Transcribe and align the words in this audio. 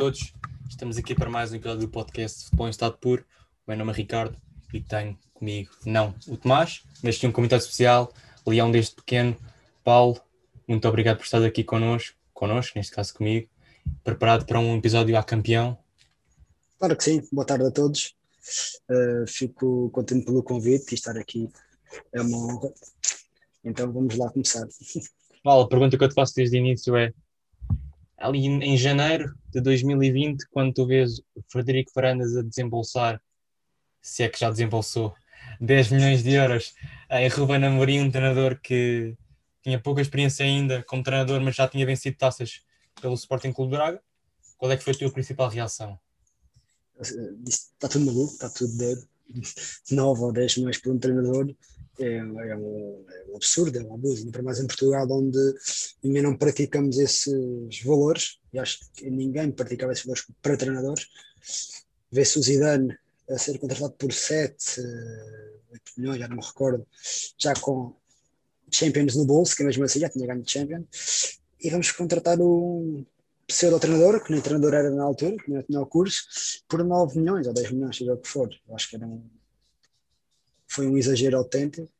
todos. 0.00 0.32
Estamos 0.66 0.96
aqui 0.96 1.14
para 1.14 1.28
mais 1.28 1.52
um 1.52 1.56
episódio 1.56 1.80
do 1.86 1.88
podcast 1.88 2.44
Futebol 2.44 2.68
em 2.68 2.70
Estado 2.70 2.96
Puro. 2.96 3.22
O 3.66 3.70
meu 3.70 3.76
nome 3.76 3.92
é 3.92 3.94
Ricardo 3.96 4.34
e 4.72 4.80
tenho 4.80 5.18
comigo, 5.34 5.70
não 5.84 6.14
o 6.26 6.38
Tomás, 6.38 6.82
mas 7.02 7.18
tinha 7.18 7.28
um 7.28 7.32
comentário 7.34 7.62
especial, 7.62 8.10
Leão 8.46 8.70
desde 8.70 8.94
pequeno. 8.94 9.36
Paulo, 9.84 10.18
muito 10.66 10.88
obrigado 10.88 11.18
por 11.18 11.24
estar 11.24 11.44
aqui 11.44 11.62
connosco, 11.62 12.16
connosco, 12.32 12.78
neste 12.78 12.94
caso 12.94 13.12
comigo, 13.12 13.46
preparado 14.02 14.46
para 14.46 14.58
um 14.58 14.74
episódio 14.74 15.14
a 15.18 15.22
campeão. 15.22 15.76
Claro 16.78 16.96
que 16.96 17.04
sim, 17.04 17.22
boa 17.30 17.44
tarde 17.44 17.66
a 17.66 17.70
todos. 17.70 18.14
Uh, 18.90 19.26
fico 19.28 19.90
contente 19.90 20.24
pelo 20.24 20.42
convite 20.42 20.92
e 20.92 20.94
estar 20.94 21.18
aqui 21.18 21.46
é 22.14 22.22
uma 22.22 22.38
honra. 22.38 22.72
Então 23.62 23.92
vamos 23.92 24.16
lá 24.16 24.30
começar. 24.30 24.66
Paulo, 25.44 25.64
a 25.64 25.68
pergunta 25.68 25.98
que 25.98 26.02
eu 26.02 26.08
te 26.08 26.14
faço 26.14 26.34
desde 26.34 26.56
o 26.56 26.58
início 26.58 26.96
é: 26.96 27.12
ali 28.20 28.46
em 28.46 28.76
janeiro 28.76 29.34
de 29.48 29.60
2020, 29.60 30.46
quando 30.50 30.74
tu 30.74 30.86
vês 30.86 31.20
Frederico 31.48 31.90
Varandas 31.94 32.36
a 32.36 32.42
desembolsar, 32.42 33.20
se 34.00 34.22
é 34.22 34.28
que 34.28 34.38
já 34.38 34.50
desembolsou, 34.50 35.14
10 35.60 35.90
milhões 35.90 36.22
de 36.22 36.32
euros 36.32 36.74
em 37.10 37.28
Ruben 37.28 37.64
Amorim, 37.64 38.00
um 38.00 38.10
treinador 38.10 38.60
que 38.60 39.16
tinha 39.62 39.80
pouca 39.80 40.00
experiência 40.00 40.44
ainda 40.44 40.82
como 40.84 41.02
treinador, 41.02 41.40
mas 41.40 41.56
já 41.56 41.66
tinha 41.66 41.84
vencido 41.84 42.16
taças 42.16 42.62
pelo 43.00 43.14
Sporting 43.14 43.52
Clube 43.52 43.72
Braga. 43.72 44.00
Qual 44.56 44.70
é 44.70 44.76
que 44.76 44.84
foi 44.84 44.92
a 44.92 44.98
tua 44.98 45.10
principal 45.10 45.48
reação? 45.48 45.98
Está 47.46 47.88
tudo 47.88 48.06
maluco, 48.06 48.32
está 48.32 48.50
tudo 48.50 48.76
doido. 48.76 49.08
9 49.90 50.22
ou 50.22 50.32
10 50.32 50.56
milhões 50.58 50.78
por 50.78 50.92
um 50.92 50.98
treinador 50.98 51.54
é, 52.04 52.16
é, 52.16 52.24
um, 52.24 52.40
é 52.40 52.56
um, 52.56 53.36
absurdo, 53.36 53.78
é 53.78 53.82
um 53.82 53.94
abuso. 53.94 54.20
Ainda 54.20 54.32
para 54.32 54.42
mais 54.42 54.58
em 54.58 54.66
Portugal, 54.66 55.06
onde 55.10 55.38
ainda 56.04 56.22
não 56.22 56.36
praticamos 56.36 56.98
esses 56.98 57.82
valores, 57.82 58.38
e 58.52 58.58
acho 58.58 58.80
que 58.94 59.10
ninguém 59.10 59.50
praticava 59.50 59.92
esses 59.92 60.04
valores 60.04 60.26
para 60.40 60.56
treinadores. 60.56 61.06
Vê-se 62.10 62.38
o 62.38 62.42
Zidane 62.42 62.96
a 63.28 63.38
ser 63.38 63.58
contratado 63.58 63.92
por 63.92 64.12
7, 64.12 64.80
8 65.70 65.82
milhões, 65.98 66.18
já 66.18 66.28
não 66.28 66.36
me 66.36 66.44
recordo, 66.44 66.86
já 67.38 67.54
com 67.54 67.94
Champions 68.70 69.16
no 69.16 69.24
bolso, 69.24 69.54
que 69.54 69.62
mesmo 69.62 69.84
assim 69.84 70.00
já 70.00 70.08
tinha 70.08 70.26
ganho 70.26 70.42
Champions, 70.46 71.40
e 71.60 71.70
vamos 71.70 71.92
contratar 71.92 72.40
um 72.40 73.04
pseudo-treinador, 73.46 74.22
que 74.22 74.32
nem 74.32 74.40
treinador 74.40 74.74
era 74.74 74.90
na 74.90 75.02
altura, 75.02 75.36
que 75.36 75.50
não 75.50 75.62
tinha 75.62 75.80
o 75.80 75.86
curso, 75.86 76.22
por 76.68 76.82
9 76.82 77.18
milhões 77.18 77.46
ou 77.46 77.52
10 77.52 77.72
milhões, 77.72 77.96
seja 77.96 78.14
o 78.14 78.18
que 78.18 78.28
for. 78.28 78.48
Eu 78.68 78.74
acho 78.74 78.88
que 78.88 78.96
era 78.96 79.06
um, 79.06 79.22
foi 80.70 80.86
um 80.86 80.96
exagero 80.96 81.36
autêntico. 81.36 81.90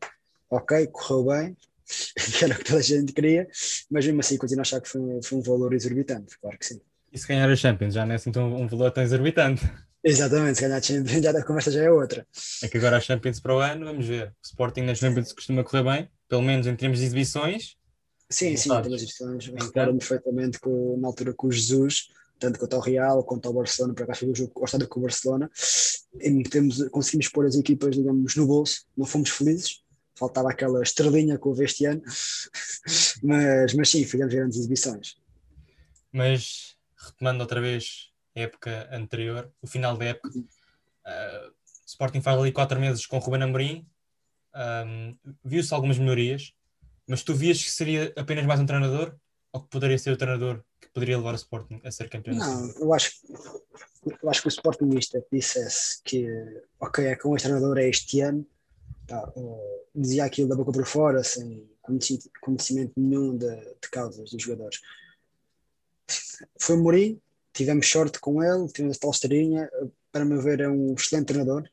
Ok, 0.49 0.87
correu 0.89 1.25
bem, 1.27 1.57
era 2.43 2.55
o 2.55 2.59
que 2.59 2.65
toda 2.65 2.79
a 2.79 2.83
gente 2.83 3.13
queria, 3.13 3.49
mas 3.91 4.07
mesmo 4.07 4.21
assim 4.21 4.37
continuo 4.37 4.61
a 4.61 4.63
achar 4.63 4.81
que 4.81 4.89
foi, 4.89 5.01
foi 5.23 5.39
um 5.39 5.43
valor 5.43 5.75
exorbitante, 5.75 6.39
claro 6.41 6.59
que 6.59 6.67
sim. 6.67 6.81
E 7.13 7.19
se 7.19 7.27
ganhar 7.27 7.49
a 7.49 7.57
Champions, 7.57 7.95
já 7.95 8.07
não 8.07 8.13
é 8.13 8.17
assim 8.17 8.33
tão, 8.33 8.53
um 8.55 8.67
valor 8.67 8.91
tão 8.91 9.03
exorbitante? 9.03 9.69
Exatamente, 10.03 10.57
se 10.57 10.63
ganhar 10.63 10.77
a 10.77 10.83
Champions, 10.83 11.11
já 11.23 11.31
a 11.31 11.45
conversa 11.45 11.71
já 11.71 11.83
é 11.83 11.91
outra. 11.91 12.27
É 12.63 12.69
que 12.69 12.79
agora 12.79 12.97
a 12.97 13.01
Champions 13.01 13.41
para 13.41 13.55
o 13.55 13.59
ano, 13.59 13.87
vamos 13.87 14.07
ver. 14.07 14.29
O 14.29 14.47
Sporting 14.47 14.83
nas 14.83 14.99
Champions 14.99 15.33
costuma 15.33 15.63
correr 15.63 15.83
bem, 15.83 16.11
pelo 16.29 16.43
menos 16.43 16.67
em 16.67 16.75
termos 16.75 16.99
de 16.99 17.05
exibições. 17.05 17.77
Sim, 18.29 18.57
sim, 18.57 18.71
em 18.71 18.73
termos 18.83 18.89
de 18.89 18.95
exibições. 18.95 19.47
Recordo-me 19.47 19.99
perfeitamente 19.99 20.59
com, 20.61 20.97
na 21.01 21.09
altura 21.09 21.35
com 21.35 21.49
o 21.49 21.53
Jesus, 21.53 22.09
tanto 22.41 22.59
quanto 22.59 22.75
ao 22.75 22.81
Real, 22.81 23.23
quanto 23.23 23.47
ao 23.47 23.55
Barcelona, 23.55 23.95
para 23.95 24.07
cá 24.07 24.15
foi 24.15 24.31
o 24.31 24.35
jogo 24.35 24.53
ao 24.57 24.89
com 24.89 24.99
o 24.99 25.03
Barcelona, 25.03 25.51
e 26.19 26.43
temos, 26.45 26.89
conseguimos 26.89 27.29
pôr 27.29 27.47
as 27.47 27.55
equipas, 27.55 27.95
digamos, 27.95 28.35
no 28.35 28.47
bolso, 28.47 28.87
não 28.97 29.07
fomos 29.07 29.31
felizes, 29.31 29.83
faltava 30.15 30.51
aquela 30.51 30.83
estrelinha 30.83 31.39
que 31.39 31.47
houve 31.47 31.65
este 31.65 31.85
ano, 31.85 32.03
mas, 33.23 33.75
mas 33.75 33.89
sim, 33.91 34.05
fizemos 34.05 34.35
grandes 34.35 34.59
exibições. 34.59 35.17
Mas, 36.11 36.77
retomando 36.97 37.43
outra 37.43 37.61
vez 37.61 38.11
a 38.35 38.41
época 38.41 38.89
anterior, 38.91 39.53
o 39.63 39.67
final 39.67 39.97
da 39.97 40.07
época, 40.07 40.37
uh, 40.37 41.53
Sporting 41.87 42.23
faz 42.23 42.39
ali 42.39 42.53
quatro 42.53 42.81
meses 42.81 43.07
com 43.07 43.19
o 43.19 43.21
Ruben 43.21 43.43
Amorim, 43.43 43.87
um, 44.87 45.17
viu-se 45.45 45.73
algumas 45.75 45.99
melhorias, 45.99 46.53
mas 47.07 47.23
tu 47.23 47.35
vias 47.35 47.63
que 47.63 47.71
seria 47.71 48.13
apenas 48.17 48.47
mais 48.47 48.61
um 48.61 48.67
treinador 48.67 49.15
ou 49.53 49.63
que 49.63 49.69
poderia 49.69 49.99
ser 49.99 50.13
o 50.13 50.17
treinador 50.17 50.63
que 50.81 50.89
poderia 50.89 51.19
levar 51.19 51.33
o 51.33 51.37
Sporting 51.37 51.81
a 51.85 51.91
ser 51.91 52.09
campeão? 52.09 52.37
Não, 52.37 52.71
eu 52.79 52.95
acho, 52.95 53.13
eu 54.23 54.31
acho 54.31 54.43
que 54.43 54.49
o 54.49 54.51
Sportingista 54.51 55.25
dissesse 55.33 56.01
que, 56.05 56.27
ok, 56.79 57.07
é 57.07 57.17
com 57.17 57.35
este 57.35 57.49
treinador 57.49 57.79
é 57.79 57.89
este 57.89 58.21
ano, 58.21 58.47
tá, 59.07 59.33
dizia 59.95 60.25
aquilo 60.25 60.49
da 60.49 60.57
boca 60.57 60.73
por 60.73 60.87
fora, 60.87 61.23
sem 61.25 61.69
conhecimento 62.41 62.93
nenhum 62.97 63.37
de, 63.37 63.57
de 63.57 63.91
causas 63.91 64.31
dos 64.31 64.43
jogadores. 64.43 64.81
Foi 66.59 66.77
Mourinho, 66.77 67.21
tivemos 67.53 67.89
sorte 67.89 68.21
com 68.21 68.43
ele, 68.43 68.69
tivemos 68.69 68.97
a 68.97 69.01
tal 69.01 69.11
esteirinha, 69.11 69.69
para 70.13 70.25
meu 70.25 70.41
ver 70.41 70.61
é 70.61 70.69
um 70.69 70.95
excelente 70.95 71.27
treinador, 71.27 71.69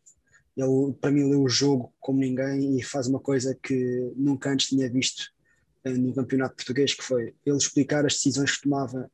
ele 0.55 0.93
para 0.99 1.11
mim 1.11 1.29
lê 1.29 1.35
o 1.35 1.47
jogo 1.47 1.93
como 1.99 2.19
ninguém 2.19 2.77
e 2.77 2.83
faz 2.83 3.07
uma 3.07 3.19
coisa 3.19 3.55
que 3.61 4.11
nunca 4.15 4.49
antes 4.49 4.67
tinha 4.67 4.89
visto 4.89 5.31
no 5.85 6.13
campeonato 6.13 6.55
português, 6.55 6.93
que 6.93 7.03
foi 7.03 7.33
ele 7.45 7.57
explicar 7.57 8.05
as 8.05 8.13
decisões 8.13 8.55
que 8.55 8.63
tomava 8.63 9.09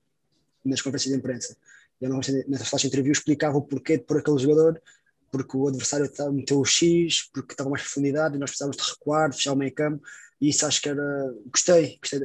nas 0.63 0.81
conferências 0.81 1.13
de 1.13 1.19
imprensa. 1.19 1.57
Ele 2.01 2.13
nessa 2.47 2.66
flash 2.66 2.85
interview 2.85 3.12
explicava 3.12 3.57
o 3.57 3.62
porquê 3.62 3.97
de 3.97 4.03
pôr 4.03 4.18
aquele 4.18 4.40
jogador, 4.40 4.81
porque 5.31 5.57
o 5.57 5.68
adversário 5.68 6.09
meteu 6.31 6.59
o 6.59 6.66
X, 6.66 7.29
porque 7.34 7.53
estava 7.53 7.69
mais 7.69 7.81
profundidade 7.81 8.35
e 8.35 8.40
nós 8.40 8.52
precisávamos 8.52 8.78
de 8.78 8.84
recuar, 8.84 9.29
de 9.29 9.38
fechar 9.38 9.53
o 9.53 9.56
meio 9.56 9.73
campo, 9.73 10.03
e 10.40 10.50
isso 10.50 10.66
acho 10.66 10.81
que 10.81 10.90
era. 10.90 11.34
Gostei, 11.50 11.97
gostei 12.02 12.19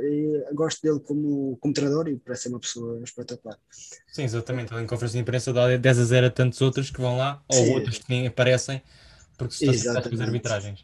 gosto 0.52 0.82
dele 0.82 0.98
como, 1.00 1.56
como 1.60 1.72
treinador 1.72 2.08
e 2.08 2.16
parece 2.16 2.44
ser 2.44 2.48
uma 2.48 2.58
pessoa 2.58 3.00
espetacular. 3.04 3.56
Sim, 4.08 4.24
exatamente. 4.24 4.74
Em 4.74 4.86
conferência 4.86 5.16
de 5.16 5.22
imprensa 5.22 5.52
dá 5.52 5.76
10 5.76 5.98
a 5.98 6.04
0 6.04 6.26
a 6.26 6.30
tantos 6.30 6.60
outros 6.60 6.90
que 6.90 7.00
vão 7.00 7.16
lá, 7.16 7.42
ou 7.48 7.64
Sim. 7.64 7.74
outros 7.74 7.98
que 7.98 8.04
nem 8.08 8.26
aparecem, 8.26 8.82
porque 9.36 9.54
se 9.54 9.66
está 9.66 10.00
a 10.00 10.02
fazer 10.02 10.24
arbitragens. 10.24 10.80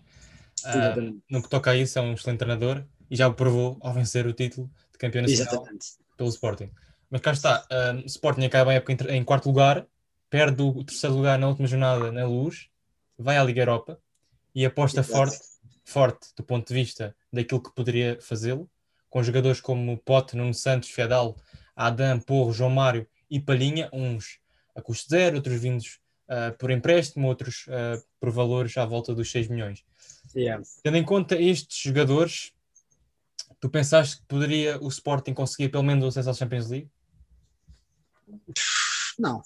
Uh, 0.65 1.21
no 1.29 1.43
que 1.43 1.49
toca 1.51 1.73
a 1.73 1.77
isso, 1.77 1.99
é 1.99 2.03
um 2.03 2.15
excelente 2.15 2.39
treinador 2.39 2.85
e 3.15 3.17
já 3.17 3.29
o 3.29 3.33
provou 3.33 3.79
ao 3.81 3.93
vencer 3.93 4.27
o 4.27 4.33
título 4.33 4.69
de 4.91 4.99
campeão 4.99 5.23
nacional 5.23 5.55
Exatamente. 5.55 5.87
pelo 6.17 6.29
Sporting. 6.29 6.69
Mas 7.09 7.21
cá 7.21 7.31
está, 7.31 7.65
o 8.03 8.07
Sporting 8.07 8.45
acaba 8.45 8.73
a 8.73 8.75
época 8.75 9.15
em, 9.15 9.23
quarto 9.23 9.47
lugar, 9.47 9.87
perde 10.29 10.61
o 10.61 10.83
terceiro 10.83 11.15
lugar 11.15 11.39
na 11.39 11.47
última 11.47 11.69
jornada 11.69 12.11
na 12.11 12.27
Luz, 12.27 12.69
vai 13.17 13.37
à 13.37 13.45
Liga 13.45 13.63
Europa 13.63 14.01
e 14.53 14.67
aposta 14.67 15.05
forte, 15.05 15.39
forte 15.85 16.27
do 16.37 16.43
ponto 16.43 16.67
de 16.67 16.75
vista 16.75 17.15
daquilo 17.33 17.63
que 17.63 17.73
poderia 17.73 18.19
fazê-lo, 18.21 18.69
com 19.09 19.23
jogadores 19.23 19.61
como 19.61 19.97
Pote, 19.99 20.37
Nuno 20.37 20.53
Santos, 20.53 20.91
Fedal, 20.91 21.37
Adam, 21.77 22.19
Porro, 22.19 22.53
João 22.53 22.71
Mário 22.71 23.07
e 23.31 23.39
Palhinha, 23.39 23.89
uns 23.93 24.41
a 24.75 24.83
custo 24.83 25.09
zero, 25.09 25.37
outros 25.37 25.61
vindos 25.61 26.01
uh, 26.29 26.53
por 26.59 26.69
empréstimo, 26.69 27.29
outros 27.29 27.65
uh, 27.69 28.03
por 28.19 28.33
valores 28.33 28.77
à 28.77 28.85
volta 28.85 29.15
dos 29.15 29.31
6 29.31 29.47
milhões. 29.47 29.85
Yeah. 30.35 30.65
Tendo 30.83 30.97
em 30.97 31.05
conta 31.05 31.41
estes 31.41 31.81
jogadores, 31.81 32.54
tu 33.65 33.71
pensaste 33.71 34.19
que 34.19 34.27
poderia 34.27 34.79
o 34.79 34.89
Sporting 34.89 35.33
conseguir 35.33 35.71
pelo 35.71 35.83
menos 35.83 36.05
o 36.05 36.09
acesso 36.09 36.29
à 36.29 36.35
Champions 36.35 36.69
League? 36.69 36.91
Não, 39.19 39.41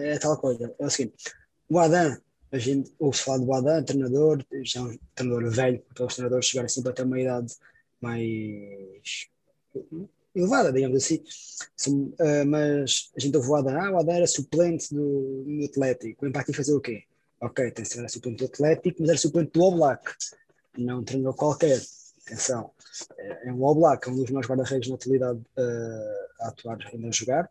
é 0.00 0.18
tal 0.18 0.36
coisa. 0.36 0.74
É 0.78 0.84
o 0.84 0.90
seguinte: 0.90 1.16
o 1.70 1.78
Adam, 1.78 2.14
a 2.52 2.58
gente 2.58 2.92
ouve 2.98 3.16
falar 3.16 3.38
do 3.38 3.50
Adam, 3.54 3.82
treinador, 3.82 4.44
já 4.64 4.80
é 4.80 4.82
um 4.82 4.98
treinador 5.14 5.50
velho, 5.50 5.80
porque 5.80 6.02
os 6.02 6.14
treinadores 6.14 6.44
chegarem 6.44 6.68
sempre 6.68 6.90
até 6.90 7.04
uma 7.04 7.18
idade 7.18 7.54
mais 8.02 9.30
elevada, 10.34 10.70
digamos 10.70 11.02
assim. 11.02 11.24
uh, 11.88 12.46
mas 12.46 13.12
a 13.16 13.20
gente 13.20 13.34
ouve 13.38 13.48
o 13.48 13.56
Adam, 13.56 13.80
ah, 13.80 13.92
o 13.92 13.98
Adam 13.98 14.14
era 14.14 14.26
suplente 14.26 14.94
do, 14.94 15.42
do 15.42 15.64
Atlético. 15.64 16.26
O 16.26 16.28
Impacto 16.28 16.50
ia 16.50 16.56
fazer 16.56 16.74
o 16.74 16.82
quê? 16.82 17.04
Ok, 17.40 17.70
tem 17.70 17.82
que 17.82 18.08
suplente 18.10 18.44
do 18.44 18.44
Atlético, 18.44 19.00
mas 19.00 19.08
era 19.08 19.18
suplente 19.18 19.52
do 19.52 19.62
Oblak. 19.62 20.12
Não 20.76 20.98
um 20.98 21.02
treinador 21.02 21.34
qualquer. 21.34 21.80
Atenção, 22.26 22.70
é, 23.18 23.48
é 23.48 23.52
um 23.52 23.62
Oblak, 23.64 24.08
é 24.08 24.12
um 24.12 24.16
dos 24.16 24.30
mais 24.30 24.46
guarda-redes 24.46 24.88
na 24.88 24.94
atualidade 24.94 25.38
uh, 25.38 26.42
a 26.42 26.48
atuar 26.48 26.78
ainda 26.92 27.08
a 27.08 27.12
jogar. 27.12 27.50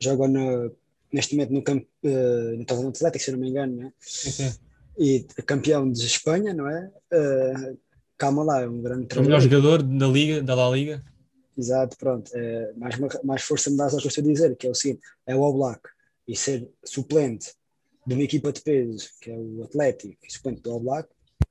Joga 0.00 0.28
no, 0.28 0.74
neste 1.12 1.34
momento 1.34 1.52
no 1.52 1.62
campo 1.62 1.86
uh, 2.04 2.82
no 2.82 2.88
Atlético, 2.88 3.24
se 3.24 3.32
não 3.32 3.38
me 3.38 3.48
engano, 3.48 3.76
né? 3.76 3.92
Sim, 4.00 4.52
e 4.98 5.26
campeão 5.46 5.90
de 5.90 6.04
Espanha, 6.04 6.54
não 6.54 6.68
é? 6.68 6.90
Uh, 7.12 7.78
calma 8.16 8.44
lá, 8.44 8.62
é 8.62 8.68
um 8.68 8.80
grande 8.80 9.06
treinador. 9.06 9.16
É 9.16 9.20
o 9.20 9.24
melhor 9.24 9.40
jogador 9.40 9.82
da 9.82 10.06
Liga, 10.06 10.42
da 10.42 10.54
La 10.54 10.70
Liga. 10.70 11.02
Exato, 11.56 11.96
pronto. 11.96 12.30
É, 12.34 12.72
mais, 12.76 12.96
mais 13.22 13.42
força 13.42 13.70
me 13.70 13.76
dá 13.76 13.84
eu 13.84 13.98
estou 13.98 14.22
a 14.22 14.26
dizer, 14.26 14.56
que 14.56 14.66
é 14.66 14.70
o 14.70 14.74
seguinte: 14.74 15.00
é 15.26 15.34
o 15.36 15.42
Oblak 15.42 15.80
e 16.26 16.36
ser 16.36 16.68
suplente 16.84 17.52
de 18.06 18.14
uma 18.14 18.22
equipa 18.22 18.52
de 18.52 18.60
peso, 18.60 19.08
que 19.20 19.30
é 19.30 19.36
o 19.36 19.62
Atlético, 19.64 20.16
e 20.26 20.32
suplente 20.32 20.62
do 20.62 20.74
Oblak, 20.74 21.08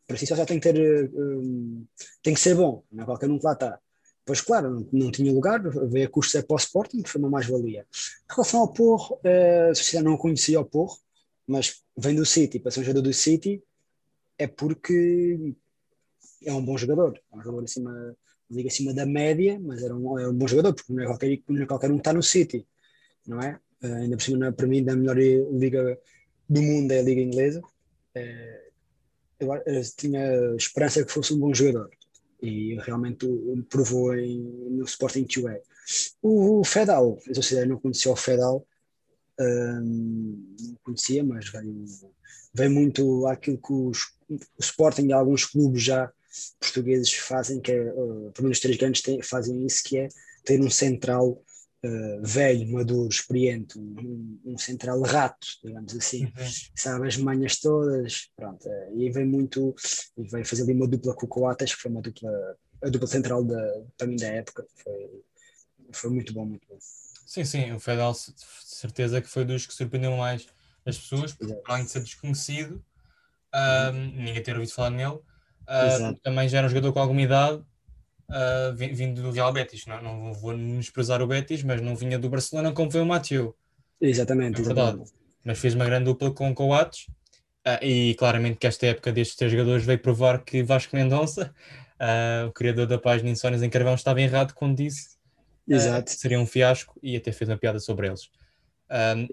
para 0.07 0.17
si 0.17 0.25
só 0.25 0.35
já 0.35 0.45
tem 0.45 0.59
que 0.59 0.71
ter. 0.71 1.11
Um, 1.13 1.85
tem 2.21 2.33
que 2.33 2.39
ser 2.39 2.55
bom, 2.55 2.83
não 2.91 3.03
é 3.03 3.05
qualquer 3.05 3.29
um 3.29 3.39
que 3.39 3.45
lá 3.45 3.53
está. 3.53 3.79
Pois 4.25 4.39
claro, 4.41 4.69
não, 4.69 4.87
não 4.91 5.11
tinha 5.11 5.31
lugar, 5.33 5.61
veio 5.89 6.07
a 6.07 6.09
custo 6.09 6.37
é 6.37 6.41
para 6.41 6.55
o 6.55 6.57
Sporting, 6.57 7.03
foi 7.05 7.19
uma 7.19 7.29
mais-valia. 7.29 7.85
Em 7.91 8.33
relação 8.33 8.61
ao 8.61 8.71
Porro, 8.71 9.15
uh, 9.15 9.71
a 9.71 9.75
sociedade 9.75 10.05
não 10.05 10.17
conhecia 10.17 10.59
o 10.59 10.65
Porro, 10.65 10.97
mas 11.45 11.81
vem 11.97 12.15
do 12.15 12.25
City, 12.25 12.59
para 12.59 12.71
ser 12.71 12.81
um 12.81 12.83
jogador 12.83 13.01
do 13.01 13.13
City, 13.13 13.61
é 14.37 14.47
porque 14.47 15.55
é 16.45 16.53
um 16.53 16.63
bom 16.63 16.77
jogador, 16.77 17.19
é 17.31 17.35
um 17.35 17.41
jogador 17.41 17.63
acima, 17.65 18.15
liga 18.49 18.69
acima 18.69 18.93
da 18.93 19.05
média, 19.05 19.59
mas 19.61 19.83
era 19.83 19.93
um, 19.95 20.17
é 20.17 20.27
um 20.27 20.33
bom 20.33 20.47
jogador, 20.47 20.73
porque 20.73 20.93
não 20.93 21.03
é 21.03 21.05
qualquer, 21.05 21.41
não 21.49 21.61
é 21.61 21.65
qualquer 21.65 21.91
um 21.91 21.95
que 21.95 22.01
está 22.01 22.13
no 22.13 22.23
City, 22.23 22.65
não 23.27 23.41
é? 23.41 23.59
Uh, 23.83 23.95
ainda 23.95 24.15
por 24.15 24.23
cima, 24.23 24.51
para 24.53 24.67
mim, 24.67 24.83
da 24.83 24.95
melhor 24.95 25.17
liga 25.17 25.99
do 26.47 26.61
mundo 26.61 26.91
é 26.93 26.99
a 26.99 27.03
liga 27.03 27.21
inglesa. 27.21 27.59
Uh, 27.59 28.62
eu, 29.39 29.53
eu 29.53 29.81
tinha 29.95 30.55
esperança 30.55 31.03
que 31.03 31.11
fosse 31.11 31.33
um 31.33 31.39
bom 31.39 31.53
jogador 31.53 31.89
e 32.41 32.75
realmente 32.81 33.25
provou 33.69 34.15
em, 34.15 34.39
no 34.39 34.83
Sporting 34.83 35.23
que 35.23 35.39
o. 35.39 35.49
O, 36.21 36.63
Fedal, 36.63 37.19
eu 37.27 37.67
não 37.67 37.79
conhecia 37.79 38.11
o 38.11 38.15
Fedal, 38.15 38.65
um, 39.39 40.55
não 40.59 40.77
conhecia, 40.83 41.23
mas 41.23 41.49
vem, 41.49 41.85
vem 42.53 42.69
muito 42.69 43.27
aquilo 43.27 43.57
que 43.57 43.73
os, 43.73 44.13
o 44.29 44.37
Sporting 44.59 45.07
e 45.07 45.13
alguns 45.13 45.45
clubes 45.45 45.83
já 45.83 46.11
portugueses 46.59 47.13
fazem, 47.13 47.59
que 47.59 47.71
é, 47.71 47.93
uh, 47.93 48.31
pelo 48.31 48.43
menos 48.43 48.59
três 48.59 48.77
grandes 48.77 49.03
fazem 49.23 49.65
isso, 49.65 49.83
que 49.83 49.97
é 49.97 50.07
ter 50.43 50.59
um 50.61 50.69
central 50.69 51.41
uh, 51.83 52.21
velho, 52.21 52.71
maduro, 52.71 53.09
experiente, 53.09 53.77
um, 53.77 54.39
um, 54.45 54.57
central 54.57 55.01
rato, 55.01 55.47
digamos 55.63 55.95
assim, 55.95 56.25
uhum. 56.25 56.31
sabe 56.75 57.07
as 57.07 57.17
manhas 57.17 57.59
todas, 57.59 58.29
pronto, 58.35 58.67
uh, 58.67 58.99
e 58.99 59.09
vem 59.11 59.25
muito, 59.25 59.75
e 60.17 60.23
veio 60.27 60.45
fazer 60.45 60.63
ali 60.63 60.73
uma 60.73 60.87
dupla 60.87 61.13
com 61.13 61.25
o 61.25 61.29
Coates, 61.29 61.75
que 61.75 61.81
foi 61.81 61.91
uma 61.91 62.01
dupla, 62.01 62.31
a 62.83 62.89
dupla 62.89 63.07
central 63.07 63.43
da, 63.43 63.83
para 63.97 64.07
mim 64.07 64.15
da 64.15 64.27
época, 64.27 64.65
foi, 64.83 65.23
foi 65.91 66.09
muito 66.09 66.33
bom, 66.33 66.45
muito 66.45 66.67
bom. 66.67 66.77
Sim, 67.25 67.45
sim, 67.45 67.71
o 67.71 67.79
Fedal 67.79 68.13
certeza 68.13 69.21
que 69.21 69.27
foi 69.27 69.43
dos 69.43 69.65
que 69.65 69.73
surpreendeu 69.73 70.15
mais 70.15 70.45
as 70.85 70.97
pessoas, 70.97 71.33
porque 71.33 71.59
além 71.65 71.85
de 71.85 71.91
ser 71.91 72.01
desconhecido, 72.01 72.83
uh, 73.53 73.91
ninguém 73.91 74.43
ter 74.43 74.53
ouvido 74.55 74.71
falar 74.71 74.89
nele, 74.89 75.15
uh, 75.15 76.15
também 76.21 76.47
já 76.47 76.59
era 76.59 76.67
um 76.67 76.69
jogador 76.69 76.93
com 76.93 76.99
alguma 76.99 77.21
idade 77.21 77.63
uh, 78.29 78.75
vindo 78.75 79.21
do 79.21 79.31
Real 79.31 79.51
Betis. 79.51 79.85
Não, 79.85 80.01
não 80.01 80.33
vou 80.33 80.55
desprezar 80.55 81.21
o 81.21 81.27
Betis, 81.27 81.63
mas 81.63 81.81
não 81.81 81.95
vinha 81.95 82.17
do 82.17 82.29
Barcelona 82.29 82.71
como 82.71 82.91
foi 82.91 83.01
o 83.01 83.05
Mathieu. 83.05 83.55
Exatamente, 83.99 84.61
é 84.61 84.63
verdade. 84.63 85.01
Exatamente. 85.01 85.11
Mas 85.45 85.59
fez 85.59 85.73
uma 85.75 85.85
grande 85.85 86.05
dupla 86.05 86.31
com 86.31 86.49
o 86.49 86.53
Coates. 86.53 87.07
Uh, 87.65 87.79
e 87.81 88.15
claramente 88.15 88.57
que 88.57 88.67
esta 88.67 88.87
época 88.87 89.09
destes 89.11 89.37
três 89.37 89.49
jogadores 89.49 89.85
veio 89.85 89.99
provar 89.99 90.43
que 90.43 90.61
Vasco 90.61 90.95
Mendonça, 90.97 91.53
uh, 91.95 92.47
o 92.47 92.51
criador 92.51 92.85
da 92.85 92.97
página 92.97 93.29
Insónias 93.29 93.63
em 93.63 93.69
Carvão, 93.69 93.95
estava 93.95 94.21
errado 94.21 94.53
quando 94.53 94.75
disse 94.75 95.15
uh, 95.69 96.03
que 96.03 96.11
seria 96.11 96.39
um 96.39 96.45
fiasco 96.45 96.99
e 97.01 97.15
até 97.15 97.31
fez 97.31 97.49
uma 97.49 97.57
piada 97.57 97.79
sobre 97.79 98.07
eles. 98.07 98.29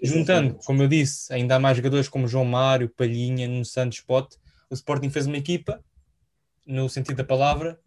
juntando, 0.00 0.54
como 0.64 0.81
eu 0.81 0.87
disse, 0.87 1.32
ainda 1.32 1.56
há 1.56 1.58
mais 1.58 1.76
jogadores 1.76 2.08
como 2.08 2.28
João 2.28 2.44
Mário, 2.44 2.88
Palhinha, 2.88 3.48
no 3.48 3.64
Santos 3.64 4.00
Pote, 4.00 4.37
o 4.70 4.75
Sporting 4.75 5.10
fez 5.10 5.26
uma 5.26 5.37
equipa, 5.37 5.82
no 6.64 6.88
sentido 6.88 7.16
da 7.16 7.25
palavra, 7.25 7.81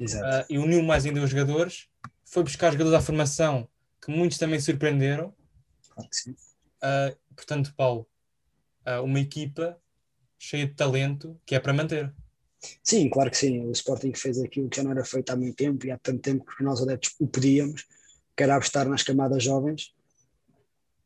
Uh, 0.00 0.44
e 0.50 0.58
uniu 0.58 0.82
mais 0.82 1.06
ainda 1.06 1.22
os 1.22 1.30
jogadores, 1.30 1.88
foi 2.24 2.42
buscar 2.42 2.70
jogadores 2.72 2.98
à 2.98 3.00
formação 3.00 3.68
que 4.04 4.10
muitos 4.10 4.38
também 4.38 4.60
surpreenderam. 4.60 5.34
Claro 5.90 6.10
que 6.10 6.16
sim. 6.16 6.30
Uh, 6.30 7.16
portanto, 7.34 7.72
Paulo, 7.76 8.06
uh, 8.86 9.02
uma 9.02 9.20
equipa 9.20 9.80
cheia 10.38 10.66
de 10.66 10.74
talento 10.74 11.40
que 11.46 11.54
é 11.54 11.60
para 11.60 11.72
manter. 11.72 12.12
Sim, 12.82 13.08
claro 13.08 13.30
que 13.30 13.38
sim. 13.38 13.66
O 13.66 13.72
Sporting 13.72 14.12
fez 14.14 14.38
aquilo 14.40 14.68
que 14.68 14.76
já 14.76 14.82
não 14.82 14.90
era 14.90 15.04
feito 15.04 15.30
há 15.30 15.36
muito 15.36 15.56
tempo 15.56 15.86
e 15.86 15.90
há 15.90 15.98
tanto 15.98 16.20
tempo 16.20 16.44
que 16.44 16.62
nós 16.62 16.80
adeptos 16.82 17.14
o 17.18 17.26
pedíamos, 17.26 17.86
que 18.36 18.42
era 18.42 18.56
apostar 18.56 18.88
nas 18.88 19.02
camadas 19.02 19.42
jovens. 19.42 19.94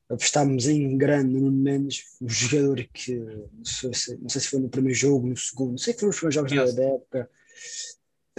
Apostámos 0.08 0.66
em 0.66 0.98
grande, 0.98 1.34
no 1.34 1.52
menos, 1.52 2.02
um 2.20 2.28
jogador 2.28 2.84
que 2.92 3.14
não 3.14 3.64
sei, 3.64 3.94
se, 3.94 4.16
não 4.16 4.28
sei 4.28 4.40
se 4.40 4.48
foi 4.48 4.58
no 4.58 4.68
primeiro 4.68 4.98
jogo, 4.98 5.28
no 5.28 5.36
segundo, 5.36 5.70
não 5.72 5.78
sei 5.78 5.94
que 5.94 6.00
foram 6.00 6.10
os 6.10 6.16
primeiros 6.16 6.34
jogos 6.34 6.74
da 6.74 6.82
época, 6.82 7.30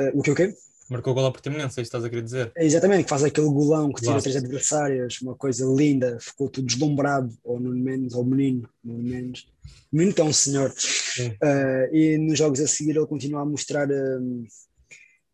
Uh, 0.10 0.20
o 0.20 0.22
que 0.22 0.32
o 0.32 0.36
quê? 0.36 0.54
Marcou 0.92 1.14
gol 1.14 1.24
ao 1.24 1.32
Portimonense, 1.32 1.80
é 1.80 1.84
isso 1.84 1.88
estás 1.88 2.04
a 2.04 2.10
querer 2.10 2.22
dizer? 2.22 2.52
É, 2.54 2.66
exatamente, 2.66 3.06
que 3.06 3.10
faz 3.10 3.24
aquele 3.24 3.48
golão 3.48 3.94
que 3.94 4.02
tira 4.02 4.22
três 4.22 4.36
adversários, 4.36 5.22
uma 5.22 5.34
coisa 5.36 5.66
linda, 5.66 6.18
ficou 6.20 6.50
tudo 6.50 6.68
deslumbrado, 6.68 7.34
ou 7.46 7.62
no 7.62 7.74
menos, 7.74 8.14
ou 8.14 8.26
menino, 8.26 8.68
no 8.84 9.02
menos. 9.02 9.48
O 9.90 9.96
menino 9.96 10.14
que 10.14 10.20
é 10.20 10.24
um 10.26 10.34
senhor. 10.34 10.70
Uh, 10.70 11.96
e 11.96 12.18
nos 12.18 12.38
jogos 12.38 12.60
a 12.60 12.68
seguir 12.68 12.98
ele 12.98 13.06
continua 13.06 13.42
a 13.42 13.46
mostrar 13.46 13.90
uh, 13.90 14.44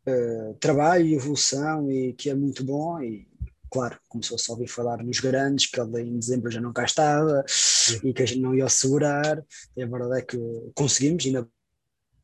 uh, 0.08 0.54
trabalho 0.60 1.08
e 1.08 1.16
evolução, 1.16 1.92
e 1.92 2.14
que 2.14 2.30
é 2.30 2.36
muito 2.36 2.64
bom, 2.64 3.02
e 3.02 3.28
claro, 3.72 3.98
começou-se 4.08 4.50
a 4.52 4.54
ouvir 4.54 4.68
falar 4.68 5.04
nos 5.04 5.20
grandes, 5.20 5.66
que 5.66 5.82
ele 5.82 6.02
em 6.02 6.20
dezembro 6.20 6.52
já 6.52 6.62
não 6.62 6.72
cá 6.72 6.84
estava, 6.84 7.44
Sim. 7.48 8.00
e 8.04 8.14
que 8.14 8.22
a 8.22 8.28
gente 8.28 8.42
não 8.42 8.54
ia 8.54 8.66
assegurar, 8.66 9.44
e 9.76 9.82
a 9.82 9.88
verdade 9.88 10.20
é 10.20 10.22
que 10.22 10.38
conseguimos, 10.76 11.26
ainda 11.26 11.48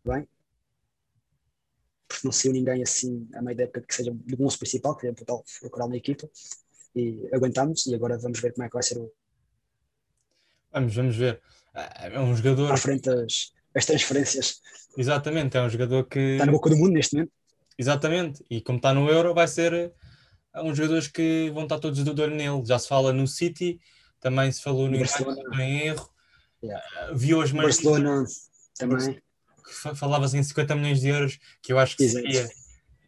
bem, 0.05 0.27
porque 2.13 2.27
não 2.27 2.31
saiu 2.31 2.53
ninguém 2.53 2.83
assim 2.83 3.27
a 3.33 3.41
meio 3.41 3.57
da 3.57 3.63
época 3.63 3.81
que 3.81 3.95
seja 3.95 4.11
do 4.11 4.45
11 4.45 4.57
principal, 4.57 4.95
que 4.95 5.07
é 5.07 5.11
o 5.11 5.43
procurar 5.61 5.85
uma 5.85 5.97
equipa, 5.97 6.29
e 6.95 7.27
aguentamos, 7.33 7.87
e 7.87 7.95
agora 7.95 8.17
vamos 8.17 8.39
ver 8.39 8.53
como 8.53 8.65
é 8.65 8.67
que 8.69 8.73
vai 8.73 8.83
ser 8.83 8.99
o. 8.99 9.11
Vamos, 10.71 10.95
vamos 10.95 11.15
ver. 11.15 11.41
É 11.73 12.19
um 12.19 12.35
jogador. 12.35 12.71
À 12.71 12.77
frente 12.77 13.03
das, 13.03 13.51
as 13.75 13.85
transferências. 13.85 14.61
Exatamente, 14.95 15.57
é 15.57 15.61
um 15.61 15.69
jogador 15.69 16.03
que. 16.03 16.19
Está 16.19 16.45
na 16.45 16.51
boca 16.51 16.69
do 16.69 16.77
mundo 16.77 16.93
neste 16.93 17.15
momento. 17.15 17.31
Exatamente, 17.77 18.45
e 18.49 18.61
como 18.61 18.77
está 18.77 18.93
no 18.93 19.09
Euro, 19.09 19.33
vai 19.33 19.47
ser 19.47 19.91
é 20.53 20.61
uns 20.61 20.77
jogadores 20.77 21.07
que 21.07 21.49
vão 21.51 21.63
estar 21.63 21.79
todos 21.79 22.03
do 22.03 22.21
olho 22.21 22.35
nele. 22.35 22.63
Já 22.63 22.77
se 22.77 22.87
fala 22.87 23.11
no 23.11 23.27
City, 23.27 23.79
também 24.19 24.51
se 24.51 24.61
falou 24.61 24.87
no 24.87 24.99
Barcelona, 24.99 25.41
em 25.63 25.87
erro. 25.87 26.07
Yeah. 26.63 27.11
Uh, 27.11 27.17
vi 27.17 27.33
hoje 27.33 27.53
Barcelona 27.53 28.23
também 28.77 29.21
falava-se 29.71 30.37
em 30.37 30.43
50 30.43 30.75
milhões 30.75 30.99
de 30.99 31.09
euros, 31.09 31.39
que 31.61 31.71
eu 31.71 31.79
acho 31.79 31.97
que 31.97 32.03
Exato. 32.03 32.25
seria. 32.25 32.49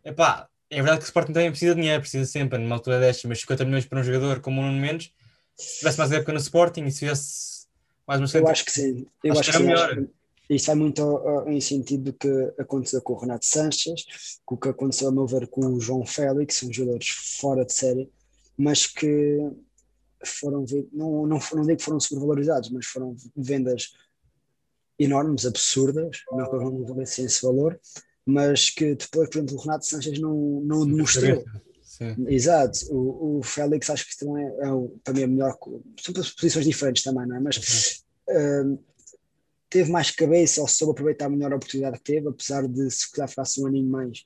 Epá, 0.03 0.47
é 0.69 0.75
verdade 0.75 0.99
que 0.99 1.05
o 1.05 1.07
Sporting 1.07 1.33
também 1.33 1.49
precisa 1.49 1.75
de 1.75 1.81
dinheiro, 1.81 2.01
precisa 2.01 2.25
sempre, 2.25 2.57
numa 2.57 2.75
altura 2.75 2.99
destas, 2.99 3.25
mas 3.25 3.39
50 3.39 3.65
milhões 3.65 3.85
para 3.85 3.99
um 3.99 4.03
jogador 4.03 4.39
como 4.39 4.61
o 4.61 4.65
Nuno 4.65 4.79
Mendes, 4.79 5.11
se 5.55 5.79
tivesse 5.79 5.97
mais 5.97 6.11
época 6.11 6.33
no 6.33 6.39
Sporting 6.39 6.85
e 6.85 6.91
se 6.91 6.99
tivesse 6.99 7.65
mais 8.07 8.19
uma 8.19 8.39
Eu 8.39 8.47
acho 8.47 8.65
que 8.65 8.71
sim. 8.71 9.05
Eu 9.23 9.31
acho, 9.31 9.41
acho 9.41 9.51
que, 9.51 9.57
que 9.57 9.63
melhor. 9.63 10.07
Isso 10.49 10.67
vai 10.67 10.75
muito 10.75 11.01
uh, 11.01 11.49
em 11.49 11.59
sentido 11.59 12.11
do 12.11 12.13
que 12.13 12.53
aconteceu 12.59 13.01
com 13.01 13.13
o 13.13 13.17
Renato 13.17 13.45
Sanches, 13.45 14.05
com 14.45 14.55
o 14.55 14.57
que 14.57 14.69
aconteceu, 14.69 15.09
a 15.09 15.11
meu 15.11 15.25
ver, 15.25 15.47
com 15.47 15.65
o 15.65 15.81
João 15.81 16.05
Félix, 16.05 16.55
são 16.55 16.71
jogadores 16.71 17.07
fora 17.09 17.65
de 17.65 17.73
série, 17.73 18.11
mas 18.55 18.85
que 18.85 19.39
foram, 20.23 20.65
não, 20.93 21.25
não, 21.25 21.39
não 21.53 21.61
digo 21.63 21.77
que 21.77 21.83
foram 21.83 21.99
sobrevalorizados, 21.99 22.69
mas 22.69 22.85
foram 22.85 23.15
vendas 23.35 23.93
enormes, 24.97 25.45
absurdas, 25.45 26.17
não 26.31 26.49
que 26.49 26.55
não 26.57 26.85
valessem 26.85 27.25
esse 27.25 27.41
valor, 27.41 27.79
mas 28.25 28.69
que 28.69 28.95
depois, 28.95 29.29
por 29.29 29.37
exemplo, 29.37 29.55
o 29.55 29.61
Renato 29.61 29.85
Sanches 29.85 30.19
não, 30.19 30.61
não 30.61 30.85
demonstrou. 30.85 31.43
Exato, 32.27 32.79
o, 32.91 33.39
o 33.39 33.43
Félix 33.43 33.89
acho 33.89 34.09
que 34.09 34.17
também 34.17 34.45
é, 34.45 34.67
é 34.67 34.71
o, 34.71 34.97
para 35.03 35.13
mim 35.13 35.21
é 35.21 35.27
melhor, 35.27 35.57
são 36.01 36.13
posições 36.13 36.65
diferentes 36.65 37.03
também, 37.03 37.25
não 37.25 37.37
é? 37.37 37.39
Mas 37.39 38.03
uh, 38.29 38.83
teve 39.69 39.91
mais 39.91 40.11
cabeça 40.11 40.61
ou 40.61 40.67
soube 40.67 40.91
aproveitar 40.91 41.29
melhor 41.29 41.53
a 41.53 41.55
oportunidade 41.55 41.97
que 41.97 42.03
teve, 42.03 42.27
apesar 42.27 42.67
de 42.67 42.89
se 42.91 43.09
calhar 43.11 43.29
fosse 43.29 43.61
um 43.61 43.67
aninho 43.67 43.89
mais 43.89 44.25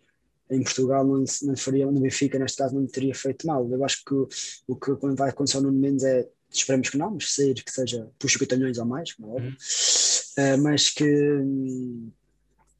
em 0.49 0.63
Portugal 0.63 1.05
não, 1.05 1.23
não 1.43 1.55
faria, 1.55 1.85
no 1.85 1.99
Benfica 1.99 2.39
neste 2.39 2.57
caso 2.57 2.73
não 2.73 2.87
teria 2.87 3.13
feito 3.13 3.45
mal. 3.45 3.69
Eu 3.71 3.85
acho 3.85 4.03
que 4.03 4.13
o, 4.13 4.27
o 4.67 4.75
que 4.75 4.91
vai 5.15 5.29
acontecer 5.29 5.61
no 5.61 5.71
menos 5.71 6.03
é 6.03 6.27
esperemos 6.51 6.89
que 6.89 6.97
não, 6.97 7.11
mas 7.11 7.31
sair 7.31 7.53
que 7.53 7.71
seja 7.71 8.09
por 8.17 8.29
50 8.29 8.57
milhões 8.57 8.77
ou 8.79 8.85
mais, 8.85 9.13
como 9.13 9.29
é 9.29 9.31
óbvio, 9.35 9.49
uhum. 9.51 9.57
Uh, 10.39 10.61
mas 10.61 10.89
que, 10.89 11.05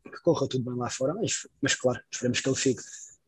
que, 0.04 0.22
corra 0.24 0.48
tudo 0.48 0.70
bem 0.70 0.76
lá 0.76 0.90
fora, 0.90 1.14
mas, 1.14 1.48
mas 1.62 1.76
claro, 1.76 2.00
esperemos 2.12 2.40
que 2.40 2.50
ele 2.50 2.56
fique. 2.56 2.82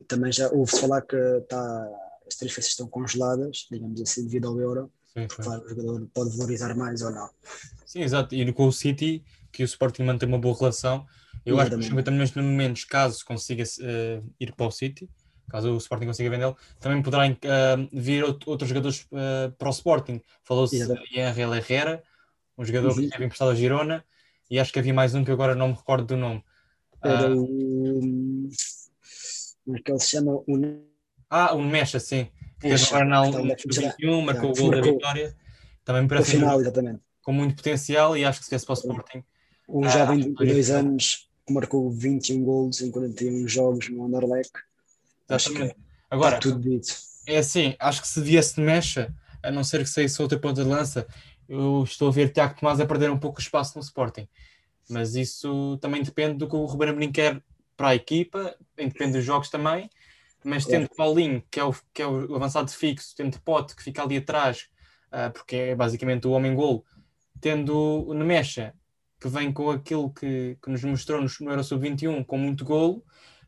Também 0.08 0.32
já 0.32 0.50
ouve-se 0.50 0.80
falar 0.80 1.02
que 1.02 1.18
tá, 1.48 1.90
as 2.28 2.36
transferências 2.36 2.68
estão 2.68 2.88
congeladas, 2.88 3.68
digamos 3.72 4.02
assim, 4.02 4.24
devido 4.24 4.48
ao 4.48 4.60
euro, 4.60 4.92
sim, 5.14 5.28
porque, 5.28 5.44
claro, 5.44 5.64
o 5.64 5.70
jogador 5.70 6.08
pode 6.14 6.36
valorizar 6.38 6.76
mais 6.76 7.02
ou 7.02 7.12
não. 7.12 7.30
Sim, 7.86 8.02
exato, 8.02 8.34
e 8.34 8.52
com 8.54 8.68
o 8.68 8.74
City, 8.74 9.24
que 9.52 9.64
o 9.64 9.66
Sporting 9.66 10.04
mantém 10.04 10.28
uma 10.28 10.40
boa 10.40 10.58
relação, 10.58 11.06
eu 11.46 11.56
Exatamente. 11.56 11.62
acho 11.62 11.70
que 11.70 11.80
os 11.80 11.86
50 11.90 12.12
milhões 12.12 12.34
no 12.34 12.44
momento, 12.44 12.88
caso 12.88 13.26
consiga 13.26 13.64
uh, 13.64 14.34
ir 14.40 14.54
para 14.54 14.68
o 14.68 14.72
City, 14.72 15.10
caso 15.50 15.74
o 15.74 15.78
Sporting 15.78 16.06
consiga 16.06 16.30
vendê-lo, 16.30 16.56
também 16.80 17.02
poderá 17.02 17.28
uh, 17.28 17.90
vir 17.92 18.24
outros 18.24 18.70
jogadores 18.70 19.02
uh, 19.12 19.52
para 19.58 19.68
o 19.68 19.72
Sporting. 19.72 20.22
Falou-se 20.44 20.78
em 20.78 21.20
Herrera, 21.20 22.04
um 22.58 22.64
jogador 22.64 22.92
uhum. 22.92 22.96
que 22.96 23.10
teve 23.10 23.26
emprestado 23.26 23.52
a 23.52 23.56
Girona, 23.56 24.06
e 24.52 24.60
acho 24.60 24.74
que 24.74 24.80
havia 24.80 24.94
mais 24.94 25.16
um 25.16 25.24
que 25.24 25.32
agora 25.32 25.56
não 25.56 25.70
me 25.70 25.74
recordo 25.74 26.08
do 26.08 26.18
nome. 26.18 26.44
Era 27.02 27.34
uh, 27.34 27.42
o. 27.42 28.50
Como 29.64 29.78
é 29.78 29.82
que 29.82 29.92
ele 29.92 30.00
se 30.00 30.10
chama? 30.10 30.34
O... 30.34 30.46
Ah, 31.30 31.54
o 31.54 31.62
Mecha, 31.64 32.02
sim. 32.02 32.28
Que 32.60 32.68
agora 32.68 33.06
na 33.06 33.24
21, 33.24 34.22
marcou 34.22 34.52
o 34.52 34.54
gol 34.54 34.72
da 34.72 34.82
vitória. 34.82 35.34
Também 35.86 36.02
me 36.02 36.10
parece 36.10 36.32
final, 36.32 36.60
exatamente. 36.60 37.00
com 37.24 37.32
muito 37.32 37.56
potencial 37.56 38.18
e 38.18 38.26
acho 38.26 38.40
que 38.40 38.46
se 38.46 38.50
viesse 38.52 38.66
para 38.66 38.74
o 38.74 38.78
Sporting. 38.78 39.24
Um 39.70 39.90
jovem 39.90 40.20
de 40.20 40.26
22 40.26 40.70
anos 40.70 41.30
que 41.48 41.54
marcou 41.54 41.90
21 41.90 42.44
gols 42.44 42.82
em 42.82 42.92
41 42.92 43.48
jogos 43.48 43.90
no 43.90 44.06
Anderlecht 44.06 44.52
Exatamente. 45.30 45.76
Agora, 46.10 46.40
tudo 46.40 46.60
dito. 46.60 46.94
é 47.26 47.38
assim, 47.38 47.74
acho 47.80 48.02
que 48.02 48.08
se 48.08 48.20
viesse 48.20 48.56
de 48.56 48.62
mecha, 48.62 49.16
a 49.42 49.50
não 49.50 49.64
ser 49.64 49.80
que 49.80 49.90
saísse 49.90 50.22
outra 50.22 50.38
ponta 50.38 50.62
de 50.62 50.70
lança, 50.70 51.08
eu 51.52 51.84
estou 51.84 52.08
a 52.08 52.12
ver 52.12 52.32
Tiago 52.32 52.58
Tomás 52.58 52.80
a 52.80 52.86
perder 52.86 53.12
um 53.12 53.20
pouco 53.20 53.40
de 53.40 53.44
espaço 53.44 53.78
no 53.78 53.84
Sporting. 53.84 54.26
Mas 54.90 55.16
isso 55.16 55.78
também 55.82 56.02
depende 56.02 56.36
do 56.36 56.48
que 56.48 56.56
o 56.56 56.64
Ruben 56.64 56.90
Amorim 56.90 57.12
quer 57.12 57.44
para 57.76 57.90
a 57.90 57.96
equipa, 57.96 58.56
depende 58.78 59.14
dos 59.14 59.26
jogos 59.26 59.50
também. 59.50 59.90
Mas 60.46 60.66
tendo 60.66 60.86
é. 60.86 60.96
Paulinho, 60.96 61.44
que 61.52 61.60
é, 61.60 61.64
o, 61.64 61.76
que 61.94 62.02
é 62.02 62.08
o 62.08 62.36
avançado 62.36 62.72
fixo, 62.72 63.14
tendo 63.16 63.40
Pote, 63.42 63.76
que 63.76 63.84
fica 63.84 64.02
ali 64.02 64.18
atrás, 64.18 64.70
uh, 65.12 65.30
porque 65.32 65.56
é 65.58 65.76
basicamente 65.76 66.26
o 66.26 66.32
homem-gol, 66.32 66.86
tendo 67.42 67.76
o 68.08 68.14
Nemecha, 68.14 68.74
que 69.20 69.28
vem 69.28 69.52
com 69.52 69.70
aquilo 69.70 70.10
que, 70.10 70.58
que 70.64 70.70
nos 70.70 70.84
mostrou 70.84 71.22
no, 71.22 71.28
no 71.42 71.52
Euro 71.52 71.64
Sub-21, 71.64 72.26
com 72.26 72.38
muito 72.38 72.64
golo, 72.64 73.04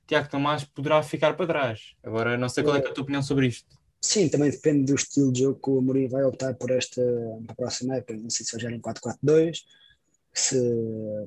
Tiago 0.05 0.29
Tomás 0.29 0.65
poderá 0.65 1.01
ficar 1.01 1.36
para 1.36 1.48
trás. 1.48 1.95
Agora, 2.03 2.38
não 2.38 2.50
sei 2.50 2.63
qual 2.63 2.75
é, 2.75 2.79
é 2.79 2.88
a 2.88 2.93
tua 2.93 3.03
opinião 3.03 3.24
sobre 3.24 3.48
isto. 3.48 3.81
Sim, 4.03 4.27
também 4.27 4.51
depende 4.51 4.83
do 4.83 4.95
estilo 4.95 5.31
de 5.31 5.39
jogo 5.39 5.60
que 5.63 5.69
o 5.69 5.79
Amorim 5.79 6.10
vai 6.10 6.25
optar 6.25 6.53
por 6.55 6.69
esta 6.72 7.01
para 7.45 7.53
a 7.53 7.55
próxima 7.55 7.95
época. 7.95 8.17
Não 8.17 8.29
sei 8.29 8.45
se 8.45 8.51
vai 8.51 8.60
jogar 8.60 8.75
em 8.75 8.81
4-4-2, 8.81 9.62
se 10.33 10.57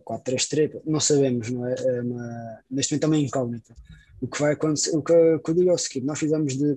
4-3-3, 0.04 0.82
não 0.84 1.00
sabemos, 1.00 1.50
não 1.50 1.66
é? 1.66 1.74
é 1.74 2.02
uma, 2.02 2.60
neste 2.70 2.92
momento 2.92 3.04
é 3.04 3.06
uma 3.06 3.18
incógnita. 3.18 3.74
O 4.20 4.28
que 4.28 4.38
vai 4.38 4.52
acontecer, 4.52 4.94
o 4.94 5.02
que, 5.02 5.12
o 5.14 5.40
que 5.40 5.50
eu 5.50 5.54
digo 5.54 5.70
é 5.70 5.72
o 5.72 5.78
seguinte: 5.78 6.04
nós 6.04 6.18
fizemos 6.18 6.54
de 6.54 6.76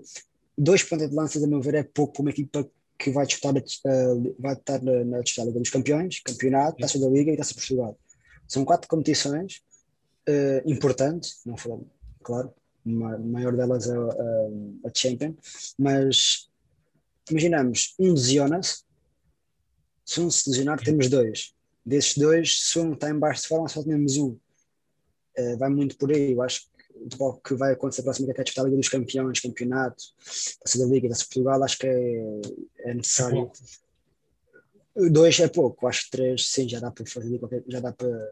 dois 0.58 0.84
pontos 0.84 1.10
de 1.10 1.16
lanças, 1.16 1.44
a 1.44 1.48
meu 1.48 1.62
ver, 1.62 1.76
é 1.76 1.84
pouco 1.84 2.14
para 2.14 2.22
uma 2.22 2.32
equipa 2.32 2.66
que 2.98 3.12
vai 3.12 3.26
disputar 3.26 3.54
uh, 3.54 4.36
vai 4.40 4.54
estar 4.54 4.82
na, 4.82 5.04
na 5.04 5.20
disputa 5.20 5.48
Liga 5.48 5.60
dos 5.60 5.70
Campeões, 5.70 6.22
Campeonato, 6.22 6.78
Taça 6.78 6.98
da 6.98 7.10
Liga 7.10 7.32
e 7.34 7.38
Taça 7.38 7.50
de 7.50 7.56
Portugal. 7.56 8.00
São 8.48 8.64
quatro 8.64 8.88
competições 8.88 9.62
uh, 10.30 10.62
importantes, 10.66 11.42
não 11.46 11.58
foram, 11.58 11.86
claro, 12.24 12.54
a 12.86 13.18
maior 13.20 13.56
delas 13.56 13.90
é 13.90 13.96
a, 13.96 14.88
a 14.88 14.92
Champion, 14.94 15.34
mas 15.78 16.50
imaginamos, 17.30 17.96
um 18.00 18.12
lesiona-se, 18.12 18.84
se 20.06 20.20
um 20.20 20.32
se 20.32 20.50
lesionar, 20.50 20.80
temos 20.84 21.08
dois. 21.08 21.54
Desses 21.86 22.18
dois, 22.18 22.62
se 22.64 22.80
um 22.80 22.94
está 22.94 23.10
em 23.10 23.20
baixo 23.20 23.44
de 23.44 23.48
forma, 23.48 23.70
só 23.70 23.84
temos 23.84 24.18
um. 24.18 24.38
Uh, 25.38 25.58
vai 25.58 25.70
muito 25.70 25.96
por 25.98 26.12
aí. 26.12 26.32
Eu 26.32 26.42
acho 26.42 26.62
que 26.62 26.70
o 27.20 27.34
que 27.34 27.54
vai 27.54 27.74
acontecer 27.74 28.02
próximo 28.02 28.30
é 28.30 28.32
a 28.32 28.64
Liga 28.64 28.76
dos 28.76 28.90
Campeões, 28.90 29.40
Campeonato, 29.40 30.04
Taça 30.62 30.80
da 30.80 30.86
Liga, 30.86 31.08
de 31.08 31.16
Portugal, 31.16 31.64
acho 31.64 31.78
que 31.78 31.88
é, 31.88 32.42
é 32.80 32.94
necessário. 32.94 33.52
É 34.96 35.10
dois 35.10 35.40
é 35.40 35.48
pouco, 35.48 35.88
acho 35.88 36.06
que 36.06 36.12
três, 36.12 36.50
sim, 36.50 36.68
já 36.68 36.80
dá 36.80 36.92
para 36.92 37.06
fazer, 37.06 37.40
já 37.68 37.80
dá 37.80 37.94
para 37.94 38.32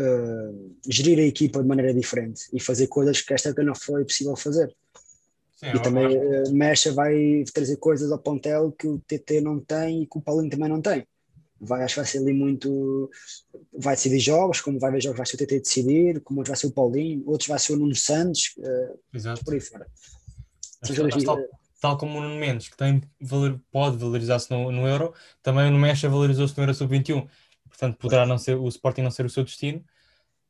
uh, 0.00 0.76
gerir 0.88 1.18
a 1.18 1.22
equipa 1.22 1.62
de 1.62 1.68
maneira 1.68 1.92
diferente 1.92 2.44
e 2.52 2.60
fazer 2.60 2.86
coisas 2.86 3.20
que 3.20 3.32
esta 3.32 3.50
época 3.50 3.62
não 3.62 3.74
foi 3.74 4.04
possível 4.04 4.36
fazer. 4.36 4.74
Sim, 5.56 5.68
e 5.68 5.82
também 5.82 6.06
uh, 6.06 6.52
Mecha 6.52 6.92
vai 6.92 7.44
trazer 7.52 7.76
coisas 7.76 8.10
ao 8.10 8.18
Pontel 8.18 8.72
que 8.72 8.86
o 8.86 8.98
TT 8.98 9.40
não 9.40 9.60
tem 9.60 10.02
e 10.02 10.06
que 10.06 10.18
o 10.18 10.20
Paulinho 10.20 10.50
também 10.50 10.68
não 10.68 10.80
tem. 10.80 11.06
Vai, 11.60 11.82
acho 11.82 11.94
que 11.94 12.00
vai 12.00 12.08
ser 12.08 12.18
ali 12.18 12.32
muito. 12.32 13.10
Vai 13.72 13.94
decidir 13.94 14.18
jogos, 14.18 14.60
como 14.60 14.78
vai 14.78 14.90
ver 14.90 15.02
jogos, 15.02 15.16
vai 15.16 15.26
ser 15.26 15.36
o 15.36 15.38
TT 15.38 15.60
decidir, 15.60 16.20
como 16.20 16.40
outros 16.40 16.50
vai 16.50 16.60
ser 16.60 16.66
o 16.66 16.72
Paulinho, 16.72 17.22
outros 17.26 17.48
vai 17.48 17.58
ser 17.58 17.72
o 17.72 17.76
Nuno 17.76 17.94
Santos, 17.94 18.54
uh, 18.58 18.98
Exato. 19.14 19.44
por 19.44 19.54
aí 19.54 19.60
fora. 19.60 19.86
Tal, 21.24 21.38
tal, 21.80 21.96
como 21.96 22.18
o 22.18 22.22
Nuno 22.22 22.38
Mendes, 22.38 22.68
que 22.68 22.76
tem 22.76 23.00
valor, 23.20 23.58
pode 23.72 23.96
valorizar-se 23.96 24.50
no, 24.50 24.70
no 24.70 24.86
Euro, 24.86 25.14
também 25.42 25.72
o 25.72 25.78
Mecha 25.78 26.08
valorizou-se 26.08 26.54
no 26.56 26.64
Euro 26.64 26.74
Sub-21 26.74 27.26
portanto 27.74 27.98
poderá 27.98 28.24
não 28.24 28.38
ser, 28.38 28.56
o 28.56 28.68
Sporting 28.68 29.02
não 29.02 29.10
ser 29.10 29.26
o 29.26 29.30
seu 29.30 29.44
destino, 29.44 29.84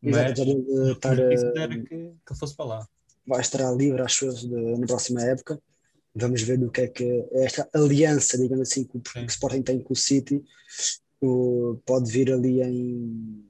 mas 0.00 0.38
Exato, 0.38 0.92
estar, 0.92 1.18
era 1.18 1.68
que, 1.68 1.86
que 1.86 1.94
ele 1.96 2.38
fosse 2.38 2.54
para 2.54 2.66
lá. 2.66 2.88
Vai 3.26 3.40
estar 3.40 3.72
livre, 3.72 4.02
acho 4.02 4.26
eu, 4.26 4.78
na 4.78 4.86
próxima 4.86 5.22
época. 5.22 5.58
Vamos 6.14 6.42
ver 6.42 6.58
do 6.58 6.70
que 6.70 6.82
é 6.82 6.86
que 6.86 7.26
esta 7.32 7.68
aliança, 7.74 8.38
digamos 8.38 8.70
assim, 8.70 8.84
que 8.84 8.98
o, 8.98 9.00
que 9.00 9.18
o 9.18 9.26
Sporting 9.26 9.62
tem 9.62 9.80
com 9.80 9.94
o 9.94 9.96
City 9.96 10.44
o, 11.20 11.80
pode 11.84 12.12
vir 12.12 12.30
ali 12.30 12.60
em 12.62 13.44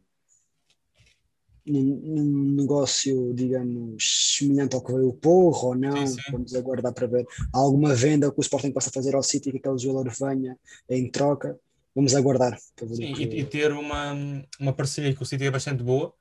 num, 1.67 2.55
negócio, 2.55 3.33
digamos, 3.35 4.37
semelhante 4.39 4.75
ao 4.77 4.83
que 4.83 4.93
veio 4.93 5.09
o 5.09 5.15
Porro 5.15 5.69
ou 5.69 5.75
não, 5.75 6.07
sim, 6.07 6.15
sim. 6.15 6.33
vamos 6.33 6.55
aguardar 6.55 6.93
para 6.93 7.07
ver. 7.07 7.27
Há 7.53 7.59
alguma 7.59 7.95
venda 7.95 8.31
que 8.31 8.39
o 8.39 8.43
Sporting 8.43 8.71
possa 8.71 8.91
fazer 8.91 9.15
ao 9.15 9.23
City 9.23 9.51
que 9.51 9.59
aquele 9.59 9.79
jogador 9.79 10.13
venha 10.13 10.59
em 10.89 11.11
troca, 11.11 11.59
vamos 11.95 12.15
aguardar. 12.15 12.59
Sim, 12.59 13.15
e, 13.15 13.41
e, 13.41 13.45
ter 13.45 13.73
uma, 13.73 14.13
uma 14.59 14.73
parceria 14.73 15.15
com 15.15 15.23
o 15.23 15.27
City 15.27 15.45
é 15.45 15.51
bastante 15.51 15.83
boa, 15.83 16.13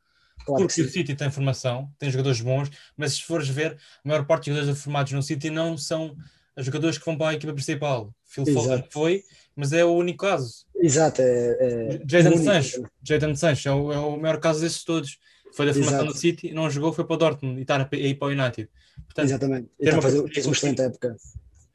claro 0.45 0.65
porque 0.65 0.81
o 0.81 0.89
City 0.89 1.15
tem 1.15 1.31
formação, 1.31 1.89
tem 1.97 2.11
jogadores 2.11 2.41
bons, 2.41 2.69
mas 2.95 3.13
se 3.13 3.23
fores 3.23 3.47
ver, 3.47 3.77
a 4.03 4.07
maior 4.07 4.25
parte 4.25 4.49
dos 4.49 4.59
jogadores 4.59 4.83
formados 4.83 5.11
no 5.13 5.23
City 5.23 5.49
não 5.49 5.77
são 5.77 6.15
os 6.55 6.65
jogadores 6.65 6.97
que 6.97 7.05
vão 7.05 7.17
para 7.17 7.29
a 7.29 7.33
equipa 7.33 7.53
principal. 7.53 8.13
Phil 8.25 8.45
Foden 8.45 8.83
foi, 8.89 9.23
mas 9.55 9.73
é 9.73 9.83
o 9.83 9.93
único 9.93 10.25
caso. 10.25 10.65
Exato. 10.75 11.21
É, 11.21 11.57
é 11.59 12.01
Jadon 12.07 12.37
Sancho, 12.37 12.83
Jadon 13.03 13.35
Sancho 13.35 13.69
é 13.69 13.71
o, 13.71 13.93
é 13.93 13.97
o 13.97 14.17
maior 14.17 14.39
caso 14.39 14.61
desses 14.61 14.83
todos. 14.83 15.17
Foi 15.55 15.67
da 15.67 15.73
formação 15.73 15.99
Exato. 15.99 16.13
do 16.13 16.17
City, 16.17 16.51
não 16.51 16.67
jogou, 16.67 16.91
foi 16.91 17.05
para 17.05 17.13
o 17.13 17.17
Dortmund 17.17 17.59
e 17.59 17.61
está 17.61 17.77
a 17.77 17.95
ir 17.95 18.15
para 18.15 18.27
o 18.27 18.31
United. 18.31 18.67
Portanto, 19.05 19.25
Exatamente. 19.25 19.69
Ter 19.79 19.93
uma, 19.93 20.01
fazer, 20.01 20.19
uma 20.19 20.27
excelente 20.27 20.81
época. 20.81 21.15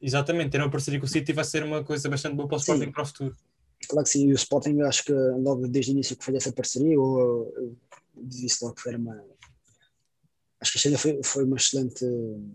Exatamente, 0.01 0.49
ter 0.49 0.61
uma 0.61 0.69
parceria 0.69 0.99
com 0.99 1.05
o 1.05 1.09
City 1.09 1.31
vai 1.31 1.45
ser 1.45 1.63
uma 1.63 1.81
coisa 1.81 2.09
bastante 2.09 2.35
boa 2.35 2.47
para 2.47 2.55
o 2.55 2.59
Sporting 2.59 2.91
para 2.91 3.03
o 3.03 3.05
futuro. 3.05 3.35
Claro 3.87 4.03
que 4.03 4.09
sim, 4.09 4.27
e 4.27 4.31
o 4.31 4.35
Sporting 4.35 4.81
acho 4.81 5.05
que 5.05 5.13
logo 5.13 5.67
desde 5.67 5.91
o 5.91 5.93
início 5.93 6.15
que 6.15 6.25
fez 6.25 6.37
essa 6.37 6.51
parceria, 6.51 6.99
ou 6.99 7.51
disse 8.15 8.63
logo 8.63 8.75
que 8.75 8.87
era 8.89 8.97
uma. 8.97 9.23
Acho 10.61 10.77
que 10.77 10.93
a 10.93 10.97
foi, 10.97 11.21
foi 11.23 11.45
uma 11.45 11.55
excelente 11.55 12.05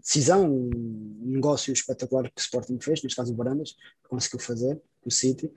decisão, 0.02 0.52
um 0.52 1.22
negócio 1.24 1.72
espetacular 1.72 2.24
que 2.24 2.38
o 2.38 2.40
Sporting 2.40 2.78
fez, 2.78 3.02
neste 3.02 3.16
caso 3.16 3.32
o 3.32 3.36
Barandas, 3.36 3.76
conseguiu 4.06 4.40
fazer, 4.40 4.80
o 5.06 5.10
City. 5.10 5.50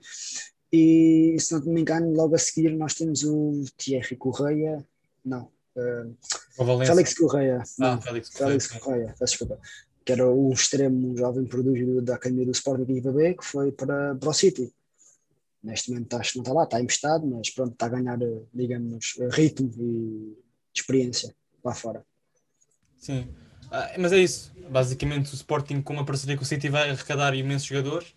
E 0.72 1.36
se 1.38 1.52
não 1.52 1.60
me 1.60 1.82
engano, 1.82 2.10
logo 2.14 2.34
a 2.34 2.38
seguir 2.38 2.74
nós 2.74 2.94
temos 2.94 3.22
o 3.22 3.64
Thierry 3.76 4.16
Correia, 4.16 4.86
não, 5.22 5.50
uh, 5.76 6.86
Félix 6.86 7.14
Correia, 7.14 7.62
ah, 7.62 7.66
não, 7.78 8.00
Félix, 8.00 8.30
Félix 8.30 8.66
Correia, 8.68 9.14
peço 9.18 9.32
desculpa, 9.32 9.60
que 10.02 10.12
era 10.12 10.26
o 10.26 10.50
extremo 10.50 11.14
jovem 11.18 11.44
prodígio 11.44 12.00
da 12.00 12.14
Academia 12.14 12.46
do 12.46 12.52
Sporting 12.52 12.90
Equipa 12.90 13.12
B, 13.12 13.34
que 13.34 13.44
foi 13.44 13.72
para, 13.72 14.14
para 14.14 14.28
o 14.30 14.32
City 14.32 14.72
neste 15.62 15.90
momento 15.90 16.14
acho 16.14 16.32
que 16.32 16.38
não 16.38 16.42
está 16.42 16.52
lá, 16.52 16.64
está 16.64 16.80
emprestado, 16.80 17.26
mas 17.26 17.50
pronto, 17.50 17.72
está 17.72 17.86
a 17.86 17.90
ganhar, 17.90 18.18
digamos, 18.52 19.14
ritmo 19.32 19.72
e 19.78 20.36
experiência 20.74 21.34
lá 21.64 21.74
fora. 21.74 22.04
Sim, 22.98 23.28
ah, 23.70 23.92
mas 23.98 24.12
é 24.12 24.18
isso. 24.18 24.52
Basicamente, 24.70 25.32
o 25.32 25.34
Sporting, 25.34 25.80
com 25.82 25.92
uma 25.92 26.04
parceria 26.04 26.36
com 26.36 26.42
o 26.42 26.46
City, 26.46 26.68
vai 26.68 26.90
arrecadar 26.90 27.34
imensos 27.34 27.66
jogadores 27.66 28.14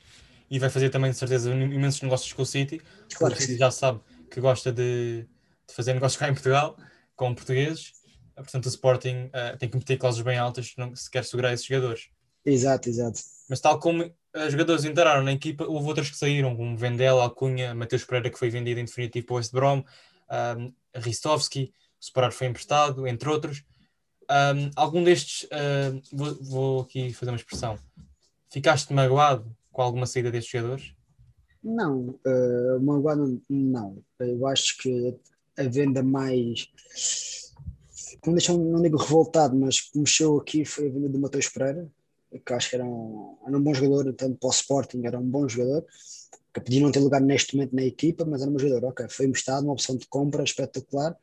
e 0.49 0.59
vai 0.59 0.69
fazer 0.69 0.89
também, 0.89 1.11
de 1.11 1.17
certeza, 1.17 1.49
imensos 1.51 2.01
negócios 2.01 2.33
com 2.33 2.41
o 2.41 2.45
City. 2.45 2.81
Claro 3.13 3.35
que 3.35 3.57
já 3.57 3.71
sabe 3.71 4.01
que 4.29 4.39
gosta 4.39 4.71
de, 4.71 5.25
de, 5.67 5.73
fazer 5.73 5.93
negócios 5.93 6.19
cá 6.19 6.29
em 6.29 6.33
Portugal, 6.33 6.77
com 7.15 7.33
portugueses. 7.33 7.93
Portanto, 8.35 8.65
o 8.65 8.69
Sporting 8.69 9.25
uh, 9.27 9.57
tem 9.57 9.69
que 9.69 9.77
meter 9.77 9.97
cláusulas 9.97 10.25
bem 10.25 10.37
altas 10.37 10.73
se 10.95 11.11
quer 11.11 11.23
segurar 11.23 11.53
esses 11.53 11.65
jogadores. 11.65 12.09
Exato, 12.45 12.89
exato. 12.89 13.19
Mas 13.49 13.59
tal 13.59 13.79
como 13.79 14.11
jogadores 14.49 14.85
entraram 14.85 15.23
na 15.23 15.33
equipa, 15.33 15.65
houve 15.65 15.87
outros 15.87 16.09
que 16.09 16.17
saíram, 16.17 16.55
como 16.55 16.77
Vendel, 16.77 17.19
Alcunha, 17.19 17.73
Mateus 17.75 18.05
Pereira, 18.05 18.29
que 18.29 18.39
foi 18.39 18.49
vendido 18.49 18.79
em 18.79 18.85
definitivo 18.85 19.25
para 19.25 19.33
o 19.33 19.37
West 19.37 19.51
Brom, 19.51 19.83
um, 20.57 20.73
Ristovski, 20.95 21.73
o 21.99 22.05
Separar 22.05 22.31
foi 22.31 22.47
emprestado, 22.47 23.05
entre 23.07 23.29
outros. 23.29 23.63
Um, 24.29 24.71
algum 24.75 25.03
destes, 25.03 25.43
uh, 25.43 26.01
vou, 26.11 26.35
vou, 26.41 26.81
aqui 26.81 27.13
fazer 27.13 27.31
uma 27.31 27.37
expressão, 27.37 27.77
ficaste 28.49 28.93
magoado 28.93 29.55
com 29.71 29.81
alguma 29.81 30.05
saída 30.05 30.31
destes 30.31 30.51
jogadores? 30.51 30.93
Não, 31.63 32.19
uh, 32.25 32.79
magoado 32.81 33.41
não. 33.49 34.01
Eu 34.19 34.47
acho 34.47 34.77
que 34.77 35.15
a 35.57 35.63
venda 35.63 36.01
mais. 36.01 36.71
Não, 38.25 38.33
deixou, 38.33 38.57
não 38.57 38.81
digo 38.81 38.97
revoltado, 38.97 39.55
mas 39.55 39.81
que 39.81 39.99
mexeu 39.99 40.37
aqui 40.37 40.63
foi 40.65 40.87
a 40.87 40.91
venda 40.91 41.09
do 41.09 41.19
Mateus 41.19 41.49
Pereira, 41.49 41.89
que 42.39 42.53
acho 42.53 42.69
que 42.69 42.75
era 42.75 42.85
um, 42.85 43.37
era 43.45 43.57
um 43.57 43.61
bom 43.61 43.73
jogador, 43.73 44.13
tanto 44.13 44.37
para 44.37 44.47
o 44.47 44.51
Sporting, 44.51 45.01
era 45.05 45.19
um 45.19 45.29
bom 45.29 45.47
jogador, 45.47 45.85
que 46.53 46.61
podia 46.61 46.81
não 46.81 46.91
ter 46.91 46.99
lugar 46.99 47.21
neste 47.21 47.55
momento 47.55 47.75
na 47.75 47.83
equipa, 47.83 48.25
mas 48.25 48.41
era 48.41 48.51
um 48.51 48.59
jogador, 48.59 48.87
ok, 48.87 49.07
foi 49.09 49.25
emprestado, 49.25 49.63
uma 49.63 49.73
opção 49.73 49.95
de 49.95 50.07
compra 50.07 50.43
espetacular, 50.43 51.15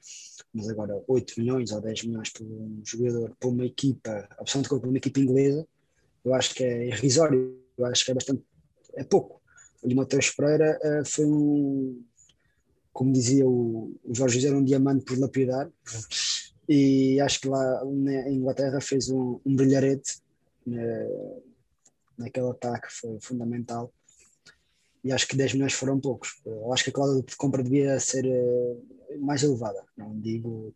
mas 0.52 0.68
agora 0.68 1.02
8 1.06 1.34
milhões 1.38 1.70
ou 1.70 1.80
10 1.80 2.04
milhões 2.04 2.30
por 2.30 2.44
um 2.44 2.80
jogador, 2.84 3.36
por 3.38 3.48
uma 3.48 3.66
equipa, 3.66 4.28
a 4.36 4.42
opção 4.42 4.62
de 4.62 4.68
compra 4.68 4.82
por 4.82 4.88
uma 4.88 4.98
equipa 4.98 5.20
inglesa, 5.20 5.66
eu 6.24 6.34
acho 6.34 6.54
que 6.54 6.64
é 6.64 6.86
irrisório, 6.86 7.58
eu 7.76 7.86
acho 7.86 8.04
que 8.04 8.10
é 8.10 8.14
bastante, 8.14 8.42
é 8.94 9.04
pouco. 9.04 9.40
O 9.82 9.94
Matheus 9.94 10.30
Pereira 10.30 10.78
uh, 10.82 11.04
foi 11.04 11.24
um, 11.24 12.02
como 12.92 13.12
dizia 13.12 13.46
o, 13.46 13.94
o 14.04 14.14
Jorge 14.14 14.46
era 14.46 14.56
um 14.56 14.64
diamante 14.64 15.04
por 15.04 15.18
lapidar, 15.18 15.70
e 16.68 17.18
acho 17.20 17.40
que 17.40 17.48
lá 17.48 17.84
na 17.84 18.30
Inglaterra 18.30 18.80
fez 18.80 19.08
um, 19.08 19.40
um 19.44 19.56
brilharete 19.56 20.20
naquele 22.18 22.50
ataque 22.50 22.88
foi 22.90 23.18
fundamental. 23.20 23.92
E 25.04 25.12
acho 25.12 25.28
que 25.28 25.37
10 25.37 25.54
milhões 25.54 25.72
foram 25.72 26.00
poucos. 26.00 26.40
Eu 26.44 26.72
acho 26.72 26.84
que 26.84 26.90
a 26.90 26.92
cláusula 26.92 27.22
de 27.22 27.37
compra 27.37 27.62
devia 27.62 27.98
ser 28.00 28.26
uh, 28.26 29.20
mais 29.20 29.42
elevada. 29.42 29.82
Não 29.96 30.18
digo 30.18 30.48
uh, 30.48 30.75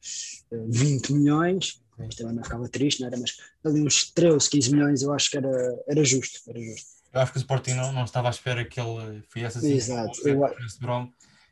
eh, 0.52 0.64
20 0.68 1.12
milhões, 1.12 1.82
Mas 1.98 2.14
também 2.14 2.34
não 2.36 2.44
ficava 2.44 2.68
triste, 2.68 3.00
não 3.00 3.08
era? 3.08 3.18
Mas 3.18 3.36
ali 3.64 3.82
uns 3.82 4.10
13, 4.12 4.48
15 4.48 4.72
milhões 4.72 5.02
eu 5.02 5.12
acho 5.12 5.28
que 5.28 5.36
era, 5.36 5.82
era 5.88 6.04
justo. 6.04 6.40
Era 6.48 6.60
justo. 6.60 6.86
Eu 7.12 7.20
acho 7.20 7.32
que 7.32 7.38
o 7.38 7.40
Sporting 7.40 7.74
não, 7.74 7.92
não 7.92 8.04
estava 8.04 8.28
à 8.28 8.30
espera 8.30 8.64
que 8.64 8.80
ele 8.80 9.22
fizesse 9.28 9.58
assim 9.58 9.72
Exato. 9.72 10.18
o 10.20 10.80
Brom, 10.80 11.10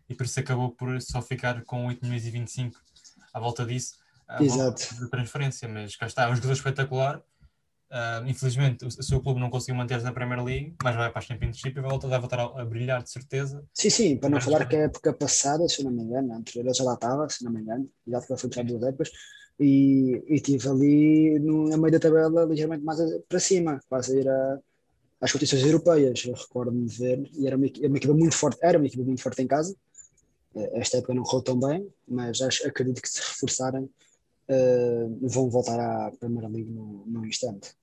e 0.09 0.15
por 0.15 0.25
isso 0.25 0.41
acabou 0.41 0.71
por 0.71 1.01
só 1.03 1.21
ficar 1.21 1.63
com 1.65 1.87
8 1.87 2.03
milhões 2.03 2.25
e 2.25 2.31
25 2.31 2.81
à 3.35 3.41
volta 3.41 3.67
disso. 3.67 3.99
Exato. 4.41 4.95
De 4.95 5.11
transferência, 5.11 5.69
mas 5.69 5.97
cá 5.97 6.07
está, 6.07 6.23
é 6.23 6.29
um 6.29 6.37
jogador 6.37 6.55
espetacular 6.55 7.23
Uh, 7.91 8.25
infelizmente, 8.29 8.85
o, 8.85 8.89
o, 8.89 9.03
seu 9.03 9.21
clube 9.21 9.41
não 9.41 9.51
conseguiu 9.51 9.75
manter-se 9.75 10.05
na 10.05 10.13
Premier 10.13 10.45
League, 10.45 10.77
mas 10.81 10.95
vai 10.95 11.11
para 11.11 11.19
a 11.19 11.23
Championship 11.23 11.77
e 11.77 11.81
vai 11.81 11.91
voltar, 11.91 12.07
vai 12.07 12.21
voltar 12.21 12.39
a, 12.39 12.63
a, 12.63 12.65
brilhar, 12.65 13.03
de 13.03 13.11
certeza. 13.11 13.65
Sim, 13.75 13.91
sim, 13.91 14.17
para 14.17 14.31
não 14.31 14.41
falar 14.41 14.65
que 14.69 14.77
a 14.77 14.83
época 14.83 15.13
passada, 15.13 15.69
se 15.69 15.83
não 15.83 15.91
me 15.91 16.03
engano, 16.03 16.33
a 16.33 16.37
anterior 16.37 16.73
já 16.73 16.85
lá 16.85 16.95
estava, 16.95 17.29
se 17.29 17.43
não 17.43 17.51
me 17.51 17.61
engano, 17.61 17.91
já 18.07 18.21
foi 18.21 18.49
para 18.49 18.63
duas 18.63 18.85
épocas, 18.85 19.11
e, 19.59 20.23
e 20.29 20.41
tive 20.41 20.69
ali 20.69 21.39
no, 21.41 21.69
no 21.69 21.79
meio 21.79 21.93
da 21.93 21.99
tabela 21.99 22.45
ligeiramente 22.45 22.85
mais 22.85 23.01
para 23.29 23.41
cima, 23.41 23.81
quase 23.89 24.17
a 24.17 24.21
ir 24.21 24.29
a, 24.29 24.61
às 25.21 25.33
competições 25.33 25.65
europeias. 25.65 26.25
Eu 26.25 26.35
recordo-me 26.35 26.87
de 26.87 26.97
ver, 26.97 27.29
e 27.33 27.47
era 27.49 27.57
uma, 27.57 27.67
uma, 27.67 27.97
equipa 27.97 28.15
muito 28.15 28.37
forte, 28.37 28.59
era 28.63 28.79
uma 28.79 28.87
equipa 28.87 29.03
muito 29.03 29.21
forte 29.21 29.43
em 29.43 29.49
casa. 29.49 29.75
Eh, 30.55 30.81
esta 30.81 30.99
época 30.99 31.13
não 31.13 31.25
correu 31.25 31.43
tão 31.43 31.59
bem, 31.59 31.89
mas 32.07 32.41
acho, 32.41 32.67
acredito 32.69 33.03
que 33.03 33.09
se 33.09 33.21
reforçarem 33.21 33.83
uh, 33.85 35.29
vão 35.29 35.51
voltar 35.51 35.79
à 35.79 36.13
Primeira 36.13 36.49
League 36.49 36.71
no, 36.71 37.05
no 37.07 37.27
instante. 37.27 37.80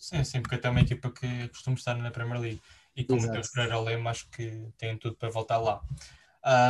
Sim, 0.00 0.24
sim, 0.24 0.40
porque 0.40 0.54
até 0.54 0.68
é 0.68 0.70
uma 0.70 0.80
equipa 0.80 1.10
que 1.10 1.48
costuma 1.48 1.76
estar 1.76 1.94
na 1.94 2.10
Premier 2.10 2.40
League. 2.40 2.62
E 2.96 3.04
como 3.04 3.20
Exato. 3.20 3.38
o 3.38 3.52
Pereira 3.52 3.78
Lema, 3.78 4.10
acho 4.10 4.28
que 4.30 4.66
tem 4.78 4.96
tudo 4.96 5.14
para 5.14 5.28
voltar 5.28 5.58
lá. 5.58 5.82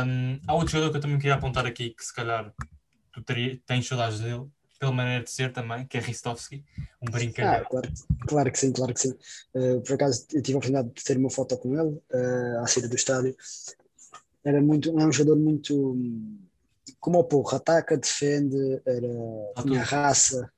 Um, 0.05 0.37
há 0.45 0.53
outro 0.53 0.73
jogador 0.73 0.91
que 0.91 0.97
eu 0.97 1.01
também 1.01 1.17
queria 1.17 1.35
apontar 1.35 1.65
aqui, 1.65 1.91
que 1.91 2.03
se 2.03 2.13
calhar 2.13 2.53
tu 3.13 3.23
teria, 3.23 3.57
tens 3.65 3.87
saudades 3.87 4.19
dele, 4.19 4.45
pela 4.77 4.91
maneira 4.91 5.23
de 5.23 5.31
ser 5.31 5.53
também, 5.53 5.87
que 5.87 5.97
é 5.97 6.01
Ristovski, 6.01 6.65
um 7.01 7.09
brincadeira. 7.09 7.63
Ah, 7.63 7.69
claro, 7.69 7.93
claro, 8.27 8.51
que 8.51 8.59
sim, 8.59 8.73
claro 8.73 8.93
que 8.93 8.99
sim. 8.99 9.13
Uh, 9.55 9.81
por 9.81 9.93
acaso 9.93 10.27
eu 10.33 10.41
tive 10.41 10.55
a 10.55 10.57
oportunidade 10.57 10.93
de 10.93 11.03
ter 11.03 11.17
uma 11.17 11.29
foto 11.29 11.57
com 11.57 11.73
ele 11.79 12.01
uh, 12.13 12.59
à 12.59 12.67
saída 12.67 12.89
do 12.89 12.95
estádio. 12.95 13.35
Era 14.43 14.61
muito, 14.61 14.89
é 14.99 15.05
um 15.05 15.11
jogador 15.11 15.39
muito 15.39 15.97
como 16.99 17.19
o 17.19 17.23
porro, 17.23 17.55
ataca, 17.55 17.97
defende, 17.97 18.81
era, 18.85 19.63
tinha 19.63 19.83
raça. 19.83 20.51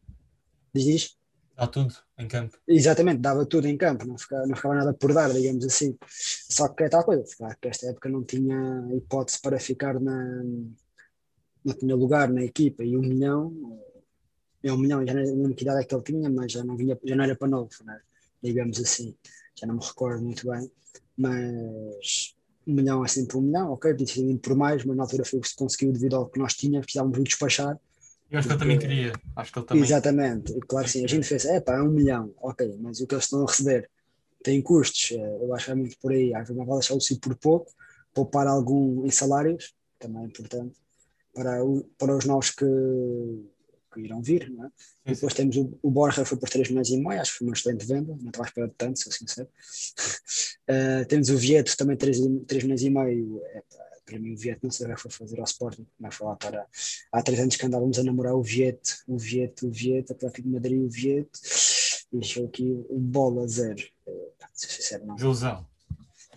Diz, 0.73 0.85
diz? 0.85 1.22
Dá 1.55 1.67
tudo 1.67 1.93
em 2.17 2.27
campo. 2.27 2.57
Exatamente, 2.67 3.21
dava 3.21 3.45
tudo 3.45 3.67
em 3.67 3.77
campo, 3.77 4.07
não 4.07 4.17
ficava, 4.17 4.47
não 4.47 4.55
ficava 4.55 4.75
nada 4.75 4.93
por 4.93 5.13
dar, 5.13 5.31
digamos 5.31 5.63
assim. 5.65 5.95
Só 6.09 6.67
que 6.67 6.83
é 6.83 6.89
tal 6.89 7.03
coisa, 7.03 7.23
claro 7.37 7.55
que 7.61 7.67
esta 7.67 7.87
época 7.87 8.09
não 8.09 8.23
tinha 8.23 8.87
hipótese 8.95 9.39
para 9.39 9.59
ficar 9.59 9.99
na. 9.99 10.43
não 11.63 11.73
tinha 11.77 11.95
lugar 11.95 12.29
na 12.29 12.43
equipa 12.43 12.83
e 12.83 12.97
um 12.97 13.01
milhão. 13.01 13.79
É 14.63 14.71
um 14.71 14.77
milhão, 14.77 15.05
já 15.05 15.13
não 15.13 15.21
lembro 15.21 15.55
que 15.55 15.63
idade 15.63 15.81
é 15.81 15.83
que 15.83 15.93
ele 15.93 16.03
tinha, 16.03 16.29
mas 16.29 16.51
já 16.51 16.63
não, 16.63 16.75
vinha, 16.77 16.97
já 17.03 17.15
não 17.15 17.23
era 17.23 17.35
para 17.35 17.49
novo, 17.49 17.69
né? 17.83 17.99
digamos 18.41 18.79
assim. 18.79 19.15
Já 19.55 19.67
não 19.67 19.75
me 19.75 19.83
recordo 19.83 20.23
muito 20.23 20.49
bem, 20.49 20.71
mas 21.15 22.35
um 22.65 22.73
milhão 22.73 23.05
é 23.05 23.07
sempre 23.07 23.37
um 23.37 23.41
milhão, 23.41 23.71
ok, 23.71 23.93
podia 23.93 24.37
por 24.39 24.55
mais, 24.55 24.83
mas 24.83 24.97
na 24.97 25.03
altura 25.03 25.25
foi 25.25 25.39
o 25.39 25.41
que 25.41 25.49
se 25.49 25.55
conseguiu 25.55 25.91
devido 25.91 26.15
ao 26.15 26.29
que 26.29 26.39
nós 26.39 26.53
tínhamos, 26.53 26.85
precisávamos 26.85 27.17
de 27.17 27.23
despachar 27.23 27.79
eu 28.31 28.39
acho 28.39 28.47
que 28.47 28.53
ele 28.53 28.59
também 28.59 28.79
queria. 28.79 29.13
Acho 29.35 29.51
que 29.51 29.59
ele 29.59 29.65
também... 29.65 29.83
Exatamente, 29.83 30.53
claro 30.67 30.85
que 30.85 30.91
sim. 30.91 31.03
A 31.03 31.07
gente 31.07 31.27
fez, 31.27 31.45
é 31.45 31.59
pá, 31.59 31.77
é 31.77 31.81
um 31.81 31.89
milhão, 31.89 32.33
ok, 32.41 32.75
mas 32.79 32.99
o 32.99 33.07
que 33.07 33.13
eles 33.13 33.25
estão 33.25 33.43
a 33.43 33.49
receber 33.49 33.89
tem 34.43 34.61
custos, 34.61 35.11
eh, 35.11 35.37
eu 35.41 35.55
acho 35.55 35.65
que 35.65 35.71
é 35.71 35.75
muito 35.75 35.97
por 35.99 36.11
aí. 36.11 36.33
Às 36.33 36.41
vezes 36.41 36.57
não 36.57 36.65
vale 36.65 36.79
deixar 36.81 36.95
o 36.95 37.01
si 37.01 37.17
por 37.17 37.33
pouco, 37.35 37.71
poupar 38.13 38.45
algum 38.45 39.05
em 39.05 39.09
salários, 39.09 39.73
também 39.97 40.23
é 40.23 40.25
importante, 40.25 40.75
para, 41.33 41.63
o, 41.63 41.83
para 41.97 42.15
os 42.15 42.25
novos 42.25 42.51
que, 42.51 42.65
que 43.93 44.01
irão 44.01 44.21
vir. 44.21 44.51
Não 44.51 44.65
é? 44.65 44.67
Sim, 44.67 45.13
Depois 45.13 45.33
temos 45.33 45.55
o, 45.55 45.79
o 45.81 45.89
Borja, 45.89 46.25
foi 46.25 46.37
por 46.37 46.49
3 46.49 46.69
milhões 46.69 46.89
e 46.89 46.97
meio, 46.97 47.21
acho 47.21 47.31
que 47.31 47.37
foi 47.39 47.47
uma 47.47 47.53
excelente 47.53 47.85
venda, 47.85 48.17
não 48.19 48.27
estava 48.27 48.43
a 48.43 48.47
esperar 48.47 48.67
de 48.67 48.75
tanto, 48.75 48.99
sou 48.99 49.11
sincero. 49.11 49.47
Uh, 50.69 51.05
temos 51.07 51.29
o 51.29 51.37
Vieto, 51.37 51.75
também 51.77 51.95
3, 51.95 52.17
3 52.45 52.63
milhões 52.63 52.83
e 52.83 52.89
meio, 52.89 53.41
é, 53.45 53.63
para 54.05 54.19
mim 54.19 54.33
o 54.33 54.37
Vieto 54.37 54.63
não 54.63 54.71
sei 54.71 54.87
o 54.87 54.95
que 54.95 55.01
foi 55.01 55.11
fazer 55.11 55.39
ao 55.39 55.45
Sporting, 55.45 55.87
mas 55.99 56.15
foi 56.15 56.27
lá 56.27 56.35
para 56.35 56.67
há 57.11 57.21
três 57.21 57.39
anos 57.39 57.55
que 57.55 57.65
andávamos 57.65 57.97
a 57.99 58.03
namorar 58.03 58.35
o 58.35 58.43
Vieto, 58.43 59.03
o 59.07 59.17
Vieto, 59.17 59.67
o 59.67 59.71
Vieto, 59.71 60.13
Atlético 60.13 60.47
de 60.47 60.53
Madrid, 60.53 60.81
o 60.81 60.89
Vieto, 60.89 61.39
e 62.11 62.17
deixou 62.17 62.45
aqui 62.45 62.71
o 62.89 62.99
bola 62.99 63.47
zero. 63.47 63.83
Uh, 64.07 64.31
se 64.53 64.67
sincero, 64.67 65.05
não. 65.05 65.17
Ilusão. 65.17 65.65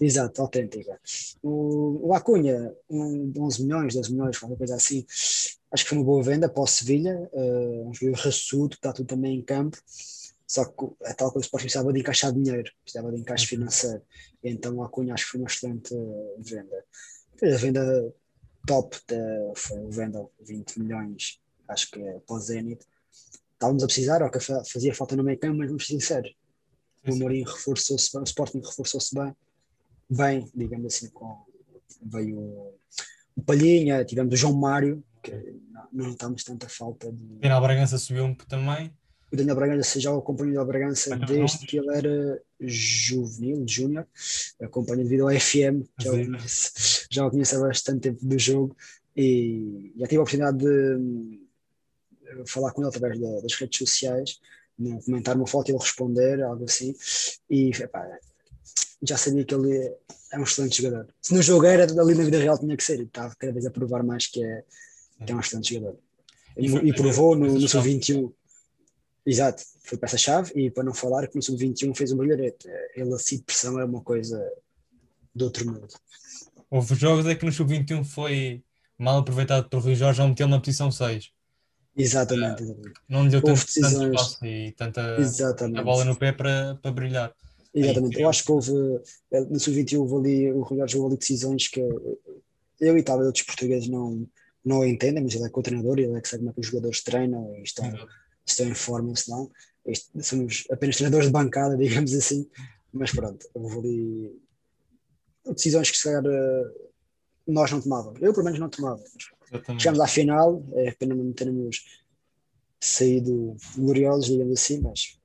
Exato, 0.01 0.43
autêntica. 0.43 0.99
O, 1.43 2.09
o 2.09 2.15
Acunha, 2.15 2.75
um, 2.89 3.33
11 3.39 3.63
milhões, 3.63 3.95
12 3.95 4.13
milhões, 4.13 4.39
qualquer 4.39 4.59
coisa 4.59 4.77
assim, 4.77 5.07
acho 5.71 5.85
que 5.85 5.89
foi 5.89 5.99
uma 5.99 6.05
boa 6.05 6.23
venda 6.23 6.49
para 6.49 6.63
o 6.63 6.67
Sevilha, 6.67 7.29
uh, 7.33 7.89
um 7.89 7.95
jogador 7.95 8.21
raçudo, 8.21 8.71
que 8.71 8.77
está 8.77 8.93
tudo 8.93 9.07
também 9.07 9.39
em 9.39 9.43
campo, 9.43 9.79
só 10.47 10.65
que 10.65 10.87
a 11.05 11.15
tal 11.15 11.33
coisa 11.33 11.45
o 11.45 11.47
Sporting 11.47 11.65
precisava 11.65 11.93
de 11.93 12.01
encaixar 12.01 12.33
dinheiro, 12.33 12.71
precisava 12.83 13.11
de 13.11 13.21
encaixe 13.21 13.45
uhum. 13.45 13.61
financeiro, 13.61 14.03
então 14.45 14.77
o 14.77 14.83
Acunha 14.83 15.15
acho 15.15 15.25
que 15.25 15.31
foi 15.33 15.41
uma 15.41 15.49
excelente 15.49 15.95
uh, 15.95 16.37
venda. 16.41 16.85
A 17.43 17.57
venda 17.57 18.15
top 18.67 18.99
da, 19.09 19.53
foi 19.55 19.79
o 19.79 19.91
Vendel, 19.91 20.31
20 20.41 20.81
milhões, 20.81 21.41
acho 21.69 21.91
que 21.91 22.01
é 22.01 22.19
para 22.27 22.37
o 22.37 22.41
Zenit. 22.41 22.85
Estávamos 23.53 23.83
a 23.83 23.87
precisar, 23.87 24.23
ok, 24.23 24.41
fazia 24.71 24.95
falta 24.95 25.17
no 25.17 25.25
meio 25.25 25.39
campo, 25.39 25.59
mas 25.59 25.69
vamos 25.69 25.87
ser 25.87 25.95
sinceros. 25.95 26.35
O 27.07 27.15
Mourinho 27.17 27.47
reforçou-se 27.47 28.13
bem, 28.13 28.23
o 28.23 28.25
Sporting 28.25 28.61
reforçou-se 28.61 29.15
bem, 29.15 29.35
bem, 30.11 30.51
digamos 30.55 30.95
assim, 30.95 31.09
com, 31.11 31.45
veio 32.03 32.39
o 33.37 33.43
Palhinha, 33.45 34.05
tivemos 34.05 34.35
o 34.35 34.37
João 34.37 34.55
Mário, 34.55 35.03
que 35.23 35.33
não, 35.71 35.89
não 35.93 36.07
notamos 36.09 36.43
tanta 36.43 36.69
falta 36.69 37.11
de. 37.13 37.23
Daniel 37.41 37.61
Bragança 37.61 37.99
subiu 37.99 38.25
um 38.25 38.35
também. 38.35 38.93
O 39.37 39.39
Daniel 39.39 39.57
Bragança 39.57 40.01
já 40.01 40.11
o 40.11 40.19
acompanho 40.19 40.55
da 40.55 40.65
Bragança 40.65 41.15
desde 41.15 41.67
que 41.67 41.77
ele 41.77 41.95
era 41.95 42.43
juvenil, 42.59 43.67
júnior, 43.69 44.07
acompanha 44.63 45.05
devido 45.05 45.29
ao 45.29 45.31
FM, 45.39 45.85
já 46.01 46.11
o, 46.11 46.25
conheço, 46.25 46.73
já 47.11 47.27
o 47.27 47.31
conheço 47.31 47.57
há 47.57 47.69
bastante 47.69 48.01
tempo 48.01 48.25
do 48.25 48.39
jogo. 48.39 48.75
E 49.15 49.93
já 49.99 50.07
tive 50.07 50.17
a 50.17 50.23
oportunidade 50.23 50.57
de 50.57 51.41
falar 52.47 52.73
com 52.73 52.81
ele 52.81 52.89
através 52.89 53.21
das 53.21 53.55
redes 53.55 53.79
sociais, 53.79 54.41
comentar 55.05 55.37
uma 55.37 55.47
foto 55.47 55.69
e 55.69 55.73
ele 55.73 55.81
responder, 55.81 56.43
algo 56.43 56.65
assim, 56.65 56.95
e 57.51 57.73
epá, 57.73 58.09
já 59.03 59.19
sabia 59.19 59.45
que 59.45 59.55
ele 59.55 59.93
é 60.33 60.39
um 60.39 60.45
excelente 60.45 60.81
jogador. 60.81 61.09
Se 61.21 61.35
no 61.35 61.43
jogo 61.43 61.67
era, 61.67 61.85
ali 61.85 62.15
na 62.15 62.25
vida 62.25 62.39
real 62.39 62.59
tinha 62.59 62.75
que 62.75 62.85
ser, 62.85 63.01
e 63.01 63.03
estava 63.03 63.35
cada 63.39 63.53
vez 63.53 63.67
a 63.67 63.71
provar 63.71 64.03
mais 64.03 64.29
que 64.29 64.43
é, 64.43 64.65
que 65.27 65.31
é 65.31 65.35
um 65.35 65.41
excelente 65.41 65.75
jogador. 65.75 65.99
E, 66.57 66.69
e 66.69 66.95
provou 66.95 67.37
no, 67.37 67.53
no 67.53 67.69
seu 67.69 67.83
21 67.83 68.33
Exato, 69.27 69.61
foi 69.83 69.99
peça-chave 69.99 70.53
e 70.55 70.71
para 70.71 70.85
não 70.85 70.95
falar 70.95 71.27
que 71.27 71.35
no 71.35 71.43
sub-21 71.43 71.97
fez 71.97 72.13
um 72.13 72.17
brilharete. 72.17 72.69
Ele 72.95 73.13
assim 73.13 73.39
de 73.39 73.43
pressão 73.43 73.81
é 73.81 73.85
uma 73.85 74.01
coisa 74.01 74.41
do 75.35 75.47
outro 75.47 75.67
mundo. 75.67 75.89
Houve 76.71 76.95
jogos 76.95 77.27
é 77.27 77.35
que 77.35 77.45
no 77.45 77.51
sub-21 77.51 78.05
foi 78.05 78.63
mal 78.97 79.19
aproveitado 79.19 79.69
pelo 79.69 79.83
Rui 79.83 79.97
Jorge 79.97 80.21
ao 80.21 80.29
metê-lo 80.29 80.51
na 80.51 80.61
posição 80.61 80.93
6. 80.93 81.33
Exatamente, 81.97 82.63
exatamente. 82.63 83.01
Não 83.09 83.25
lhe 83.25 83.31
deu 83.31 83.43
tanto, 83.43 83.65
tanto 83.67 84.05
espaço 84.05 84.47
e 84.47 84.73
tanta, 84.73 85.17
tanta, 85.57 85.83
bola 85.83 86.05
no 86.05 86.15
pé 86.15 86.31
para, 86.31 86.79
para 86.81 86.93
brilhar. 86.93 87.35
Exatamente, 87.75 88.17
Aí, 88.19 88.23
eu 88.23 88.29
acho 88.29 88.45
que 88.45 88.53
houve 88.53 88.73
eh, 89.33 89.41
no 89.41 89.59
sub-21 89.59 89.99
houve 89.99 90.15
ali, 90.15 90.53
o 90.53 90.63
Rui 90.63 90.79
Jorge 90.79 90.97
houve 90.97 91.09
ali 91.09 91.19
decisões 91.19 91.67
que 91.67 91.81
eu 91.81 92.97
e 92.97 93.03
talvez 93.03 93.27
outros 93.27 93.45
portugueses 93.45 93.89
não, 93.89 94.27
não 94.65 94.87
entendem, 94.87 95.25
mas 95.25 95.35
ele 95.35 95.45
é 95.45 95.49
co-treinador 95.49 95.99
e 95.99 96.05
ele 96.05 96.17
é 96.17 96.21
que 96.21 96.29
sabe 96.29 96.41
como 96.41 96.51
é 96.51 96.55
que 96.55 96.61
os 96.61 96.67
jogadores 96.67 97.03
treinam 97.03 97.53
e 97.57 97.63
estão. 97.63 97.87
Exato 97.87 98.26
estão 98.47 98.67
em 98.67 98.75
forma, 98.75 99.15
senão 99.17 99.51
somos 100.21 100.67
apenas 100.71 100.97
treinadores 100.97 101.27
de 101.27 101.33
bancada, 101.33 101.77
digamos 101.79 102.13
assim, 102.15 102.49
mas 102.93 103.11
pronto, 103.11 103.47
houve 103.55 103.79
ali 103.79 104.43
decisões 105.55 105.91
que 105.91 105.97
se 105.97 106.05
calhar 106.05 106.25
eh, 106.27 106.65
nós 107.47 107.71
não 107.71 107.81
tomávamos, 107.81 108.21
eu 108.21 108.33
pelo 108.33 108.45
menos 108.45 108.59
não 108.59 108.69
tomava. 108.69 109.03
Chegamos 109.79 110.01
à 110.01 110.07
final, 110.09 110.65
é 110.75 110.91
pena 110.93 111.15
não 111.15 111.33
termos 111.33 111.85
saído 112.81 113.57
gloriosos, 113.77 114.27
digamos 114.27 114.59
assim, 114.59 114.81
mas 114.81 115.19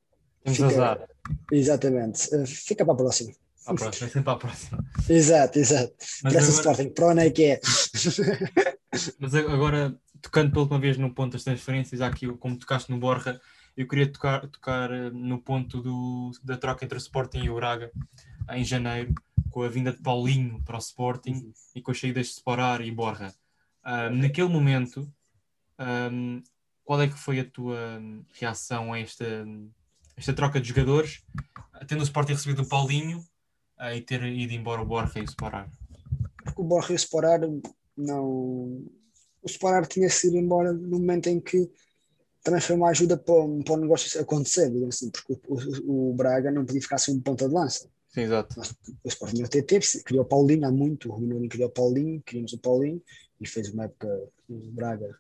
fica, 0.46 0.68
azar. 0.68 1.10
Exatamente, 1.52 2.36
eh, 2.36 2.46
fica 2.46 2.86
para 2.86 2.94
a 2.94 2.98
próxima. 2.98 3.34
Para 3.64 3.74
a 3.74 3.78
próxima, 3.78 4.08
é 4.08 4.10
sempre 4.10 4.24
para 4.24 4.34
a 4.34 4.38
próxima. 4.38 4.86
exato, 5.10 5.60
exato. 5.60 5.94
Mas 6.24 6.34
Parece 6.34 6.52
agora... 6.52 6.72
Sporting, 6.72 6.90
para 6.94 7.08
onde 7.08 7.22
é 7.22 7.30
que 7.32 7.44
é? 7.46 7.62
mas 9.20 9.36
agora 9.36 10.00
tocando 10.22 10.52
pela 10.52 10.62
última 10.62 10.80
vez 10.80 10.98
no 10.98 11.14
ponto 11.14 11.34
das 11.34 11.44
transferências, 11.44 12.02
aqui 12.02 12.28
como 12.38 12.58
tocaste 12.58 12.92
no 12.92 12.98
Borja, 12.98 13.40
eu 13.76 13.88
queria 13.88 14.12
tocar, 14.12 14.48
tocar 14.48 14.92
eh, 14.92 15.10
no 15.12 15.42
ponto 15.42 15.82
do, 15.82 16.32
da 16.44 16.58
troca 16.58 16.84
entre 16.86 16.98
o 16.98 17.00
Sporting 17.00 17.40
e 17.40 17.50
o 17.50 17.56
Braga 17.56 17.92
em 18.50 18.64
janeiro, 18.64 19.14
com 19.50 19.64
a 19.64 19.70
vinda 19.70 19.92
de 19.92 20.02
Paulinho 20.02 20.62
para 20.64 20.76
o 20.76 20.80
Sporting 20.80 21.54
e 21.76 21.82
com 21.82 21.92
as 21.92 22.00
saídas 22.00 22.28
de 22.28 22.34
Sporar 22.34 22.82
e 22.82 22.92
Borja. 22.92 23.34
Um, 23.86 24.18
naquele 24.18 24.50
momento, 24.50 25.12
um, 25.80 26.42
qual 26.84 27.02
é 27.02 27.08
que 27.08 27.18
foi 27.18 27.40
a 27.40 27.50
tua 27.50 28.02
reação 28.34 28.94
a 28.94 29.00
esta, 29.00 29.46
esta 30.16 30.34
troca 30.34 30.60
de 30.60 30.68
jogadores, 30.68 31.24
tendo 31.88 32.02
o 32.02 32.04
Sporting 32.04 32.34
recebido 32.34 32.64
o 32.64 32.70
Paulinho 32.70 33.20
uh, 33.80 33.96
e 33.96 34.02
ter 34.02 34.24
ido 34.24 34.54
embora 34.54 34.82
o 34.82 34.86
Borja 34.86 35.20
e 35.20 35.22
o 35.22 35.26
Sporar? 35.26 35.70
Porque 36.44 36.62
o 36.62 36.66
Borja 36.66 36.92
e 36.92 36.96
o 36.96 36.98
Sporar 36.98 37.40
não 37.98 38.86
o 39.42 39.48
Sporar 39.48 39.88
tinha 39.88 40.10
sido 40.10 40.38
embora 40.38 40.72
no 40.72 41.00
momento 41.00 41.28
em 41.28 41.40
que 41.40 41.70
também 42.44 42.62
foi 42.62 42.76
uma 42.76 42.90
ajuda 42.90 43.18
para, 43.18 43.36
para 43.64 43.74
o 43.74 43.78
negócio 43.78 44.20
acontecer, 44.20 44.70
digamos 44.70 44.96
assim, 44.96 45.10
porque 45.10 45.40
o, 45.48 46.10
o, 46.10 46.14
Braga 46.14 46.52
não 46.52 46.66
podia 46.66 46.82
ficar 46.82 46.98
sem 46.98 47.16
um 47.16 47.20
ponta 47.20 47.48
de 47.48 47.54
lança. 47.54 47.88
Sim, 48.14 48.22
exato. 48.22 48.60
o 49.04 49.08
Sporting 49.08 49.44
até 49.44 49.62
teve, 49.62 49.86
criou 50.04 50.24
o 50.24 50.28
Paulinho 50.28 50.68
há 50.68 50.72
muito, 50.72 51.10
o 51.10 51.14
Rubinho 51.14 51.48
criou 51.48 51.70
o 51.70 51.72
Paulinho, 51.72 52.22
criamos 52.26 52.52
o 52.54 52.58
Paulinho 52.58 53.02
e 53.40 53.48
fez 53.48 53.70
uma 53.70 53.86
época 53.86 54.08
o 54.50 54.72
Braga 54.72 55.18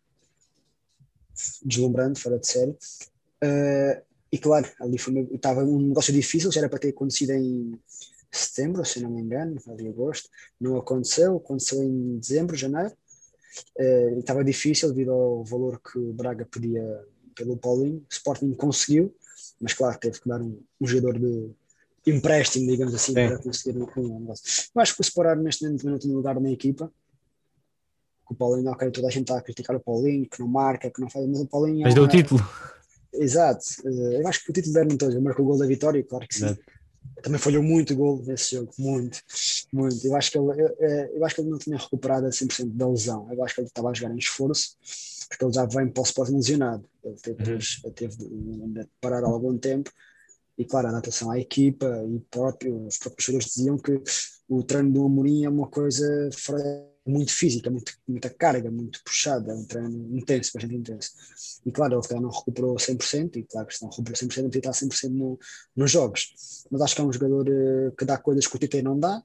deslumbrante, 1.63 2.19
fora 2.19 2.37
de 2.37 2.47
série. 2.47 2.71
Uh, 2.71 4.01
e 4.31 4.37
claro, 4.37 4.67
ali 4.79 4.97
foi, 4.97 5.27
estava 5.33 5.63
um 5.63 5.79
negócio 5.79 6.13
difícil, 6.13 6.51
já 6.51 6.61
era 6.61 6.69
para 6.69 6.79
ter 6.79 6.89
acontecido 6.89 7.31
em 7.31 7.79
setembro, 8.31 8.83
se 8.85 9.01
não 9.01 9.09
me 9.09 9.21
engano, 9.21 9.57
ali 9.67 9.87
agosto. 9.87 10.29
Não 10.59 10.77
aconteceu, 10.77 11.37
aconteceu 11.37 11.83
em 11.83 12.17
dezembro, 12.17 12.55
janeiro. 12.55 12.93
Uh, 13.77 14.19
estava 14.19 14.43
difícil 14.43 14.89
devido 14.89 15.11
ao 15.11 15.43
valor 15.43 15.79
que 15.79 15.97
o 15.97 16.13
Braga 16.13 16.45
pedia 16.45 16.83
pelo 17.35 17.57
Paulinho. 17.57 17.97
O 17.99 18.05
Sporting 18.09 18.53
conseguiu, 18.53 19.13
mas 19.59 19.73
claro, 19.73 19.97
teve 19.99 20.19
que 20.19 20.27
dar 20.27 20.41
um, 20.41 20.59
um 20.79 20.87
jogador 20.87 21.19
de 21.19 21.51
empréstimo, 22.05 22.69
digamos 22.69 22.93
assim, 22.93 23.13
Sim. 23.13 23.27
para 23.27 23.37
conseguir 23.37 23.77
um, 23.77 23.87
um 23.97 24.19
negócio. 24.19 24.69
Eu 24.73 24.81
acho 24.81 24.95
que 24.95 25.01
o 25.01 25.03
Sporting 25.03 25.43
neste 25.43 25.63
momento 25.63 25.87
não 25.87 25.99
tem 25.99 26.11
lugar 26.11 26.39
na 26.39 26.51
equipa. 26.51 26.91
O 28.29 28.33
Paulinho, 28.33 28.71
ok, 28.71 28.89
toda 28.91 29.07
a 29.07 29.11
gente 29.11 29.23
está 29.23 29.37
a 29.37 29.41
criticar 29.41 29.75
o 29.75 29.79
Paulinho, 29.79 30.27
que 30.27 30.39
não 30.39 30.47
marca, 30.47 30.89
que 30.89 31.01
não 31.01 31.09
faz, 31.09 31.27
mas 31.27 31.41
o 31.41 31.47
Paulinho. 31.47 31.81
Mas 31.81 31.93
deu 31.93 32.03
o 32.03 32.07
título. 32.07 32.41
Exato, 33.13 33.65
eh, 33.85 34.21
eu 34.21 34.27
acho 34.27 34.43
que 34.43 34.51
o 34.51 34.53
título 34.53 34.73
deram 34.73 34.97
todos. 34.97 35.13
Ele 35.13 35.23
marcou 35.23 35.45
o 35.45 35.49
gol 35.49 35.57
da 35.57 35.65
vitória, 35.65 36.01
claro 36.01 36.25
que 36.25 36.35
sim. 36.35 36.45
Exato. 36.45 36.61
Também 37.21 37.39
falhou 37.39 37.63
muito 37.63 37.95
gol 37.95 38.21
nesse 38.25 38.55
jogo, 38.55 38.71
muito, 38.77 39.21
muito. 39.71 40.05
Eu 40.05 40.15
acho 40.15 40.31
que 40.31 40.37
ele, 40.37 40.61
eu, 40.61 40.77
eh, 40.79 41.11
eu 41.13 41.25
acho 41.25 41.35
que 41.35 41.41
ele 41.41 41.49
não 41.49 41.57
tinha 41.57 41.77
recuperado 41.77 42.25
a 42.25 42.29
100% 42.29 42.69
da 42.73 42.87
lesão. 42.87 43.27
Eu 43.31 43.43
acho 43.43 43.55
que 43.55 43.61
ele 43.61 43.67
estava 43.67 43.89
a 43.89 43.93
jogar 43.93 44.13
em 44.13 44.17
esforço, 44.17 44.77
porque 45.29 45.45
ele 45.45 45.53
já 45.53 45.65
vem 45.65 45.87
para 45.87 46.01
o 46.01 46.03
Sporting 46.03 46.35
lesionado. 46.35 46.83
Ele 47.03 47.15
teve, 47.15 47.53
uhum. 47.53 47.91
teve 47.93 48.15
de 48.17 48.87
parar 48.99 49.23
algum 49.23 49.57
tempo. 49.57 49.91
E 50.57 50.65
claro, 50.65 50.87
a 50.87 50.89
adaptação 50.91 51.31
à 51.31 51.39
equipa 51.39 51.87
e 52.07 52.19
próprio, 52.29 52.85
os 52.85 52.97
próprios 52.97 53.25
jogadores 53.25 53.53
diziam 53.53 53.77
que 53.77 54.01
o 54.47 54.63
treino 54.63 54.91
do 54.91 55.05
Amorim 55.05 55.45
é 55.45 55.49
uma 55.49 55.67
coisa 55.67 56.29
muito 57.11 57.33
física, 57.33 57.69
muito, 57.69 57.93
muita 58.07 58.29
carga, 58.29 58.71
muito 58.71 59.03
puxada, 59.03 59.53
um 59.53 59.65
treino 59.65 60.17
intenso, 60.17 60.51
bastante 60.53 60.75
intenso. 60.75 61.11
E 61.65 61.71
claro, 61.71 61.99
ele 62.09 62.19
não 62.21 62.29
recuperou 62.29 62.75
100%, 62.75 63.35
e 63.35 63.43
claro 63.43 63.67
que 63.67 63.75
se 63.75 63.83
não 63.83 63.89
recuperou 63.89 64.17
100%, 64.17 64.37
ele 64.37 64.57
está 64.57 64.71
100% 64.71 65.09
no, 65.09 65.39
nos 65.75 65.91
jogos. 65.91 66.33
Mas 66.71 66.81
acho 66.81 66.95
que 66.95 67.01
é 67.01 67.03
um 67.03 67.13
jogador 67.13 67.47
uh, 67.49 67.91
que 67.97 68.05
dá 68.05 68.17
coisas 68.17 68.47
que 68.47 68.55
o 68.55 68.59
TT 68.59 68.81
não 68.81 68.99
dá. 68.99 69.17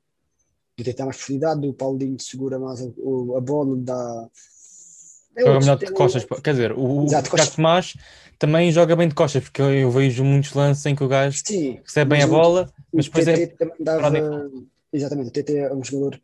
O 0.78 0.82
TT 0.82 0.92
tem 0.92 1.06
mais 1.06 1.16
profundidade, 1.16 1.66
o 1.66 1.72
Paulinho 1.72 2.20
segura 2.20 2.58
mais 2.58 2.82
a, 2.82 2.86
a 2.86 3.40
bola, 3.40 3.76
dá. 3.76 4.28
É 5.36 5.42
joga 5.42 5.60
melhor 5.60 5.78
de 5.78 5.92
costas, 5.92 6.26
quer 6.42 6.52
dizer, 6.52 6.72
o, 6.72 7.04
Exato, 7.04 7.30
o 7.34 7.50
Tomás 7.54 7.94
também 8.38 8.72
joga 8.72 8.96
bem 8.96 9.06
de 9.06 9.14
costas, 9.14 9.42
porque 9.42 9.60
eu, 9.60 9.70
eu, 9.70 9.90
vejo 9.90 10.24
muitos 10.24 10.54
lances 10.54 10.84
em 10.86 10.96
que 10.96 11.04
o 11.04 11.08
gajo 11.08 11.38
Sim, 11.44 11.78
recebe 11.84 12.10
bem 12.10 12.22
a 12.22 12.26
bola, 12.26 12.72
mas 12.90 13.04
depois 13.04 13.28
é. 13.28 13.54
Dava, 13.78 14.10
exatamente, 14.90 15.28
o 15.28 15.30
TT 15.30 15.56
é 15.58 15.74
um 15.74 15.84
jogador 15.84 16.18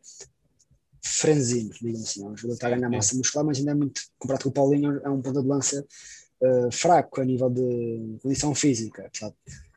franzino, 1.03 1.69
digamos 1.69 2.03
assim. 2.03 2.23
É 2.23 2.27
um 2.27 2.37
jogador 2.37 2.47
que 2.47 2.53
está 2.53 2.67
a 2.67 2.71
ganhar 2.71 2.89
massa 2.89 3.15
muscular, 3.15 3.45
mas 3.45 3.57
ainda 3.57 3.71
é 3.71 3.75
muito, 3.75 4.01
comparado 4.17 4.43
com 4.43 4.49
o 4.49 4.53
Paulinho, 4.53 5.01
é 5.03 5.09
um 5.09 5.21
ponto 5.21 5.41
de 5.41 5.47
lança 5.47 5.85
uh, 6.41 6.71
fraco 6.71 7.21
a 7.21 7.25
nível 7.25 7.49
de 7.49 8.17
condição 8.21 8.55
física, 8.55 9.09
sabe? 9.13 9.35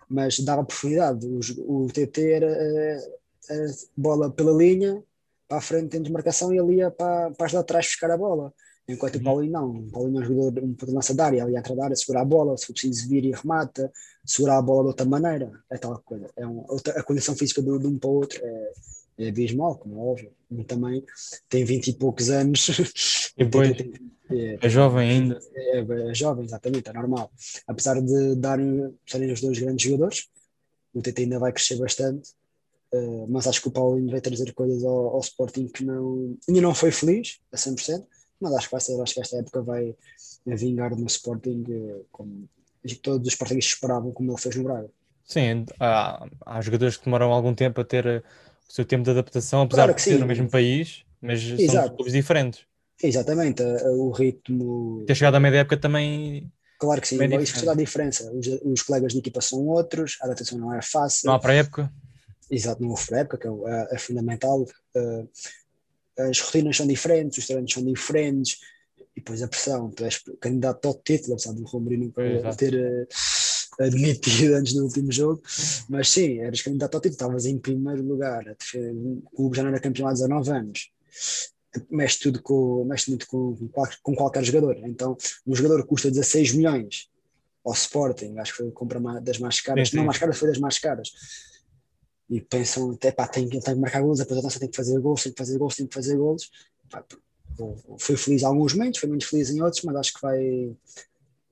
mas 0.08 0.38
dava 0.38 0.64
profundidade. 0.64 1.26
O, 1.26 1.84
o 1.84 1.86
TT 1.88 2.30
era 2.30 2.46
uh, 2.46 3.52
a 3.52 3.66
bola 3.96 4.30
pela 4.30 4.52
linha, 4.52 5.02
para 5.48 5.58
a 5.58 5.60
frente 5.60 5.90
dentro 5.90 6.04
de 6.04 6.12
marcação 6.12 6.52
e 6.52 6.58
ali 6.58 6.76
ia 6.76 6.90
para, 6.90 7.30
para 7.32 7.46
as 7.46 7.52
laterais 7.52 7.86
buscar 7.86 8.10
a 8.10 8.16
bola. 8.16 8.52
Enquanto 8.88 9.16
uhum. 9.16 9.20
o 9.20 9.24
Paulinho 9.24 9.52
não, 9.52 9.70
o 9.70 9.90
Paulinho 9.90 10.20
é 10.20 10.24
um 10.24 10.26
jogador 10.26 10.64
um 10.64 10.74
ponto 10.74 10.86
de 10.86 10.92
lança 10.92 11.14
da 11.14 11.26
área, 11.26 11.42
ali 11.42 11.56
atrás 11.56 11.76
da 11.76 11.84
área, 11.84 11.96
segurar 11.96 12.22
a 12.22 12.24
bola, 12.24 12.56
se 12.56 12.66
for 12.66 12.72
preciso 12.72 13.08
vir 13.08 13.24
e 13.24 13.32
remata, 13.32 13.92
segurar 14.24 14.58
a 14.58 14.62
bola 14.62 14.82
de 14.82 14.88
outra 14.88 15.06
maneira, 15.06 15.50
é 15.70 15.76
tal 15.76 16.00
coisa. 16.04 16.28
É 16.36 16.46
um, 16.46 16.64
outra, 16.68 16.92
a 16.98 17.02
condição 17.02 17.34
física 17.34 17.60
de, 17.60 17.78
de 17.78 17.86
um 17.86 17.98
para 17.98 18.10
o 18.10 18.14
outro 18.14 18.40
é, 18.44 18.72
é 19.18 19.28
abismal, 19.28 19.76
como 19.76 19.96
é 19.96 19.98
óbvio. 19.98 20.32
Um 20.50 20.62
também 20.62 21.04
tem 21.48 21.64
20 21.64 21.88
e 21.88 21.92
poucos 21.94 22.30
anos. 22.30 22.68
E 23.38 23.44
depois 23.44 23.70
é, 24.30 24.58
é, 24.60 24.68
jovem 24.68 25.10
ainda. 25.10 25.38
É, 25.54 25.78
é, 25.80 26.14
jovem, 26.14 26.44
exatamente, 26.44 26.88
é 26.88 26.92
normal. 26.92 27.30
Apesar 27.66 28.00
de 28.00 28.34
darem, 28.36 28.94
serem 29.06 29.32
os 29.32 29.40
dois 29.40 29.58
grandes 29.58 29.84
jogadores, 29.84 30.28
o 30.94 31.02
TT 31.02 31.22
ainda 31.22 31.38
vai 31.38 31.52
crescer 31.52 31.76
bastante. 31.76 32.30
Uh, 32.92 33.26
mas 33.28 33.46
acho 33.46 33.60
que 33.60 33.68
o 33.68 33.72
Paulinho 33.72 34.10
vai 34.10 34.20
trazer 34.20 34.52
coisas 34.54 34.84
ao, 34.84 35.08
ao, 35.08 35.20
Sporting 35.20 35.66
que 35.66 35.84
não, 35.84 36.36
ainda 36.48 36.60
não 36.60 36.72
foi 36.72 36.92
feliz 36.92 37.40
a 37.52 37.56
100%, 37.56 38.06
mas 38.40 38.54
acho 38.54 38.68
que 38.68 38.72
vai 38.72 38.80
ser, 38.80 39.00
acho 39.00 39.14
que 39.14 39.20
esta 39.20 39.36
época 39.38 39.60
vai 39.60 39.94
vingar 40.46 40.96
no 40.96 41.06
Sporting 41.06 41.64
uh, 41.68 42.06
como 42.12 42.48
todos 43.02 43.26
os 43.26 43.32
Sportingistas 43.32 43.74
esperavam, 43.74 44.12
como 44.12 44.30
ele 44.30 44.40
fez 44.40 44.54
no 44.54 44.62
Braga. 44.62 44.88
Sim, 45.24 45.66
há, 45.80 46.24
há 46.46 46.60
jogadores 46.60 46.96
que 46.96 47.04
demoram 47.04 47.32
algum 47.32 47.52
tempo 47.52 47.80
a 47.80 47.84
ter 47.84 48.24
o 48.68 48.72
seu 48.72 48.84
tempo 48.84 49.04
de 49.04 49.10
adaptação, 49.10 49.62
apesar 49.62 49.84
claro 49.84 49.96
de 49.96 50.02
ser 50.02 50.14
sim. 50.14 50.18
no 50.18 50.26
mesmo 50.26 50.48
país, 50.50 51.04
mas 51.20 51.42
Exato. 51.42 51.88
são 51.88 51.96
clubes 51.96 52.12
diferentes. 52.12 52.60
Exatamente, 53.02 53.62
o 53.62 54.10
ritmo. 54.10 55.04
Ter 55.06 55.14
chegado 55.14 55.34
à 55.34 55.40
meia 55.40 55.56
época 55.56 55.76
também. 55.76 56.50
Claro 56.78 57.00
que 57.00 57.08
sim, 57.08 57.22
é 57.22 57.42
isso 57.42 57.54
faz 57.54 57.68
a 57.68 57.74
diferença. 57.74 58.30
Os, 58.32 58.46
os, 58.62 58.82
colegas 58.82 59.12
de 59.12 59.18
equipa 59.18 59.40
são 59.40 59.66
outros, 59.66 60.16
a 60.20 60.26
adaptação 60.26 60.58
não 60.58 60.74
é 60.74 60.82
fácil. 60.82 61.26
Não 61.26 61.34
há 61.34 61.38
pré-época? 61.38 61.90
Exato, 62.50 62.82
não 62.82 62.90
houve 62.90 63.06
pré-época, 63.06 63.38
que 63.38 63.46
é, 63.46 63.50
é, 63.50 63.94
é 63.94 63.98
fundamental. 63.98 64.62
Uh, 64.62 65.28
as 66.18 66.40
rotinas 66.40 66.76
são 66.76 66.86
diferentes, 66.86 67.38
os 67.38 67.46
treinos 67.46 67.72
são 67.72 67.84
diferentes, 67.84 68.58
e 68.98 69.20
depois 69.20 69.42
a 69.42 69.48
pressão. 69.48 69.90
Tu 69.90 70.04
és 70.04 70.22
candidato 70.40 70.86
ao 70.86 70.94
título, 70.94 71.34
apesar 71.34 71.52
do 71.52 71.64
Romerino 71.64 72.12
ter. 72.56 73.08
Admitido 73.78 74.54
antes 74.56 74.72
do 74.72 74.84
último 74.84 75.12
jogo, 75.12 75.42
mas 75.88 76.08
sim, 76.08 76.38
eras 76.38 76.62
candidato 76.62 76.94
ao 76.94 77.00
título, 77.00 77.14
estavas 77.14 77.46
em 77.46 77.58
primeiro 77.58 78.02
lugar, 78.02 78.44
o 78.74 79.30
clube 79.34 79.56
já 79.56 79.62
não 79.62 79.70
era 79.70 79.80
campeão 79.80 80.08
há 80.08 80.12
19 80.12 80.50
anos, 80.50 80.90
mexe 81.90 82.20
tudo 82.20 82.42
com, 82.42 82.84
mexe 82.84 83.10
muito 83.10 83.26
com, 83.26 83.54
com 84.02 84.14
qualquer 84.14 84.44
jogador, 84.44 84.78
então 84.84 85.16
um 85.46 85.54
jogador 85.54 85.84
custa 85.86 86.10
16 86.10 86.54
milhões 86.54 87.08
ao 87.64 87.72
Sporting, 87.72 88.38
acho 88.38 88.52
que 88.52 88.58
foi 88.58 88.68
a 88.68 88.72
compra 88.72 89.00
das 89.20 89.38
mais 89.38 89.60
caras, 89.60 89.88
sim, 89.88 89.92
sim. 89.92 89.96
não 89.98 90.04
mais 90.04 90.18
caras, 90.18 90.38
foi 90.38 90.48
das 90.48 90.58
mais 90.58 90.78
caras, 90.78 91.10
e 92.30 92.40
pensam 92.40 92.92
até 92.92 93.12
pá, 93.12 93.28
tem, 93.28 93.48
tem 93.48 93.60
que 93.60 93.74
marcar 93.74 94.02
gols, 94.02 94.18
depois 94.18 94.38
a 94.38 94.42
dança 94.42 94.58
tem 94.58 94.70
que 94.70 94.76
fazer 94.76 94.98
gols, 95.00 95.22
tem 95.22 95.32
que 95.32 95.38
fazer 95.38 95.58
gols, 95.58 95.76
tem 95.76 95.86
que 95.86 95.94
fazer 95.94 96.16
gols, 96.16 96.50
pá, 96.90 97.04
fui 97.98 98.16
feliz 98.16 98.42
em 98.42 98.46
alguns 98.46 98.74
momentos, 98.74 99.00
foi 99.00 99.08
menos 99.08 99.24
feliz 99.24 99.50
em 99.50 99.60
outros, 99.62 99.82
mas 99.82 99.96
acho 99.96 100.14
que 100.14 100.20
vai 100.22 100.76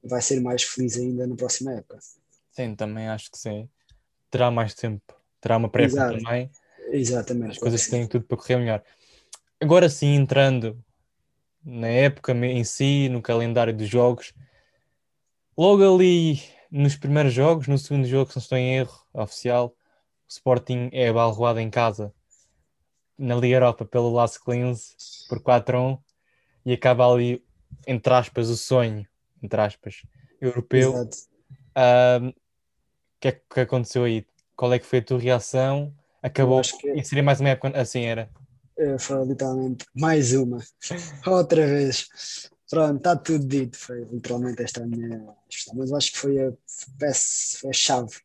vai 0.04 0.20
ser 0.20 0.40
mais 0.40 0.62
feliz 0.62 0.96
ainda 0.96 1.26
na 1.26 1.34
próxima 1.34 1.72
época. 1.72 1.98
Sim, 2.50 2.74
também 2.74 3.08
acho 3.08 3.30
que 3.30 3.38
sim. 3.38 3.68
Terá 4.30 4.50
mais 4.50 4.74
tempo, 4.74 5.14
terá 5.40 5.56
uma 5.56 5.68
pré 5.68 5.88
também. 5.88 6.50
Exatamente. 6.90 7.52
As 7.52 7.58
coisas 7.58 7.86
têm 7.86 8.06
tudo 8.06 8.24
para 8.26 8.36
correr 8.36 8.56
melhor. 8.56 8.82
Agora 9.60 9.88
sim, 9.88 10.14
entrando 10.14 10.78
na 11.64 11.88
época 11.88 12.32
em 12.32 12.62
si, 12.62 13.08
no 13.08 13.22
calendário 13.22 13.74
dos 13.74 13.88
jogos, 13.88 14.34
logo 15.56 15.82
ali 15.82 16.42
nos 16.70 16.96
primeiros 16.96 17.32
jogos, 17.32 17.66
no 17.66 17.78
segundo 17.78 18.06
jogo, 18.06 18.30
se 18.30 18.36
não 18.36 18.42
estou 18.42 18.58
em 18.58 18.76
erro, 18.76 19.00
oficial, 19.12 19.68
o 19.68 20.28
Sporting 20.28 20.90
é 20.92 21.12
balroado 21.12 21.60
em 21.60 21.70
casa 21.70 22.12
na 23.16 23.36
Liga 23.36 23.56
Europa 23.56 23.84
pelo 23.84 24.12
Las 24.12 24.36
Cleans 24.36 25.26
por 25.28 25.40
4-1 25.40 25.98
e 26.66 26.72
acaba 26.72 27.10
ali, 27.10 27.44
entre 27.86 28.12
aspas, 28.12 28.48
o 28.48 28.56
sonho 28.56 29.06
entre 29.44 29.60
aspas, 29.60 30.02
europeu. 30.40 30.94
O 30.94 31.02
um, 31.02 32.32
que 33.20 33.28
é 33.28 33.32
que 33.32 33.60
aconteceu 33.60 34.04
aí? 34.04 34.26
Qual 34.56 34.72
é 34.72 34.78
que 34.78 34.86
foi 34.86 35.00
a 35.00 35.04
tua 35.04 35.18
reação? 35.18 35.94
Acabou 36.22 36.62
que... 36.62 36.90
e 36.90 37.04
seria 37.04 37.22
mais 37.22 37.40
uma 37.40 37.50
época 37.50 37.78
assim 37.78 38.04
era? 38.04 38.30
É, 38.76 38.98
foi 38.98 39.24
literalmente 39.24 39.84
mais 39.94 40.32
uma, 40.32 40.58
outra 41.26 41.66
vez. 41.66 42.08
Pronto, 42.68 42.96
está 42.96 43.14
tudo 43.14 43.46
dito. 43.46 43.76
Foi 43.76 44.04
literalmente 44.04 44.62
esta 44.62 44.82
a 44.82 44.86
minha 44.86 45.34
questão, 45.48 45.74
mas 45.76 45.92
acho 45.92 46.12
que 46.12 46.18
foi 46.18 46.38
a, 46.40 46.52
foi 47.58 47.70
a 47.70 47.72
chave 47.72 48.16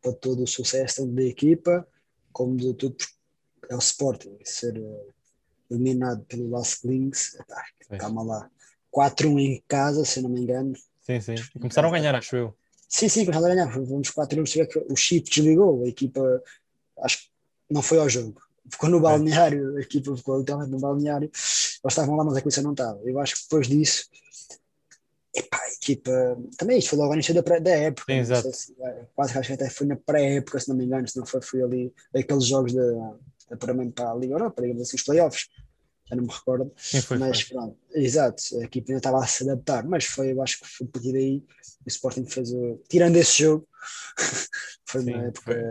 para 0.00 0.12
todo 0.12 0.42
o 0.42 0.46
sucesso 0.46 1.06
da 1.06 1.22
equipa, 1.22 1.86
como 2.32 2.56
de 2.56 2.74
tudo, 2.74 2.96
é 3.68 3.74
o 3.74 3.78
Sporting 3.78 4.36
ser 4.44 4.76
eh, 4.76 5.06
eliminado 5.70 6.24
pelo 6.24 6.50
Las 6.50 6.82
Links. 6.84 7.38
Calma 7.98 8.22
lá, 8.22 8.50
4-1 8.94 9.38
em 9.40 9.64
casa, 9.66 10.04
se 10.04 10.20
não 10.22 10.30
me 10.30 10.40
engano. 10.40 10.74
Sim, 11.00 11.20
sim. 11.20 11.34
E 11.54 11.58
começaram 11.58 11.88
a 11.88 11.92
ganhar, 11.92 12.14
acho 12.14 12.36
eu. 12.36 12.54
Sim, 12.88 13.08
sim, 13.08 13.24
começaram 13.24 13.46
a 13.46 13.54
ganhar. 13.54 13.70
Vamos 13.70 14.10
4-1. 14.10 14.84
O 14.90 14.96
chip 14.96 15.28
desligou, 15.28 15.82
a 15.82 15.88
equipa 15.88 16.42
acho 17.00 17.18
que 17.18 17.28
não 17.70 17.82
foi 17.82 17.98
ao 17.98 18.08
jogo. 18.08 18.40
Ficou 18.70 18.88
no 18.88 19.00
balneário, 19.00 19.76
a 19.76 19.80
equipa 19.80 20.16
ficou 20.16 20.38
literalmente 20.38 20.70
no 20.70 20.78
balneário. 20.78 21.26
Eles 21.26 21.80
estavam 21.84 22.16
lá, 22.16 22.24
mas 22.24 22.36
a 22.36 22.40
coisa 22.40 22.62
não 22.62 22.72
estava. 22.72 22.98
Eu 23.04 23.18
acho 23.18 23.34
que 23.34 23.42
depois 23.42 23.66
disso, 23.66 24.06
epá, 25.34 25.60
a 25.60 25.72
equipa. 25.72 26.38
Também 26.56 26.78
isto 26.78 26.90
foi 26.90 26.98
logo 26.98 27.10
no 27.10 27.16
início 27.16 27.34
da, 27.34 27.58
da 27.58 27.70
época. 27.70 28.12
Sim, 28.12 28.18
exato. 28.20 28.52
Se, 28.52 28.74
quase 29.14 29.32
que 29.32 29.38
acho 29.38 29.48
que 29.48 29.54
até 29.54 29.68
foi 29.68 29.86
na 29.86 29.96
pré-época, 29.96 30.60
se 30.60 30.68
não 30.68 30.76
me 30.76 30.84
engano, 30.84 31.06
se 31.06 31.18
não 31.18 31.26
foi, 31.26 31.42
foi 31.42 31.62
ali 31.62 31.92
aqueles 32.14 32.46
jogos 32.46 32.72
de 32.72 32.80
apuramento 33.50 33.92
para 33.92 34.12
a 34.12 34.14
Liga 34.14 34.34
Europa, 34.34 34.62
digamos 34.62 34.82
assim, 34.82 34.96
os 34.96 35.02
playoffs 35.02 35.48
já 36.06 36.16
não 36.16 36.24
me 36.24 36.32
recordo. 36.32 36.72
Sim, 36.76 37.00
foi, 37.00 37.18
mas 37.18 37.40
foi. 37.42 37.56
pronto, 37.56 37.78
exato, 37.94 38.42
a 38.60 38.64
equipa 38.64 38.90
ainda 38.92 38.98
estava 38.98 39.22
a 39.22 39.26
se 39.26 39.42
adaptar, 39.48 39.84
mas 39.86 40.04
foi, 40.04 40.32
eu 40.32 40.42
acho 40.42 40.60
que 40.60 40.66
foi 40.66 40.86
a 40.86 40.90
partir 40.90 41.12
daí 41.12 41.44
o 41.84 41.88
Sporting 41.88 42.26
fez 42.26 42.52
o. 42.52 42.80
Tirando 42.88 43.16
esse 43.16 43.42
jogo, 43.42 43.66
foi 44.86 45.02
Sim, 45.02 45.10
uma 45.14 45.24
época 45.26 45.52
foi. 45.52 45.62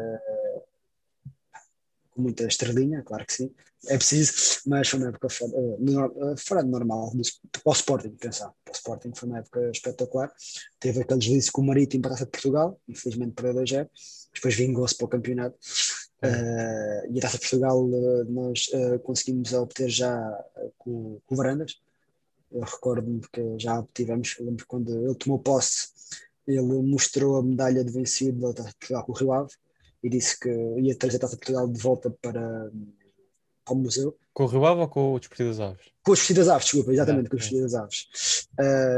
com 2.12 2.22
muita 2.22 2.46
estrelinha, 2.46 3.02
claro 3.04 3.26
que 3.26 3.34
sim, 3.34 3.52
é 3.88 3.98
preciso, 3.98 4.62
mas 4.68 4.88
foi 4.88 5.00
uma 5.00 5.10
época 5.10 5.30
fora, 5.30 5.52
eh, 5.52 6.32
eh, 6.32 6.36
fora 6.38 6.64
de 6.64 6.70
normal, 6.70 7.10
do- 7.12 7.24
para 7.52 7.62
o 7.66 7.74
Sporting, 7.74 8.12
pensar, 8.12 8.52
para 8.64 8.72
o 8.72 8.76
Sporting 8.76 9.12
foi 9.16 9.28
uma 9.30 9.40
época 9.40 9.70
espetacular. 9.72 10.32
Teve 10.80 11.02
aqueles 11.02 11.26
deslize 11.26 11.52
com 11.52 11.62
o 11.62 11.66
Marítimo 11.66 12.04
para 12.04 12.12
a 12.12 12.14
Taça 12.14 12.26
de 12.26 12.32
Portugal, 12.32 12.80
infelizmente 12.88 13.34
perdeu 13.34 13.56
2 13.56 13.70
0 13.70 13.90
depois 14.34 14.56
vingou-se 14.56 14.96
para 14.96 15.06
o 15.06 15.10
campeonato. 15.10 15.58
Eh, 16.24 17.08
e 17.12 17.20
a 17.20 17.22
Taça 17.22 17.38
de 17.38 17.42
Portugal 17.42 17.86
eh, 17.92 18.24
nós 18.30 18.70
eh, 18.74 18.98
conseguimos 19.00 19.52
obter 19.54 19.90
já 19.90 20.16
com, 20.78 21.20
com 21.26 21.36
o 21.36 21.38
Varandas. 21.38 21.82
Eu 22.50 22.62
recordo-me 22.62 23.22
que 23.32 23.60
já 23.60 23.80
obtivemos, 23.80 24.36
eu 24.40 24.46
lembro 24.46 24.66
quando 24.68 25.06
ele 25.06 25.16
tomou 25.16 25.40
posse, 25.40 25.90
ele 26.48 26.62
mostrou 26.62 27.38
a 27.38 27.44
medalha 27.44 27.84
de 27.84 27.92
vencido 27.92 28.40
da 28.40 28.54
Taça 28.54 28.70
de 28.70 28.76
Portugal 28.76 29.04
com 29.06 29.12
o 29.12 29.16
Rio 29.16 29.34
Ave 29.34 29.52
e 30.02 30.10
disse 30.10 30.40
que 30.40 30.50
ia 30.50 30.96
trazer 30.96 31.18
a 31.18 31.20
Taça 31.22 31.34
de 31.34 31.40
Portugal 31.40 31.68
de 31.68 31.80
volta 31.80 32.10
para, 32.22 32.72
para 33.66 33.74
o 33.74 33.76
museu. 33.76 34.16
Com 34.34 34.44
o 34.44 34.48
Rio 34.48 34.66
Ave 34.66 34.82
ou 34.82 34.88
com 34.88 35.14
o 35.14 35.20
Desportivo 35.20 35.50
das 35.50 35.60
Aves? 35.60 35.86
Com 36.04 36.12
os 36.12 36.20
vestidos 36.20 36.46
das 36.46 36.56
aves, 36.56 36.66
desculpa, 36.66 36.94
exatamente, 36.94 37.28
Ah, 37.28 37.30
com 37.30 37.36
os 37.36 37.44
sim. 37.44 37.50
vestidos 37.50 37.72
das 37.72 37.82
aves. 37.82 38.48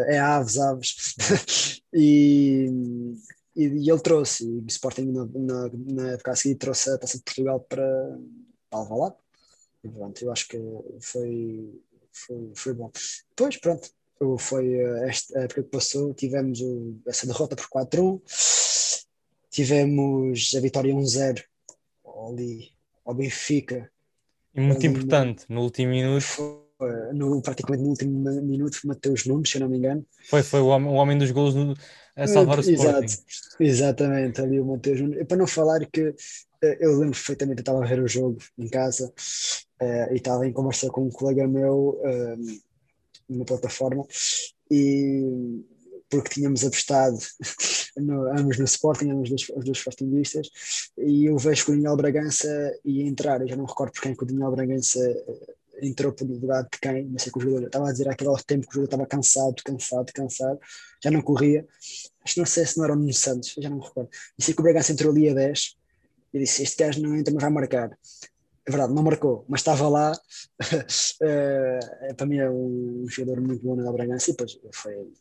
É 0.09 0.19
aves, 0.19 0.57
aves. 0.57 0.95
e, 1.93 3.15
e, 3.55 3.63
e 3.65 3.89
ele 3.89 3.99
trouxe, 4.01 4.45
e 4.45 4.59
o 4.59 4.65
Sporting 4.67 5.05
na, 5.11 5.25
na, 5.25 5.69
na 5.73 6.11
época 6.11 6.31
a 6.31 6.35
seguir 6.35 6.55
trouxe 6.55 6.89
a 6.89 6.97
Taça 6.97 7.17
de 7.17 7.23
Portugal 7.23 7.59
para, 7.61 8.19
para 8.69 8.79
Alvalade. 8.79 9.15
E 9.83 9.89
pronto, 9.89 10.21
eu 10.23 10.31
acho 10.31 10.47
que 10.47 10.57
foi, 10.99 11.81
foi, 12.11 12.51
foi 12.55 12.73
bom. 12.73 12.91
Depois, 13.29 13.57
pronto, 13.57 13.89
foi 14.39 14.73
eh, 14.73 15.09
esta 15.09 15.39
época 15.39 15.63
que 15.63 15.69
passou, 15.69 16.13
tivemos 16.13 16.59
o- 16.61 16.97
essa 17.07 17.27
derrota 17.27 17.55
por 17.55 17.67
4-1, 17.69 18.21
tivemos 19.49 20.51
a 20.55 20.59
vitória 20.59 20.93
1-0 20.93 21.43
ali 22.27 22.71
ao 23.05 23.13
Benfica, 23.13 23.91
E 24.53 24.61
muito 24.61 24.85
importante, 24.85 25.45
no 25.49 25.61
último 25.61 25.91
minuto, 25.91 26.21
foi, 26.23 26.64
no, 27.13 27.41
praticamente 27.41 27.83
no 27.83 27.89
último 27.89 28.19
minuto, 28.43 28.79
Mateus 28.85 29.25
Nunes, 29.25 29.49
se 29.49 29.57
eu 29.57 29.61
não 29.61 29.69
me 29.69 29.77
engano. 29.77 30.05
foi, 30.29 30.43
foi 30.43 30.59
o, 30.61 30.67
homem, 30.67 30.89
o 30.89 30.93
homem 30.93 31.17
dos 31.17 31.31
golos 31.31 31.55
no- 31.55 31.73
a 32.15 32.27
salvar 32.27 32.57
o 32.59 32.61
Exato, 32.61 33.05
Sporting. 33.05 33.23
exatamente, 33.59 34.41
ali 34.41 34.59
o 34.59 34.65
Mateus 34.65 35.01
Nunes. 35.01 35.27
Para 35.27 35.37
não 35.37 35.47
falar 35.47 35.85
que 35.85 36.13
eh, 36.61 36.77
eu 36.79 36.91
lembro 36.93 37.11
perfeitamente, 37.11 37.59
eu 37.59 37.61
estava 37.63 37.83
a 37.83 37.87
ver 37.87 37.99
o 37.99 38.07
jogo 38.07 38.37
em 38.57 38.67
casa 38.69 39.11
eh, 39.81 40.13
e 40.13 40.15
estava 40.15 40.47
em 40.47 40.53
conversa 40.53 40.87
com 40.89 41.03
um 41.05 41.09
colega 41.09 41.47
meu 41.47 41.99
eh, 42.03 42.35
numa 43.27 43.43
plataforma 43.45 44.05
e 44.71 45.63
porque 46.09 46.29
tínhamos 46.35 46.63
apostado 46.63 47.17
no, 47.97 48.27
ambos 48.37 48.57
no 48.57 48.65
Sporting, 48.65 49.09
ambos 49.09 49.23
os 49.23 49.47
dois, 49.47 49.57
os 49.57 49.65
dois 49.65 49.77
Sportingistas, 49.77 50.47
e 50.97 51.25
eu 51.25 51.37
vejo 51.37 51.65
que 51.65 51.71
o 51.71 51.75
Daniel 51.75 51.97
Bragança 51.97 52.47
ia 52.85 53.05
entrar, 53.05 53.41
eu 53.41 53.47
já 53.47 53.55
não 53.55 53.63
me 53.63 53.69
recordo 53.69 53.91
por 53.91 54.01
quem 54.01 54.15
que 54.15 54.23
o 54.23 54.25
Daniel 54.27 54.51
Bragança 54.51 54.99
entrou 55.81 56.11
por 56.13 56.27
lugar 56.27 56.63
de 56.63 56.79
quem, 56.79 57.05
não 57.05 57.19
sei 57.19 57.31
que 57.31 57.37
o 57.37 57.41
jogador, 57.41 57.67
estava 57.67 57.89
a 57.89 57.91
dizer 57.91 58.09
aquele 58.09 58.35
tempo 58.45 58.67
que 58.67 58.71
o 58.71 58.81
jogador 58.81 58.85
estava 58.85 59.05
cansado, 59.05 59.55
cansado, 59.63 60.13
cansado, 60.13 60.59
já 61.03 61.11
não 61.11 61.21
corria, 61.21 61.65
acho 62.23 62.33
que 62.33 62.39
não 62.39 62.45
sei 62.45 62.65
se 62.65 62.77
não 62.77 62.85
era 62.85 62.93
o 62.93 62.95
Nuno 62.95 63.13
Santos, 63.13 63.55
já 63.57 63.69
não 63.69 63.77
me 63.77 63.83
recordo, 63.83 64.09
disse 64.37 64.53
que 64.53 64.59
o 64.59 64.63
Bragança 64.63 64.91
entrou 64.91 65.11
ali 65.11 65.29
a 65.29 65.33
10, 65.33 65.75
e 66.35 66.39
disse, 66.39 66.63
este 66.63 66.83
gajo 66.83 67.01
não 67.01 67.15
entra, 67.15 67.33
mas 67.33 67.41
vai 67.41 67.51
marcar. 67.51 67.97
É 68.67 68.71
verdade, 68.71 68.93
não 68.93 69.03
marcou, 69.03 69.45
mas 69.47 69.61
estava 69.61 69.87
lá. 69.87 70.11
Eh, 71.21 72.13
para 72.17 72.25
mim 72.25 72.37
é 72.37 72.49
um 72.49 73.05
jogador 73.07 73.39
muito 73.41 73.63
bom 73.63 73.75
na 73.75 73.89
Bragança 73.91 74.29
e 74.29 74.33
depois 74.33 74.59
foi. 74.73 75.13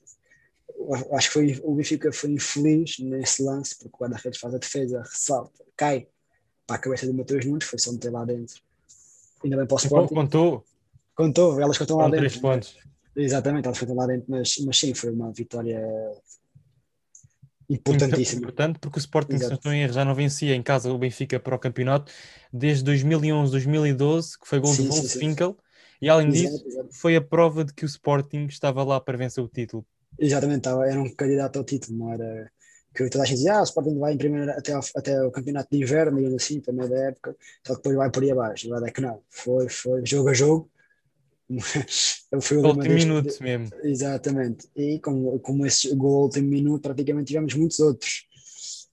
Acho 1.12 1.29
que 1.29 1.33
foi, 1.33 1.61
o 1.62 1.75
Benfica 1.75 2.12
foi 2.12 2.31
infeliz 2.31 2.99
nesse 2.99 3.43
lance, 3.43 3.77
porque 3.79 3.95
o 3.95 3.99
guarda-redes 3.99 4.40
faz 4.40 4.55
a 4.55 4.59
defesa, 4.59 5.03
ressalta, 5.03 5.64
cai 5.77 6.09
para 6.67 6.77
a 6.77 6.79
cabeça 6.81 7.07
do 7.07 7.14
Mateus 7.14 7.45
Nunes, 7.47 7.64
foi 7.64 7.79
só 7.79 7.93
meter 7.93 8.11
lá 8.11 8.25
dentro. 8.25 8.61
Ainda 9.44 9.57
bem 9.57 9.66
para 9.66 9.74
o 9.74 9.78
Sporting. 9.78 10.14
Contou, 10.14 10.64
Contou, 11.14 11.61
elas 11.61 11.78
contam 11.78 11.96
lá 11.98 12.04
foram 12.04 12.11
dentro. 12.11 12.26
três 12.28 12.40
pontos. 12.40 12.76
Exatamente, 13.16 13.66
elas 13.66 13.78
contam 13.78 13.94
lá 13.96 14.07
dentro, 14.07 14.26
mas, 14.28 14.57
mas 14.66 14.78
sim, 14.78 14.94
foi 14.94 15.11
uma 15.11 15.33
vitória 15.33 15.80
importantíssima. 17.68 18.40
importante 18.40 18.78
porque 18.78 18.98
o 18.98 19.00
Sporting, 19.00 19.38
se 19.38 19.44
não 19.44 19.46
Exato. 19.46 19.57
estou 19.57 19.72
em 19.72 19.83
erro, 19.83 19.92
já 19.92 20.04
não 20.04 20.14
vencia 20.14 20.54
em 20.54 20.62
casa 20.62 20.92
o 20.92 20.98
Benfica 20.98 21.38
para 21.40 21.54
o 21.54 21.59
campeonato 21.59 22.12
desde 22.52 22.85
2011, 22.85 23.50
2012, 23.52 24.38
que 24.38 24.46
foi 24.46 24.59
gol 24.59 24.74
Sim, 24.74 24.83
de 24.83 24.88
sim, 24.90 24.90
Wolf 24.90 25.07
sim. 25.09 25.18
Finkel, 25.18 25.57
e 26.00 26.09
além 26.09 26.30
Exato, 26.30 26.57
disso, 26.57 26.66
exato. 26.68 26.88
foi 26.90 27.16
a 27.16 27.20
prova 27.22 27.64
de 27.64 27.72
que 27.72 27.85
o 27.85 27.87
Sporting 27.87 28.46
estava 28.46 28.83
lá 28.85 29.00
para 29.00 29.16
vencer 29.16 29.42
o 29.42 29.48
título. 29.48 29.87
Exatamente, 30.18 30.59
estava, 30.59 30.87
era 30.88 31.00
um 31.00 31.14
candidato 31.14 31.59
ao 31.59 31.64
título, 31.64 31.98
não 31.98 32.12
era 32.12 32.50
que 32.94 33.09
toda 33.11 33.24
a 33.24 33.26
gente 33.26 33.37
dizia, 33.38 33.54
ah, 33.57 33.61
o 33.61 33.64
Sporting 33.64 33.98
vai 33.98 34.14
em 34.14 34.18
primeiro 34.18 34.50
até, 34.52 34.72
ao, 34.72 34.80
até 34.96 35.22
o 35.24 35.30
campeonato 35.30 35.68
de 35.70 35.83
inverno, 35.83 36.16
digamos 36.18 36.42
assim, 36.42 36.61
também 36.61 36.88
da 36.88 36.96
época, 36.96 37.37
só 37.66 37.72
que 37.74 37.78
depois 37.80 37.96
vai 37.96 38.11
por 38.11 38.22
aí 38.22 38.30
abaixo. 38.30 38.66
A 38.68 38.70
verdade 38.70 38.90
é 38.90 38.94
que 38.94 39.00
não, 39.00 39.20
foi, 39.28 39.68
foi 39.68 40.07
jogo 40.07 40.28
a 40.28 40.35
jogo. 40.35 40.70
foi 42.40 42.57
o 42.57 42.66
último 42.66 42.94
minuto 42.94 43.42
mesmo. 43.42 43.68
Exatamente, 43.83 44.68
e 44.76 44.98
como, 45.00 45.38
como 45.40 45.66
esse 45.66 45.94
gol 45.94 46.22
último 46.24 46.48
minuto, 46.48 46.83
praticamente 46.83 47.26
tivemos 47.28 47.54
muitos 47.54 47.78
outros. 47.80 48.26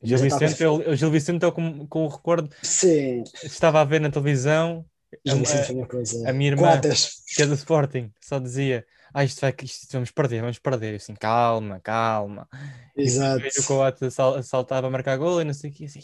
Gil 0.03 0.17
Já 0.17 0.25
estava- 0.27 0.45
Vicente, 0.47 0.63
ele- 0.63 0.89
o 0.89 0.95
Gil 0.95 1.11
Vicente, 1.11 1.43
eu 1.43 1.51
com, 1.51 1.87
com 1.87 2.05
o 2.05 2.07
recordo, 2.07 2.49
Sim, 2.63 3.23
estava 3.43 3.81
a 3.81 3.85
ver 3.85 4.01
na 4.01 4.09
televisão, 4.09 4.83
a- 5.27 5.31
a- 5.31 6.29
a 6.29 6.33
minha 6.33 6.51
irmã- 6.51 6.63
Coates. 6.81 7.21
que 7.35 7.43
é 7.43 7.45
do 7.45 7.53
Sporting, 7.53 8.11
só 8.19 8.39
dizia, 8.39 8.85
ah, 9.13 9.24
isto 9.24 9.41
vai, 9.41 9.54
isto 9.63 9.91
vamos 9.91 10.12
perder, 10.12 10.41
vamos 10.41 10.60
perder. 10.60 10.91
Eu 10.91 10.95
assim, 10.97 11.13
calma, 11.15 11.80
calma. 11.80 12.47
Exato. 12.95 13.43
E 13.45 13.60
o 13.60 13.63
Coates 13.63 14.13
sal- 14.13 14.41
saltava 14.43 14.88
a 14.88 14.89
marcar 14.89 15.17
gol 15.17 15.41
e 15.41 15.45
não 15.45 15.54
sei 15.54 15.69
o 15.69 15.74
que, 15.74 15.86
assim, 15.86 16.00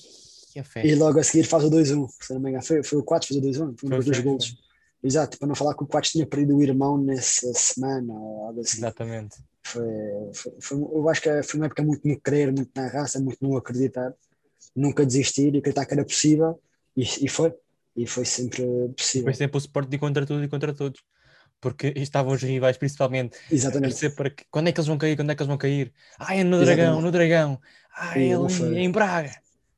"Ih, 0.56 0.60
a 0.60 0.64
fé. 0.64 0.86
E 0.86 0.96
logo 0.96 1.20
a 1.20 1.24
seguir 1.24 1.44
faz 1.44 1.64
o 1.64 1.70
2-1, 1.70 2.08
se 2.08 2.34
não 2.34 2.42
me 2.42 2.50
engano. 2.50 2.64
Foi, 2.66 2.84
foi 2.84 3.00
o 3.00 3.04
4 3.04 3.28
fez 3.28 3.38
o 3.40 3.42
2-1, 3.42 3.76
foi 3.78 3.90
um 3.90 3.96
dos 3.96 4.06
dois 4.06 4.18
foi, 4.18 4.26
golos. 4.26 4.56
Exato, 5.04 5.38
para 5.38 5.48
não 5.48 5.56
falar 5.56 5.76
que 5.76 5.84
o 5.84 5.88
Quatro 5.88 6.10
tinha 6.10 6.26
perdido 6.26 6.58
o 6.58 6.64
irmão 6.64 6.98
nessa 6.98 7.54
semana 7.54 8.14
ou 8.14 8.48
algo 8.48 8.62
assim. 8.62 8.78
Exatamente. 8.78 9.38
Foi, 9.64 9.84
foi, 10.34 10.54
foi- 10.60 10.78
eu 10.80 11.10
acho 11.10 11.22
que 11.22 11.44
foi 11.44 11.60
uma 11.60 11.68
época 11.68 11.84
muito 11.84 12.08
no 12.08 12.20
querer, 12.20 12.52
muito 12.52 12.72
na 12.76 12.88
raça, 12.88 13.20
muito 13.20 13.38
no 13.42 13.56
acreditar, 13.58 14.14
nunca 14.76 15.06
desistir 15.06 15.54
e 15.54 15.60
acreditar 15.60 15.86
que 15.86 15.94
era 15.94 16.04
possível 16.04 16.60
e, 16.96 17.04
e 17.26 17.30
foi. 17.30 17.54
E 17.96 18.06
foi 18.06 18.26
sempre 18.26 18.64
possível. 18.96 19.26
Foi 19.26 19.34
sempre 19.34 19.58
o 19.58 19.60
Sporting 19.60 19.98
contra 19.98 20.26
tudo 20.26 20.44
e 20.44 20.48
contra 20.48 20.74
todos. 20.74 21.02
Porque 21.60 21.92
estavam 21.96 22.34
os 22.34 22.42
rivais, 22.44 22.78
principalmente, 22.78 23.38
Exatamente. 23.52 24.10
para 24.12 24.30
que, 24.30 24.44
quando 24.52 24.68
é 24.68 24.72
que 24.72 24.80
eles 24.80 24.88
vão 24.88 24.98
cair, 24.98 25.16
quando 25.16 25.32
é 25.32 25.36
que 25.36 25.42
eles 25.42 25.48
vão 25.48 25.58
cair? 25.58 25.92
Ah, 26.20 26.36
é 26.36 26.44
no 26.44 26.58
Dragão, 26.60 26.74
Exatamente. 26.84 27.04
no 27.04 27.12
Dragão. 27.12 27.60
Ah, 27.96 28.20
E 28.20 28.30
é 28.30 28.36
ali 28.36 28.54
foi. 28.54 28.78
em 28.78 28.92
Braga. 28.92 29.32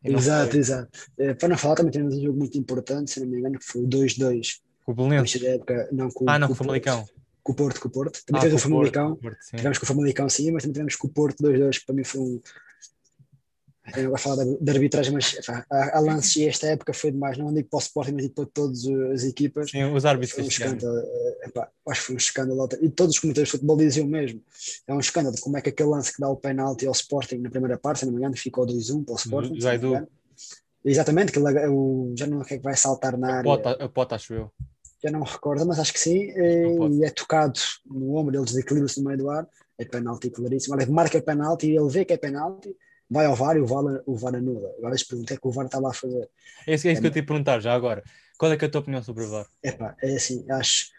Exato, 0.03 0.51
foi. 0.51 0.59
exato. 0.59 0.89
Eh, 1.17 1.33
Para 1.33 1.47
não 1.49 1.57
falar, 1.57 1.75
também 1.75 1.91
temos 1.91 2.15
um 2.15 2.21
jogo 2.21 2.37
muito 2.37 2.57
importante, 2.57 3.11
se 3.11 3.19
não 3.21 3.27
me 3.27 3.37
engano, 3.39 3.57
que 3.59 3.65
foi 3.65 3.81
o 3.83 3.87
2-2. 3.87 4.59
Com 4.85 4.91
o 4.91 4.95
Belenenses. 4.95 5.41
época, 5.43 5.87
não 5.91 6.09
com, 6.09 6.29
Ah, 6.29 6.37
não, 6.37 6.47
com 6.47 6.53
o. 6.53 6.55
Famalicão. 6.55 7.05
Com 7.41 7.53
o 7.53 7.55
Porto, 7.55 7.79
com 7.79 7.87
o 7.87 7.91
Porto. 7.91 8.19
Também 8.25 8.39
Ah, 8.39 8.43
tivemos 8.43 8.61
com 8.63 8.67
o 8.67 8.71
Famalicão. 8.71 9.15
Porto. 9.15 9.37
Tivemos 9.55 9.77
com 9.77 9.83
o 9.85 9.87
Famalicão, 9.87 10.29
sim, 10.29 10.51
mas 10.51 10.63
também 10.63 10.73
tivemos 10.73 10.95
com 10.97 11.07
o 11.07 11.09
Porto 11.09 11.41
2-2, 11.43 11.79
que 11.79 11.85
para 11.85 11.95
mim 11.95 12.03
foi 12.03 12.21
um. 12.21 12.41
Eu 13.95 14.13
de 14.13 14.21
falar 14.21 14.43
da, 14.45 14.71
arbitragem, 14.73 15.13
mas 15.13 15.33
epá, 15.33 15.65
há, 15.69 15.97
há 15.97 15.99
lances 15.99 16.35
e 16.35 16.47
esta 16.47 16.67
época 16.67 16.93
foi 16.93 17.11
demais. 17.11 17.37
Não 17.37 17.53
digo 17.53 17.69
para 17.69 17.77
o 17.77 17.81
Sporting, 17.81 18.11
mas 18.13 18.23
digo 18.23 18.35
para 18.35 18.45
todas 18.45 18.85
as 19.13 19.23
equipas. 19.23 19.71
Sim, 19.71 19.83
os 19.93 20.05
árbitros 20.05 20.31
Foi 20.35 20.43
um 20.43 20.47
escândalo. 20.47 20.97
eh, 20.99 21.47
epá, 21.47 21.69
acho 21.87 22.01
que 22.01 22.05
foi 22.07 22.15
um 22.15 22.17
escândalo. 22.17 22.69
E 22.81 22.89
todos 22.89 23.15
os 23.15 23.19
comentadores 23.19 23.47
de 23.49 23.51
futebol 23.51 23.77
diziam 23.77 24.07
mesmo. 24.07 24.41
É 24.87 24.93
um 24.93 24.99
escândalo. 24.99 25.35
Como 25.41 25.57
é 25.57 25.61
que 25.61 25.69
aquele 25.69 25.89
lance 25.89 26.13
que 26.13 26.19
dá 26.21 26.29
o 26.29 26.35
penalti 26.37 26.85
ao 26.85 26.91
Sporting 26.93 27.37
na 27.37 27.49
primeira 27.49 27.77
parte, 27.77 27.99
se 27.99 28.05
não 28.05 28.13
me 28.13 28.19
engano, 28.19 28.35
ficou 28.37 28.65
2-1 28.65 29.03
para 29.03 29.13
o 29.13 29.17
Sporting. 29.17 29.53
me 29.53 29.61
Zaidu. 29.61 30.07
Exatamente, 30.83 31.31
que 31.31 31.39
ele- 31.39 31.67
o, 31.67 32.13
já 32.17 32.25
não 32.25 32.41
é 32.41 32.45
que 32.45 32.57
vai 32.59 32.75
saltar 32.75 33.17
na 33.17 33.27
A 33.33 33.37
área 33.39 33.53
a 33.83 33.89
Pota, 33.89 34.15
acho 34.15 34.33
eu. 34.33 34.51
já 35.03 35.11
não 35.11 35.19
me 35.21 35.25
recordo, 35.25 35.65
mas 35.65 35.77
acho 35.79 35.91
que 35.93 35.99
sim, 35.99 36.29
eh, 36.31 36.63
Não 36.63 36.77
pode. 36.77 36.95
e 36.95 37.03
é 37.03 37.09
tocado 37.09 37.59
no 37.85 38.15
ombro, 38.15 38.35
ele 38.35 38.45
desequilibra-se 38.45 38.99
no 39.01 39.05
meio 39.07 39.17
do 39.17 39.29
ar, 39.29 39.47
é 39.77 39.83
penalti 39.85 40.29
claríssimo, 40.29 40.75
olha, 40.75 40.87
marca 40.87 41.21
penalti 41.21 41.67
e 41.67 41.75
ele 41.77 41.89
vê 41.89 42.05
que 42.05 42.13
é 42.13 42.17
penalti, 42.17 42.73
vai 43.09 43.25
ao 43.25 43.35
VAR 43.35 43.57
e 43.57 43.61
o 43.61 43.65
VAR, 43.65 43.83
o 44.05 44.15
VAR 44.15 44.35
anula. 44.35 44.69
Agora 44.77 44.97
se 44.97 45.07
pergunta 45.07 45.33
é 45.33 45.37
que 45.37 45.47
o 45.47 45.51
VAR 45.51 45.65
estava 45.65 45.89
a 45.89 45.93
fazer. 45.93 46.29
É 46.67 46.75
isso, 46.75 46.87
é 46.87 46.91
isso 46.91 47.01
que 47.01 47.07
eu 47.07 47.11
te 47.11 47.17
ia 47.17 47.25
perguntar 47.25 47.59
já 47.59 47.73
agora. 47.73 48.03
Qual 48.37 48.51
é, 48.51 48.55
é 48.55 48.65
a 48.65 48.69
tua 48.69 48.81
opinião 48.81 49.03
sobre 49.03 49.23
o 49.23 49.29
VAR? 49.29 49.47
Epá, 49.63 49.95
é 50.01 50.15
assim, 50.15 50.45
acho. 50.51 50.91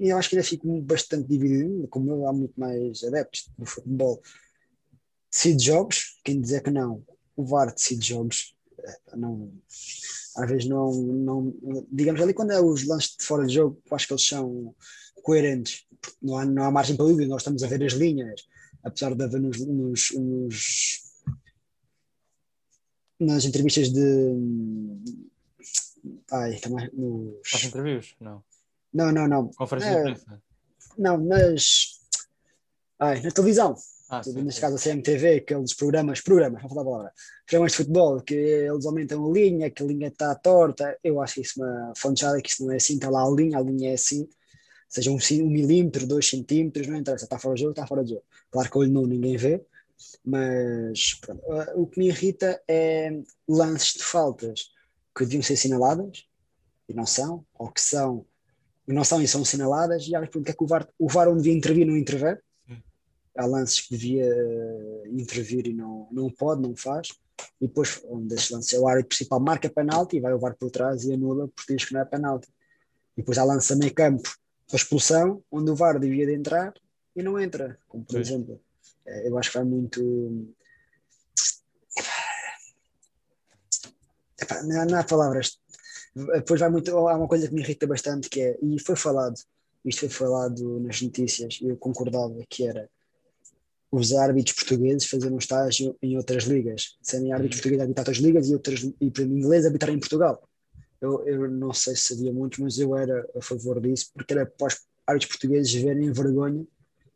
Eu 0.00 0.16
acho 0.16 0.30
que 0.30 0.36
ainda 0.36 0.48
fico 0.48 0.80
bastante 0.80 1.28
dividido, 1.28 1.86
como 1.88 2.10
eu, 2.10 2.26
há 2.26 2.32
muito 2.32 2.58
mais 2.58 3.04
adeptos 3.04 3.50
do 3.58 3.66
futebol. 3.66 4.22
Decide 5.30 5.64
jogos, 5.64 6.20
quem 6.24 6.40
dizer 6.40 6.62
que 6.62 6.70
não, 6.70 7.02
o 7.36 7.44
VAR 7.44 7.72
decide 7.72 8.06
jogos. 8.06 8.54
Não, 9.14 9.52
às 10.36 10.50
vezes 10.50 10.66
não, 10.66 10.92
não. 10.92 11.54
Digamos 11.90 12.20
ali, 12.20 12.32
quando 12.32 12.52
é 12.52 12.60
os 12.60 12.86
lances 12.86 13.16
de 13.16 13.24
fora 13.24 13.46
de 13.46 13.54
jogo, 13.54 13.80
acho 13.90 14.06
que 14.06 14.12
eles 14.12 14.26
são 14.26 14.74
coerentes. 15.22 15.84
Não 16.22 16.38
há, 16.38 16.44
não 16.44 16.64
há 16.64 16.70
margem 16.70 16.96
para 16.96 17.06
dúvida, 17.06 17.28
nós 17.28 17.42
estamos 17.42 17.62
a 17.62 17.66
ver 17.66 17.82
as 17.82 17.92
linhas, 17.94 18.42
apesar 18.84 19.14
de 19.14 19.24
haver 19.24 19.40
nos, 19.40 19.58
nos, 19.66 20.10
nos- 20.12 21.00
nas 23.18 23.44
entrevistas 23.44 23.90
de 23.90 24.34
ai, 26.30 26.56
também 26.60 26.90
nos. 26.92 27.48
Faz 27.48 27.64
entrevistas? 27.64 28.14
Não. 28.20 28.42
Não, 28.92 29.10
não, 29.12 29.26
não. 29.28 29.48
Conferência 29.48 29.88
É, 29.88 29.94
de 30.04 30.10
imprensa? 30.10 30.42
Não, 30.98 31.24
mas. 31.24 32.00
Ai, 32.98 33.20
na 33.22 33.30
televisão. 33.30 33.74
Ah, 34.10 34.22
sim, 34.22 34.34
neste 34.34 34.56
sim. 34.56 34.60
caso 34.60 34.76
a 34.76 34.78
CMTV, 34.78 35.36
aqueles 35.36 35.74
programas, 35.74 36.20
programas, 36.20 36.62
não 36.62 36.68
falar 36.68 36.82
a 36.82 36.84
palavra, 36.84 37.12
programas 37.46 37.72
de 37.72 37.76
futebol, 37.78 38.20
que 38.20 38.34
eles 38.34 38.84
aumentam 38.84 39.26
a 39.26 39.32
linha, 39.32 39.70
que 39.70 39.82
a 39.82 39.86
linha 39.86 40.08
está 40.08 40.34
torta, 40.34 40.96
eu 41.02 41.20
acho 41.22 41.40
isso 41.40 41.60
uma 41.60 41.92
fonteada, 41.96 42.40
que 42.40 42.50
isso 42.50 42.64
não 42.64 42.72
é 42.72 42.76
assim, 42.76 42.94
está 42.94 43.08
lá 43.08 43.22
a 43.26 43.30
linha, 43.30 43.58
a 43.58 43.62
linha 43.62 43.90
é 43.90 43.94
assim, 43.94 44.28
seja 44.88 45.10
um, 45.10 45.18
um 45.42 45.50
milímetro, 45.50 46.06
dois 46.06 46.28
centímetros, 46.28 46.86
não 46.86 46.96
interessa, 46.96 47.24
está 47.24 47.38
fora 47.38 47.54
do 47.54 47.60
jogo, 47.60 47.70
está 47.72 47.86
fora 47.86 48.02
do 48.02 48.08
jogo. 48.08 48.24
Claro 48.50 48.70
que 48.70 48.76
o 48.76 48.80
olho 48.80 48.92
nu 48.92 49.06
ninguém 49.06 49.36
vê, 49.36 49.64
mas 50.24 51.14
pronto, 51.14 51.42
o 51.74 51.86
que 51.86 51.98
me 51.98 52.08
irrita 52.08 52.60
é 52.68 53.20
lances 53.48 53.94
de 53.94 54.04
faltas 54.04 54.70
que 55.16 55.24
deviam 55.24 55.42
ser 55.42 55.54
assinaladas 55.54 56.26
e 56.88 56.94
não 56.94 57.06
são, 57.06 57.44
ou 57.54 57.70
que 57.70 57.80
são, 57.80 58.26
e 58.86 58.92
não 58.92 59.04
são 59.04 59.22
e 59.22 59.28
são 59.28 59.42
assinaladas, 59.42 60.06
e 60.06 60.10
vezes 60.10 60.28
porque 60.30 60.50
é 60.50 60.54
que 60.54 60.64
o 60.64 60.66
VAR, 60.66 60.88
o 60.98 61.08
VAR 61.08 61.28
onde 61.28 61.42
devia 61.42 61.56
intervir 61.56 61.86
não 61.86 61.96
intervém, 61.96 62.36
há 63.36 63.46
lances 63.46 63.80
que 63.80 63.96
devia 63.96 64.32
intervir 65.06 65.66
e 65.66 65.72
não, 65.72 66.08
não 66.12 66.30
pode, 66.30 66.62
não 66.62 66.76
faz. 66.76 67.08
E 67.60 67.66
depois, 67.66 68.00
um 68.04 68.26
desses 68.26 68.50
lances 68.50 68.72
é 68.74 68.78
o 68.78 68.86
árbitro 68.86 69.08
principal 69.08 69.40
marca 69.40 69.68
penalti 69.68 70.16
e 70.16 70.20
vai 70.20 70.32
o 70.32 70.38
VAR 70.38 70.54
por 70.56 70.70
trás 70.70 71.04
e 71.04 71.12
anula 71.12 71.48
porque 71.48 71.74
diz 71.74 71.84
que 71.84 71.94
não 71.94 72.00
é 72.00 72.04
penalti. 72.04 72.48
E 73.16 73.20
depois 73.20 73.38
há 73.38 73.44
lance 73.44 73.72
a 73.72 73.76
meio 73.76 73.92
campo 73.92 74.28
a 74.72 74.76
expulsão, 74.76 75.42
onde 75.50 75.70
o 75.70 75.74
VAR 75.74 75.98
devia 75.98 76.26
de 76.26 76.34
entrar 76.34 76.72
e 77.14 77.22
não 77.22 77.38
entra. 77.38 77.78
Como 77.88 78.04
por 78.04 78.14
Pois. 78.14 78.28
exemplo, 78.28 78.60
eh, 79.06 79.28
eu 79.28 79.38
acho 79.38 79.50
que 79.50 79.58
vai 79.58 79.66
muito. 79.66 80.54
Epá, 84.40 84.62
não, 84.62 84.80
há- 84.80 84.84
não 84.86 84.98
há 84.98 85.04
palavras. 85.04 85.58
Depois 86.14 86.60
vai 86.60 86.70
muito. 86.70 86.90
Há 86.96 87.16
uma 87.16 87.28
coisa 87.28 87.48
que 87.48 87.54
me 87.54 87.60
irrita 87.62 87.86
bastante 87.86 88.28
que 88.28 88.40
é, 88.40 88.58
e 88.62 88.78
foi 88.80 88.96
falado, 88.96 89.34
isto 89.84 90.00
foi 90.00 90.08
falado 90.08 90.80
nas 90.80 91.00
notícias, 91.02 91.58
e 91.60 91.68
eu 91.68 91.76
concordava 91.76 92.34
que 92.48 92.66
era 92.66 92.88
os 93.90 94.12
árbitros 94.12 94.56
portugueses 94.56 95.08
fazerem 95.08 95.34
um 95.34 95.38
estágio 95.38 95.96
em 96.02 96.16
outras 96.16 96.44
ligas, 96.44 96.96
serem 97.00 97.32
árbitros 97.32 97.60
portugueses 97.60 97.80
a 97.80 97.84
arbitrar 97.84 98.02
outras 98.08 98.18
ligas 98.18 98.48
e, 98.48 98.54
outras, 98.54 98.80
e 99.00 99.10
para 99.10 99.22
inglês 99.22 99.64
arbitrar 99.66 99.92
em 99.94 100.00
Portugal. 100.00 100.42
Eu, 101.00 101.26
eu 101.26 101.50
não 101.50 101.72
sei 101.72 101.94
se 101.96 102.14
sabia 102.14 102.32
muitos, 102.32 102.58
mas 102.60 102.78
eu 102.78 102.96
era 102.96 103.28
a 103.36 103.42
favor 103.42 103.80
disso, 103.80 104.10
porque 104.14 104.32
era 104.32 104.46
para 104.46 104.68
os 104.68 104.80
árbitros 105.06 105.32
portugueses 105.32 105.72
verem 105.74 106.08
a 106.08 106.12
vergonha 106.12 106.66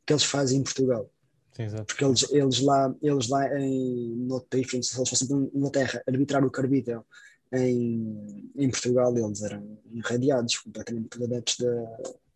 que 0.06 0.12
eles 0.12 0.24
fazem 0.24 0.60
em 0.60 0.62
Portugal. 0.62 1.10
Sim. 1.52 1.66
Porque 1.86 2.04
eles, 2.04 2.30
eles 2.30 2.60
lá, 2.60 2.94
eles 3.02 3.28
lá 3.28 3.58
em 3.58 4.10
no 4.16 4.34
outro 4.34 4.48
país, 4.50 4.66
se 4.68 4.76
eles 4.98 5.08
fossem 5.08 5.26
para 5.28 5.36
Inglaterra 5.36 6.02
arbitrar 6.06 6.44
o 6.44 6.50
que 6.50 6.60
arbitram 6.60 7.04
em, 7.52 8.50
em 8.56 8.70
Portugal, 8.70 9.16
eles 9.16 9.42
eram 9.42 9.78
irradiados 9.90 10.56
completamente 10.58 11.08
por 11.08 11.22
adeptos 11.24 11.56
de 11.56 11.66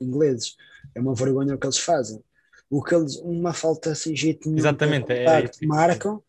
ingleses. 0.01 0.57
É 0.95 1.01
uma 1.01 1.15
vergonha 1.15 1.55
o 1.55 1.59
que 1.59 1.67
eles 1.67 1.79
fazem. 1.79 2.23
O 2.71 2.83
que 2.83 2.95
eles, 2.95 3.17
uma 3.17 3.53
falta 3.53 3.95
sem 3.95 4.17
jeito 4.17 4.49
nenhum, 4.49 4.59
Exatamente, 4.59 5.13
é- 5.13 5.25
contacto, 5.25 5.59
é- 5.63 5.67
marcam, 5.67 6.23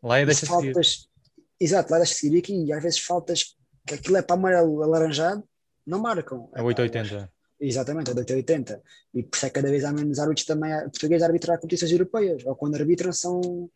Lá 0.00 0.18
é 0.20 0.24
deixa 0.24 0.46
seguir. 0.46 0.72
faltas, 0.72 1.08
exato, 1.58 1.90
lá 1.92 1.98
deixa 1.98 2.14
seguir 2.14 2.38
aqui, 2.38 2.54
e 2.64 2.72
às 2.72 2.80
vezes 2.82 3.00
faltas 3.00 3.56
que 3.88 3.94
aquilo 3.94 4.16
é 4.16 4.22
para 4.22 4.36
amarelo 4.36 4.82
alaranjado, 4.82 5.42
não 5.86 5.98
marcam. 5.98 6.50
É 6.54 6.62
880. 6.62 7.30
Exatamente, 7.60 8.10
é 8.10 8.14
de 8.14 8.20
880. 8.20 8.82
E 9.14 9.22
por 9.24 9.36
isso 9.36 9.46
é 9.46 9.48
que 9.48 9.54
cada 9.56 9.68
vez 9.70 9.84
há 9.84 9.92
menos 9.92 10.18
árbitros 10.18 10.46
também 10.46 10.70
portugueses 10.82 11.22
a 11.22 11.26
arbitrar 11.26 11.56
competições 11.58 11.90
europeias, 11.90 12.44
ou 12.46 12.54
quando 12.54 12.76
arbitram 12.76 13.12
são, 13.12 13.68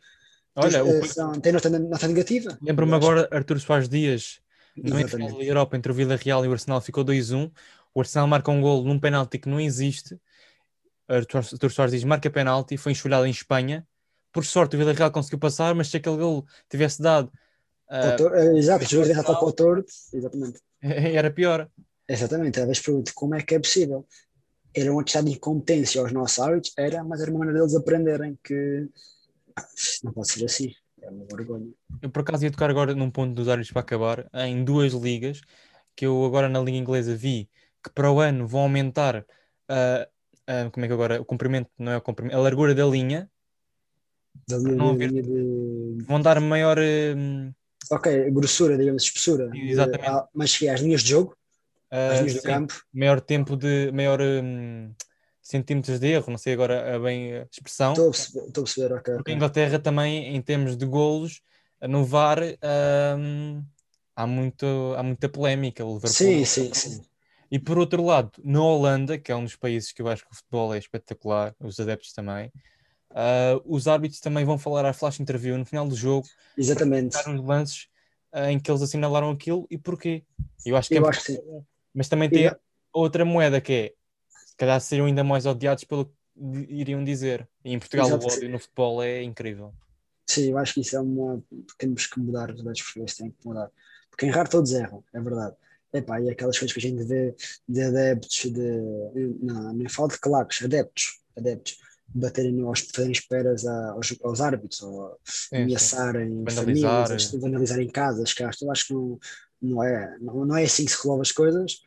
Olha, 0.54 0.76
eh, 0.78 0.82
o- 0.82 1.04
são 1.06 1.32
têm 1.40 1.52
nota, 1.52 1.68
nota 1.70 2.06
negativa. 2.06 2.56
lembro-me 2.62 2.94
agora 2.94 3.28
Artur 3.32 3.58
Soares 3.58 3.88
Dias, 3.88 4.40
no 4.76 5.08
final 5.08 5.36
da 5.38 5.44
Europa 5.44 5.76
entre 5.76 5.90
o 5.90 5.94
Vila 5.94 6.14
Real 6.16 6.44
e 6.44 6.48
o 6.48 6.52
Arsenal 6.52 6.80
ficou 6.80 7.02
2-1. 7.02 7.50
O 7.94 8.00
Arsenal 8.00 8.26
marca 8.28 8.50
um 8.50 8.60
gol 8.60 8.84
num 8.84 8.98
penalti 9.00 9.38
que 9.38 9.48
não 9.48 9.58
existe. 9.60 10.16
Artur 11.08 11.70
Soares 11.70 11.92
Dias 11.92 12.04
marca 12.04 12.30
penalti, 12.30 12.76
foi 12.76 12.92
enxulhado 12.92 13.26
em 13.26 13.30
Espanha. 13.30 13.86
Por 14.32 14.44
sorte, 14.44 14.76
o 14.76 14.78
Vila 14.78 14.92
Real 14.92 15.10
conseguiu 15.10 15.38
passar, 15.38 15.74
mas 15.74 15.88
se 15.88 15.96
aquele 15.96 16.16
gol 16.16 16.46
tivesse 16.70 17.02
dado, 17.02 17.30
ah, 17.92 18.16
eh, 18.36 18.58
Exato, 18.58 18.84
os 18.84 18.90
jogadores 18.90 19.22
para 19.22 19.32
o 19.32 19.46
autor, 19.46 19.84
exatamente. 20.12 20.60
era 20.82 21.30
pior. 21.30 21.68
Exatamente, 22.08 22.60
às 22.60 22.66
vezes 22.66 22.82
pergunto 22.82 23.12
como 23.14 23.34
é 23.34 23.42
que 23.42 23.54
é 23.54 23.58
possível. 23.58 24.06
Era 24.74 24.92
um 24.92 24.98
atestado 25.00 25.26
de 25.28 25.34
incompetência 25.36 26.00
aos 26.00 26.12
nossos 26.12 26.38
árbitros, 26.38 26.72
era, 26.76 27.04
mas 27.04 27.20
era 27.20 27.30
uma 27.30 27.40
maneira 27.40 27.60
deles 27.60 27.74
aprenderem 27.76 28.38
que 28.42 28.88
não 30.02 30.12
pode 30.12 30.32
ser 30.32 30.44
assim. 30.44 30.72
É 31.00 31.10
uma 31.10 31.24
vergonha. 31.26 31.70
Eu 32.00 32.10
por 32.10 32.20
acaso 32.20 32.44
ia 32.44 32.50
tocar 32.50 32.70
agora 32.70 32.94
num 32.94 33.10
ponto 33.10 33.34
dos 33.34 33.48
árbitros 33.48 33.72
para 33.72 33.82
acabar, 33.82 34.30
em 34.34 34.64
duas 34.64 34.92
ligas, 34.92 35.40
que 35.96 36.06
eu 36.06 36.24
agora 36.24 36.48
na 36.48 36.60
Liga 36.60 36.78
Inglesa 36.78 37.14
vi 37.14 37.50
que 37.82 37.90
para 37.90 38.10
o 38.10 38.20
ano 38.20 38.46
vão 38.46 38.62
aumentar 38.62 39.26
ah, 39.68 40.08
ah, 40.46 40.70
como 40.70 40.84
é 40.84 40.88
que 40.88 40.94
agora, 40.94 41.20
o 41.20 41.24
comprimento, 41.24 41.70
não 41.78 41.92
é 41.92 41.96
o 41.96 42.02
comprimento, 42.02 42.36
a 42.36 42.40
largura 42.40 42.74
da 42.74 42.86
linha, 42.86 43.30
Da 44.48 44.56
linha, 44.58 44.92
haver- 44.92 45.10
linha 45.10 45.22
de. 45.22 46.06
vão 46.06 46.20
dar 46.20 46.40
maior 46.40 46.78
hum, 46.78 47.52
Ok, 47.92 48.06
grossura, 48.30 48.76
digamos, 48.78 49.02
espessura. 49.04 49.50
Exatamente. 49.52 50.08
Ah, 50.08 50.28
mas 50.34 50.50
cheguei 50.50 50.70
às 50.74 50.80
linhas 50.80 51.02
de 51.02 51.10
jogo, 51.10 51.36
às 52.06 52.18
ah, 52.18 52.20
linhas 52.20 52.36
do 52.36 52.42
sim, 52.42 52.48
campo. 52.48 52.74
maior 52.92 53.20
tempo 53.20 53.56
de 53.56 53.90
maior 53.92 54.20
hum, 54.20 54.94
centímetros 55.42 55.98
de 56.00 56.08
erro, 56.08 56.30
não 56.30 56.38
sei 56.38 56.54
agora 56.54 56.94
a 56.96 56.98
bem 56.98 57.36
a 57.36 57.42
expressão, 57.50 57.92
Estou 57.92 58.08
a 58.08 58.10
perceber, 58.12 58.46
estou 58.48 58.62
a 58.62 58.64
perceber, 58.64 58.94
ok. 58.94 59.14
porque 59.14 59.32
a. 59.32 59.34
Inglaterra 59.34 59.78
também, 59.78 60.34
em 60.36 60.42
termos 60.42 60.76
de 60.76 60.86
golos, 60.86 61.42
no 61.82 62.04
VAR, 62.04 62.38
hum, 63.18 63.64
há, 64.16 64.26
muito, 64.26 64.66
há 64.96 65.02
muita 65.02 65.28
polémica. 65.28 65.84
O 65.84 65.94
Liverpool- 65.94 66.12
Sim, 66.16 66.44
sim, 66.44 66.72
sim. 66.74 67.02
E 67.50 67.58
por 67.58 67.78
outro 67.78 68.02
lado, 68.04 68.32
na 68.42 68.62
Holanda, 68.62 69.18
que 69.18 69.30
é 69.30 69.36
um 69.36 69.44
dos 69.44 69.56
países 69.56 69.92
que 69.92 70.00
eu 70.00 70.08
acho 70.08 70.24
que 70.24 70.32
o 70.32 70.34
futebol 70.36 70.74
é 70.74 70.78
espetacular, 70.78 71.54
os 71.60 71.78
adeptos 71.78 72.12
também, 72.12 72.50
ah, 73.14 73.60
os 73.64 73.88
árbitros 73.88 74.20
também 74.20 74.44
vão 74.44 74.58
falar 74.58 74.84
à 74.84 74.92
flash 74.92 75.20
interview 75.20 75.56
no 75.56 75.64
final 75.64 75.86
do 75.86 75.94
jogo, 75.94 76.26
Exatamente. 76.56 77.16
lances 77.44 77.88
ah, 78.32 78.50
em 78.50 78.58
que 78.58 78.70
eles 78.70 78.82
assinalaram 78.82 79.30
aquilo 79.30 79.66
e 79.70 79.78
porquê. 79.78 80.24
Eu 80.64 80.76
acho 80.76 80.88
que 80.88 80.96
Eu 80.96 81.06
é 81.06 81.08
acho 81.08 81.24
que 81.24 81.32
sim. 81.32 81.38
Mas 81.94 82.08
também 82.08 82.30
tem 82.30 82.50
outra 82.92 83.24
moeda 83.24 83.60
que 83.60 83.72
é, 83.72 83.92
se 84.46 84.56
calhar 84.56 84.80
seriam 84.80 85.06
ainda 85.06 85.22
mais 85.22 85.46
odiados 85.46 85.84
pelo 85.84 86.06
que 86.06 86.12
iriam 86.68 87.04
dizer. 87.04 87.48
E 87.64 87.72
em 87.72 87.78
Portugal 87.78 88.06
Exato. 88.06 88.26
o 88.26 88.32
ódio 88.32 88.50
no 88.50 88.58
futebol 88.58 89.02
é 89.02 89.22
incrível. 89.22 89.74
Sim, 90.26 90.50
eu 90.50 90.58
acho 90.58 90.74
que 90.74 90.80
isso 90.80 90.96
é 90.96 91.00
uma. 91.00 91.42
Temos 91.78 92.06
que 92.06 92.18
mudar, 92.18 92.50
os 92.50 92.60
adeptos 92.60 92.82
portugueses 92.82 93.16
têm 93.16 93.30
que 93.30 93.46
mudar. 93.46 93.70
Porque 94.08 94.26
em 94.26 94.30
raro 94.30 94.48
todos 94.48 94.72
erram, 94.72 95.04
é 95.12 95.20
verdade. 95.20 95.56
Epá, 95.92 96.20
e 96.20 96.30
aquelas 96.30 96.58
coisas 96.58 96.72
que 96.72 96.78
a 96.78 96.90
gente 96.90 97.04
vê 97.04 97.34
de 97.68 97.82
adeptos, 97.82 98.50
de. 98.50 99.38
Não, 99.42 99.74
nem 99.74 99.88
falo 99.88 100.08
de 100.08 100.18
claques, 100.18 100.62
adeptos, 100.62 101.20
adeptos, 101.36 101.78
baterem 102.14 102.60
aos 102.62 102.80
fazerem 102.80 103.12
esperas 103.12 103.66
aos, 103.66 104.14
aos 104.22 104.40
árbitros, 104.40 104.82
ou 104.82 105.18
sim. 105.24 105.56
ameaçarem 105.56 106.44
Vandalizar. 106.44 107.06
famílias, 107.06 107.30
vandalizarem 107.32 107.88
casas, 107.88 108.32
casas. 108.32 108.60
Eu 108.60 108.70
acho 108.70 108.86
que 108.86 108.94
não, 108.94 109.18
não, 109.60 109.82
é, 109.82 110.16
não, 110.20 110.44
não 110.44 110.56
é 110.56 110.64
assim 110.64 110.84
que 110.84 110.90
se 110.90 110.96
resolve 110.98 111.22
as 111.22 111.32
coisas, 111.32 111.80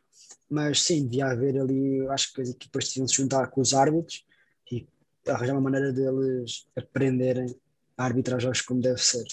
mas 0.49 0.81
sim, 0.81 1.03
devia 1.05 1.27
haver 1.27 1.59
ali, 1.59 1.97
eu 1.97 2.11
acho 2.11 2.33
que 2.33 2.41
as 2.41 2.49
equipas 2.49 2.87
deviam 2.87 3.07
se 3.07 3.15
juntar 3.15 3.47
com 3.47 3.61
os 3.61 3.73
árbitros 3.73 4.25
e 4.71 4.87
arranjar 5.27 5.53
uma 5.53 5.61
maneira 5.61 5.91
deles 5.91 6.67
aprenderem 6.75 7.55
a 7.97 8.05
arbitrar 8.05 8.39
jogos 8.39 8.61
como 8.61 8.81
deve 8.81 9.01
ser. 9.01 9.25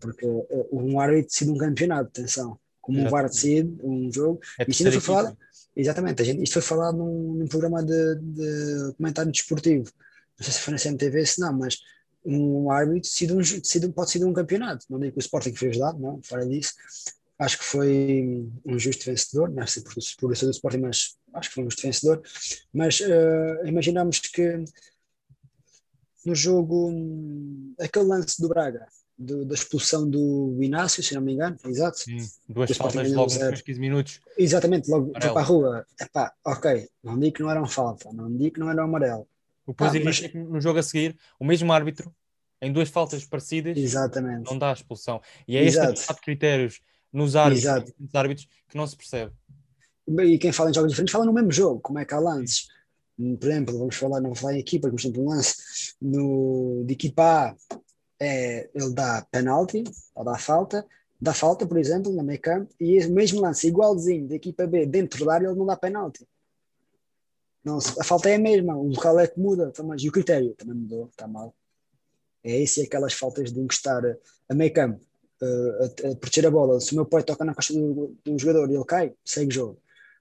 Porque 0.00 0.26
eh, 0.26 0.66
um 0.72 1.00
árbitro 1.00 1.28
decide 1.28 1.50
um 1.50 1.58
campeonato, 1.58 2.08
atenção. 2.08 2.58
Como 2.80 3.00
um 3.00 3.08
VAR 3.08 3.28
decide 3.28 3.76
um 3.82 4.12
jogo, 4.12 4.40
É 4.60 4.64
Isto 4.68 4.84
ainda 4.84 4.92
foi 4.92 5.00
falado-. 5.00 5.36
Exatamente, 5.74 6.24
gente, 6.24 6.42
isto 6.42 6.54
foi 6.54 6.62
falado 6.62 6.96
num, 6.96 7.34
num 7.34 7.46
programa 7.48 7.82
de, 7.82 8.14
de 8.14 8.94
comentário 8.96 9.30
desportivo. 9.30 9.92
Não 10.38 10.44
sei 10.44 10.52
se 10.52 10.60
foi 10.60 10.72
na 10.72 10.78
CMTV, 10.78 11.26
se 11.26 11.40
não, 11.40 11.52
mas 11.52 11.78
um 12.24 12.70
árbitro 12.70 13.02
decide 13.02 13.32
um, 13.32 13.38
decide, 13.38 13.88
pode 13.90 14.08
decidir 14.08 14.24
um 14.24 14.32
campeonato. 14.32 14.84
Não 14.90 14.98
digo 14.98 15.12
que 15.12 15.18
o 15.18 15.20
Sporting 15.20 15.54
foi 15.54 15.68
ajudado, 15.68 15.98
não, 15.98 16.20
fora 16.22 16.46
disso. 16.46 16.74
Acho 17.38 17.58
que 17.58 17.64
foi 17.64 18.48
um 18.64 18.78
justo 18.78 19.04
vencedor, 19.04 19.50
não 19.50 19.66
sei 19.66 19.82
por, 19.82 19.94
por 20.18 20.32
isso 20.32 20.44
do 20.46 20.50
Sporting, 20.50 20.78
mas 20.78 21.16
acho 21.34 21.48
que 21.48 21.54
foi 21.54 21.64
um 21.64 21.70
justo 21.70 21.82
vencedor. 21.82 22.22
Mas 22.72 23.00
eh, 23.00 23.62
imaginamos 23.66 24.18
que 24.20 24.64
no 26.24 26.34
jogo, 26.34 26.92
aquele 27.78 28.06
lance 28.06 28.40
do 28.40 28.48
Braga, 28.48 28.86
do- 29.16 29.44
da 29.44 29.54
expulsão 29.54 30.08
do 30.08 30.58
Inácio, 30.60 31.02
se 31.02 31.14
não 31.14 31.22
me 31.22 31.32
engano, 31.34 31.56
exato. 31.66 31.98
Sim, 32.00 32.18
duas 32.48 32.70
faltas 32.76 33.10
logo 33.12 33.24
nos 33.24 33.32
zero. 33.34 33.38
primeiros 33.38 33.62
15 33.62 33.80
minutos. 33.80 34.20
Exatamente, 34.36 34.90
logo 34.90 35.12
para 35.12 35.40
a 35.40 35.42
rua. 35.42 35.86
Epá, 36.00 36.32
ok, 36.44 36.88
não 37.02 37.18
digo 37.18 37.36
que 37.36 37.42
não 37.42 37.50
era 37.50 37.62
um 37.62 37.66
falta, 37.66 38.12
não 38.12 38.34
digo 38.36 38.54
que 38.54 38.60
não 38.60 38.70
era 38.70 38.82
um 38.82 38.88
amarelo. 38.88 39.28
Depois 39.66 39.94
Ah, 39.94 40.00
mas- 40.04 40.20
que 40.20 40.38
no 40.38 40.60
jogo 40.60 40.78
a 40.78 40.82
seguir, 40.82 41.16
o 41.40 41.44
mesmo 41.44 41.72
árbitro, 41.72 42.14
em 42.62 42.72
duas 42.72 42.88
faltas 42.88 43.24
parecidas, 43.24 43.76
Exatamente. 43.76 44.48
não 44.50 44.58
dá 44.58 44.70
a 44.70 44.72
expulsão. 44.72 45.20
E 45.46 45.56
é 45.56 45.64
este 45.64 45.78
Exato. 45.78 46.00
tipo 46.00 46.14
de 46.14 46.20
critérios 46.20 46.80
nos 47.12 47.36
árbitros, 47.36 47.92
nos 47.98 48.14
árbitros 48.14 48.48
que 48.68 48.76
não 48.76 48.86
se 48.86 48.96
percebe. 48.96 49.32
E 50.08 50.38
quem 50.38 50.52
fala 50.52 50.70
em 50.70 50.74
jogos 50.74 50.90
diferentes 50.90 51.12
fala 51.12 51.24
no 51.26 51.32
mesmo 51.32 51.50
jogo, 51.50 51.80
como 51.80 51.98
é 51.98 52.04
que 52.04 52.14
há 52.14 52.18
lances. 52.20 52.68
Por 53.18 53.48
exemplo, 53.48 53.78
vamos 53.78 53.96
falar, 53.96 54.20
não 54.20 54.30
vou 54.30 54.36
falar 54.36 54.54
em 54.54 54.60
equipa, 54.60 54.88
por 54.90 55.00
exemplo, 55.00 55.22
um 55.22 55.28
lance 55.30 55.56
no, 56.00 56.84
de 56.86 56.92
equipa 56.92 57.22
A, 57.22 57.56
é, 58.20 58.68
ele 58.74 58.92
dá 58.94 59.26
penalti, 59.30 59.82
ou 60.14 60.24
dá 60.24 60.36
falta, 60.38 60.86
dá 61.20 61.32
falta, 61.34 61.66
por 61.66 61.78
exemplo, 61.78 62.12
na 62.14 62.22
meio 62.22 62.40
campo, 62.40 62.72
e 62.78 62.98
o 63.04 63.10
mesmo 63.10 63.40
lance 63.40 63.66
igualzinho 63.66 64.28
da 64.28 64.34
equipa 64.36 64.66
B 64.66 64.86
dentro 64.86 65.24
da 65.24 65.34
área, 65.34 65.46
ele 65.46 65.56
não 65.58 65.66
dá 65.66 65.76
penalti. 65.76 66.26
Não, 67.66 67.78
a 67.78 68.04
falta 68.04 68.30
é 68.30 68.36
a 68.36 68.38
mesma, 68.38 68.76
o 68.76 68.86
local 68.86 69.18
é 69.18 69.26
que 69.26 69.40
muda, 69.40 69.70
então, 69.72 69.84
mas, 69.84 70.00
e 70.00 70.08
o 70.08 70.12
critério 70.12 70.54
também 70.54 70.76
mudou, 70.76 71.06
está 71.06 71.26
mal. 71.26 71.52
É 72.44 72.62
esse 72.62 72.80
e 72.80 72.84
aquelas 72.84 73.12
faltas 73.12 73.52
de 73.52 73.58
encostar 73.58 74.04
a 74.48 74.54
meio 74.54 74.72
campo, 74.72 75.00
uh, 75.42 75.82
a, 75.82 76.12
a, 76.12 76.14
proteger 76.14 76.46
a 76.46 76.50
bola. 76.52 76.80
Se 76.80 76.92
o 76.92 76.94
meu 76.94 77.04
pai 77.04 77.24
toca 77.24 77.44
na 77.44 77.56
costa 77.56 77.74
do, 77.74 78.16
do 78.24 78.38
jogador 78.38 78.70
e 78.70 78.76
ele 78.76 78.84
cai, 78.84 79.12
segue 79.24 79.48
o 79.48 79.52
jogo. 79.52 79.78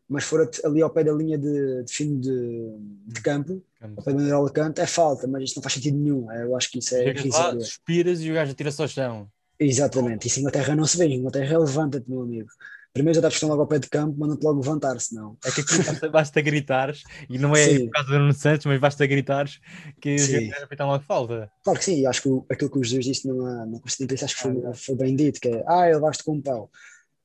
Mas 0.09 0.23
for 0.23 0.49
ali 0.63 0.81
ao 0.81 0.89
pé 0.89 1.03
da 1.03 1.13
linha 1.13 1.37
de, 1.37 1.83
de 1.83 1.93
fim 1.93 2.19
de, 2.19 2.77
de 3.05 3.21
campo, 3.21 3.61
campo. 3.79 3.93
ao 3.95 4.03
pé 4.03 4.11
da 4.11 4.17
bandeira 4.17 4.49
canto, 4.49 4.81
é 4.81 4.87
falta, 4.87 5.27
mas 5.27 5.43
isto 5.43 5.57
não 5.57 5.63
faz 5.63 5.75
sentido 5.75 5.99
nenhum. 5.99 6.31
Eu 6.31 6.55
acho 6.55 6.71
que 6.71 6.79
isso 6.79 6.95
é 6.95 7.11
risório. 7.11 7.61
Suspiras 7.61 8.21
e 8.21 8.31
o 8.31 8.33
gajo 8.33 8.53
atira-se 8.53 8.81
ao 8.81 8.87
chão. 8.87 9.29
Exatamente, 9.59 10.27
isso 10.27 10.39
em 10.39 10.41
Inglaterra 10.41 10.75
não 10.75 10.85
se 10.85 10.97
vê, 10.97 11.05
em 11.05 11.19
Inglaterra 11.19 11.59
levanta-te, 11.59 12.09
meu 12.09 12.23
amigo. 12.23 12.49
Primeiro 12.95 13.19
já 13.19 13.27
está 13.27 13.27
estão 13.27 13.49
logo 13.49 13.61
ao 13.61 13.67
pé 13.67 13.77
de 13.77 13.89
campo, 13.89 14.17
manda-te 14.17 14.41
logo 14.41 14.61
levantar, 14.61 14.97
senão. 15.01 15.37
É 15.43 15.51
que 15.51 15.59
aqui 15.59 15.83
basta, 15.83 16.07
basta 16.09 16.39
gritares, 16.41 17.03
e 17.29 17.37
não 17.37 17.53
é 17.53 17.65
Sim. 17.65 17.85
por 17.87 17.91
causa 17.91 18.09
do 18.09 18.19
Nuno 18.19 18.33
Santos, 18.33 18.65
mas 18.65 18.79
basta 18.79 19.05
gritares 19.05 19.59
que 19.99 20.15
o 20.15 20.85
logo 20.85 21.03
falta. 21.03 21.51
Claro 21.61 21.77
que 21.77 21.83
sim, 21.83 22.05
acho 22.05 22.21
que 22.21 22.53
aquilo 22.53 22.71
que 22.71 22.79
o 22.79 22.83
Jesus 22.85 23.03
disse 23.03 23.27
numa, 23.27 23.65
numa 23.65 23.81
de 23.81 24.23
acho 24.23 24.35
que 24.37 24.41
foi, 24.41 24.65
ah, 24.65 24.73
foi, 24.73 24.95
bem 24.95 25.13
dito, 25.13 25.41
que 25.41 25.49
é, 25.49 25.65
ah, 25.67 25.89
ele 25.89 25.99
basta 25.99 26.23
com 26.23 26.35
um 26.35 26.41
pau. 26.41 26.71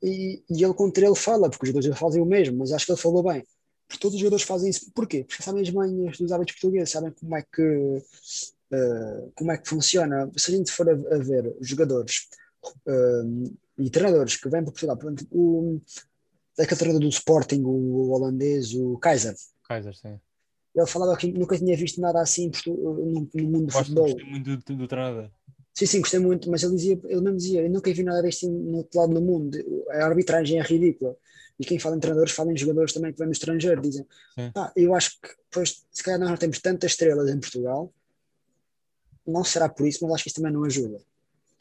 E, 0.02 0.42
e 0.50 0.64
ele 0.64 0.74
contra 0.74 1.06
ele 1.06 1.14
fala, 1.14 1.48
porque 1.48 1.66
os 1.66 1.68
jogadores 1.68 1.98
fazem 2.00 2.20
o 2.20 2.26
mesmo, 2.26 2.58
mas 2.58 2.72
acho 2.72 2.86
que 2.86 2.90
ele 2.90 3.00
falou 3.00 3.22
bem. 3.22 3.46
Porque 3.86 4.00
todos 4.00 4.16
os 4.16 4.20
jogadores 4.20 4.44
fazem 4.44 4.70
isso. 4.70 4.90
Porquê? 4.92 5.22
Porque 5.22 5.40
sabem 5.40 5.62
as 5.62 5.70
manhas 5.70 6.18
dos 6.18 6.32
hábitos 6.32 6.54
portugueses, 6.54 6.90
sabem 6.90 7.12
como 7.12 7.36
é 7.36 7.42
que, 7.42 8.02
uh, 8.72 9.32
como 9.36 9.52
é 9.52 9.56
que 9.56 9.68
funciona. 9.68 10.28
Se 10.36 10.52
a 10.52 10.56
gente 10.56 10.72
for 10.72 10.88
a, 10.88 10.94
a 10.94 11.18
ver 11.18 11.54
os 11.60 11.68
jogadores 11.68 12.26
uh, 12.88 13.56
e 13.80 13.90
treinadores 13.90 14.36
que 14.36 14.48
vêm 14.48 14.62
para 14.62 14.72
Portugal, 14.72 14.96
por 14.96 15.06
exemplo, 15.06 15.26
o, 15.30 15.80
aquele 16.58 16.78
treinador 16.78 17.00
do 17.00 17.08
Sporting, 17.08 17.62
o 17.64 18.10
holandês, 18.10 18.74
o 18.74 18.98
Kaiser. 18.98 19.34
Kaiser, 19.66 19.96
sim. 19.96 20.20
Ele 20.74 20.86
falava 20.86 21.16
que 21.16 21.32
nunca 21.32 21.58
tinha 21.58 21.76
visto 21.76 22.00
nada 22.00 22.20
assim 22.20 22.50
no, 22.66 23.28
no 23.34 23.48
mundo 23.48 23.66
do 23.66 23.72
futebol. 23.72 24.04
Gostei 24.04 24.30
muito 24.30 24.56
do, 24.56 24.76
do 24.76 24.88
treinador. 24.88 25.30
Sim, 25.74 25.86
sim, 25.86 26.00
gostei 26.00 26.20
muito, 26.20 26.50
mas 26.50 26.62
ele 26.62 26.74
dizia, 26.74 27.00
ele 27.04 27.20
mesmo 27.20 27.36
dizia, 27.38 27.62
eu 27.62 27.70
nunca 27.70 27.92
vi 27.92 28.02
nada 28.02 28.20
deste 28.22 28.46
no 28.46 28.78
outro 28.78 29.00
lado 29.00 29.14
do 29.14 29.20
mundo, 29.20 29.56
a 29.90 30.04
arbitragem 30.04 30.58
é 30.58 30.62
ridícula. 30.62 31.16
E 31.58 31.64
quem 31.64 31.78
fala 31.78 31.96
em 31.96 32.00
treinadores, 32.00 32.32
fala 32.32 32.52
em 32.52 32.56
jogadores 32.56 32.92
também 32.92 33.12
que 33.12 33.18
vêm 33.18 33.28
do 33.28 33.32
estrangeiro, 33.32 33.80
dizem, 33.80 34.06
ah, 34.54 34.72
eu 34.74 34.94
acho 34.94 35.20
que, 35.20 35.28
pois, 35.50 35.84
se 35.90 36.02
calhar 36.02 36.18
nós 36.18 36.30
não 36.30 36.36
temos 36.36 36.58
tantas 36.58 36.92
estrelas 36.92 37.30
em 37.30 37.38
Portugal, 37.38 37.92
não 39.26 39.44
será 39.44 39.68
por 39.68 39.86
isso, 39.86 39.98
mas 40.02 40.14
acho 40.14 40.24
que 40.24 40.30
isso 40.30 40.36
também 40.36 40.52
não 40.52 40.64
ajuda. 40.64 41.00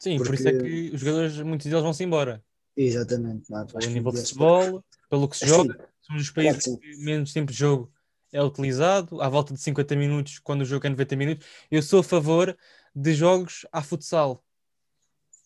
Sim, 0.00 0.16
Porque... 0.16 0.28
por 0.28 0.34
isso 0.34 0.48
é 0.48 0.52
que 0.52 0.90
os 0.94 1.00
jogadores, 1.00 1.38
muitos 1.40 1.66
deles 1.66 1.82
vão-se 1.82 2.02
embora. 2.02 2.42
Exatamente. 2.74 3.52
A 3.52 3.86
nível 3.86 4.10
de 4.12 4.20
futebol, 4.20 4.82
pelo 5.10 5.28
que 5.28 5.36
se 5.36 5.46
joga, 5.46 5.74
sim. 5.74 5.78
somos 6.00 6.22
os 6.22 6.30
países 6.30 6.64
claro 6.64 6.80
que 6.80 6.96
menos 6.96 7.32
tempo 7.34 7.52
de 7.52 7.58
jogo 7.58 7.92
é 8.32 8.42
utilizado, 8.42 9.20
à 9.20 9.28
volta 9.28 9.52
de 9.52 9.60
50 9.60 9.94
minutos, 9.96 10.38
quando 10.38 10.62
o 10.62 10.64
jogo 10.64 10.86
é 10.86 10.90
90 10.90 11.16
minutos. 11.16 11.46
Eu 11.70 11.82
sou 11.82 12.00
a 12.00 12.04
favor 12.04 12.56
de 12.94 13.12
jogos 13.12 13.66
a 13.70 13.82
futsal. 13.82 14.42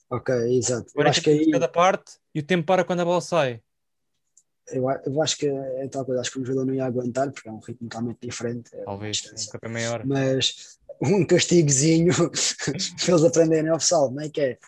Ok, 0.09 0.33
exato. 0.57 0.93
Eu 0.95 1.09
acho 1.09 1.21
que 1.21 1.31
aí... 1.31 1.51
cada 1.51 1.67
parte 1.67 2.13
e 2.33 2.39
o 2.39 2.43
tempo 2.43 2.65
para 2.65 2.85
quando 2.85 3.01
a 3.01 3.05
bola 3.05 3.21
sai. 3.21 3.61
Eu, 4.69 4.87
eu 5.05 5.23
acho 5.23 5.37
que 5.37 5.47
é 5.47 5.89
tal 5.89 6.05
coisa, 6.05 6.21
acho 6.21 6.31
que 6.31 6.39
o 6.39 6.45
jogador 6.45 6.67
não 6.67 6.75
ia 6.75 6.87
aguentar, 6.87 7.31
porque 7.31 7.49
é 7.49 7.53
um 7.53 7.59
ritmo 7.59 7.89
totalmente 7.89 8.19
diferente. 8.23 8.71
É 8.75 8.85
Talvez, 8.85 9.23
um 9.27 9.51
campo 9.53 9.67
é 9.67 9.69
maior. 9.69 10.07
Mas 10.07 10.79
um 11.01 11.25
castigozinho 11.27 12.15
para 12.15 12.31
eles 13.09 13.25
aprenderem 13.25 13.71
ao 13.71 13.79
futsal, 13.79 14.11
não 14.11 14.23
é 14.23 14.29
que 14.29 14.41
é? 14.41 14.59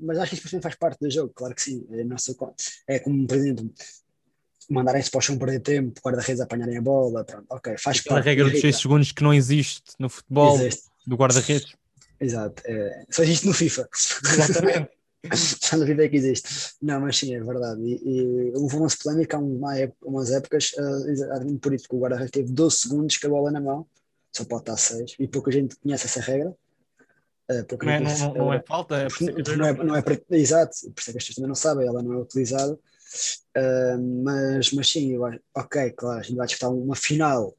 Mas 0.00 0.18
acho 0.18 0.36
que 0.36 0.46
isso 0.46 0.60
faz 0.60 0.74
parte 0.74 0.98
do 1.00 1.10
jogo, 1.10 1.32
claro 1.34 1.54
que 1.54 1.62
sim. 1.62 1.86
É, 1.90 2.02
nossa, 2.02 2.34
é 2.88 2.98
como, 2.98 3.26
por 3.26 3.36
exemplo, 3.36 3.70
mandarem-se 4.70 5.10
para 5.10 5.18
o 5.18 5.20
chão 5.20 5.38
perder 5.38 5.60
tempo, 5.60 6.00
guarda-redes 6.02 6.40
apanharem 6.40 6.78
a 6.78 6.82
bola, 6.82 7.24
pronto, 7.24 7.46
ok, 7.50 7.76
faz 7.78 7.98
Aquela 7.98 8.16
parte. 8.16 8.26
regra 8.26 8.50
dos 8.50 8.60
6 8.60 8.76
segundos 8.78 9.12
que 9.12 9.22
não 9.22 9.34
existe 9.34 9.92
no 9.98 10.08
futebol 10.08 10.56
existe. 10.56 10.88
do 11.06 11.16
guarda-redes. 11.16 11.74
Exato, 12.18 12.62
é, 12.64 13.04
só 13.10 13.22
existe 13.22 13.46
no 13.46 13.52
FIFA. 13.52 13.88
Exatamente. 13.92 14.95
Só 15.34 15.76
no 15.76 15.86
FIFA 15.86 16.04
é 16.04 16.08
que 16.08 16.16
existe. 16.16 16.48
Não, 16.82 17.00
mas 17.00 17.16
sim, 17.16 17.34
é 17.34 17.42
verdade. 17.42 17.80
E, 17.82 18.00
e 18.04 18.52
houve 18.54 18.76
uma 18.76 18.88
polémica 19.02 19.36
há 19.36 19.40
uma 19.40 19.78
época, 19.78 20.08
umas 20.08 20.30
épocas, 20.30 20.72
uh, 20.72 21.58
por 21.58 21.74
isso 21.74 21.88
que 21.88 21.94
o 21.94 21.98
guarda-redes 21.98 22.30
teve 22.30 22.52
12 22.52 22.76
segundos 22.76 23.16
com 23.16 23.26
a 23.26 23.30
bola 23.30 23.50
na 23.50 23.60
mão, 23.60 23.86
só 24.34 24.44
pode 24.44 24.62
estar 24.62 24.76
6, 24.76 25.16
e 25.18 25.26
pouca 25.28 25.50
gente 25.50 25.76
conhece 25.76 26.06
essa 26.06 26.20
regra. 26.20 26.54
Uh, 27.50 27.64
não, 27.82 27.90
é, 27.90 28.00
não, 28.00 28.34
não, 28.34 28.52
é 28.52 28.62
falta, 28.66 28.96
é 28.96 29.08
não, 29.56 29.66
é, 29.66 29.72
não 29.72 29.96
é, 29.96 30.02
exato, 30.30 30.76
por 30.90 31.00
isso 31.00 31.10
é 31.10 31.12
que 31.12 31.18
as 31.18 31.24
pessoas 31.24 31.34
também 31.36 31.48
não 31.48 31.54
sabem, 31.54 31.86
ela 31.86 32.02
não 32.02 32.12
é 32.14 32.16
utilizada. 32.18 32.72
Uh, 33.56 34.22
mas, 34.24 34.72
mas 34.72 34.88
sim, 34.90 35.12
eu 35.12 35.24
acho, 35.24 35.40
ok, 35.54 35.90
claro, 35.92 36.18
a 36.18 36.22
gente 36.22 36.36
vai 36.36 36.46
disputar 36.46 36.72
uma 36.72 36.96
final 36.96 37.56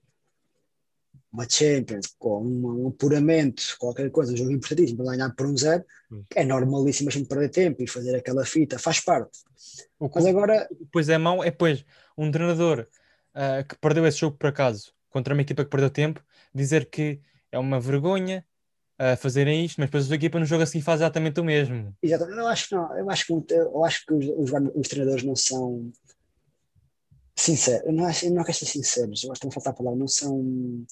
uma 1.31 1.47
Champions, 1.49 2.07
com 2.17 2.43
um, 2.43 2.87
apuramento, 2.87 3.75
qualquer 3.79 4.09
coisa, 4.09 4.33
um 4.33 4.37
jogo 4.37 4.51
importantíssimo, 4.51 5.03
para 5.03 5.15
ganhar 5.15 5.29
por 5.35 5.45
um 5.45 5.57
zero, 5.57 5.83
hum. 6.11 6.23
é 6.35 6.43
normalíssimo 6.43 7.09
a 7.09 7.11
gente 7.11 7.27
perder 7.27 7.49
tempo 7.49 7.83
e 7.83 7.87
fazer 7.87 8.15
aquela 8.15 8.45
fita, 8.45 8.79
faz 8.79 8.99
parte. 8.99 9.39
O 9.99 10.09
que, 10.09 10.15
Mas 10.15 10.25
agora. 10.25 10.69
Pois 10.91 11.09
é, 11.09 11.17
mau 11.17 11.43
é, 11.43 11.51
pois, 11.51 11.85
um 12.17 12.31
treinador 12.31 12.87
uh, 13.35 13.67
que 13.67 13.77
perdeu 13.77 14.05
esse 14.05 14.19
jogo 14.19 14.37
por 14.37 14.47
acaso 14.47 14.93
contra 15.09 15.33
uma 15.33 15.41
equipa 15.41 15.63
que 15.63 15.69
perdeu 15.69 15.89
tempo, 15.89 16.23
dizer 16.53 16.89
que 16.89 17.19
é 17.51 17.57
uma 17.57 17.79
vergonha 17.79 18.45
a 18.99 19.13
uh, 19.13 19.17
fazerem 19.17 19.63
isto, 19.63 19.79
mas 19.79 19.89
depois 19.89 20.11
a 20.11 20.15
equipa 20.15 20.39
no 20.39 20.45
jogo 20.45 20.63
assim 20.63 20.81
faz 20.81 21.01
exatamente 21.01 21.39
o 21.39 21.43
mesmo. 21.43 21.95
Exatamente, 22.01 22.39
eu 22.39 22.47
acho 22.47 22.69
que 22.69 22.75
não, 22.75 22.97
eu 22.97 23.09
acho 23.09 23.25
que, 23.25 23.53
eu 23.53 23.85
acho 23.85 24.05
que 24.05 24.13
os, 24.13 24.25
os, 24.25 24.51
os 24.75 24.87
treinadores 24.87 25.23
não 25.23 25.35
são 25.35 25.91
sinceros, 27.35 27.85
eu 27.85 27.93
não, 27.93 28.05
acho, 28.05 28.25
eu 28.25 28.31
não 28.31 28.43
quero 28.43 28.57
ser 28.57 28.65
sinceros, 28.65 29.23
eu 29.23 29.31
acho 29.31 29.41
que 29.41 29.45
não 29.45 29.51
faltar 29.51 29.73
a 29.73 29.75
palavra, 29.75 29.99
não 29.99 30.07
são 30.07 30.83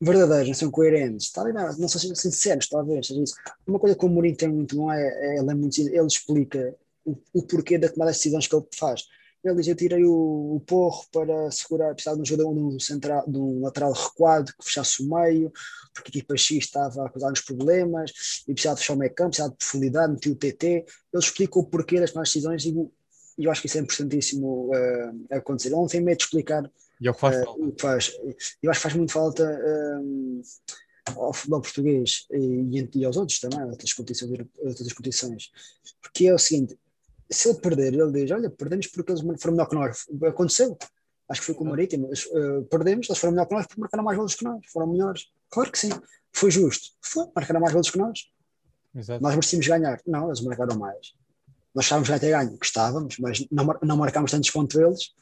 verdadeiros, 0.00 0.48
não 0.48 0.54
são 0.54 0.70
coerentes, 0.70 1.30
talvez 1.30 1.54
não, 1.54 1.64
não 1.78 1.88
são 1.88 2.14
sinceros, 2.14 2.68
talvez 2.68 3.06
seja 3.06 3.22
isso. 3.22 3.34
Uma 3.66 3.78
coisa 3.78 3.96
que 3.96 4.04
o 4.04 4.08
Mourinho 4.08 4.36
tem 4.36 4.48
muito 4.48 4.76
bom 4.76 4.92
é, 4.92 5.00
é 5.00 5.38
ele, 5.38 5.50
é 5.50 5.54
muito, 5.54 5.80
ele 5.80 6.06
explica 6.06 6.74
o, 7.04 7.16
o, 7.32 7.42
porquê 7.42 7.78
da 7.78 7.88
tomada 7.88 8.12
de 8.12 8.18
decisões 8.18 8.46
que 8.46 8.54
ele 8.54 8.66
faz. 8.74 9.04
Ele 9.42 9.54
diz: 9.56 9.68
Eu 9.68 9.76
tirei 9.76 10.04
o, 10.04 10.56
o 10.56 10.60
porro 10.60 11.04
para 11.10 11.50
segurar, 11.50 11.94
precisava 11.94 12.16
de 12.16 12.22
um 12.22 12.24
jogador 12.24 12.52
de 12.52 12.60
um, 12.60 12.80
central, 12.80 13.24
de 13.28 13.38
um 13.38 13.60
lateral 13.60 13.92
recuado 13.92 14.52
que 14.58 14.64
fechasse 14.64 15.02
o 15.02 15.08
meio, 15.08 15.52
porque 15.94 16.08
a 16.08 16.18
equipa 16.18 16.36
X 16.36 16.64
estava 16.64 17.06
a 17.06 17.10
causar 17.10 17.30
uns 17.30 17.40
problemas 17.40 18.10
e 18.46 18.52
precisava 18.52 18.76
fechar 18.76 18.94
o 18.94 18.98
meio 18.98 19.14
campo, 19.14 19.30
precisava 19.30 19.52
de 19.52 19.58
profundidade, 19.58 20.12
metiu 20.12 20.32
o 20.32 20.36
TT. 20.36 20.66
Ele 20.66 20.84
explica 21.14 21.58
o 21.58 21.64
porquê 21.64 22.00
das 22.00 22.10
tomadas 22.10 22.30
de 22.30 22.34
decisões 22.34 22.64
e, 22.64 22.74
e 23.38 23.44
eu 23.44 23.50
acho 23.50 23.60
que 23.60 23.66
isso 23.66 23.78
é 23.78 23.80
importantíssimo 23.80 24.70
uh, 24.70 25.26
acontecer. 25.36 25.68
Ele 25.68 25.76
não 25.76 25.86
tem 25.86 26.00
medo 26.00 26.18
de 26.18 26.24
explicar 26.24 26.70
e 27.00 27.06
é 27.06 27.10
o 27.10 27.14
que 27.14 27.20
faz 27.20 27.36
uh, 27.46 27.74
Faz. 27.78 28.12
Eu 28.62 28.70
acho 28.70 28.80
que 28.80 28.82
faz 28.82 28.94
muito 28.94 29.12
falta 29.12 29.44
um, 30.00 30.42
ao 31.14 31.32
futebol 31.32 31.60
português 31.60 32.26
e, 32.30 32.88
e, 32.94 33.04
aos 33.04 33.16
outros 33.16 33.38
também, 33.38 33.62
outras 33.64 33.92
competições, 33.92 34.46
outras 34.58 34.92
competições. 34.92 35.50
Porque 36.00 36.26
é 36.26 36.34
o 36.34 36.38
seguinte: 36.38 36.78
se 37.30 37.48
ele 37.48 37.58
perder, 37.58 37.94
ele 37.94 38.12
diz: 38.12 38.30
Olha, 38.30 38.50
perdemos 38.50 38.86
porque 38.88 39.12
eles 39.12 39.22
foram 39.40 39.56
melhor 39.56 39.68
que 39.68 39.74
nós. 39.74 40.06
Aconteceu. 40.26 40.76
Acho 41.28 41.40
que 41.40 41.46
foi 41.46 41.54
com 41.56 41.64
o 41.64 41.68
Marítimo. 41.68 42.08
Uh, 42.08 42.64
perdemos, 42.64 43.08
eles 43.08 43.18
foram 43.18 43.32
melhor 43.32 43.46
que 43.46 43.54
nós 43.54 43.66
porque 43.66 43.80
marcaram 43.80 44.04
mais 44.04 44.16
golos 44.16 44.34
que 44.34 44.44
nós. 44.44 44.64
Foram 44.68 44.86
melhores. 44.86 45.30
Claro 45.50 45.70
que 45.70 45.78
sim. 45.78 45.90
Foi 46.32 46.50
justo. 46.50 46.90
Foi. 47.00 47.26
Marcaram 47.34 47.60
mais 47.60 47.72
golos 47.72 47.90
que 47.90 47.98
nós. 47.98 48.30
Exato. 48.94 49.22
Nós 49.22 49.34
merecíamos 49.34 49.66
ganhar. 49.66 50.00
Não, 50.06 50.28
eles 50.28 50.40
marcaram 50.40 50.78
mais. 50.78 51.14
Nós 51.76 51.84
estávamos 51.84 52.08
já 52.08 52.16
até 52.16 52.30
ganho, 52.30 52.56
que 52.56 52.64
estávamos, 52.64 53.18
mas 53.18 53.46
não, 53.52 53.66
não 53.82 53.96
marcámos 53.98 54.30
tantos 54.30 54.48
quanto 54.48 54.80
eles 54.80 55.12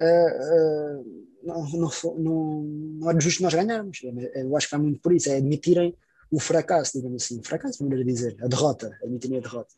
uh, 0.00 1.00
uh, 1.00 1.26
não, 1.44 1.70
não, 1.70 1.90
não, 2.18 2.62
não 2.98 3.10
é 3.10 3.20
justo 3.20 3.40
nós 3.40 3.54
ganharmos. 3.54 4.00
Eu 4.34 4.56
acho 4.56 4.68
que 4.68 4.74
é 4.74 4.78
muito 4.78 5.00
por 5.00 5.12
isso, 5.12 5.30
é 5.30 5.36
admitirem 5.36 5.96
o 6.28 6.40
fracasso, 6.40 6.94
digamos 6.94 7.22
assim. 7.22 7.40
Fracasso, 7.40 7.86
vamos 7.86 8.04
dizer, 8.04 8.36
a 8.42 8.48
derrota, 8.48 8.98
admitirem 9.00 9.38
a 9.38 9.40
derrota. 9.40 9.72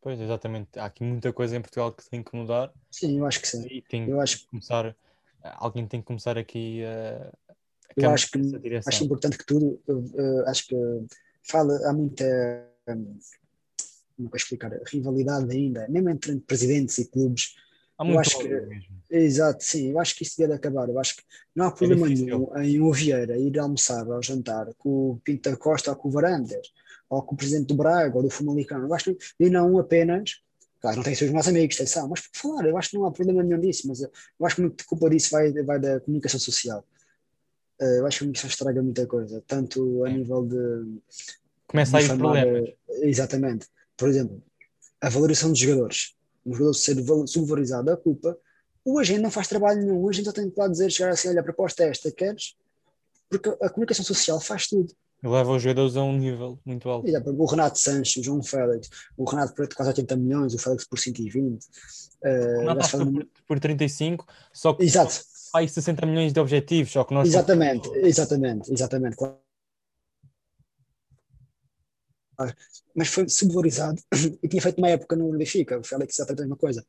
Pois, 0.00 0.18
exatamente. 0.18 0.78
Há 0.78 0.86
aqui 0.86 1.04
muita 1.04 1.30
coisa 1.30 1.56
em 1.56 1.60
Portugal 1.60 1.92
que 1.92 2.08
tem 2.08 2.22
que 2.22 2.34
mudar. 2.34 2.72
Sim, 2.90 3.18
eu 3.18 3.26
acho 3.26 3.40
que 3.40 3.48
sim. 3.48 3.66
E 3.70 3.82
tem 3.82 4.08
eu 4.08 4.18
acho... 4.18 4.38
que 4.38 4.46
começar, 4.46 4.96
alguém 5.42 5.86
tem 5.86 6.00
que 6.00 6.06
começar 6.06 6.38
aqui 6.38 6.82
a. 6.84 7.32
eu 7.94 8.10
acho 8.10 8.30
que 8.30 8.40
acho 8.86 9.04
importante 9.04 9.36
que 9.36 9.44
tudo, 9.44 9.78
uh, 9.88 10.48
acho 10.48 10.68
que 10.68 10.76
fala, 11.42 11.78
há 11.86 11.92
muita. 11.92 12.24
Um, 12.88 13.18
como 14.16 14.30
é 14.32 14.36
explicar? 14.36 14.72
Rivalidade 14.86 15.52
ainda, 15.52 15.86
mesmo 15.88 16.10
entre 16.10 16.36
presidentes 16.40 16.98
e 16.98 17.08
clubes 17.08 17.54
Há 17.98 18.04
muito 18.04 18.16
eu 18.16 18.20
acho 18.20 18.38
que, 18.38 18.48
mesmo. 18.48 18.96
Exato, 19.10 19.64
sim, 19.64 19.90
eu 19.90 19.98
acho 19.98 20.14
que 20.14 20.22
isso 20.22 20.36
devia 20.36 20.48
de 20.48 20.54
acabar. 20.54 20.88
Eu 20.88 20.98
acho 20.98 21.16
que 21.16 21.22
não 21.54 21.66
há 21.66 21.68
é 21.68 21.72
problema 21.72 22.06
é 22.06 22.10
nenhum 22.10 22.58
em 22.58 22.80
o 22.80 22.92
Vieira 22.92 23.38
ir 23.38 23.58
almoçar 23.58 24.06
ou 24.06 24.22
jantar 24.22 24.68
com 24.76 25.12
o 25.12 25.20
Pinto 25.24 25.50
da 25.50 25.56
Costa 25.56 25.90
ou 25.90 25.96
com 25.96 26.08
o 26.08 26.10
Varandas, 26.10 26.72
ou 27.08 27.22
com 27.22 27.34
o 27.34 27.38
presidente 27.38 27.68
do 27.68 27.74
Braga 27.74 28.16
ou 28.16 28.22
do 28.22 28.30
Famalicão. 28.30 28.82
Eu 28.82 28.92
acho 28.92 29.14
que, 29.14 29.18
e 29.40 29.48
não 29.48 29.78
apenas, 29.78 30.42
claro, 30.80 30.98
não 30.98 31.04
tem 31.04 31.14
seus 31.14 31.30
meus 31.30 31.48
amigos, 31.48 31.76
atenção, 31.76 32.06
mas 32.08 32.20
por 32.20 32.36
falar, 32.36 32.68
eu 32.68 32.76
acho 32.76 32.90
que 32.90 32.98
não 32.98 33.06
há 33.06 33.12
problema 33.12 33.42
nenhum 33.42 33.60
disso, 33.60 33.88
mas 33.88 34.02
eu 34.02 34.10
acho 34.44 34.56
que 34.56 34.62
muita 34.62 34.84
culpa 34.84 35.08
disso 35.08 35.30
vai, 35.30 35.50
vai 35.52 35.80
da 35.80 36.00
comunicação 36.00 36.38
social. 36.38 36.84
Eh, 37.80 37.98
eu 38.00 38.06
acho 38.06 38.24
que 38.26 38.36
isso 38.36 38.46
estraga 38.46 38.82
muita 38.82 39.06
coisa, 39.06 39.42
tanto 39.46 40.04
a 40.04 40.10
é. 40.10 40.12
nível 40.12 40.44
de. 40.44 41.00
Começa 41.66 41.96
a 41.96 42.02
ir 42.02 42.08
problemas. 42.08 42.70
Exatamente 43.02 43.68
por 43.96 44.08
exemplo, 44.08 44.42
a 45.00 45.08
valorização 45.08 45.50
dos 45.50 45.58
jogadores, 45.58 46.14
um 46.44 46.52
jogador 46.52 46.74
ser 46.74 46.96
subvalorizado, 47.26 47.90
a 47.90 47.96
culpa, 47.96 48.38
o 48.84 48.98
agente 48.98 49.20
não 49.20 49.30
faz 49.30 49.48
trabalho 49.48 49.80
nenhum, 49.80 50.00
o 50.00 50.08
agente 50.08 50.26
só 50.26 50.32
tem 50.32 50.48
que 50.48 50.58
lá 50.58 50.68
dizer, 50.68 50.90
chegar 50.90 51.10
assim, 51.10 51.28
olha, 51.28 51.40
a 51.40 51.44
proposta 51.44 51.82
é 51.82 51.88
esta, 51.88 52.10
queres? 52.10 52.54
Porque 53.28 53.48
a 53.60 53.68
comunicação 53.68 54.04
social 54.04 54.40
faz 54.40 54.68
tudo. 54.68 54.94
Leva 55.22 55.50
os 55.50 55.62
jogadores 55.62 55.96
a 55.96 56.02
um 56.02 56.16
nível 56.16 56.58
muito 56.64 56.88
alto. 56.88 57.08
Exato, 57.08 57.30
o 57.30 57.46
Renato 57.46 57.78
Sanches, 57.78 58.16
o 58.18 58.22
João 58.22 58.42
Félix, 58.42 58.88
o 59.16 59.24
Renato 59.24 59.54
por 59.54 59.66
quase 59.74 59.90
80 59.90 60.16
milhões, 60.16 60.54
o 60.54 60.58
Félix 60.58 60.86
por 60.86 60.98
120. 60.98 61.64
Uh, 61.64 62.28
o 62.28 62.58
Renato 62.60 62.98
por, 62.98 63.26
por 63.48 63.60
35, 63.60 64.26
só 64.52 64.74
que 64.74 64.84
Exato. 64.84 65.20
aí 65.54 65.68
60 65.68 66.06
milhões 66.06 66.32
de 66.32 66.38
objetivos, 66.38 66.92
só 66.92 67.02
que 67.02 67.12
nós 67.12 67.26
Exatamente, 67.26 67.88
exatamente, 67.96 68.72
exatamente. 68.72 69.16
Mas 72.94 73.08
foi 73.08 73.28
subvalorizado 73.28 74.00
e 74.42 74.48
tinha 74.48 74.62
feito 74.62 74.78
uma 74.78 74.88
época 74.88 75.16
no 75.16 75.30
Benfica, 75.36 75.78
o 75.78 75.84
Félix 75.84 76.16
exatamente 76.16 76.40
a 76.40 76.44
mesma 76.44 76.56
coisa. 76.56 76.84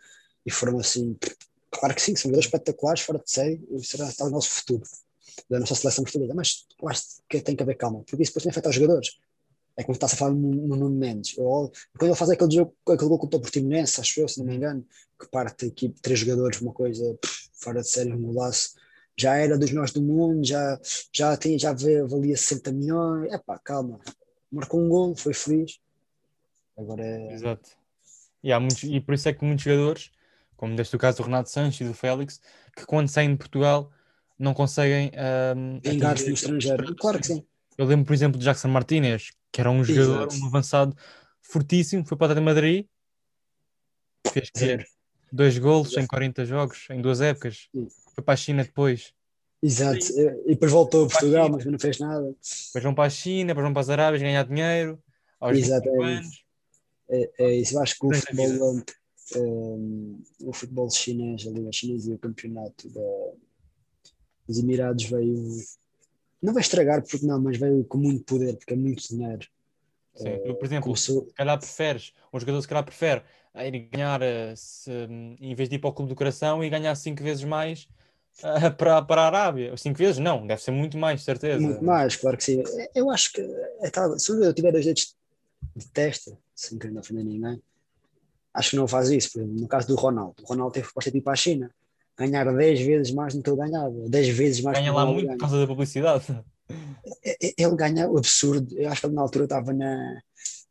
E 0.45 0.51
foram 0.51 0.79
assim, 0.79 1.17
claro 1.71 1.93
que 1.93 2.01
sim, 2.01 2.15
são 2.15 2.29
jogadores 2.29 2.45
espetaculares, 2.45 3.01
fora 3.01 3.19
de 3.19 3.29
série, 3.29 3.61
será 3.83 4.07
está 4.07 4.25
o 4.25 4.29
nosso 4.29 4.49
futuro 4.49 4.83
da 5.49 5.59
nossa 5.59 5.75
seleção 5.75 6.03
portuguesa, 6.03 6.33
mas 6.33 6.65
acho 6.85 7.03
que 7.29 7.41
tem 7.41 7.55
que 7.55 7.63
haver 7.63 7.75
calma, 7.75 8.03
porque 8.07 8.23
isso 8.23 8.31
depois 8.31 8.43
também 8.43 8.51
afeta 8.51 8.69
os 8.69 8.75
jogadores. 8.75 9.17
É 9.75 9.83
como 9.83 9.93
está-se 9.93 10.15
a 10.15 10.17
falar 10.17 10.31
no, 10.33 10.51
no 10.51 10.75
Nuno 10.75 10.95
Mendes. 10.95 11.35
Quando 11.35 11.71
ele 12.01 12.15
faz 12.15 12.31
aquele 12.31 12.51
jogo, 12.51 12.75
aquele 12.89 13.09
gol 13.09 13.19
contra 13.19 13.37
o 13.37 13.41
Portimonense, 13.41 14.01
acho 14.01 14.19
eu, 14.19 14.27
se 14.27 14.39
não 14.39 14.45
me 14.47 14.55
engano, 14.55 14.83
que 15.19 15.27
parte 15.29 15.67
aqui 15.67 15.93
três 16.01 16.19
jogadores, 16.19 16.59
uma 16.61 16.73
coisa 16.73 17.13
pff, 17.21 17.49
fora 17.53 17.81
de 17.81 17.87
série, 17.87 18.11
um 18.11 18.21
golaço. 18.21 18.71
Já 19.15 19.35
era 19.35 19.57
dos 19.57 19.69
melhores 19.69 19.91
do 19.91 20.01
mundo, 20.01 20.43
já, 20.45 20.79
já, 21.13 21.37
tinha, 21.37 21.59
já 21.59 21.73
valia 21.73 22.35
60 22.35 22.71
milhões. 22.71 23.31
É 23.31 23.37
pá, 23.37 23.59
calma. 23.59 23.99
Marcou 24.51 24.81
um 24.81 24.89
gol, 24.89 25.15
foi 25.15 25.33
feliz. 25.33 25.79
Agora 26.77 27.03
é. 27.03 27.33
Exato. 27.33 27.69
E, 28.43 28.51
há 28.51 28.59
muitos, 28.59 28.83
e 28.83 28.99
por 28.99 29.13
isso 29.13 29.27
é 29.27 29.33
que 29.33 29.43
muitos 29.43 29.65
jogadores, 29.65 30.11
como 30.55 30.75
deste 30.75 30.95
o 30.95 30.99
caso 30.99 31.17
do 31.17 31.23
Renato 31.23 31.49
Sanches 31.49 31.81
e 31.81 31.89
do 31.89 31.93
Félix, 31.93 32.39
que 32.75 32.85
quando 32.85 33.09
saem 33.09 33.31
de 33.31 33.37
Portugal 33.37 33.91
não 34.37 34.53
conseguem 34.53 35.11
um, 35.55 35.79
vingar-se 35.83 36.27
no 36.27 36.33
estrangeiro. 36.33 36.95
Claro 36.95 37.19
que 37.19 37.27
sim. 37.27 37.45
Eu 37.77 37.85
lembro, 37.85 38.05
por 38.05 38.13
exemplo, 38.13 38.39
de 38.39 38.45
Jackson 38.45 38.67
Martinez, 38.69 39.31
que 39.51 39.61
era 39.61 39.69
um 39.69 39.83
jogador, 39.83 40.27
Exato. 40.27 40.35
um 40.35 40.47
avançado 40.47 40.97
fortíssimo, 41.41 42.05
foi 42.05 42.17
para 42.17 42.31
o 42.31 42.35
de 42.35 42.41
Madrid, 42.41 42.85
fez 44.31 44.49
que 44.49 44.85
dois 45.31 45.57
golos 45.57 45.95
em 45.97 46.05
40 46.05 46.45
jogos, 46.45 46.87
em 46.89 47.01
duas 47.01 47.21
épocas, 47.21 47.67
sim. 47.73 47.87
foi 48.13 48.23
para 48.23 48.33
a 48.33 48.37
China 48.37 48.63
depois. 48.63 49.13
Exato, 49.61 50.05
e 50.45 50.49
depois 50.49 50.71
voltou 50.71 51.05
a 51.05 51.07
Portugal, 51.07 51.49
mas 51.49 51.65
não 51.65 51.79
fez 51.79 51.99
nada. 51.99 52.35
Depois 52.67 52.83
vão 52.83 52.93
para 52.93 53.05
a 53.05 53.09
China, 53.09 53.47
depois 53.47 53.63
vão 53.63 53.73
para 53.73 53.81
as 53.81 53.89
Arábias 53.89 54.21
ganhar 54.21 54.43
dinheiro, 54.43 55.01
aos 55.39 55.57
Exato, 55.57 55.89
é 55.89 56.03
anos. 56.03 56.45
É, 57.09 57.31
é 57.39 57.55
isso, 57.55 57.75
eu 57.75 57.81
acho 57.81 57.97
que 57.97 58.05
o 58.05 58.13
futebol, 58.13 58.83
um, 59.35 60.21
o 60.43 60.53
futebol 60.53 60.89
chinês, 60.91 61.47
a 61.47 61.49
Liga 61.49 61.71
Chinesa 61.71 62.11
e 62.11 62.13
o 62.13 62.19
campeonato 62.19 62.89
da, 62.89 63.01
os 64.47 64.59
Emirados 64.59 65.05
veio. 65.05 65.55
Não 66.41 66.53
vai 66.53 66.61
estragar, 66.61 67.01
porque 67.01 67.25
não, 67.25 67.41
mas 67.41 67.57
veio 67.57 67.83
com 67.85 67.97
muito 67.97 68.23
poder, 68.25 68.55
porque 68.57 68.73
é 68.73 68.77
muito 68.77 69.07
dinheiro. 69.07 69.47
Sim, 70.15 70.29
uh, 70.29 70.55
por 70.55 70.65
exemplo, 70.65 70.83
começou... 70.83 71.25
se 71.27 71.33
calhar 71.33 71.57
preferes, 71.57 72.13
um 72.31 72.39
jogador 72.39 72.61
se 72.61 72.67
calhar 72.67 72.83
prefere 72.83 73.23
ir 73.55 73.89
ganhar, 73.89 74.21
eh, 74.21 74.53
se, 74.55 74.91
em 75.39 75.55
vez 75.55 75.67
de 75.67 75.75
ir 75.75 75.79
para 75.79 75.89
o 75.89 75.93
Clube 75.93 76.09
do 76.09 76.15
Coração, 76.15 76.63
e 76.63 76.69
ganhar 76.69 76.93
5 76.93 77.23
vezes 77.23 77.43
mais 77.43 77.87
uh, 78.43 78.71
para, 78.77 79.01
para 79.01 79.21
a 79.21 79.25
Arábia. 79.27 79.75
5 79.75 79.97
vezes? 79.97 80.17
Não, 80.17 80.45
deve 80.45 80.61
ser 80.61 80.71
muito 80.71 80.97
mais, 80.97 81.23
certeza. 81.23 81.59
Muito 81.59 81.83
mais, 81.83 82.15
claro 82.15 82.37
que 82.37 82.43
sim. 82.43 82.63
Eu 82.93 83.09
acho 83.09 83.31
que 83.33 83.41
é, 83.81 83.89
tá, 83.89 84.17
se 84.17 84.31
eu 84.31 84.53
tiver 84.53 84.71
dois 84.71 84.85
dedos 84.85 85.15
de 85.75 85.87
testa, 85.87 86.37
sem 86.55 86.77
querer 86.77 86.97
ofender 86.97 87.23
ninguém, 87.23 87.61
acho 88.53 88.71
que 88.71 88.75
não 88.75 88.87
faz 88.87 89.09
isso. 89.09 89.31
Por 89.31 89.41
exemplo, 89.41 89.61
no 89.61 89.67
caso 89.67 89.87
do 89.87 89.95
Ronaldo, 89.95 90.35
o 90.43 90.45
Ronaldo 90.45 90.73
teve 90.73 90.85
proposta 90.85 91.11
de 91.11 91.17
ir 91.17 91.21
para 91.21 91.33
a 91.33 91.37
China 91.37 91.71
ganhar 92.17 92.51
10 92.51 92.81
vezes 92.81 93.13
mais 93.13 93.35
do 93.35 93.43
que 93.43 93.49
ele 93.49 93.57
ganhava, 93.57 94.09
10 94.09 94.29
vezes 94.29 94.61
mais 94.61 94.79
Ganha 94.79 94.91
lá 94.91 95.05
muito 95.05 95.27
ganha. 95.27 95.37
por 95.37 95.41
causa 95.41 95.59
da 95.59 95.67
publicidade. 95.67 96.25
É, 97.23 97.47
é, 97.47 97.53
ele 97.57 97.75
ganha 97.75 98.09
o 98.09 98.17
absurdo. 98.17 98.75
Eu 98.75 98.89
acho 98.89 99.01
que 99.01 99.07
ele 99.07 99.15
na 99.15 99.21
altura 99.21 99.43
estava 99.43 99.71
na, 99.71 100.21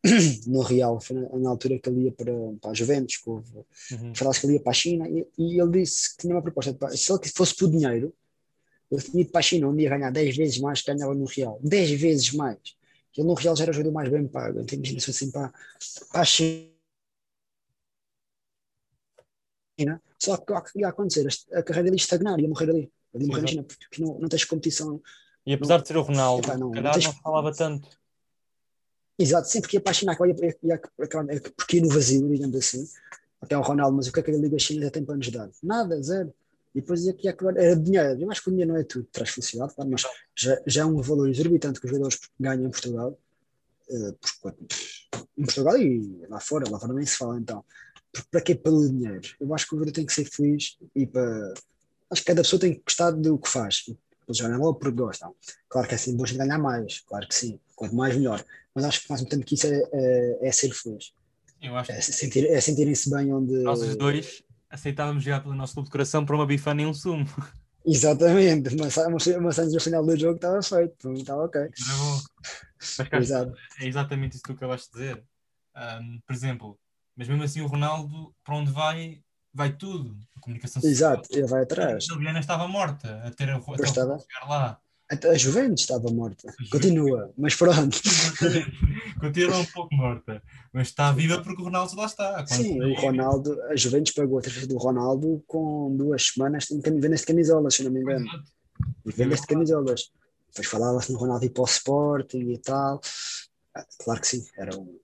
no 0.46 0.60
Real, 0.60 1.00
foi 1.00 1.16
na, 1.16 1.50
altura 1.50 1.78
que 1.78 1.88
ele 1.88 2.04
ia 2.04 2.12
para, 2.12 2.32
para 2.60 2.70
a 2.70 2.74
Juventus, 2.74 3.16
que 3.16 3.28
houve, 3.28 3.50
uhum. 3.92 4.14
falasse 4.14 4.40
que 4.40 4.46
ele 4.46 4.54
ia 4.54 4.60
para 4.60 4.70
a 4.70 4.74
China, 4.74 5.08
e, 5.08 5.26
e, 5.36 5.60
ele 5.60 5.80
disse 5.80 6.10
que 6.10 6.22
tinha 6.22 6.34
uma 6.34 6.42
proposta. 6.42 6.72
De, 6.72 6.96
se 6.96 7.12
ele 7.12 7.20
fosse 7.28 7.54
por 7.56 7.68
dinheiro, 7.70 8.14
ele 8.90 9.02
tinha 9.02 9.22
ido 9.22 9.30
para 9.30 9.40
a 9.40 9.42
China, 9.42 9.68
onde 9.68 9.82
ia 9.82 9.90
ganhar 9.90 10.10
10 10.10 10.36
vezes 10.36 10.58
mais 10.58 10.80
que 10.80 10.92
ganhava 10.92 11.14
no 11.14 11.24
Real. 11.24 11.58
10 11.62 11.90
vezes 12.00 12.32
mais. 12.32 12.58
Ele 13.16 13.26
no 13.26 13.34
Real 13.34 13.56
já 13.56 13.64
era 13.64 13.70
o 13.70 13.74
jogador 13.74 13.92
mais 13.92 14.08
bem 14.08 14.28
pago. 14.28 14.60
Então 14.60 14.76
imagina 14.76 15.00
se 15.00 15.10
assim 15.10 15.30
para, 15.30 15.52
para 16.12 16.20
a 16.20 16.24
China 16.24 16.70
Só 20.18 20.36
que 20.36 20.52
o 20.52 20.62
que 20.62 20.80
ia 20.80 20.88
acontecer? 20.88 21.26
A 21.52 21.62
carreira 21.62 21.84
dele 21.84 21.96
estagnar, 21.96 22.38
ia 22.38 22.48
morrer 22.48 22.70
ali. 22.70 22.92
Ali 23.14 23.26
morrer 23.26 23.42
na 23.42 23.46
China, 23.48 23.64
porque 23.64 24.02
não, 24.02 24.18
não 24.18 24.28
tens 24.28 24.44
competição. 24.44 25.00
E 25.46 25.54
apesar 25.54 25.76
não, 25.76 25.82
de 25.82 25.88
ser 25.88 25.96
o 25.96 26.02
Ronaldo, 26.02 26.46
epá, 26.46 26.58
não, 26.58 26.70
não, 26.70 26.92
tens... 26.92 27.04
não 27.04 27.12
falava 27.14 27.52
tanto. 27.54 27.88
Exato, 29.18 29.48
sempre 29.48 29.70
que 29.70 29.76
ia 29.76 29.80
para 29.80 29.90
a 29.90 29.94
China, 29.94 30.16
ia, 30.20 30.34
ia, 30.36 30.58
ia, 30.62 30.80
porque 31.56 31.76
ia 31.76 31.82
no 31.82 31.88
vazio, 31.88 32.28
digamos 32.28 32.56
assim. 32.56 32.86
Até 33.40 33.56
o 33.56 33.62
Ronaldo, 33.62 33.96
mas 33.96 34.06
o 34.06 34.12
que 34.12 34.20
é 34.20 34.22
que 34.22 34.30
a 34.30 34.36
Liga 34.36 34.58
China 34.58 34.90
tem 34.90 35.04
para 35.04 35.16
nos 35.16 35.30
dar? 35.30 35.50
Nada, 35.62 36.00
zero. 36.02 36.32
E 36.74 36.80
depois 36.80 37.04
ia 37.04 37.12
que 37.14 37.28
era 37.28 37.76
dinheiro. 37.76 38.20
Eu 38.20 38.30
acho 38.30 38.42
que 38.42 38.48
o 38.48 38.50
dinheiro 38.50 38.72
não 38.72 38.80
é 38.80 38.84
tudo, 38.84 39.06
traz 39.10 39.30
felicidade, 39.30 39.74
claro, 39.74 39.90
mas 39.90 40.02
já, 40.34 40.60
já 40.66 40.82
é 40.82 40.84
um 40.84 41.00
valor 41.00 41.28
exorbitante 41.28 41.80
que 41.80 41.86
os 41.86 41.90
jogadores 41.90 42.20
ganham 42.38 42.66
em 42.66 42.70
Portugal. 42.70 43.18
Uh, 43.88 44.16
em 45.38 45.44
Portugal 45.44 45.78
e 45.78 46.26
lá 46.28 46.40
fora, 46.40 46.68
lá 46.68 46.78
fora 46.78 46.92
nem 46.92 47.06
se 47.06 47.16
fala 47.16 47.38
então 47.38 47.64
para 48.30 48.40
que 48.40 48.54
pelo 48.54 48.88
dinheiro? 48.88 49.28
Eu 49.40 49.54
acho 49.54 49.66
que 49.66 49.74
o 49.74 49.78
jogador 49.78 49.92
tem 49.92 50.06
que 50.06 50.12
ser 50.12 50.24
feliz 50.24 50.78
e 50.94 51.06
para. 51.06 51.54
Acho 52.10 52.22
que 52.22 52.26
cada 52.26 52.42
pessoa 52.42 52.60
tem 52.60 52.74
que 52.74 52.82
gostar 52.84 53.10
do 53.10 53.38
que 53.38 53.48
faz. 53.48 53.84
Eles 54.26 54.38
jogam 54.38 54.58
logo 54.58 54.78
porque 54.78 54.96
gostam. 54.96 55.34
Claro 55.68 55.86
que 55.86 55.94
é 55.94 55.96
assim, 55.96 56.16
bom 56.16 56.24
ganhar 56.24 56.58
mais, 56.58 57.00
claro 57.00 57.28
que 57.28 57.34
sim. 57.34 57.60
Quanto 57.74 57.94
mais, 57.94 58.16
melhor. 58.16 58.44
Mas 58.74 58.84
acho 58.84 59.02
que 59.02 59.10
mais 59.10 59.20
importante 59.20 59.44
que 59.44 59.54
isso 59.54 59.66
é, 59.66 59.82
é, 59.92 60.48
é 60.48 60.52
ser 60.52 60.72
feliz. 60.72 61.12
Eu 61.62 61.76
acho 61.76 61.92
é, 61.92 62.00
sentir, 62.00 62.46
é 62.46 62.60
sentirem-se 62.60 63.10
bem 63.10 63.32
onde. 63.32 63.52
Nós 63.62 63.80
os 63.80 63.96
dois 63.96 64.42
aceitávamos 64.68 65.22
jogar 65.24 65.40
pelo 65.40 65.54
nosso 65.54 65.74
clube 65.74 65.86
de 65.86 65.92
coração 65.92 66.24
para 66.24 66.34
uma 66.36 66.46
bifana 66.46 66.82
e 66.82 66.86
um 66.86 66.94
sumo. 66.94 67.26
Exatamente, 67.84 68.74
mas 68.76 68.96
uma 68.96 69.48
antes 69.48 69.72
no 69.72 69.80
final 69.80 70.04
do 70.04 70.16
jogo 70.18 70.34
estava 70.34 70.60
feito, 70.60 71.12
estava 71.12 71.44
ok. 71.44 71.60
Era 71.60 71.70
bom. 71.98 72.20
Mas, 72.80 73.08
cara, 73.08 73.22
Exato. 73.22 73.54
é 73.80 73.86
exatamente 73.86 74.32
isso 74.34 74.42
que 74.42 74.52
tu 74.52 74.56
acabaste 74.56 74.90
de 74.92 74.98
dizer. 74.98 75.24
Um, 75.76 76.20
por 76.26 76.34
exemplo, 76.34 76.78
mas 77.16 77.28
mesmo 77.28 77.44
assim 77.44 77.60
o 77.60 77.66
Ronaldo, 77.66 78.34
para 78.44 78.56
onde 78.56 78.72
vai, 78.72 79.22
vai 79.56 79.72
tudo. 79.72 80.16
A 80.36 80.40
comunicação 80.40 80.82
social. 80.82 81.14
Exato, 81.14 81.28
ele 81.32 81.46
vai 81.46 81.62
atrás. 81.62 82.04
A 82.10 82.14
Juliana 82.14 82.38
estava 82.38 82.68
morta, 82.68 83.22
a 83.24 83.30
ter 83.30 83.48
a, 83.48 83.56
até 83.56 83.82
estava. 83.84 84.18
chegar 84.18 84.48
lá. 84.48 84.78
A 85.08 85.34
Juventus 85.36 85.82
estava 85.82 86.10
morta. 86.10 86.52
Continua, 86.70 87.32
mas 87.38 87.54
pronto. 87.54 87.96
Continua 89.20 89.58
um 89.58 89.64
pouco 89.66 89.94
morta. 89.94 90.42
Mas 90.72 90.88
está 90.88 91.12
viva 91.12 91.40
porque 91.42 91.62
o 91.62 91.66
Ronaldo 91.66 91.94
lá 91.94 92.06
está. 92.06 92.44
Quando 92.44 92.48
Sim, 92.48 92.82
o 92.82 93.00
Ronaldo, 93.00 93.62
a 93.70 93.76
Juventus 93.76 94.12
pagou 94.12 94.38
a 94.38 94.42
transferência 94.42 94.74
do 94.74 94.82
Ronaldo 94.82 95.42
com 95.46 95.96
duas 95.96 96.26
semanas 96.26 96.68
em 96.72 96.80
vendas 96.80 97.20
de 97.20 97.26
camisolas, 97.26 97.74
se 97.74 97.84
não 97.84 97.92
me 97.92 98.00
engano. 98.00 98.26
E 99.06 99.12
vendas 99.12 99.40
de 99.42 99.46
camisolas. 99.46 100.10
Depois 100.48 100.66
falava-se 100.66 101.12
no 101.12 101.18
Ronaldo 101.18 101.44
ir 101.44 101.50
para 101.50 101.62
o 101.62 101.66
Sporting 101.66 102.50
e 102.50 102.58
tal. 102.58 103.00
Ah, 103.76 103.86
claro 104.02 104.20
que 104.20 104.26
sim, 104.26 104.44
era 104.58 104.76
um 104.76 104.98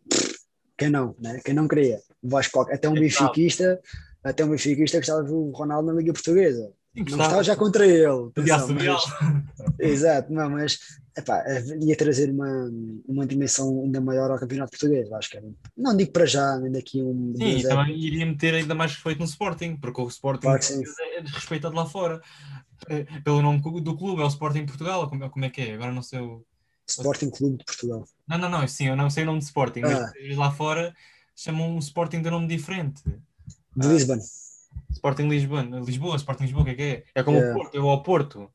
quem 0.83 0.91
não, 0.91 1.15
né? 1.21 1.41
Quem 1.45 1.55
não 1.55 1.69
queria. 1.69 2.01
Vasco, 2.21 2.63
até 2.63 2.89
um 2.89 2.95
benfiquista, 2.95 3.81
até 4.23 4.45
um 4.45 4.51
benfiquista 4.51 4.99
gostava 4.99 5.23
do 5.23 5.51
Ronaldo 5.51 5.93
na 5.93 5.99
Liga 5.99 6.13
Portuguesa. 6.13 6.73
Sim, 6.95 7.05
não 7.11 7.23
estava 7.23 7.43
já 7.43 7.57
contra 7.57 7.87
ele. 7.87 8.31
Mas, 8.37 9.05
exato, 9.81 10.33
não, 10.33 10.51
mas 10.51 10.79
epá, 11.17 11.43
ia 11.81 11.97
trazer 11.97 12.31
uma, 12.31 12.71
uma 13.07 13.27
dimensão 13.27 13.83
ainda 13.83 14.01
maior 14.01 14.31
ao 14.31 14.39
campeonato 14.39 14.71
português. 14.71 15.11
Acho 15.13 15.31
que 15.31 15.41
não 15.77 15.97
digo 15.97 16.13
para 16.13 16.27
já, 16.27 16.59
nem 16.59 16.71
daqui 16.71 17.03
um. 17.03 17.35
Sim, 17.37 17.59
e 17.59 17.63
também 17.63 17.99
iria 17.99 18.27
meter 18.27 18.55
ainda 18.55 18.75
mais 18.75 18.93
respeito 18.93 19.19
no 19.19 19.25
Sporting, 19.25 19.77
porque 19.77 20.01
o 20.01 20.09
Sporting 20.09 20.43
claro 20.43 20.61
é 21.17 21.23
desrespeitado 21.23 21.75
lá 21.75 21.87
fora. 21.87 22.21
É, 22.89 23.05
pelo 23.21 23.41
nome 23.41 23.61
do 23.81 23.97
clube, 23.97 24.23
é 24.23 24.25
o 24.25 24.29
Sporting 24.29 24.67
Portugal, 24.67 25.09
como, 25.09 25.31
como 25.31 25.45
é 25.45 25.51
que 25.51 25.61
é? 25.63 25.75
Agora 25.75 25.93
não 25.93 26.03
sei 26.03 26.21
o. 26.21 26.45
Sporting 26.87 27.31
Clube 27.31 27.59
de 27.59 27.65
Portugal. 27.65 28.05
Não, 28.29 28.37
não, 28.37 28.51
não, 28.51 28.69
sim, 28.69 28.89
eu 28.89 28.97
não 28.97 29.09
sei 29.09 29.23
o 29.23 29.27
nome 29.27 29.39
de 29.39 29.45
Sporting, 29.45 29.83
ah. 29.85 30.13
mas 30.21 30.37
lá 30.37 30.51
fora 30.51 30.93
chamam 31.35 31.75
um 31.75 31.79
Sporting 31.79 32.21
de 32.21 32.31
nome 32.31 32.49
diferente. 32.49 33.03
De 33.77 33.87
ah, 33.87 33.91
Lisbon. 33.91 34.19
Sporting 34.91 35.29
Lisbon, 35.29 35.85
Lisboa, 35.85 36.17
Sporting 36.17 36.45
Lisboa, 36.45 36.63
o 36.63 36.65
que 36.65 36.71
é 36.71 36.75
que 36.75 36.83
é? 36.83 37.05
É 37.15 37.23
como 37.23 37.39
o 37.39 37.55
Porto, 37.55 37.75
eu 37.75 37.89
ao 37.89 38.03
Porto. 38.03 38.51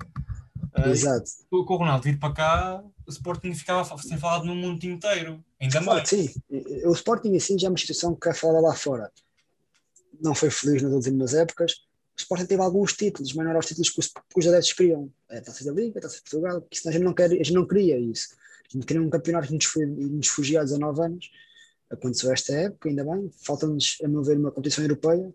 Uh, 0.77 0.89
Exato. 0.89 1.29
Com 1.49 1.73
o 1.73 1.77
Ronaldo 1.77 2.03
vir 2.03 2.19
para 2.19 2.33
cá, 2.33 2.83
o 3.05 3.09
Sporting 3.09 3.53
ficava 3.53 3.81
a 3.81 3.97
ser 3.97 4.17
falado 4.17 4.45
no 4.45 4.55
mundo 4.55 4.83
inteiro, 4.83 5.43
ainda 5.59 5.81
mais. 5.81 6.07
Sim, 6.07 6.29
o 6.85 6.91
Sporting 6.91 7.35
assim 7.35 7.57
já 7.57 7.67
é 7.67 7.69
uma 7.69 7.75
instituição 7.75 8.15
que 8.15 8.29
é 8.29 8.33
falada 8.33 8.61
lá 8.61 8.75
fora. 8.75 9.11
Não 10.21 10.35
foi 10.35 10.49
feliz 10.49 10.81
nas 10.81 10.93
últimas 10.93 11.33
épocas. 11.33 11.73
O 12.15 12.19
Sporting 12.19 12.45
teve 12.45 12.61
alguns 12.61 12.93
títulos, 12.93 13.33
mas 13.33 13.43
não 13.43 13.51
eram 13.51 13.59
os 13.59 13.65
títulos 13.65 13.89
que 13.89 13.99
os, 13.99 14.07
que 14.07 14.39
os 14.39 14.47
adeptos 14.47 14.73
queriam. 14.73 15.11
É 15.29 15.39
a 15.39 15.41
Taça 15.41 15.63
da 15.65 15.71
Liga, 15.71 15.99
a 15.99 16.01
Taça 16.01 16.17
de 16.17 16.21
Portugal, 16.21 16.61
que 16.61 16.87
a 16.87 16.91
gente 16.91 17.03
não, 17.03 17.13
quer, 17.13 17.25
a 17.25 17.29
gente 17.29 17.53
não 17.53 17.67
queria 17.67 17.99
isso. 17.99 18.29
A 18.69 18.73
gente 18.73 18.85
queria 18.85 19.01
um 19.01 19.09
campeonato 19.09 19.47
que 19.47 19.53
nos 19.53 20.11
nos 20.11 20.27
fugia 20.27 20.61
há 20.61 20.63
19 20.63 21.01
anos 21.01 21.31
Aconteceu 21.89 22.31
esta 22.31 22.53
época, 22.53 22.89
ainda 22.89 23.03
bem. 23.03 23.31
Falta-nos, 23.43 23.97
a 24.03 24.07
meu 24.07 24.23
ver, 24.23 24.37
uma 24.37 24.51
competição 24.51 24.83
europeia. 24.83 25.33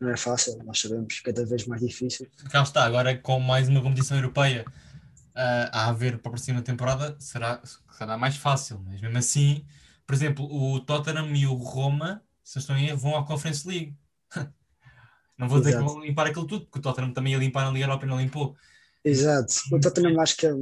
Não 0.00 0.10
é 0.10 0.16
fácil, 0.16 0.58
nós 0.64 0.80
sabemos, 0.80 1.20
cada 1.20 1.46
vez 1.46 1.64
mais 1.66 1.80
difícil. 1.80 2.26
Cá 2.50 2.62
está, 2.62 2.84
agora 2.84 3.16
com 3.16 3.38
mais 3.38 3.68
uma 3.68 3.80
competição 3.80 4.16
europeia 4.16 4.64
uh, 4.66 5.68
a 5.70 5.88
haver 5.88 6.18
para 6.18 6.30
a 6.30 6.32
próxima 6.32 6.60
temporada, 6.60 7.14
será, 7.20 7.62
será 7.96 8.18
mais 8.18 8.36
fácil. 8.36 8.80
Mas 8.84 9.00
mesmo 9.00 9.16
assim, 9.18 9.64
por 10.06 10.14
exemplo, 10.14 10.44
o 10.44 10.80
Tottenham 10.80 11.34
e 11.36 11.46
o 11.46 11.54
Roma, 11.54 12.22
se 12.42 12.58
estão 12.58 12.74
aí, 12.74 12.92
vão 12.94 13.16
à 13.16 13.24
Conference 13.24 13.66
League. 13.66 13.96
não 15.38 15.48
vou 15.48 15.58
dizer 15.58 15.70
Exato. 15.70 15.86
que 15.86 15.92
vão 15.92 16.04
limpar 16.04 16.26
aquilo 16.26 16.46
tudo, 16.46 16.64
porque 16.64 16.78
o 16.78 16.82
Tottenham 16.82 17.12
também 17.12 17.34
ia 17.34 17.38
limpar 17.38 17.64
na 17.64 17.70
Liga 17.70 17.84
Europa 17.84 18.04
e 18.04 18.08
não 18.08 18.20
limpou. 18.20 18.56
Exato. 19.04 19.54
O 19.72 19.80
Tottenham 19.80 20.20
acho 20.20 20.36
que 20.36 20.46
é 20.46 20.52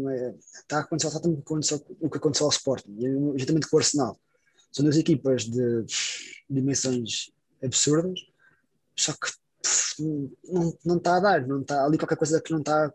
está 0.54 0.78
a 0.78 0.80
acontecer 0.80 1.06
ao 1.08 1.12
Tottenham 1.14 1.42
o 2.00 2.10
que 2.10 2.16
aconteceu 2.18 2.46
ao 2.46 2.52
Sporting, 2.52 2.96
justamente 3.36 3.68
com 3.68 3.76
o 3.76 3.78
Arsenal. 3.78 4.18
São 4.72 4.84
duas 4.84 4.96
equipas 4.96 5.44
de 5.44 5.84
dimensões 6.48 7.32
absurdas, 7.62 8.20
só 8.96 9.12
que 9.12 9.30
não, 10.48 10.78
não 10.84 10.96
está 10.96 11.16
a 11.16 11.20
dar, 11.20 11.46
não 11.46 11.60
está 11.60 11.84
ali 11.84 11.98
qualquer 11.98 12.16
coisa 12.16 12.40
que 12.40 12.52
não 12.52 12.60
está 12.60 12.92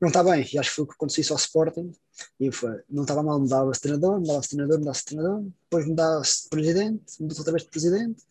não 0.00 0.08
está 0.08 0.22
bem, 0.22 0.46
e 0.52 0.58
acho 0.58 0.70
que 0.70 0.76
foi 0.76 0.84
o 0.84 0.88
que 0.88 0.94
aconteceu 0.94 1.34
ao 1.34 1.38
Sporting, 1.38 1.90
e 2.38 2.52
foi, 2.52 2.82
não 2.90 3.04
estava 3.04 3.22
mal, 3.22 3.40
mudava-se 3.40 3.80
treinador, 3.80 4.20
mudava-se 4.20 4.50
treinador, 4.50 4.78
mudava-se 4.78 5.04
treinador, 5.04 5.42
depois 5.42 5.86
mudava-se 5.86 6.48
presidente, 6.50 7.22
mudou 7.22 7.38
outra 7.38 7.52
vez 7.52 7.62
de 7.62 7.70
presidente, 7.70 8.22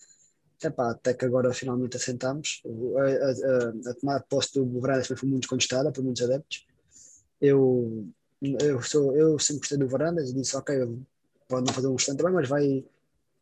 Epá, 0.65 0.91
até 0.91 1.13
que 1.13 1.25
agora 1.25 1.53
finalmente 1.53 1.97
assentamos. 1.97 2.61
A, 2.97 4.13
a, 4.13 4.15
a, 4.15 4.19
posse 4.21 4.53
do 4.53 4.79
Varandas 4.79 5.07
foi 5.07 5.27
muito 5.27 5.47
contestada 5.47 5.91
por 5.91 6.03
muitos 6.03 6.23
adeptos. 6.23 6.65
Eu, 7.41 8.07
eu, 8.41 8.81
sou, 8.81 9.15
eu 9.15 9.37
sempre 9.39 9.59
gostei 9.59 9.77
do 9.77 9.89
Varandas 9.89 10.29
e 10.29 10.33
disse: 10.33 10.55
Ok, 10.55 10.73
pode 11.47 11.67
não 11.67 11.73
fazer 11.73 11.87
um 11.87 11.95
excelente 11.95 12.19
trabalho, 12.19 12.35
mas 12.35 12.49
vai, 12.49 12.85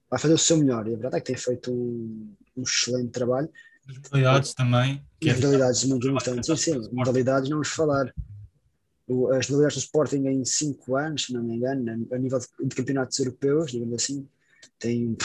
vai 0.09 0.19
fazer 0.19 0.33
o 0.33 0.37
seu 0.37 0.57
melhor. 0.57 0.87
E 0.87 0.93
a 0.93 0.97
verdade 0.97 1.17
é 1.17 1.19
que 1.19 1.27
tem 1.27 1.37
feito 1.37 1.71
um, 1.71 2.33
um 2.57 2.63
excelente 2.63 3.11
trabalho. 3.11 3.49
As 3.87 3.97
modalidades 3.97 4.53
também. 4.53 5.03
Que 5.19 5.29
as 5.29 5.37
é 5.37 5.41
modalidades 5.41 5.83
muito 5.85 6.07
importantes. 6.07 6.47
Sim, 6.47 6.73
sim, 6.73 6.89
modalidades 6.91 7.49
não 7.49 7.57
vamos 7.57 7.69
falar. 7.69 8.13
As 9.37 9.49
modalidades 9.49 9.75
do 9.75 9.79
Sporting 9.79 10.27
em 10.27 10.45
5 10.45 10.95
anos, 10.95 11.25
se 11.25 11.33
não 11.33 11.43
me 11.43 11.55
engano, 11.55 12.07
a 12.11 12.17
nível 12.17 12.39
de, 12.39 12.75
campeonatos 12.75 13.19
europeus, 13.19 13.71
digamos 13.71 13.95
assim, 13.95 14.27
tem, 14.79 15.17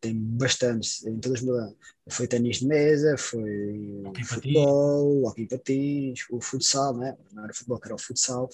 tem 0.00 0.14
bastantes 0.14 1.04
em 1.04 1.18
todas 1.18 1.38
as 1.38 1.44
modalidades. 1.44 1.78
Foi 2.08 2.26
ténis 2.26 2.58
de 2.58 2.66
mesa, 2.66 3.16
foi 3.16 4.02
okay, 4.06 4.24
futebol, 4.24 5.26
hockey 5.26 5.46
patins, 5.46 6.26
o 6.30 6.40
futsal, 6.40 6.96
né? 6.96 7.16
não 7.32 7.44
era 7.44 7.54
futebol, 7.54 7.80
era 7.84 7.94
o 7.94 7.98
futsal. 7.98 8.50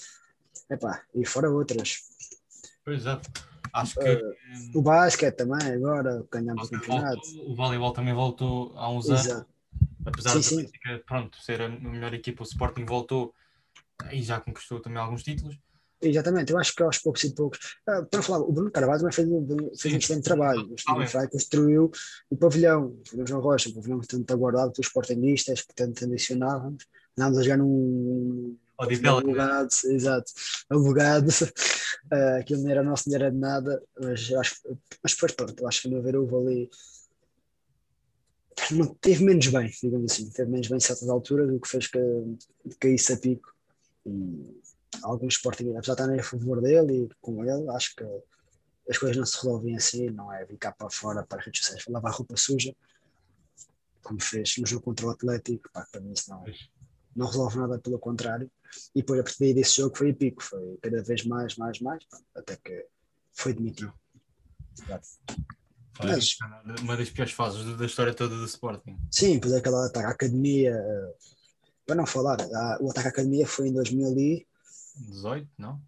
Epá, 0.69 1.03
e 1.15 1.25
fora 1.25 1.51
outras. 1.51 2.10
Pois 2.91 3.07
é. 3.07 3.21
Acho 3.73 4.01
que. 4.01 4.13
Uh, 4.13 4.35
o 4.75 4.83
basquete 4.83 5.37
também, 5.37 5.75
agora 5.75 6.27
ganhamos 6.29 6.67
o 6.67 6.71
campeonato. 6.73 7.21
Voltou, 7.25 7.53
o 7.53 7.55
voleibol 7.55 7.93
também 7.93 8.13
voltou 8.13 8.73
há 8.77 8.91
uns 8.91 9.09
Exato. 9.09 9.31
anos. 9.31 9.47
Apesar 10.05 10.31
sim, 10.31 10.65
de 10.65 10.67
sim. 10.67 10.73
pronto, 11.07 11.41
ser 11.41 11.63
a 11.63 11.69
melhor 11.69 12.13
equipa, 12.13 12.43
o 12.43 12.47
Sporting 12.47 12.85
voltou 12.85 13.33
e 14.11 14.21
já 14.23 14.41
conquistou 14.41 14.81
também 14.81 14.99
alguns 14.99 15.23
títulos. 15.23 15.57
Exatamente, 16.03 16.51
eu 16.51 16.59
acho 16.59 16.75
que 16.75 16.83
aos 16.83 16.99
poucos 16.99 17.23
e 17.23 17.33
poucos. 17.33 17.79
Uh, 17.89 18.05
para 18.07 18.23
falar, 18.23 18.41
o 18.41 18.51
Bruno 18.51 18.73
Carvalho 18.73 18.99
também 18.99 19.15
fez, 19.15 19.29
fez 19.81 19.95
um 19.95 19.99
excelente 19.99 20.25
trabalho. 20.25 20.63
O 20.63 20.95
Bruno 20.95 21.29
construiu 21.31 21.93
o 22.29 22.37
pavilhão, 22.37 22.99
o 23.15 23.25
João 23.25 23.41
Rocha, 23.41 23.69
o 23.69 23.75
pavilhão 23.75 24.01
tanto 24.01 24.33
aguardado 24.33 24.73
pelos 24.73 24.89
sportingistas, 24.89 25.63
que 25.63 25.75
tanto 25.77 26.05
ambicionávamos. 26.05 26.85
Andámos 27.17 27.39
a 27.39 27.43
jogar 27.45 27.59
num. 27.59 28.57
Alugado, 28.81 29.75
exato, 29.85 30.33
alugado. 30.69 31.29
Uh, 31.29 32.39
aquilo 32.41 32.63
não 32.63 32.71
era 32.71 32.83
nosso, 32.83 33.09
não 33.09 33.17
era 33.17 33.31
de 33.31 33.37
nada, 33.37 33.83
mas, 34.01 34.33
acho, 34.33 34.61
mas 35.03 35.13
depois, 35.13 35.33
pronto, 35.33 35.67
acho 35.67 35.83
que 35.83 35.89
meu 35.89 36.03
ver 36.03 36.17
houve 36.17 36.35
ali. 36.35 36.71
Não, 38.73 38.95
teve 38.95 39.25
menos 39.25 39.47
bem, 39.49 39.71
digamos 39.83 40.13
assim, 40.13 40.31
teve 40.31 40.51
menos 40.51 40.69
bem 40.69 40.77
em 40.77 40.81
certas 40.81 41.09
alturas, 41.09 41.51
o 41.51 41.61
que 41.61 41.69
fez 41.69 41.87
que 41.87 41.99
caísse 42.79 43.13
a 43.13 43.17
pico. 43.17 43.55
E, 44.07 44.61
alguns 45.03 45.35
Sporting, 45.35 45.77
apesar 45.77 45.95
de 45.95 46.01
estarem 46.03 46.21
a 46.21 46.25
favor 46.25 46.61
dele 46.61 47.05
e 47.05 47.09
com 47.21 47.45
ele, 47.45 47.69
acho 47.71 47.95
que 47.95 48.05
as 48.89 48.99
coisas 48.99 49.17
não 49.17 49.27
se 49.27 49.37
resolvem 49.37 49.77
assim, 49.77 50.11
não 50.11 50.33
é 50.33 50.45
vir 50.45 50.59
cá 50.59 50.73
para 50.73 50.91
fora 50.91 51.25
para 51.25 51.39
as 51.39 51.47
redes 51.47 51.61
sociais 51.61 51.85
lavar 51.89 52.13
roupa 52.13 52.37
suja, 52.37 52.75
como 54.03 54.21
fez 54.21 54.57
no 54.59 54.67
jogo 54.67 54.83
contra 54.83 55.07
o 55.07 55.11
Atlético, 55.11 55.71
pá, 55.73 55.87
para 55.91 56.01
mim 56.01 56.13
isso 56.13 56.31
não, 56.31 56.45
não 57.15 57.27
resolve 57.27 57.59
nada, 57.59 57.79
pelo 57.79 57.99
contrário. 57.99 58.51
E 58.95 59.01
depois 59.01 59.21
a 59.21 59.23
partir 59.23 59.55
desse 59.55 59.77
jogo 59.77 59.97
foi 59.97 60.13
pico, 60.13 60.43
foi 60.43 60.79
cada 60.83 61.03
vez 61.03 61.25
mais, 61.25 61.57
mais, 61.57 61.81
mais, 61.81 62.05
até 62.35 62.57
que 62.57 62.87
foi 63.33 63.53
demitido. 63.53 63.93
Mas, 66.03 66.37
uma 66.81 66.97
das 66.97 67.11
piores 67.11 67.33
fases 67.33 67.77
da 67.77 67.87
história 67.87 68.15
toda 68.15 68.37
do 68.37 68.45
Sporting. 68.47 68.97
Sim, 69.11 69.39
pois 69.39 69.53
é 69.53 69.59
aquela 69.59 69.87
ataque 69.87 70.07
à 70.07 70.11
academia, 70.11 70.73
eh, 70.73 71.15
para 71.87 71.97
não 71.97 72.07
falar, 72.07 72.39
o 72.81 72.91
ataque 72.91 73.09
à 73.09 73.11
academia 73.11 73.47
foi 73.47 73.69
em 73.69 73.73
2000 73.73 74.19
e 74.19 74.47
18, 74.97 75.49
não? 75.59 75.81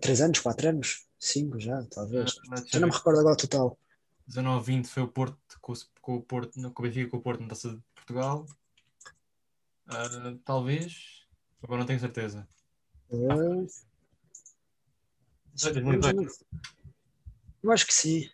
3 0.00 0.20
anos, 0.20 0.40
4 0.40 0.68
anos, 0.68 1.06
5 1.18 1.58
já, 1.58 1.82
talvez. 1.84 2.34
já 2.66 2.80
não 2.80 2.88
me 2.88 2.94
recordo 2.94 3.20
agora 3.20 3.34
o 3.34 3.36
total. 3.36 3.78
19, 4.26 4.72
20 4.72 4.86
foi 4.86 5.02
o 5.02 5.08
Porto 5.08 5.38
com, 5.60 5.72
com 6.00 6.16
o 6.16 6.22
Porto, 6.22 6.72
com 6.72 6.82
o 6.82 6.86
Benfica 6.86 7.10
com 7.10 7.16
o 7.16 7.22
Porto 7.22 7.40
na 7.40 7.48
Taça 7.48 7.70
de 7.70 7.82
Portugal. 7.94 8.46
Uh, 9.86 10.38
talvez. 10.44 11.17
Agora 11.62 11.80
não 11.80 11.86
tenho 11.86 12.00
certeza. 12.00 12.46
Uh... 13.10 13.66
Eu 17.62 17.72
acho 17.72 17.86
que 17.86 17.94
sim. 17.94 18.28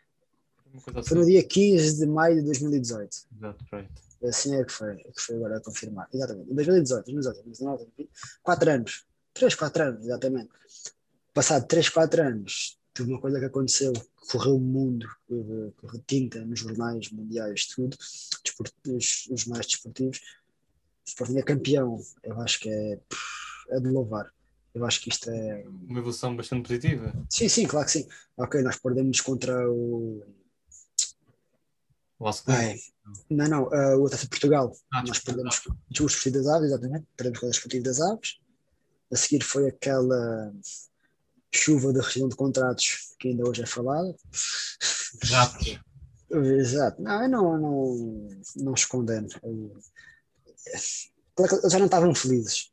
Assim. 0.74 1.02
Foi 1.04 1.18
no 1.18 1.24
dia 1.24 1.42
15 1.42 1.98
de 1.98 2.06
maio 2.06 2.36
de 2.36 2.42
2018. 2.42 3.16
Exato, 3.36 3.64
right. 3.72 3.90
Assim 4.24 4.54
é 4.56 4.64
que 4.64 4.72
foi, 4.72 4.92
é 4.92 5.12
que 5.12 5.20
foi 5.20 5.36
agora 5.36 5.58
a 5.58 5.60
confirmar. 5.60 6.08
Exatamente. 6.12 6.50
Em 6.50 6.54
2018, 6.54 7.04
2018, 7.04 7.44
2019, 7.44 8.10
4 8.42 8.70
anos. 8.70 9.06
3, 9.34 9.54
4 9.54 9.82
anos, 9.82 10.04
exatamente. 10.04 10.50
Passado 11.32 11.66
3, 11.66 11.88
4 11.88 12.22
anos, 12.22 12.78
teve 12.92 13.10
uma 13.10 13.20
coisa 13.20 13.38
que 13.40 13.44
aconteceu, 13.44 13.92
correu 14.30 14.56
o 14.56 14.60
mundo, 14.60 15.06
correu 15.76 16.02
tinta 16.06 16.44
nos 16.44 16.60
jornais 16.60 17.10
mundiais, 17.10 17.66
tudo, 17.66 17.96
os, 18.88 19.26
os 19.30 19.46
mais 19.46 19.66
desportivos. 19.66 20.20
O 21.04 21.08
Sporting 21.08 21.38
é 21.38 21.42
campeão, 21.42 22.00
eu 22.22 22.40
acho 22.40 22.60
que 22.60 22.68
é, 22.68 23.00
é 23.70 23.80
de 23.80 23.88
louvar. 23.88 24.32
Eu 24.74 24.84
acho 24.84 25.00
que 25.00 25.08
isto 25.08 25.30
é. 25.30 25.64
Uma 25.88 26.00
evolução 26.00 26.34
bastante 26.34 26.66
positiva. 26.66 27.12
Sim, 27.30 27.48
sim, 27.48 27.66
claro 27.66 27.86
que 27.86 27.92
sim. 27.92 28.08
Ok, 28.36 28.60
nós 28.62 28.76
perdemos 28.76 29.20
contra 29.20 29.70
o. 29.70 30.24
O 32.18 32.28
Ai, 32.48 32.76
não, 33.28 33.48
não, 33.48 33.62
uh, 33.64 34.02
o 34.02 34.08
Taça 34.08 34.24
de 34.24 34.30
Portugal. 34.30 34.72
Ah, 34.92 35.02
nós 35.06 35.18
perdemos 35.18 35.60
o 35.66 35.74
Desportivo 35.90 36.36
das 36.36 36.46
Aves, 36.46 36.68
exatamente. 36.68 37.06
Perdemos 37.16 37.38
contra 37.38 37.48
o 37.48 37.52
Desportivo 37.52 37.84
das 37.84 38.00
Aves. 38.00 38.40
A 39.12 39.16
seguir 39.16 39.44
foi 39.44 39.68
aquela 39.68 40.52
chuva 41.54 41.92
de 41.92 42.00
rescisão 42.00 42.28
de 42.28 42.34
contratos 42.34 43.14
que 43.18 43.28
ainda 43.28 43.48
hoje 43.48 43.62
é 43.62 43.66
falada. 43.66 44.14
Rápido. 45.24 45.80
Exato. 46.30 47.00
Não, 47.00 47.22
eu 47.22 47.28
não, 47.28 47.58
não, 47.58 48.28
não 48.56 48.72
os 48.72 48.84
condeno. 48.84 49.28
Eles 50.66 51.72
já 51.72 51.78
não 51.78 51.86
estavam 51.86 52.14
felizes. 52.14 52.72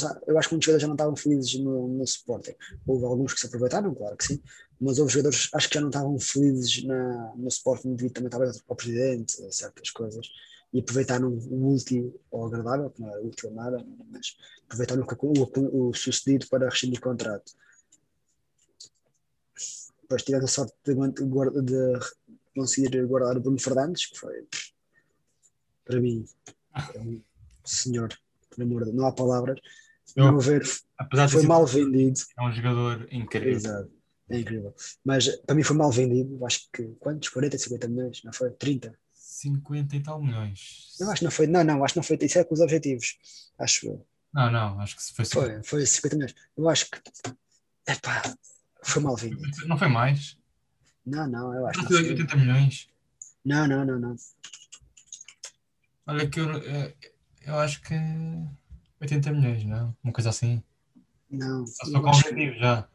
Já, 0.00 0.20
eu 0.26 0.36
acho 0.36 0.48
que 0.48 0.54
muitos 0.54 0.66
jogadores 0.66 0.82
já 0.82 0.88
não 0.88 0.94
estavam 0.94 1.16
felizes 1.16 1.54
no, 1.60 1.88
no 1.88 2.04
Sporting. 2.04 2.54
Houve 2.86 3.04
alguns 3.04 3.34
que 3.34 3.40
se 3.40 3.46
aproveitaram, 3.46 3.94
claro 3.94 4.16
que 4.16 4.24
sim, 4.24 4.42
mas 4.80 4.98
houve 4.98 5.12
jogadores 5.12 5.48
acho 5.52 5.68
que 5.68 5.74
já 5.74 5.80
não 5.80 5.90
estavam 5.90 6.18
felizes 6.18 6.84
na, 6.84 7.32
no 7.36 7.48
Sporting 7.48 7.94
devido 7.94 8.14
também 8.14 8.30
talvez 8.30 8.62
ao 8.68 8.74
presidente, 8.74 9.54
certas 9.54 9.90
coisas 9.90 10.26
e 10.74 10.80
aproveitaram 10.80 11.28
o 11.28 11.66
último, 11.68 12.12
ou 12.32 12.46
agradável, 12.46 12.90
que 12.90 13.00
não 13.00 13.08
era 13.08 13.22
útil 13.22 13.52
nada, 13.52 13.86
mas 14.10 14.36
aproveitaram 14.64 15.06
o, 15.06 15.60
o, 15.60 15.88
o 15.88 15.94
sucedido 15.94 16.48
para 16.48 16.68
rescindir 16.68 16.98
o 16.98 17.02
contrato. 17.02 17.52
Depois 20.02 20.24
tivemos 20.24 20.50
a 20.50 20.52
sorte 20.52 20.74
de, 20.84 20.94
de, 20.94 21.62
de, 21.62 22.00
conseguir 22.56 23.06
guardar 23.06 23.36
o 23.36 23.40
Bruno 23.40 23.60
Fernandes, 23.60 24.06
que 24.06 24.18
foi, 24.18 24.48
para 25.84 26.00
mim, 26.00 26.26
é 26.74 27.00
um 27.00 27.20
senhor, 27.64 28.16
por 28.50 28.62
amor 28.62 28.84
de 28.84 28.92
não 28.92 29.06
há 29.06 29.12
palavras. 29.12 29.58
Eu, 30.14 30.30
não 30.30 30.38
ver, 30.38 30.64
foi 31.30 31.42
mal 31.42 31.66
vendido. 31.66 32.20
É 32.38 32.42
um 32.42 32.52
jogador 32.52 33.08
incrível. 33.10 33.56
Exato, 33.56 33.90
é 34.28 34.38
incrível. 34.38 34.74
Mas 35.04 35.28
para 35.28 35.54
mim 35.54 35.62
foi 35.62 35.76
mal 35.76 35.90
vendido, 35.90 36.44
acho 36.44 36.68
que 36.72 36.84
quantos? 37.00 37.28
40, 37.30 37.58
50 37.58 37.88
milhões, 37.88 38.22
não 38.24 38.32
foi? 38.32 38.50
30? 38.50 38.94
50 39.12 39.96
e 39.96 40.00
tal 40.00 40.22
milhões. 40.22 40.94
Eu 41.00 41.10
acho 41.10 41.18
que 41.18 41.24
não 41.24 41.30
foi, 41.30 41.46
não, 41.46 41.64
não, 41.64 41.84
acho 41.84 41.94
que 41.94 41.98
não 41.98 42.04
foi, 42.04 42.18
isso 42.20 42.38
é 42.38 42.44
com 42.44 42.54
os 42.54 42.60
objetivos, 42.60 43.16
acho 43.58 43.86
eu. 43.86 44.06
Não, 44.32 44.50
não, 44.50 44.80
acho 44.80 44.96
que 44.96 45.02
foi 45.14 45.24
50. 45.24 45.62
Foi, 45.62 45.62
foi 45.62 45.86
50 45.86 46.16
milhões. 46.16 46.34
Eu 46.56 46.68
acho 46.68 46.90
que, 46.90 46.98
epá, 47.88 48.22
foi 48.82 49.02
mal 49.02 49.16
vendido. 49.16 49.42
Não 49.66 49.78
foi 49.78 49.88
mais? 49.88 50.36
Não, 51.06 51.26
não, 51.26 51.54
eu 51.54 51.66
acho 51.66 51.80
que. 51.80 51.86
Foi 51.86 52.10
80 52.10 52.36
milhões? 52.36 52.88
Não, 53.44 53.66
não, 53.68 53.84
não, 53.84 53.98
não. 53.98 54.16
Olha 56.06 56.28
que 56.28 56.40
eu, 56.40 56.48
eu 57.46 57.58
acho 57.58 57.80
que 57.82 57.94
80 59.00 59.32
milhões, 59.32 59.64
não? 59.64 59.96
Uma 60.02 60.12
coisa 60.12 60.30
assim. 60.30 60.62
Não. 61.30 61.66
Só 61.66 62.00
com 62.00 62.08
objetivo 62.08 62.54
já. 62.58 62.88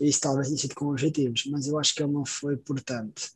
isso 0.00 0.20
talvez 0.20 0.48
tenha 0.48 0.58
sido 0.58 0.74
com 0.74 0.86
objetivos, 0.86 1.44
mas 1.46 1.66
eu 1.66 1.78
acho 1.78 1.94
que 1.94 2.02
ele 2.02 2.12
não 2.12 2.24
foi 2.24 2.56
portanto. 2.56 3.30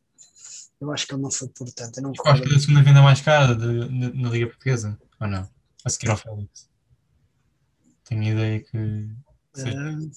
Eu 0.79 0.91
acho 0.91 1.07
que 1.07 1.13
ele 1.13 1.21
não 1.21 1.31
foi 1.31 1.47
portanto. 1.47 1.97
Eu 1.97 2.03
não 2.03 2.11
acho 2.11 2.41
que 2.41 2.53
é 2.53 2.55
a 2.55 2.59
segunda 2.59 2.83
venda 2.83 3.01
mais 3.01 3.21
cara 3.21 3.55
de, 3.55 3.87
de, 3.87 4.21
na 4.21 4.29
Liga 4.29 4.47
Portuguesa, 4.47 4.99
ou 5.19 5.27
não? 5.27 5.49
A 5.85 5.89
seguir 5.89 6.09
ao 6.09 6.17
Félix. 6.17 6.69
Tenho 8.03 8.23
ideia 8.23 8.59
que. 8.59 8.77
Uh, 8.77 10.11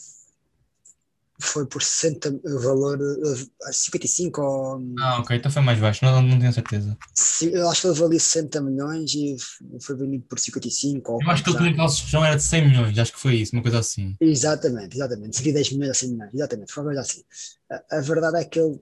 foi 1.49 1.67
por 1.67 1.83
60 1.83 2.41
valor 2.45 2.99
uh, 3.01 3.73
55 3.73 4.41
ou. 4.41 4.83
Ah, 4.99 5.21
ok, 5.21 5.37
então 5.37 5.51
foi 5.51 5.63
mais 5.63 5.79
baixo, 5.79 6.05
não, 6.05 6.23
não 6.23 6.39
tenho 6.39 6.53
certeza. 6.53 6.97
Eu 7.43 7.69
acho 7.69 7.83
que 7.83 7.87
ele 7.89 7.99
valia 7.99 8.21
60 8.21 8.61
milhões 8.61 9.15
e 9.15 9.37
foi 9.81 9.97
vendido 9.97 10.25
por 10.29 10.39
55. 10.39 11.13
Ou 11.13 11.23
eu 11.23 11.31
acho 11.31 11.43
que 11.43 11.51
ele 11.51 11.59
tinha 11.59 11.71
aquela 11.71 11.89
sugestão 11.89 12.25
era 12.25 12.37
de 12.37 12.43
100 12.43 12.69
milhões, 12.69 12.99
acho 12.99 13.13
que 13.13 13.21
foi 13.21 13.37
isso, 13.37 13.55
uma 13.55 13.63
coisa 13.63 13.79
assim. 13.79 14.17
Exatamente, 14.21 14.97
exatamente. 14.97 15.37
Seria 15.37 15.53
10 15.55 15.73
milhões 15.73 15.91
a 15.91 15.95
100 15.95 16.11
milhões, 16.11 16.35
exatamente, 16.35 16.73
foi 16.73 16.83
uma 16.83 16.89
coisa 16.89 17.01
assim. 17.03 17.23
A, 17.71 17.99
a 17.99 18.01
verdade 18.01 18.39
é 18.39 18.45
que 18.45 18.59
ele, 18.59 18.81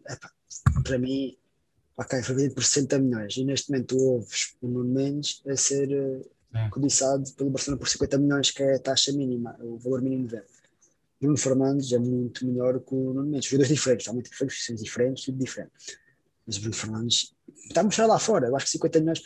para 0.82 0.98
mim, 0.98 1.36
ok, 1.96 2.22
foi 2.22 2.34
vendido 2.34 2.54
por 2.54 2.64
60 2.64 2.98
milhões 2.98 3.36
e 3.36 3.44
neste 3.44 3.70
momento 3.70 3.96
ouves 3.96 4.54
o 4.60 4.68
Nuno 4.68 4.92
Mendes 4.92 5.42
a 5.46 5.56
ser 5.56 5.88
é. 6.54 6.68
cobiçado 6.68 7.30
pelo 7.32 7.50
Barcelona 7.50 7.80
por 7.80 7.88
50 7.88 8.18
milhões, 8.18 8.50
que 8.50 8.62
é 8.62 8.76
a 8.76 8.78
taxa 8.78 9.12
mínima, 9.12 9.56
o 9.60 9.78
valor 9.78 10.00
mínimo 10.00 10.26
de 10.26 10.36
venda. 10.36 10.46
Bruno 11.25 11.39
Fernandes 11.39 11.91
é 11.93 11.99
muito 11.99 12.47
melhor 12.47 12.79
que 12.81 12.95
o 12.95 13.14
Nuno 13.14 13.31
Mendes. 13.31 13.47
Jogadores 13.47 13.75
diferentes, 13.75 14.05
totalmente 14.05 14.31
diferentes, 14.31 14.57
posições 14.57 14.83
diferentes, 14.83 15.25
tudo 15.25 15.39
diferente. 15.39 15.72
Mas 16.47 16.57
o 16.59 16.61
Bruno 16.61 16.75
Fernandes 16.75 17.35
está 17.66 17.81
a 17.81 17.85
mostrar 17.85 18.07
lá 18.07 18.18
fora. 18.18 18.49
Eu 18.49 18.57
acho 18.57 18.66
que 18.66 18.72
50 18.72 19.01
milhões. 19.01 19.22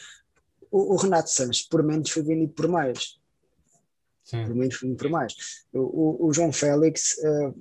O, 0.71 0.95
o 0.95 0.97
Renato 0.97 1.31
Sanches, 1.31 1.67
por 1.67 1.83
menos, 1.83 2.09
foi 2.11 2.23
vendido 2.23 2.53
por 2.53 2.69
mais. 2.69 3.19
Sim. 4.23 4.45
Por 4.45 4.55
menos, 4.55 4.77
foi 4.77 4.89
vendido 4.89 5.03
por 5.03 5.11
mais. 5.11 5.35
O, 5.73 6.27
o, 6.27 6.29
o 6.29 6.33
João 6.33 6.53
Félix 6.53 7.17
uh, 7.19 7.55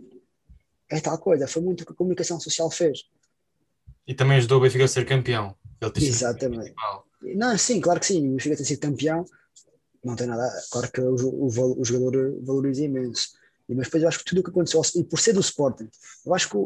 é 0.90 1.00
tal 1.00 1.18
coisa. 1.18 1.48
Foi 1.48 1.64
muito 1.64 1.82
o 1.82 1.86
que 1.86 1.94
a 1.94 1.96
comunicação 1.96 2.40
social 2.40 2.70
fez. 2.70 3.06
E 4.06 4.14
também 4.14 4.38
ajudou 4.38 4.60
o 4.60 4.62
Benfica 4.62 4.86
a 4.86 4.88
ser 4.88 5.06
campeão. 5.06 5.56
Exatamente. 5.96 6.76
Não, 7.36 7.58
sim, 7.58 7.82
claro 7.82 8.00
que 8.00 8.06
sim. 8.06 8.28
O 8.28 8.32
Benfica 8.34 8.56
ter 8.56 8.66
sido 8.66 8.82
campeão 8.82 9.26
não 10.04 10.16
tem 10.16 10.28
nada. 10.28 10.48
Claro 10.70 10.92
que 10.92 11.02
o, 11.02 11.16
o, 11.16 11.82
o 11.82 11.84
jogador 11.84 12.40
valoriza 12.44 12.84
imenso. 12.84 13.37
Mas 13.70 13.88
depois 13.88 14.04
eu 14.04 14.10
acho 14.10 14.20
que 14.20 14.26
tudo 14.26 14.40
o 14.40 14.44
que 14.44 14.50
aconteceu, 14.50 14.82
e 14.96 15.04
por 15.04 15.20
ser 15.20 15.34
do 15.34 15.42
Sporting, 15.42 15.90
eu 16.26 16.34
acho 16.34 16.50
que, 16.50 16.58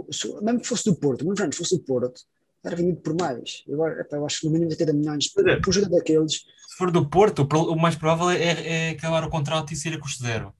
mesmo 0.43 0.59
que 0.59 0.67
fosse 0.67 0.85
do 0.85 0.95
Porto, 0.95 1.25
muito 1.25 1.41
antes 1.41 1.57
fosse 1.57 1.75
do 1.75 1.83
Porto, 1.83 2.21
era 2.63 2.75
vendido 2.75 3.01
por 3.01 3.15
mais. 3.19 3.63
Eu, 3.67 3.79
eu 3.83 4.25
acho 4.25 4.41
que 4.41 4.45
no 4.45 4.53
mínimo 4.53 4.69
80 4.69 4.93
milhões 4.93 5.27
por, 5.29 5.49
é. 5.49 5.59
por 5.59 5.73
jogador 5.73 5.97
daqueles. 5.97 6.33
Se 6.33 6.77
for 6.77 6.91
do 6.91 7.09
Porto, 7.09 7.41
o 7.43 7.75
mais 7.75 7.95
provável 7.95 8.29
é, 8.29 8.89
é 8.89 8.89
acabar 8.91 9.23
o 9.23 9.29
contrato 9.29 9.73
e 9.73 9.75
ser 9.75 9.93
a 9.93 9.99
custo 9.99 10.23
zero. 10.23 10.53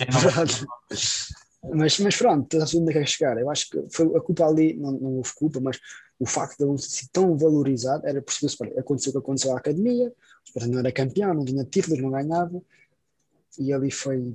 É 0.00 0.06
mas, 1.74 1.98
mas 1.98 2.16
pronto, 2.16 2.54
estás 2.54 2.74
a 2.74 2.78
onde 2.78 2.90
é 2.90 2.92
que 2.92 2.98
é 2.98 3.06
chegar. 3.06 3.38
Eu 3.38 3.50
acho 3.50 3.70
que 3.70 3.82
foi 3.90 4.06
a 4.14 4.20
culpa 4.20 4.46
ali, 4.46 4.74
não, 4.74 4.92
não 4.92 5.12
houve 5.14 5.32
culpa, 5.34 5.58
mas 5.58 5.80
o 6.20 6.26
facto 6.26 6.58
de 6.58 6.70
ele 6.70 6.78
ser 6.78 7.08
tão 7.10 7.36
valorizado 7.36 8.06
era 8.06 8.20
por 8.20 8.32
ser 8.32 8.46
Aconteceu 8.78 9.10
o 9.10 9.12
que 9.14 9.18
aconteceu 9.18 9.54
à 9.54 9.58
academia, 9.58 10.08
o 10.08 10.14
Sporting 10.44 10.70
não 10.70 10.80
era 10.80 10.92
campeão, 10.92 11.32
não 11.32 11.44
tinha 11.44 11.64
títulos, 11.64 11.98
não 12.00 12.10
ganhava, 12.10 12.60
e 13.58 13.72
ali 13.72 13.90
foi. 13.90 14.34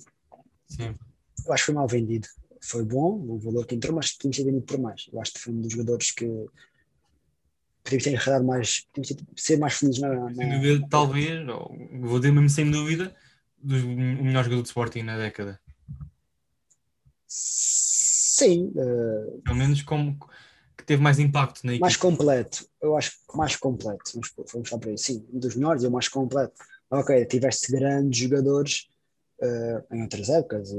Sim 0.67 0.95
eu 1.45 1.53
acho 1.53 1.63
que 1.63 1.65
foi 1.67 1.75
mal 1.75 1.87
vendido. 1.87 2.27
Foi 2.61 2.83
bom 2.83 3.19
o 3.27 3.37
valor 3.39 3.65
que 3.65 3.75
entrou, 3.75 3.95
mas 3.95 4.11
tínhamos 4.11 4.37
ser 4.37 4.45
vendido 4.45 4.65
por 4.65 4.79
mais. 4.79 5.09
Eu 5.11 5.21
acho 5.21 5.33
que 5.33 5.39
foi 5.39 5.53
um 5.53 5.61
dos 5.61 5.71
jogadores 5.71 6.11
que 6.11 6.25
podíamos 7.83 8.03
ter 8.03 8.11
enredado 8.11 8.45
mais, 8.45 8.87
podíamos 8.93 9.25
ser 9.35 9.57
mais 9.57 9.73
felizes 9.73 10.01
na. 10.01 10.13
na... 10.13 10.33
Sem 10.33 10.49
dúvida, 10.49 10.87
talvez, 10.89 11.45
vou 11.99 12.19
dizer 12.19 12.31
mesmo 12.31 12.49
sem 12.49 12.71
dúvida, 12.71 13.13
dos, 13.57 13.83
o 13.83 13.87
melhor 13.87 14.43
jogador 14.43 14.61
de 14.61 14.67
Sporting 14.69 15.03
na 15.03 15.17
década. 15.17 15.59
Sim. 17.27 18.71
Uh... 18.75 19.41
Pelo 19.41 19.57
menos 19.57 19.81
como 19.81 20.17
que 20.77 20.85
teve 20.85 21.01
mais 21.01 21.19
impacto 21.19 21.65
na 21.65 21.73
equipe. 21.73 21.81
Mais 21.81 21.97
completo, 21.97 22.67
eu 22.81 22.97
acho 22.97 23.11
que 23.11 23.37
mais 23.37 23.55
completo. 23.55 24.03
Vamos, 24.13 24.33
vamos 24.51 24.69
para 24.69 24.89
aí. 24.89 24.97
Sim, 24.97 25.25
um 25.31 25.39
dos 25.39 25.55
melhores 25.55 25.83
e 25.83 25.87
o 25.87 25.91
mais 25.91 26.07
completo. 26.07 26.53
Ok, 26.89 27.25
tiveste 27.25 27.71
grandes 27.71 28.19
jogadores 28.19 28.87
uh, 29.43 29.95
em 29.95 30.01
outras 30.01 30.29
épocas 30.29 30.71
e, 30.71 30.75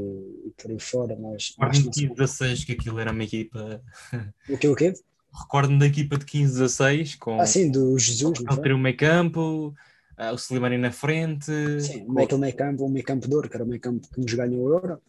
e, 0.47 0.53
por 0.57 0.71
aí 0.71 0.81
fora, 0.81 1.17
mas. 1.17 1.55
Recordo-me 1.59 1.91
de 1.91 2.01
15 2.09 2.15
16 2.15 2.65
que 2.65 2.73
aquilo 2.73 2.99
era 2.99 3.13
uma 3.13 3.25
equipa. 3.25 3.83
O 4.49 4.59
que 4.59 4.69
o 4.69 4.75
quê? 4.75 4.95
Recordo-me 5.33 5.79
da 5.79 5.87
equipa 5.87 6.17
de 6.17 6.25
15 6.25 6.53
16 6.53 7.15
com. 7.17 7.41
Ah, 7.41 7.47
sim, 7.47 7.71
do 7.71 7.99
Jesus. 7.99 8.41
Ele 8.41 8.63
ter 8.63 8.73
o 8.73 8.79
meio 8.79 8.97
campo, 8.97 9.75
uh, 10.19 10.33
o 10.33 10.37
Slimani 10.37 10.79
na 10.79 10.93
frente. 10.93 11.53
Sim, 11.81 12.07
com... 12.07 12.19
aquele 12.21 12.41
meio 12.41 12.57
campo, 12.57 12.87
um 12.87 12.89
meio 12.89 13.05
campo 13.05 13.29
de 13.29 13.35
ouro, 13.35 13.49
que 13.49 13.57
era 13.57 13.65
o 13.65 13.69
meio 13.69 13.81
campo 13.81 14.09
que 14.09 14.21
nos 14.21 14.33
ganhou 14.33 14.65
o 14.65 14.73
Euro. 14.73 15.01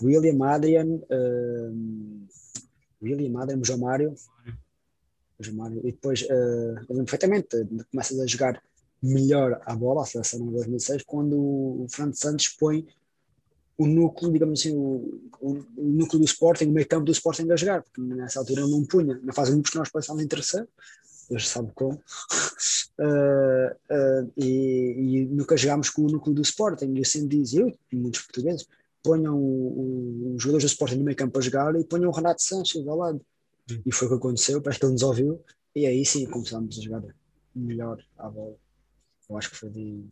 William, 0.00 0.44
Adrian, 0.44 0.86
uh, 0.86 2.26
William, 3.02 3.40
Adrian, 3.40 3.60
João 3.64 3.80
Mário. 3.80 4.14
João 5.40 5.56
Mário. 5.56 5.80
E 5.80 5.92
depois, 5.92 6.22
uh, 6.22 6.26
eu 6.28 6.86
lembro 6.90 7.04
perfeitamente, 7.04 7.48
começas 7.90 8.18
a 8.18 8.26
jogar 8.26 8.62
melhor 9.02 9.60
a 9.64 9.74
bola, 9.74 10.02
a 10.02 10.06
seleção 10.06 10.40
em 10.40 10.52
2006, 10.52 11.02
quando 11.04 11.36
o 11.36 11.86
Fernando 11.90 12.14
Santos 12.14 12.48
põe 12.48 12.86
o 13.78 13.86
núcleo, 13.86 14.32
digamos 14.32 14.60
assim, 14.60 14.76
o, 14.76 15.30
o, 15.40 15.64
núcleo 15.76 16.18
do 16.18 16.24
Sporting, 16.24 16.66
o 16.66 16.72
meio 16.72 16.86
campo 16.86 17.04
do 17.04 17.12
Sporting 17.12 17.48
a 17.50 17.56
jogar, 17.56 17.82
porque 17.82 18.00
nessa 18.00 18.40
altura 18.40 18.62
ele 18.62 18.70
não 18.72 18.84
punha, 18.84 19.20
na 19.22 19.32
fase 19.32 19.54
1 19.54 19.62
que 19.62 19.76
nós 19.76 19.88
passávamos 19.88 20.24
em 20.24 20.28
terceiro, 20.28 20.68
Deus 21.30 21.48
sabe 21.48 21.70
como, 21.74 21.94
uh, 21.94 21.98
uh, 22.98 24.32
e, 24.36 24.46
e, 24.98 25.26
nunca 25.26 25.56
jogámos 25.56 25.90
com 25.90 26.02
o 26.02 26.10
núcleo 26.10 26.34
do 26.34 26.42
Sporting, 26.42 26.92
e 26.92 26.98
eu 26.98 27.04
sempre 27.04 27.38
dizia, 27.38 27.60
eu 27.60 27.78
e 27.92 27.96
muitos 27.96 28.22
portugueses, 28.22 28.66
ponham 29.00 29.38
os 30.34 30.42
jogadores 30.42 30.64
do 30.64 30.72
Sporting 30.72 30.96
no 30.96 31.04
meio 31.04 31.16
campo 31.16 31.38
a 31.38 31.42
jogar 31.42 31.74
e 31.76 31.84
ponham 31.84 32.10
o 32.10 32.12
Renato 32.12 32.42
Sanches 32.42 32.86
ao 32.86 32.96
lado. 32.96 33.24
E 33.86 33.92
foi 33.92 34.08
o 34.08 34.10
que 34.10 34.16
aconteceu, 34.16 34.60
parece 34.60 34.80
que 34.80 34.86
ele 34.86 34.92
nos 34.92 35.02
ouviu, 35.02 35.40
e 35.74 35.86
aí 35.86 36.04
sim 36.04 36.26
começámos 36.26 36.78
a 36.78 36.82
jogar 36.82 37.02
melhor 37.54 38.02
à 38.16 38.28
bola. 38.28 38.56
Eu 39.30 39.38
acho 39.38 39.50
que 39.50 39.56
foi 39.56 39.70
de 39.70 40.04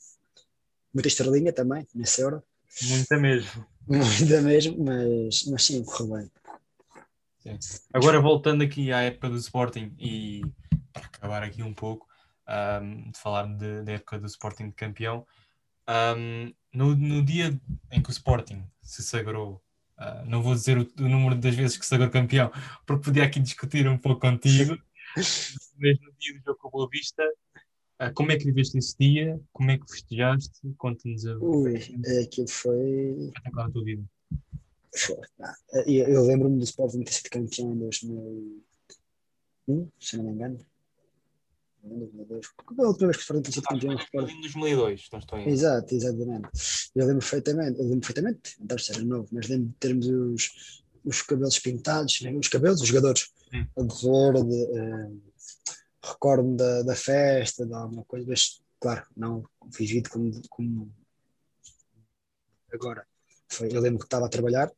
muita 0.94 1.08
estrelinha 1.08 1.52
também, 1.52 1.86
nessa 1.94 2.24
hora. 2.24 2.44
Muita 2.82 3.16
mesmo. 3.18 3.66
Muita 3.86 4.42
mesmo, 4.42 4.84
mas, 4.84 5.44
mas 5.44 5.64
sim, 5.64 5.84
correu 5.84 6.16
bem. 6.16 6.30
Sim. 7.38 7.58
Agora 7.92 8.20
voltando 8.20 8.62
aqui 8.62 8.92
à 8.92 9.02
época 9.02 9.28
do 9.28 9.36
Sporting 9.36 9.94
e 9.98 10.42
para 10.92 11.06
acabar 11.06 11.42
aqui 11.42 11.62
um 11.62 11.72
pouco 11.72 12.06
um, 12.48 13.10
de 13.10 13.18
falar 13.18 13.46
de, 13.46 13.82
da 13.82 13.92
época 13.92 14.18
do 14.18 14.26
Sporting 14.26 14.68
de 14.68 14.74
campeão, 14.74 15.26
um, 15.88 16.52
no, 16.72 16.94
no 16.94 17.24
dia 17.24 17.58
em 17.90 18.02
que 18.02 18.10
o 18.10 18.12
Sporting 18.12 18.64
se 18.82 19.02
sagrou, 19.02 19.62
uh, 19.98 20.24
não 20.26 20.42
vou 20.42 20.54
dizer 20.54 20.78
o, 20.78 20.88
o, 20.98 21.08
número 21.08 21.36
das 21.36 21.54
vezes 21.54 21.76
que 21.76 21.84
se 21.84 21.90
sagrou 21.90 22.10
campeão, 22.10 22.50
porque 22.84 23.04
podia 23.04 23.24
aqui 23.24 23.40
discutir 23.40 23.88
um 23.88 23.98
pouco 23.98 24.20
contigo, 24.20 24.76
mas 25.16 26.00
no 26.00 26.12
dia 26.18 26.34
do 26.34 26.44
jogo 26.44 26.58
com 26.58 26.68
o 26.68 26.70
Boa 26.70 26.88
Vista, 26.90 27.22
como 28.14 28.32
é 28.32 28.36
que 28.36 28.44
viveste 28.44 28.76
esse 28.78 28.97
dia? 28.99 29.40
Como 29.53 29.70
é 29.70 29.78
que 29.78 29.90
festejaste? 29.90 30.61
Conta-nos 30.76 31.26
a. 31.26 31.36
Ui, 31.38 31.76
aquilo 32.22 32.49
foi. 32.49 33.16
Espetacular 33.26 33.66
a 33.66 33.70
tua 33.70 33.84
vida. 33.84 34.05
Foi. 34.94 35.16
eu, 35.86 36.09
eu 36.09 36.22
lembro-me 36.24 36.59
do 36.59 36.64
Sporting 36.64 37.03
ter 37.03 37.12
sido 37.12 37.30
campeão 37.30 37.72
em 37.72 37.78
2001, 37.78 39.88
se 40.01 40.16
não 40.16 40.24
me 40.24 40.32
engano. 40.32 40.59
Qual 42.57 42.80
é 42.80 42.84
a 42.84 42.88
última 42.88 43.09
vez 43.09 43.16
que 43.16 43.20
o 43.20 43.22
Sporting 43.22 43.42
tem 43.42 43.53
sido 43.53 43.64
campeão? 43.64 43.92
Em 43.92 43.97
2002, 44.40 45.09
não 45.12 45.18
estou 45.18 45.38
em. 45.38 45.49
Exato, 45.49 45.94
exatamente. 45.94 46.49
Eu 46.94 47.07
lembro 47.07 47.20
perfeitamente, 47.20 47.78
eu 47.78 47.84
lembro 47.84 48.01
perfeitamente, 48.01 48.57
não 48.59 48.66
deve 48.66 48.82
ser 48.82 49.05
novo, 49.05 49.28
mas 49.32 49.49
lembro 49.49 49.68
de 49.68 49.74
termos 49.74 50.07
os, 50.07 50.82
os 51.05 51.20
cabelos 51.22 51.59
pintados, 51.59 52.20
os 52.20 52.49
cabelos, 52.49 52.80
os 52.80 52.88
jogadores, 52.88 53.30
Sim. 53.51 53.66
a 53.76 53.82
de 53.82 54.03
verde. 54.03 54.64
Uh, 54.72 55.26
recordo-me 56.07 56.57
da, 56.57 56.82
da 56.82 56.94
festa, 56.94 57.66
de 57.66 57.74
alguma 57.74 58.04
coisa, 58.04 58.26
mas 58.28 58.61
claro, 58.80 59.04
não 59.16 59.44
vivido 59.66 60.11
como, 60.11 60.30
como 60.48 60.92
agora. 62.72 63.07
Foi, 63.48 63.68
eu 63.74 63.80
lembro 63.80 64.00
que 64.00 64.07
estava 64.07 64.26
a 64.26 64.30
trabalhar, 64.30 64.70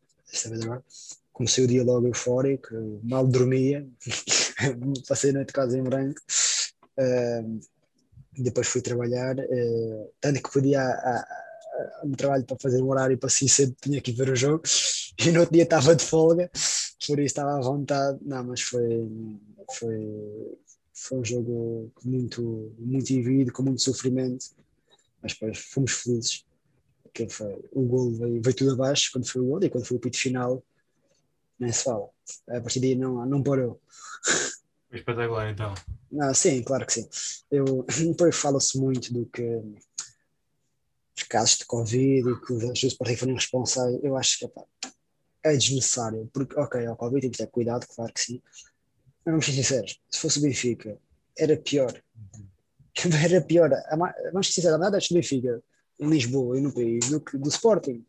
comecei 1.32 1.64
o 1.64 1.68
dia 1.68 1.84
logo 1.84 2.06
eufórico, 2.06 2.68
mal 3.02 3.26
dormia, 3.26 3.88
passei 5.08 5.30
a 5.30 5.34
noite 5.34 5.52
quase 5.52 5.78
em 5.78 5.82
branco. 5.82 6.20
Uh, 6.98 7.60
depois 8.36 8.66
fui 8.68 8.80
trabalhar, 8.80 9.36
uh, 9.38 10.12
tanto 10.20 10.42
que 10.42 10.52
podia 10.52 10.80
no 12.04 12.16
trabalho 12.16 12.44
para 12.44 12.56
fazer 12.60 12.82
um 12.82 12.90
horário 12.90 13.18
para 13.18 13.28
si 13.28 13.48
cedo 13.48 13.74
tinha 13.80 14.00
que 14.00 14.12
ver 14.12 14.30
o 14.30 14.36
jogo 14.36 14.62
e 15.18 15.30
no 15.30 15.40
outro 15.40 15.54
dia 15.54 15.62
estava 15.62 15.94
de 15.94 16.04
folga, 16.04 16.50
por 17.06 17.18
isso 17.18 17.26
estava 17.26 17.56
à 17.56 17.60
vontade. 17.60 18.18
Não, 18.22 18.44
mas 18.44 18.60
foi, 18.62 19.08
foi, 19.72 20.58
foi 21.00 21.18
um 21.18 21.24
jogo 21.24 21.92
muito, 22.04 22.74
muito 22.78 23.06
vivido, 23.06 23.52
com 23.52 23.62
muito 23.62 23.82
sofrimento, 23.82 24.46
mas 25.22 25.32
depois 25.32 25.58
fomos 25.58 25.92
felizes. 25.92 26.44
que 27.14 27.28
foi, 27.28 27.58
o 27.72 27.82
gol 27.82 28.12
veio, 28.12 28.42
veio 28.42 28.56
tudo 28.56 28.72
abaixo 28.72 29.10
quando 29.12 29.28
foi 29.28 29.42
o 29.42 29.46
gol 29.46 29.62
e 29.62 29.70
quando 29.70 29.84
foi 29.86 29.96
o 29.96 30.00
pito 30.00 30.18
final, 30.18 30.62
nem 31.58 31.72
se 31.72 31.84
fala. 31.84 32.08
A 32.48 32.60
partir 32.60 32.80
daí 32.80 32.94
não, 32.94 33.24
não 33.26 33.42
parou. 33.42 33.80
Foi 34.88 34.98
espetacular 34.98 35.50
então. 35.50 35.74
Não, 36.10 36.32
sim, 36.34 36.62
claro 36.62 36.86
que 36.86 36.92
sim. 36.92 37.08
Eu, 37.50 37.84
depois 38.10 38.36
fala-se 38.36 38.78
muito 38.78 39.12
do 39.12 39.26
que 39.26 39.62
os 41.16 41.22
casos 41.24 41.58
de 41.58 41.64
Covid 41.64 42.28
e 42.28 42.40
que 42.40 42.52
os 42.52 42.82
Sporting 42.82 43.16
foram 43.16 43.34
responsáveis. 43.34 44.02
Eu 44.02 44.16
acho 44.16 44.38
que 44.38 44.44
epá, 44.44 44.64
é 45.44 45.56
desnecessário, 45.56 46.28
porque, 46.32 46.58
ok, 46.58 46.86
ao 46.86 46.96
Covid 46.96 47.20
temos 47.22 47.36
que 47.36 47.44
ter 47.44 47.50
cuidado, 47.50 47.86
claro 47.86 48.12
que 48.12 48.20
sim, 48.20 48.42
mas 49.28 49.32
vamos 49.32 49.46
ser 49.46 49.52
sinceros, 49.52 50.00
se 50.08 50.20
fosse 50.20 50.38
o 50.38 50.42
Benfica, 50.42 50.98
era 51.36 51.56
pior. 51.56 51.92
Era 53.24 53.40
pior, 53.40 53.70
vamos 54.32 54.48
ser 54.48 54.54
sinceros, 54.54 54.80
nada 54.80 54.98
do 54.98 55.14
Benfica 55.14 55.62
em 56.00 56.08
Lisboa 56.08 56.58
e 56.58 56.60
no 56.60 56.72
país 56.72 57.08
do 57.08 57.20
que 57.20 57.38
do 57.38 57.48
Sporting. 57.48 58.04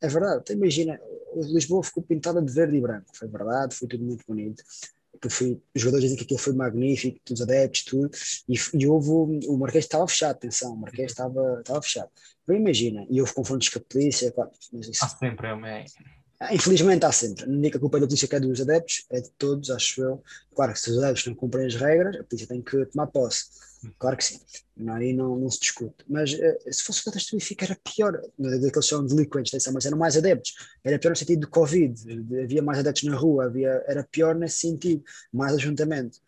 É 0.00 0.06
verdade, 0.06 0.42
então, 0.42 0.54
imagina, 0.54 1.00
o 1.32 1.42
Lisboa 1.42 1.82
ficou 1.82 2.02
pintada 2.02 2.40
de 2.40 2.52
verde 2.52 2.76
e 2.76 2.80
branco, 2.80 3.06
foi 3.12 3.26
verdade, 3.26 3.74
foi 3.74 3.88
tudo 3.88 4.04
muito 4.04 4.24
bonito. 4.28 4.62
Foi, 5.28 5.60
os 5.74 5.82
jogadores 5.82 6.04
dizem 6.04 6.16
que 6.16 6.24
aquilo 6.24 6.38
foi 6.38 6.52
magnífico, 6.52 7.18
os 7.30 7.42
adeptos, 7.42 7.84
tudo, 7.84 8.10
e, 8.48 8.54
e 8.74 8.86
houve 8.86 9.10
o 9.48 9.56
Marquês 9.56 9.84
estava 9.84 10.06
fechado, 10.06 10.36
atenção, 10.36 10.74
o 10.74 10.76
Marquês 10.76 11.10
estava, 11.10 11.58
estava 11.60 11.82
fechado. 11.82 12.10
Então 12.44 12.54
imagina, 12.54 13.04
e 13.10 13.20
houve 13.20 13.34
confrontos 13.34 13.68
com 13.68 13.78
a 13.78 13.82
polícia, 13.82 14.30
claro, 14.30 14.50
mas 14.72 14.88
isso, 14.88 15.04
Há 15.04 15.08
sempre, 15.08 15.48
é, 15.48 15.84
Infelizmente 16.52 17.04
há 17.04 17.12
sempre. 17.12 17.46
Não 17.46 17.60
digo 17.60 17.72
que 17.72 17.76
a 17.76 17.80
culpa 17.80 17.98
é 17.98 18.00
da 18.00 18.06
polícia 18.06 18.26
que 18.26 18.34
é 18.34 18.40
dos 18.40 18.60
adeptos, 18.60 19.04
é 19.10 19.20
de 19.20 19.30
todos, 19.32 19.70
acho 19.70 20.02
eu. 20.02 20.22
Claro 20.54 20.72
que 20.72 20.80
se 20.80 20.90
os 20.90 20.98
adeptos 20.98 21.26
não 21.26 21.34
cumprem 21.34 21.66
as 21.66 21.74
regras, 21.74 22.16
a 22.16 22.24
polícia 22.24 22.48
tem 22.48 22.62
que 22.62 22.86
tomar 22.86 23.08
posse. 23.08 23.44
Claro 23.98 24.16
que 24.16 24.24
sim. 24.24 24.40
Aí 24.88 25.12
não, 25.12 25.38
não 25.38 25.50
se 25.50 25.60
discute. 25.60 25.96
Mas 26.08 26.32
uh, 26.32 26.72
se 26.72 26.82
fosse 26.82 27.00
o 27.00 27.10
adeptos 27.10 27.30
do 27.30 27.38
Benfica 27.38 27.64
era 27.66 27.78
pior. 27.82 28.20
Daqueles 28.38 28.86
são 28.86 29.04
delinquentes, 29.04 29.52
atenção, 29.52 29.72
mas 29.72 29.84
eram 29.84 29.98
mais 29.98 30.16
adeptos. 30.16 30.54
Era 30.82 30.98
pior 30.98 31.10
no 31.10 31.16
sentido 31.16 31.40
de 31.40 31.46
Covid. 31.46 31.94
Havia 32.42 32.62
mais 32.62 32.78
adeptos 32.78 33.02
na 33.04 33.16
rua, 33.16 33.44
havia, 33.44 33.84
era 33.86 34.02
pior 34.02 34.34
nesse 34.34 34.60
sentido. 34.60 35.02
Mais 35.32 35.54
ajuntamento. 35.54 36.18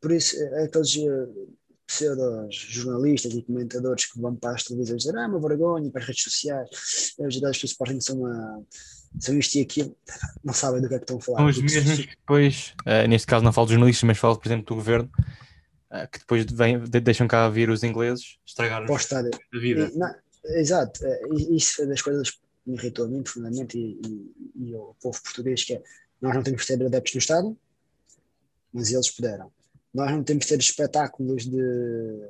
Por 0.00 0.12
isso, 0.12 0.36
eh, 0.36 0.64
aqueles 0.64 0.94
uh, 0.96 1.48
pseudos 1.86 2.54
jornalistas 2.54 3.32
e 3.32 3.42
comentadores 3.42 4.06
que 4.06 4.20
vão 4.20 4.34
para 4.34 4.54
as 4.54 4.64
televisões 4.64 5.02
dizer 5.02 5.16
ah, 5.16 5.26
uma 5.26 5.40
vergonha, 5.40 5.90
para 5.90 6.02
as 6.02 6.08
redes 6.08 6.24
sociais, 6.24 6.68
os 7.18 7.36
adeptos 7.36 7.60
do 7.60 7.66
Sporting 7.66 8.00
são 8.00 8.18
uma 8.18 8.62
são 9.18 9.38
isto 9.38 9.56
e 9.56 9.62
aquilo, 9.62 9.96
não 10.44 10.52
sabem 10.52 10.80
do 10.80 10.88
que 10.88 10.94
é 10.94 10.98
que 10.98 11.04
estão 11.04 11.18
a 11.18 11.20
falar. 11.20 11.38
São 11.38 11.46
os 11.46 11.58
mesmos 11.58 11.98
que 12.00 12.16
depois, 12.16 12.74
uh, 12.86 13.08
neste 13.08 13.26
caso 13.26 13.44
não 13.44 13.52
falo 13.52 13.66
dos 13.66 13.72
jornalistas, 13.72 14.04
mas 14.04 14.18
falo, 14.18 14.38
por 14.38 14.48
exemplo, 14.48 14.66
do 14.66 14.74
governo, 14.74 15.10
uh, 15.90 16.08
que 16.10 16.18
depois 16.18 16.44
vem, 16.44 16.80
de, 16.80 17.00
deixam 17.00 17.26
cá 17.26 17.48
vir 17.48 17.70
os 17.70 17.82
ingleses 17.82 18.38
estragar 18.44 18.82
a 18.82 19.58
vida. 19.58 19.90
E, 19.92 19.98
não, 19.98 20.14
exato, 20.56 21.00
uh, 21.04 21.54
isso 21.54 21.82
é 21.82 21.86
das 21.86 22.02
coisas 22.02 22.30
que 22.30 22.38
me 22.66 22.76
irritou 22.76 23.06
a 23.06 23.08
mim 23.08 23.22
profundamente 23.22 23.78
e, 23.78 24.00
e, 24.06 24.68
e 24.68 24.74
o 24.74 24.94
povo 25.00 25.20
português, 25.22 25.64
que 25.64 25.74
é, 25.74 25.82
nós 26.20 26.34
não 26.34 26.42
temos 26.42 26.62
que 26.62 26.76
ter 26.76 26.84
adeptos 26.84 27.14
no 27.14 27.18
Estado, 27.18 27.56
mas 28.72 28.92
eles 28.92 29.10
puderam. 29.10 29.50
Nós 29.94 30.10
não 30.10 30.22
temos 30.22 30.44
que 30.44 30.50
ter 30.50 30.60
espetáculos 30.60 31.46
de 31.46 32.28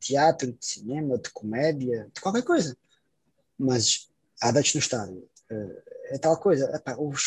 teatro, 0.00 0.52
de 0.52 0.66
cinema, 0.66 1.16
de 1.16 1.30
comédia, 1.30 2.10
de 2.14 2.20
qualquer 2.20 2.42
coisa, 2.42 2.76
mas 3.58 4.10
há 4.42 4.48
adeptos 4.48 4.74
no 4.74 4.80
estádio 4.80 5.26
é 5.50 6.18
tal 6.18 6.38
coisa. 6.38 6.70
Epá, 6.74 6.96
os, 6.98 7.24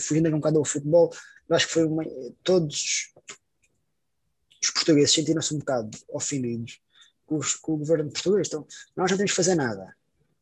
fugindo 0.00 0.28
um 0.28 0.38
bocado 0.38 0.58
ao 0.58 0.64
futebol, 0.64 1.12
eu 1.48 1.56
acho 1.56 1.66
que 1.66 1.72
foi 1.72 1.84
uma, 1.84 2.04
todos 2.42 3.12
os 4.62 4.70
portugueses 4.70 5.12
sentiram-se 5.12 5.54
um 5.54 5.58
bocado 5.58 5.98
ofendidos 6.08 6.80
com, 7.26 7.36
os, 7.36 7.54
com, 7.54 7.74
o 7.74 7.78
governo 7.78 8.10
português. 8.10 8.48
Então, 8.48 8.66
nós 8.96 9.10
não 9.10 9.18
temos 9.18 9.32
que 9.32 9.36
fazer 9.36 9.54
nada. 9.54 9.94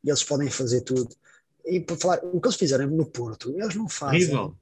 E 0.05 0.11
eles 0.11 0.23
podem 0.23 0.51
fazer 0.51 0.83
tudo. 0.83 1.15
E 1.65 1.81
por 1.81 1.97
falar, 1.97 2.21
o 2.25 2.41
que 2.41 2.47
eles 2.47 2.57
fizeram 2.57 2.89
no 2.89 3.07
Porto, 3.07 3.51
eles 3.51 3.75
não 3.75 3.89
fazem. 3.89 4.23
Horrível. 4.23 4.57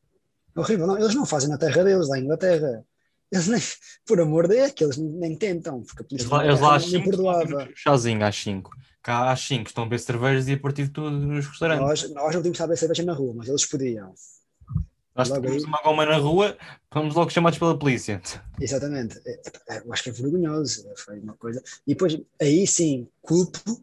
Horrível, 0.54 0.86
não, 0.86 0.98
eles 0.98 1.14
não 1.14 1.24
fazem 1.24 1.48
na 1.48 1.58
terra 1.58 1.84
deles, 1.84 2.08
em 2.10 2.24
Inglaterra. 2.24 2.84
Eles 3.32 3.46
nem, 3.46 3.60
por 4.04 4.20
amor 4.20 4.48
de 4.48 4.56
Deus, 4.56 4.72
que 4.72 4.84
eles 4.84 4.96
nem 4.96 5.36
tentam, 5.36 5.82
porque 5.82 6.02
a 6.02 6.04
polícia 6.04 6.24
eles 6.24 6.30
lá, 6.30 6.44
eles 6.44 6.60
lá 6.60 6.76
às 6.76 6.90
perdoava. 6.90 7.68
Sozinho 7.76 8.24
às 8.24 8.36
5 8.36 8.70
cá 9.02 9.32
às 9.32 9.40
5 9.40 9.68
estão 9.68 9.84
a 9.84 9.86
beber 9.86 10.00
cervejas 10.00 10.48
e 10.48 10.52
a 10.52 10.58
partir 10.58 10.84
de 10.84 10.90
tudo 10.90 11.10
nos 11.10 11.46
restaurantes. 11.46 11.84
Nós, 11.84 12.14
nós 12.14 12.34
não 12.34 12.42
tínhamos 12.42 12.60
a 12.60 12.66
beber 12.66 12.76
cerveja 12.76 13.02
na 13.02 13.12
rua, 13.12 13.34
mas 13.36 13.48
eles 13.48 13.64
podiam. 13.66 14.14
Nós 15.14 15.28
temos 15.28 15.64
uma 15.64 15.82
goma 15.82 16.06
na 16.06 16.16
rua, 16.16 16.56
fomos 16.90 17.14
logo 17.14 17.30
chamados 17.30 17.58
pela 17.58 17.78
polícia. 17.78 18.22
Exatamente. 18.60 19.20
É, 19.26 19.40
é, 19.68 19.78
eu 19.84 19.92
acho 19.92 20.04
que 20.04 20.10
é 20.10 20.12
vergonhoso. 20.12 20.86
Foi 20.96 21.18
uma 21.18 21.34
coisa. 21.34 21.62
E 21.86 21.94
depois, 21.94 22.18
aí 22.40 22.66
sim, 22.66 23.08
culpo 23.20 23.82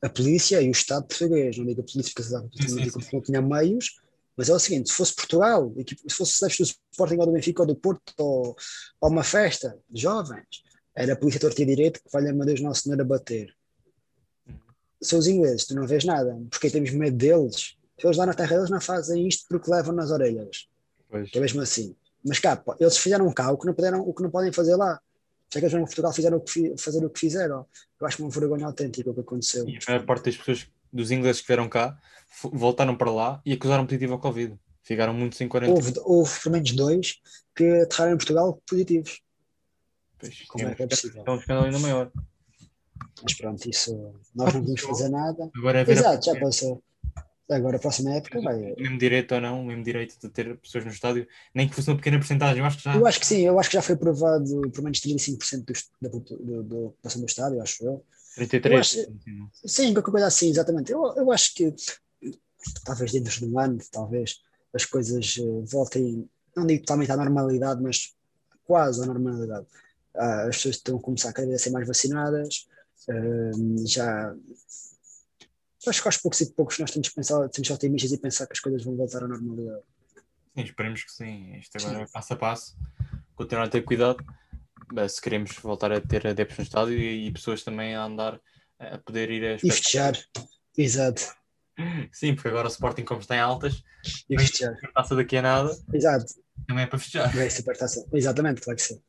a 0.00 0.08
polícia 0.08 0.62
e 0.62 0.68
o 0.68 0.70
Estado 0.70 1.06
português. 1.06 1.58
Não 1.58 1.66
digo 1.66 1.80
a 1.80 1.84
polícia 1.84 2.12
porque 2.14 2.32
não, 2.32 3.02
não 3.12 3.20
tinha 3.20 3.42
meios, 3.42 4.00
mas 4.38 4.48
é 4.48 4.54
o 4.54 4.58
seguinte: 4.58 4.88
se 4.88 4.94
fosse 4.94 5.14
Portugal, 5.14 5.74
se 5.76 6.14
fosse 6.14 6.42
o 6.42 6.48
do 6.48 6.70
Sporting 6.92 7.16
ou 7.16 7.26
do 7.26 7.32
Benfica 7.32 7.60
ou 7.62 7.66
do 7.66 7.76
Porto 7.76 8.14
ou, 8.16 8.56
ou 9.00 9.10
uma 9.10 9.22
festa 9.22 9.76
de 9.90 10.00
jovens, 10.00 10.62
era 10.94 11.12
a 11.12 11.16
polícia 11.16 11.40
torta 11.40 11.60
e 11.60 11.66
direito 11.66 12.00
que 12.00 12.10
valha-me 12.10 12.46
Deus 12.46 12.60
Nosso 12.60 12.82
Senhor 12.82 13.00
a 13.00 13.04
bater 13.04 13.52
são 15.00 15.18
os 15.18 15.26
ingleses, 15.26 15.66
tu 15.66 15.74
não 15.74 15.86
vês 15.86 16.04
nada, 16.04 16.38
porque 16.50 16.70
temos 16.70 16.90
medo 16.90 17.16
deles. 17.16 17.76
Eles 18.02 18.16
lá 18.16 18.26
na 18.26 18.34
terra 18.34 18.56
deles 18.56 18.70
não 18.70 18.80
fazem 18.80 19.26
isto 19.26 19.46
porque 19.48 19.70
levam 19.70 19.94
nas 19.94 20.10
orelhas. 20.10 20.68
Pois. 21.08 21.30
É 21.34 21.40
mesmo 21.40 21.60
assim. 21.60 21.96
Mas 22.24 22.38
cá, 22.38 22.62
eles 22.78 22.96
fizeram 22.96 23.32
cá 23.32 23.50
o 23.50 23.58
que 23.58 23.66
não, 23.66 23.74
puderam, 23.74 24.00
o 24.00 24.12
que 24.12 24.22
não 24.22 24.30
podem 24.30 24.52
fazer 24.52 24.76
lá. 24.76 25.00
Já 25.52 25.60
que 25.60 25.66
eles 25.66 25.72
vão 25.72 25.84
Portugal 25.84 26.12
fizeram 26.12 26.38
o 26.38 26.40
que, 26.40 26.74
fazer 26.76 27.04
o 27.04 27.10
que 27.10 27.18
fizeram. 27.18 27.66
Eu 28.00 28.06
acho 28.06 28.16
que 28.16 28.22
uma 28.22 28.30
vergonha 28.30 28.66
autêntica 28.66 29.10
o 29.10 29.14
que 29.14 29.20
aconteceu. 29.20 29.68
E 29.68 29.76
a 29.76 29.80
maior 29.88 30.04
parte 30.04 30.26
das 30.26 30.36
pessoas, 30.36 30.66
dos 30.92 31.10
ingleses 31.10 31.40
que 31.40 31.46
vieram 31.46 31.68
cá, 31.68 31.98
voltaram 32.52 32.96
para 32.96 33.10
lá 33.10 33.42
e 33.44 33.52
acusaram 33.52 33.86
positivo 33.86 34.14
ao 34.14 34.20
Covid. 34.20 34.58
Ficaram 34.82 35.12
muito 35.12 35.36
sem 35.36 35.48
quarentena. 35.48 35.78
Houve, 35.78 35.92
houve 36.04 36.40
pelo 36.40 36.52
menos 36.54 36.72
dois 36.72 37.20
que 37.54 37.82
aterraram 37.82 38.14
em 38.14 38.16
Portugal 38.16 38.62
positivos. 38.66 39.20
Pois, 40.18 40.42
Como 40.48 40.66
é 40.66 40.74
que 40.74 40.82
é 40.82 40.86
possível? 40.86 41.24
É 41.26 41.30
um 41.30 41.36
escândalo 41.36 41.66
ainda 41.66 41.78
maior. 41.78 42.10
Mas 43.22 43.34
pronto, 43.34 43.68
isso 43.68 44.14
nós 44.34 44.54
não 44.54 44.62
vamos 44.62 44.80
fazer 44.80 45.08
nada. 45.08 45.50
Agora 45.56 45.80
é 45.80 45.90
Exato, 45.90 46.24
já 46.24 46.40
passou. 46.40 46.82
Agora 47.50 47.78
a 47.78 47.80
próxima 47.80 48.14
época 48.14 48.40
vai. 48.42 48.72
O 48.72 48.80
mesmo 48.80 48.98
direito 48.98 49.34
ou 49.34 49.40
não, 49.40 49.62
o 49.62 49.64
mesmo 49.64 49.82
direito 49.82 50.18
de 50.20 50.28
ter 50.28 50.56
pessoas 50.58 50.84
no 50.84 50.90
estádio, 50.90 51.26
nem 51.54 51.66
que 51.66 51.74
fosse 51.74 51.88
uma 51.88 51.96
pequena 51.96 52.18
porcentagem, 52.18 52.58
eu 52.58 52.64
acho 52.66 52.76
que 52.76 52.84
já. 52.84 52.94
Eu 52.94 53.06
acho 53.06 53.20
que 53.20 53.26
sim, 53.26 53.40
eu 53.40 53.58
acho 53.58 53.70
que 53.70 53.76
já 53.76 53.82
foi 53.82 53.94
aprovado 53.94 54.60
pelo 54.70 54.84
menos 54.84 55.00
35% 55.00 55.64
do, 55.64 55.72
da, 56.00 56.10
população 56.10 57.22
do 57.22 57.26
estádio, 57.26 57.62
acho 57.62 57.84
eu. 57.84 58.04
33%. 58.38 58.70
Eu 58.70 58.78
acho, 58.78 58.96
sim, 59.66 59.92
qualquer 59.92 60.10
coisa 60.10 60.26
assim, 60.26 60.50
exatamente. 60.50 60.92
Eu, 60.92 61.14
eu 61.16 61.32
acho 61.32 61.54
que 61.54 61.74
talvez 62.84 63.12
dentro 63.12 63.38
de 63.38 63.46
um 63.46 63.58
ano, 63.58 63.78
talvez, 63.90 64.40
as 64.72 64.84
coisas 64.84 65.36
eh, 65.38 65.64
voltem, 65.64 66.28
não 66.56 66.66
digo 66.66 66.80
totalmente 66.80 67.12
à 67.12 67.16
normalidade, 67.16 67.82
mas 67.82 68.14
quase 68.64 69.02
à 69.02 69.06
normalidade. 69.06 69.66
Ah, 70.14 70.42
as 70.48 70.56
pessoas 70.56 70.76
estão 70.76 70.96
a 70.96 71.00
começar 71.00 71.32
cada 71.32 71.46
vez 71.46 71.60
a 71.60 71.64
ser 71.64 71.70
mais 71.70 71.86
vacinadas, 71.86 72.66
Uh, 73.08 73.86
já 73.86 74.34
acho 75.86 76.02
que 76.02 76.08
aos 76.08 76.18
poucos 76.18 76.40
e 76.42 76.52
poucos 76.52 76.78
nós 76.78 76.90
temos 76.90 77.08
que 77.08 77.14
pensar, 77.14 77.48
temos 77.48 77.70
otimistas 77.70 78.12
e 78.12 78.18
pensar 78.18 78.46
que 78.46 78.52
as 78.52 78.60
coisas 78.60 78.84
vão 78.84 78.94
voltar 78.94 79.24
à 79.24 79.28
normalidade. 79.28 79.82
Sim, 80.54 80.62
esperemos 80.62 81.04
que 81.04 81.12
sim. 81.12 81.56
Isto 81.56 81.78
agora 81.78 81.96
sim. 81.96 82.02
é 82.02 82.06
passo 82.06 82.32
a 82.34 82.36
passo. 82.36 82.76
Continuar 83.34 83.66
a 83.66 83.70
ter 83.70 83.82
cuidado 83.82 84.22
se 85.08 85.20
queremos 85.20 85.52
voltar 85.58 85.92
a 85.92 86.00
ter 86.00 86.26
adeptos 86.26 86.58
no 86.58 86.64
estádio 86.64 86.98
e, 86.98 87.26
e 87.26 87.32
pessoas 87.32 87.62
também 87.62 87.94
a 87.94 88.04
andar 88.04 88.40
a 88.78 88.98
poder 88.98 89.30
ir 89.30 89.44
a 89.44 89.54
e 89.54 89.58
festejar. 89.58 90.16
Exato. 90.76 91.22
Sim, 92.12 92.34
porque 92.34 92.48
agora 92.48 92.68
o 92.68 92.70
Sporting, 92.70 93.04
como 93.04 93.20
está 93.20 93.36
em 93.36 93.40
altas, 93.40 93.82
e 94.28 94.38
festejar. 94.38 94.74
passa 94.94 95.14
daqui 95.14 95.36
a 95.36 95.42
nada. 95.42 95.76
Exato. 95.92 96.26
Também 96.66 96.84
é 96.84 96.86
para 96.86 96.98
festejar. 96.98 97.34
Vai 97.34 97.48
Exatamente, 98.12 98.60
claro 98.60 98.76
que 98.76 98.82
sim. 98.82 99.00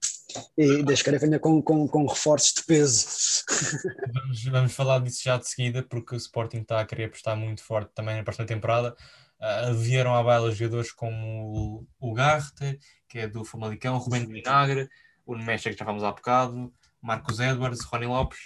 E 0.56 0.84
desde 0.84 1.04
que 1.04 1.18
venha 1.18 1.40
com, 1.40 1.62
com, 1.62 1.88
com 1.88 2.06
reforços 2.06 2.54
de 2.54 2.64
peso. 2.64 3.08
Vamos, 4.14 4.44
vamos 4.46 4.74
falar 4.74 5.00
disso 5.00 5.24
já 5.24 5.38
de 5.38 5.48
seguida, 5.48 5.82
porque 5.82 6.14
o 6.14 6.18
Sporting 6.18 6.60
está 6.60 6.80
a 6.80 6.86
querer 6.86 7.06
apostar 7.06 7.36
muito 7.36 7.64
forte 7.64 7.92
também 7.96 8.16
na 8.16 8.24
próxima 8.24 8.46
temporada. 8.46 8.96
Uh, 9.40 9.74
vieram 9.74 10.14
à 10.16 10.22
baila 10.22 10.52
jogadores 10.52 10.92
como 10.92 11.88
o, 12.00 12.10
o 12.12 12.14
Garte, 12.14 12.78
que 13.08 13.20
é 13.20 13.28
do 13.28 13.44
Famalicão, 13.44 13.96
o 13.96 13.98
Rubén 13.98 14.28
Vinagre, 14.28 14.88
o 15.30 15.38
Nemestra, 15.38 15.72
que 15.72 15.78
já 15.78 15.86
falamos 15.86 16.04
há 16.04 16.12
bocado, 16.12 16.74
Marcos 17.02 17.40
Edwards, 17.40 17.84
Rony 17.86 18.08
Lopes, 18.08 18.40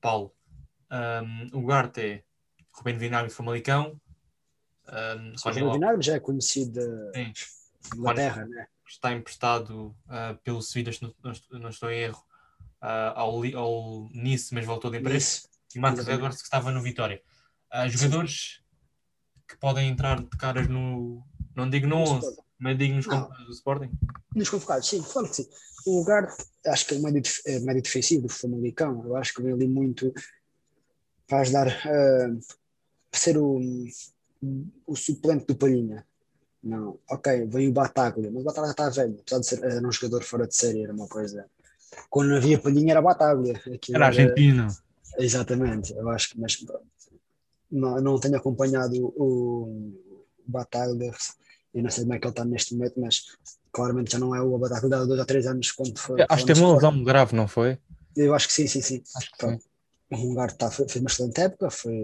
Paulo. 0.00 0.34
Um, 0.90 1.58
o 1.58 1.66
Garte 1.66 2.00
é 2.00 2.24
Rubén 2.74 2.94
de 2.94 3.00
Vinagre 3.00 3.28
do 3.28 3.34
Famalicão. 3.34 4.00
Um, 4.88 5.32
Lopes. 5.44 5.72
Vinagre 5.72 6.02
já 6.02 6.14
é 6.14 6.20
conhecido 6.20 6.80
da 7.96 8.14
terra, 8.14 8.44
né? 8.46 8.66
está 8.86 9.12
emprestado 9.12 9.96
uh, 10.06 10.36
pelo 10.42 10.60
Sevilha, 10.60 10.92
se 10.92 11.02
não, 11.02 11.14
não, 11.52 11.70
estou 11.70 11.90
em 11.90 12.00
erro, 12.00 12.22
uh, 12.82 13.12
ao, 13.14 13.42
ao 13.56 14.10
Nice, 14.12 14.52
mas 14.54 14.66
voltou 14.66 14.90
de 14.90 14.98
empréstimo. 14.98 15.50
E 15.74 15.78
Marcos 15.78 16.06
Edwards, 16.06 16.38
que 16.38 16.44
estava 16.44 16.70
no 16.70 16.82
Vitória. 16.82 17.22
Uh, 17.72 17.88
jogadores 17.88 18.62
que 19.48 19.56
podem 19.56 19.88
entrar 19.88 20.20
de 20.20 20.36
caras 20.36 20.68
no. 20.68 21.24
Não 21.54 21.68
digo 21.68 21.86
no 21.86 21.98
11, 21.98 22.36
mas 22.62 22.78
digo 22.78 22.94
nos 22.94 23.06
convocados 23.06 23.46
do 23.46 23.52
Sporting. 23.52 23.90
Nos 24.36 24.48
convocados, 24.48 24.88
sim, 24.88 25.02
claro 25.02 25.28
que 25.28 25.34
sim. 25.34 25.48
O 25.84 25.98
lugar, 25.98 26.32
acho 26.68 26.86
que 26.86 26.94
é 26.94 26.96
o 26.96 27.02
médio, 27.02 27.22
é 27.44 27.58
médio 27.58 27.82
defensivo 27.82 28.22
do 28.22 28.28
Famalicão. 28.28 29.04
Eu 29.04 29.16
acho 29.16 29.34
que 29.34 29.42
vem 29.42 29.52
ali 29.52 29.66
muito 29.66 30.14
para 31.26 31.40
ajudar 31.40 31.66
uh, 31.66 32.40
a 33.12 33.16
ser 33.16 33.36
o, 33.36 33.60
o 34.86 34.94
suplente 34.94 35.44
do 35.44 35.56
Palhinha. 35.56 36.06
Não, 36.62 37.00
ok, 37.10 37.46
veio 37.46 37.70
o 37.70 37.72
Bataglia, 37.72 38.30
mas 38.30 38.42
o 38.42 38.44
Bataglia 38.44 38.70
está 38.70 38.88
velho, 38.88 39.18
apesar 39.20 39.40
de 39.40 39.46
ser 39.46 39.64
era 39.64 39.84
um 39.84 39.90
jogador 39.90 40.22
fora 40.22 40.46
de 40.46 40.54
série, 40.54 40.84
era 40.84 40.92
uma 40.92 41.08
coisa. 41.08 41.46
Quando 42.08 42.28
não 42.28 42.36
havia 42.36 42.60
palhinha 42.60 42.92
era 42.92 43.02
Bataglia. 43.02 43.60
Aquilo 43.74 43.96
era 43.96 44.06
argentino. 44.06 44.68
Exatamente, 45.18 45.92
eu 45.94 46.08
acho 46.10 46.30
que, 46.30 46.40
mas 46.40 46.64
não, 47.68 48.00
não 48.00 48.20
tenho 48.20 48.36
acompanhado 48.36 49.12
o, 49.16 49.92
Bataglia, 50.46 51.12
eu 51.74 51.82
não 51.82 51.90
sei 51.90 52.04
como 52.04 52.14
é 52.14 52.18
que 52.18 52.26
ele 52.26 52.32
está 52.32 52.44
neste 52.44 52.74
momento, 52.74 53.00
mas 53.00 53.22
claramente 53.72 54.12
já 54.12 54.18
não 54.18 54.34
é 54.34 54.40
o 54.40 54.58
Bataglia 54.58 54.98
há 54.98 55.04
dois 55.04 55.18
ou 55.18 55.26
três 55.26 55.46
anos 55.46 55.72
quando 55.72 55.98
foi. 55.98 56.20
Acho 56.28 56.44
que 56.44 56.52
teve 56.52 56.60
uma 56.60 56.74
lesão 56.74 57.02
grave, 57.02 57.34
não 57.34 57.48
foi? 57.48 57.78
Eu 58.16 58.34
acho 58.34 58.46
que 58.46 58.54
sim, 58.54 58.66
sim, 58.66 58.82
sim. 58.82 59.02
Acho 59.16 59.30
que 59.32 59.38
foi. 59.38 59.58
O 60.10 60.28
lugar 60.28 60.48
está, 60.48 60.70
fez 60.70 60.96
uma 60.96 61.08
excelente 61.08 61.40
época, 61.40 61.70
foi, 61.70 61.96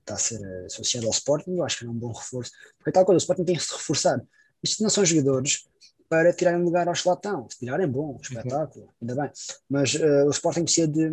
está 0.00 0.14
a 0.14 0.18
ser 0.18 0.40
associado 0.66 1.06
ao 1.06 1.12
Sporting, 1.12 1.56
eu 1.56 1.64
acho 1.64 1.78
que 1.78 1.84
é 1.84 1.88
um 1.88 1.94
bom 1.94 2.12
reforço. 2.12 2.50
Porque 2.78 2.90
tal 2.90 3.04
coisa, 3.04 3.18
o 3.18 3.22
Sporting 3.22 3.44
tem 3.44 3.56
que 3.56 3.62
se 3.62 3.72
reforçar. 3.72 4.20
Isto 4.62 4.82
não 4.82 4.90
são 4.90 5.04
jogadores 5.04 5.64
para 6.08 6.32
tirarem 6.32 6.62
lugar 6.62 6.88
ao 6.88 6.94
Latão. 7.06 7.46
Se 7.48 7.58
tirarem, 7.58 7.88
bom, 7.88 8.18
espetáculo, 8.20 8.88
ainda 9.00 9.14
bem. 9.14 9.30
Mas 9.68 9.94
uh, 9.94 10.26
o 10.26 10.30
Sporting 10.30 10.64
precisa 10.64 10.88
de, 10.88 11.08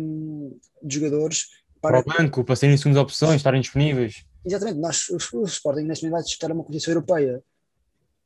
de 0.82 0.94
jogadores 0.94 1.46
para, 1.80 2.02
para 2.02 2.14
o 2.14 2.18
banco, 2.18 2.44
para 2.44 2.56
serem 2.56 2.76
segundas 2.76 3.02
opções, 3.02 3.36
estarem 3.36 3.60
disponíveis. 3.60 4.24
Exatamente, 4.44 4.78
nós, 4.78 5.08
o, 5.08 5.38
o 5.38 5.44
Sporting 5.44 5.82
neste 5.82 6.04
momento 6.04 6.16
vai 6.18 6.22
disputar 6.24 6.52
uma 6.52 6.64
competição 6.64 6.92
europeia. 6.92 7.42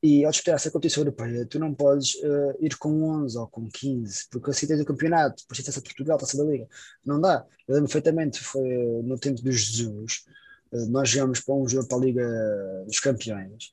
E 0.07 0.23
ao 0.23 0.31
disputar 0.31 0.57
essa 0.57 0.71
competição 0.71 1.03
europeia, 1.03 1.47
tu 1.47 1.59
não 1.59 1.73
podes 1.73 2.17
uh, 2.17 2.55
ir 2.61 2.77
com 2.77 3.05
11 3.23 3.39
ou 3.39 3.47
com 3.49 3.67
15, 3.67 4.27
porque 4.31 4.51
assim 4.51 4.67
tens 4.67 4.79
o 4.79 4.85
campeonato, 4.85 5.43
por 5.49 5.59
isso 5.59 5.73
de 5.73 5.81
Portugal, 5.81 6.19
taça 6.19 6.37
da 6.37 6.45
Liga. 6.45 6.69
Não 7.03 7.19
dá. 7.19 7.47
Eu 7.67 7.77
lembro 7.77 7.89
perfeitamente, 7.89 8.39
foi 8.39 8.69
no 9.03 9.19
tempo 9.19 9.41
dos 9.41 9.59
Jesus, 9.59 10.27
uh, 10.73 10.85
nós 10.91 11.09
jogamos 11.09 11.41
para 11.41 11.55
um 11.55 11.67
jogo 11.67 11.89
para 11.89 11.97
a 11.97 12.01
Liga 12.03 12.85
dos 12.87 13.01
Campeões, 13.01 13.73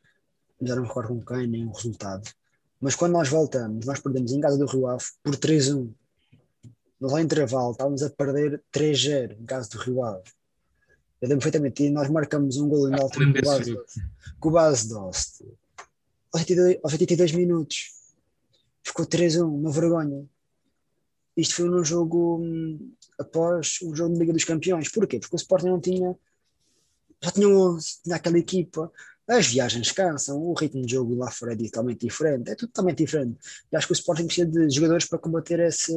já 0.62 0.74
não 0.74 0.84
me 0.84 0.88
recordo 0.88 1.10
com 1.10 1.20
quem, 1.20 1.48
nem 1.48 1.68
o 1.68 1.72
resultado. 1.74 2.32
Mas 2.80 2.96
quando 2.96 3.12
nós 3.12 3.28
voltamos, 3.28 3.86
nós 3.86 4.00
perdemos 4.00 4.32
em 4.32 4.40
casa 4.40 4.58
do 4.58 4.68
Rio 4.68 4.88
Ave 4.88 5.04
por 5.22 5.36
3-1. 5.36 5.92
Nós 6.98 7.12
ao 7.12 7.20
intervalo 7.20 7.74
estávamos 7.74 8.04
a 8.04 8.10
perder 8.10 8.64
3-0 8.74 9.38
em 9.38 9.46
casa 9.46 9.68
do 9.70 9.80
Rio 9.80 10.02
Ave. 10.02 10.24
Eu 11.22 11.28
lembro 11.28 11.44
perfeitamente, 11.44 11.84
e 11.84 11.90
nós 11.90 12.10
marcamos 12.10 12.56
um 12.56 12.70
gol 12.70 12.88
em 12.88 12.94
ah, 12.94 13.02
altura 13.02 13.26
com, 13.26 13.42
base, 13.42 13.78
com 14.40 14.48
o 14.48 14.52
base 14.54 14.88
Dost 14.88 15.44
aos 16.34 16.42
82, 16.42 16.80
aos 16.84 16.94
82 16.94 17.32
minutos. 17.34 17.92
Ficou 18.84 19.06
3-1, 19.06 19.44
uma 19.44 19.72
vergonha. 19.72 20.26
Isto 21.36 21.56
foi 21.56 21.70
num 21.70 21.84
jogo 21.84 22.40
hum, 22.42 22.94
após 23.20 23.80
o 23.84 23.96
jogo 23.96 24.14
de 24.14 24.20
Liga 24.20 24.34
dos 24.34 24.44
Campeões. 24.44 24.90
Porquê? 24.90 25.20
Porque 25.20 25.36
o 25.36 25.38
Sporting 25.38 25.68
não 25.68 25.80
tinha. 25.80 26.16
Já 27.24 27.32
tinha 27.32 27.48
11, 27.48 28.02
tinha 28.04 28.16
aquela 28.16 28.40
equipa. 28.40 28.92
As 29.28 29.48
viagens 29.48 29.92
cansam, 29.92 30.42
o 30.42 30.54
ritmo 30.54 30.86
de 30.86 30.94
jogo 30.94 31.16
lá 31.16 31.32
fora 31.32 31.54
é 31.54 31.56
totalmente 31.56 32.06
diferente, 32.06 32.50
é 32.50 32.56
totalmente 32.56 32.98
diferente. 32.98 33.38
E 33.72 33.78
acho 33.78 33.88
que 33.88 33.94
o 33.94 33.96
Sporting 33.96 34.26
precisa 34.26 34.48
de 34.48 34.70
jogadores 34.70 35.06
para 35.06 35.20
combater 35.20 35.60
esse. 35.60 35.94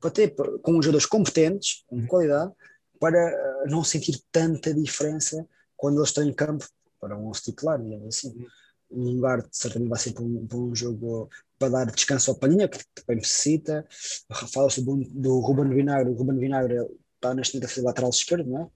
para 0.00 0.10
ter 0.10 0.34
com 0.34 0.82
jogadores 0.82 1.06
competentes, 1.06 1.84
com 1.86 1.96
uhum. 1.96 2.06
qualidade, 2.06 2.52
para 2.98 3.18
eh, 3.18 3.64
não 3.68 3.82
sentir 3.82 4.20
tanta 4.30 4.74
diferença 4.74 5.46
quando 5.76 5.98
eles 5.98 6.10
estão 6.10 6.24
em 6.24 6.32
campo 6.32 6.68
para 7.00 7.16
um 7.16 7.28
11 7.28 7.42
titular, 7.42 7.82
digamos 7.82 8.06
assim. 8.06 8.46
Um 8.92 9.16
lugar 9.16 9.44
certamente 9.50 9.88
vai 9.88 9.98
ser 9.98 10.12
para 10.12 10.22
um, 10.22 10.46
para 10.46 10.58
um 10.58 10.74
jogo 10.74 11.28
para 11.58 11.68
dar 11.68 11.86
descanso 11.86 12.30
ao 12.30 12.36
Palhinha, 12.36 12.68
que 12.68 12.78
também 12.94 13.16
necessita. 13.16 13.86
Fala-se 14.52 14.82
do, 14.82 14.96
do 15.10 15.40
Ruben 15.40 15.68
Vinagre, 15.68 16.10
o 16.10 16.14
Ruben 16.14 16.38
Vinagre 16.38 16.76
está 17.14 17.34
neste 17.34 17.54
momento 17.54 17.66
a 17.66 17.68
fazer 17.68 17.86
lateral 17.86 18.10
esquerdo, 18.10 18.50
não 18.50 18.62
é? 18.62 18.66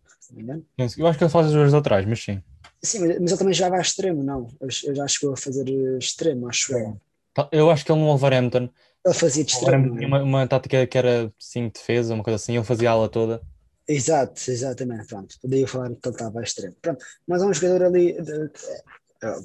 Eu 0.97 1.07
acho 1.07 1.19
que 1.19 1.25
ele 1.25 1.31
faz 1.31 1.47
as 1.47 1.53
duas 1.53 1.75
atrás, 1.75 2.05
mas 2.07 2.23
sim. 2.23 2.43
Sim, 2.83 3.01
mas, 3.01 3.11
ele 3.11 3.37
também 3.37 3.55
já 3.55 3.69
vai 3.69 3.79
a 3.79 3.83
extremo, 3.83 4.23
não? 4.23 4.49
Eu 4.61 4.95
já 4.95 5.07
chegou 5.07 5.35
a 5.35 5.37
fazer 5.37 5.69
extremo, 5.99 6.49
acho 6.49 6.77
eu. 6.77 7.01
Tá, 7.35 7.49
eu 7.53 7.71
acho 7.71 7.85
que 7.85 7.93
ele 7.93 8.01
no 8.01 8.07
Wolverhampton. 8.07 8.69
Ele 9.05 9.15
fazia 9.15 9.45
de 9.45 9.53
extremo. 9.53 9.97
Tinha 9.97 10.09
uma, 10.09 10.23
uma 10.23 10.47
tática 10.47 10.87
que 10.87 10.99
era 10.99 11.33
sim 11.39 11.69
defesa, 11.69 12.15
uma 12.15 12.25
coisa 12.25 12.37
assim, 12.37 12.57
ele 12.57 12.65
fazia 12.65 12.91
a 12.91 12.93
ala 12.93 13.09
toda. 13.09 13.41
Exato, 13.89 14.51
exatamente. 14.51 15.07
Pronto, 15.07 15.37
podia 15.41 15.67
falar 15.67 15.91
que 15.91 16.09
ele 16.09 16.15
estava 16.15 16.41
a 16.41 16.43
extremo. 16.43 16.75
Pronto, 16.83 17.05
mas 17.27 17.43
há 17.43 17.47
um 17.47 17.55
jogador 17.55 17.85
ali 17.85 18.17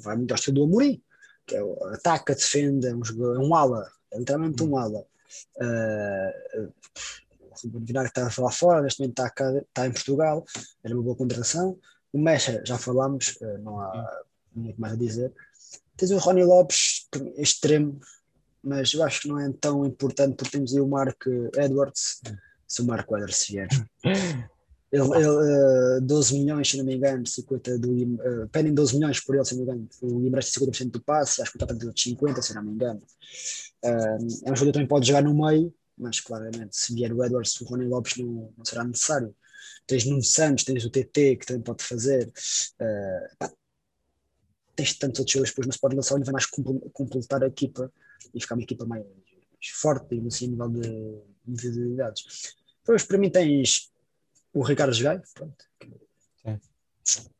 vai 0.02 0.16
muito 0.16 0.32
ao 0.32 0.36
estilo 0.36 0.56
do 0.56 0.64
Amorim, 0.64 1.02
que 1.46 1.56
é 1.56 1.62
o 1.62 1.84
ataca, 1.86 2.34
defende, 2.34 2.86
é 2.86 2.94
um, 2.94 3.02
é 3.34 3.38
um 3.38 3.54
ala, 3.54 3.90
é 4.10 4.18
literalmente 4.18 4.62
um 4.62 4.76
ala. 4.76 5.04
Uh, 5.56 6.72
o 7.64 7.80
Vinar 7.80 8.10
que 8.10 8.18
está 8.18 8.42
lá 8.42 8.50
fora, 8.50 8.82
neste 8.82 9.00
momento 9.00 9.18
está, 9.18 9.30
cá, 9.30 9.52
está 9.52 9.86
em 9.86 9.92
Portugal, 9.92 10.44
era 10.82 10.94
uma 10.94 11.02
boa 11.02 11.16
contratação. 11.16 11.78
O 12.12 12.18
Mecha, 12.18 12.62
já 12.64 12.76
falámos, 12.78 13.36
uh, 13.40 13.58
não 13.58 13.80
há 13.80 14.22
muito 14.54 14.80
mais 14.80 14.94
a 14.94 14.96
dizer. 14.96 15.32
Tens 15.96 16.10
o 16.10 16.18
Rony 16.18 16.44
Lopes, 16.44 17.08
extremo, 17.36 18.00
mas 18.62 18.92
eu 18.92 19.02
acho 19.02 19.22
que 19.22 19.28
não 19.28 19.38
é 19.38 19.52
tão 19.60 19.84
importante 19.84 20.36
porque 20.36 20.52
temos 20.52 20.74
aí 20.74 20.80
o 20.80 20.86
Mark 20.86 21.24
Edwards, 21.56 22.20
se 22.66 22.82
o 22.82 22.86
Mark 22.86 23.06
Edwards 23.10 23.46
vier. 23.48 23.68
Ele, 24.92 25.08
ele, 25.16 25.98
uh, 25.98 26.00
12 26.02 26.38
milhões, 26.38 26.70
se 26.70 26.76
não 26.76 26.84
me 26.84 26.94
engano, 26.94 27.26
50 27.26 27.78
do, 27.78 27.90
uh, 27.92 28.48
pedem 28.52 28.74
12 28.74 28.94
milhões 28.94 29.20
por 29.20 29.34
ele, 29.34 29.44
se 29.44 29.56
não 29.56 29.64
me 29.64 29.70
engano. 29.70 29.88
O 30.02 30.26
empresta 30.26 30.60
50% 30.60 30.90
do 30.90 31.02
passe, 31.02 31.40
acho 31.40 31.50
que 31.50 31.56
está 31.56 31.66
para 31.66 31.76
50, 31.96 32.42
se 32.42 32.54
não 32.54 32.62
me 32.62 32.72
engano. 32.72 33.00
Uh, 33.82 33.88
é 34.44 34.52
um 34.52 34.54
jogador 34.54 34.66
que 34.66 34.72
também 34.72 34.86
pode 34.86 35.06
jogar 35.06 35.22
no 35.22 35.34
meio, 35.34 35.74
mas 35.96 36.20
claramente, 36.20 36.76
se 36.76 36.94
vier 36.94 37.10
o 37.10 37.24
Edwards, 37.24 37.58
o 37.62 37.64
Rony 37.64 37.86
Lopes 37.86 38.18
não, 38.18 38.52
não 38.56 38.64
será 38.64 38.84
necessário. 38.84 39.34
Tens 39.86 40.04
Nuno 40.04 40.22
Santos, 40.22 40.64
tens 40.64 40.84
o 40.84 40.90
TT, 40.90 41.36
que 41.36 41.46
também 41.46 41.62
pode 41.62 41.82
fazer. 41.82 42.30
Uh, 42.78 43.36
pá, 43.38 43.50
tens 44.76 44.94
tantos 44.98 45.20
outros 45.20 45.32
jogadores, 45.32 45.50
depois 45.52 45.66
no 45.66 45.72
Sporting 45.72 45.96
ele 45.96 46.02
só 46.02 46.18
vai 46.18 46.32
mais 46.32 46.46
completar 46.92 47.42
a 47.42 47.46
equipa 47.46 47.90
e 48.34 48.40
ficar 48.40 48.56
uma 48.56 48.62
equipa 48.62 48.84
mais 48.84 49.04
forte, 49.72 50.08
digamos 50.10 50.34
assim, 50.34 50.46
a 50.46 50.48
nível 50.48 50.68
de 50.68 51.22
individualidades. 51.46 52.54
Depois, 52.84 53.04
para 53.04 53.18
mim, 53.18 53.30
tens 53.30 53.91
o 54.52 54.62
Ricardo 54.62 54.92
Jogai, 54.92 55.20
pronto. 55.34 55.64